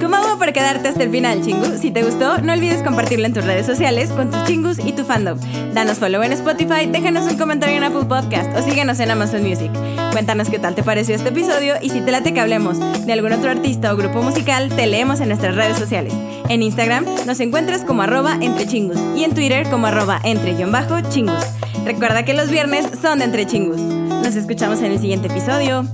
¿Cómo 0.01 0.15
hago 0.15 0.39
para 0.39 0.51
quedarte 0.51 0.87
hasta 0.87 1.03
el 1.03 1.11
final, 1.11 1.45
chingus? 1.45 1.79
Si 1.79 1.91
te 1.91 2.01
gustó, 2.01 2.39
no 2.39 2.53
olvides 2.53 2.81
compartirlo 2.81 3.27
en 3.27 3.33
tus 3.33 3.45
redes 3.45 3.67
sociales 3.67 4.09
con 4.09 4.31
tus 4.31 4.43
chingus 4.45 4.79
y 4.79 4.93
tu 4.93 5.05
fandom. 5.05 5.37
Danos 5.75 5.99
follow 5.99 6.23
en 6.23 6.33
Spotify, 6.33 6.87
déjanos 6.87 7.31
un 7.31 7.37
comentario 7.37 7.77
en 7.77 7.83
Apple 7.83 8.05
Podcast 8.05 8.49
o 8.57 8.63
síguenos 8.63 8.99
en 8.99 9.11
Amazon 9.11 9.43
Music. 9.43 9.69
Cuéntanos 10.11 10.49
qué 10.49 10.57
tal 10.57 10.73
te 10.73 10.81
pareció 10.81 11.13
este 11.13 11.29
episodio 11.29 11.75
y 11.79 11.91
si 11.91 12.01
te 12.01 12.11
late 12.11 12.33
que 12.33 12.39
hablemos 12.39 12.79
de 13.05 13.13
algún 13.13 13.31
otro 13.31 13.51
artista 13.51 13.93
o 13.93 13.95
grupo 13.95 14.23
musical, 14.23 14.69
te 14.69 14.87
leemos 14.87 15.19
en 15.19 15.27
nuestras 15.27 15.55
redes 15.55 15.77
sociales. 15.77 16.13
En 16.49 16.63
Instagram 16.63 17.05
nos 17.27 17.39
encuentras 17.39 17.83
como 17.83 18.01
arroba 18.01 18.37
entre 18.41 18.65
y 18.71 19.23
en 19.23 19.35
Twitter 19.35 19.69
como 19.69 19.85
arroba 19.85 20.19
entre 20.23 20.55
guion 20.55 20.71
bajo 20.71 20.99
chingus. 21.09 21.45
Recuerda 21.85 22.25
que 22.25 22.33
los 22.33 22.49
viernes 22.49 22.87
son 22.99 23.19
de 23.19 23.25
entre 23.25 23.45
chingus. 23.45 23.79
Nos 23.79 24.35
escuchamos 24.35 24.79
en 24.79 24.93
el 24.93 24.99
siguiente 24.99 25.27
episodio. 25.27 25.85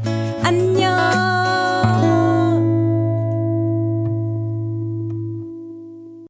¡Adiós! 0.43 1.36